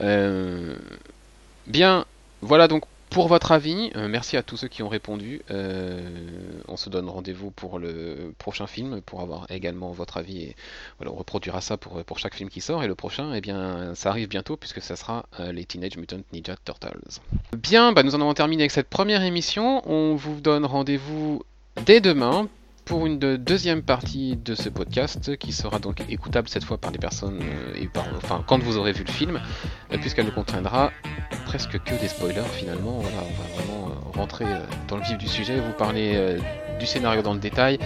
Euh, 0.00 0.76
Bien, 1.66 2.04
voilà 2.40 2.68
donc 2.68 2.84
pour 3.10 3.28
votre 3.28 3.52
avis. 3.52 3.90
Euh, 3.96 4.08
merci 4.08 4.36
à 4.36 4.42
tous 4.42 4.56
ceux 4.56 4.68
qui 4.68 4.82
ont 4.82 4.88
répondu. 4.88 5.42
Euh, 5.50 6.00
on 6.68 6.76
se 6.76 6.88
donne 6.88 7.08
rendez-vous 7.08 7.50
pour 7.50 7.78
le 7.78 8.32
prochain 8.38 8.66
film 8.66 9.00
pour 9.02 9.20
avoir 9.20 9.46
également 9.50 9.90
votre 9.90 10.16
avis. 10.16 10.54
On 11.04 11.12
reproduira 11.12 11.60
ça 11.60 11.76
pour, 11.76 12.02
pour 12.04 12.18
chaque 12.18 12.34
film 12.34 12.48
qui 12.48 12.60
sort. 12.60 12.82
Et 12.82 12.86
le 12.86 12.94
prochain, 12.94 13.32
eh 13.34 13.40
bien, 13.40 13.94
ça 13.94 14.10
arrive 14.10 14.28
bientôt 14.28 14.56
puisque 14.56 14.80
ça 14.80 14.96
sera 14.96 15.26
euh, 15.40 15.52
les 15.52 15.64
Teenage 15.64 15.96
Mutant 15.96 16.20
Ninja 16.32 16.54
Turtles. 16.64 17.20
Bien, 17.56 17.92
bah, 17.92 18.02
nous 18.02 18.14
en 18.14 18.20
avons 18.20 18.34
terminé 18.34 18.62
avec 18.62 18.70
cette 18.70 18.88
première 18.88 19.22
émission. 19.22 19.82
On 19.90 20.14
vous 20.14 20.40
donne 20.40 20.64
rendez-vous 20.64 21.42
dès 21.84 22.00
demain 22.00 22.48
pour 22.90 23.06
une 23.06 23.20
de- 23.20 23.36
deuxième 23.36 23.82
partie 23.82 24.36
de 24.36 24.56
ce 24.56 24.68
podcast 24.68 25.36
qui 25.36 25.52
sera 25.52 25.78
donc 25.78 26.02
écoutable 26.10 26.48
cette 26.48 26.64
fois 26.64 26.76
par 26.76 26.90
les 26.90 26.98
personnes 26.98 27.38
euh, 27.40 27.72
et 27.80 27.86
par 27.86 28.04
enfin 28.16 28.42
quand 28.44 28.60
vous 28.60 28.78
aurez 28.78 28.90
vu 28.90 29.04
le 29.04 29.12
film 29.12 29.40
euh, 29.92 29.98
puisqu'elle 29.98 30.26
ne 30.26 30.32
contiendra 30.32 30.90
presque 31.44 31.80
que 31.84 31.94
des 32.00 32.08
spoilers 32.08 32.42
finalement. 32.52 32.98
Voilà 32.98 33.18
on 33.18 33.40
va 33.42 33.62
vraiment 33.62 33.90
euh, 33.90 34.18
rentrer 34.18 34.44
dans 34.88 34.96
le 34.96 35.04
vif 35.04 35.16
du 35.18 35.28
sujet 35.28 35.60
vous 35.60 35.70
parler 35.70 36.36
du 36.80 36.86
scénario 36.86 37.22
dans 37.22 37.32
le 37.32 37.38
détail 37.38 37.78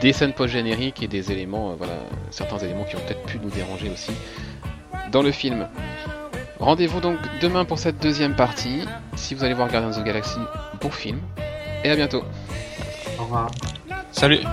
des 0.00 0.14
scènes 0.14 0.32
post 0.32 0.54
génériques 0.54 1.02
et 1.02 1.06
des 1.06 1.30
éléments 1.30 1.74
voilà 1.74 1.98
certains 2.30 2.56
éléments 2.60 2.84
qui 2.84 2.96
ont 2.96 3.00
peut-être 3.00 3.24
pu 3.26 3.38
nous 3.40 3.50
déranger 3.50 3.90
aussi 3.90 4.12
dans 5.12 5.20
le 5.20 5.32
film. 5.32 5.68
Rendez-vous 6.60 7.00
donc 7.02 7.18
demain 7.42 7.66
pour 7.66 7.78
cette 7.78 8.00
deuxième 8.00 8.34
partie 8.36 8.86
si 9.16 9.34
vous 9.34 9.44
allez 9.44 9.54
voir 9.54 9.68
Guardians 9.68 9.90
of 9.90 9.98
the 9.98 10.06
Galaxy 10.06 10.40
bon 10.80 10.90
film 10.90 11.20
et 11.84 11.90
à 11.90 11.96
bientôt. 11.96 12.22
Au 13.18 13.24
revoir. 13.24 13.50
Salut. 14.12 14.44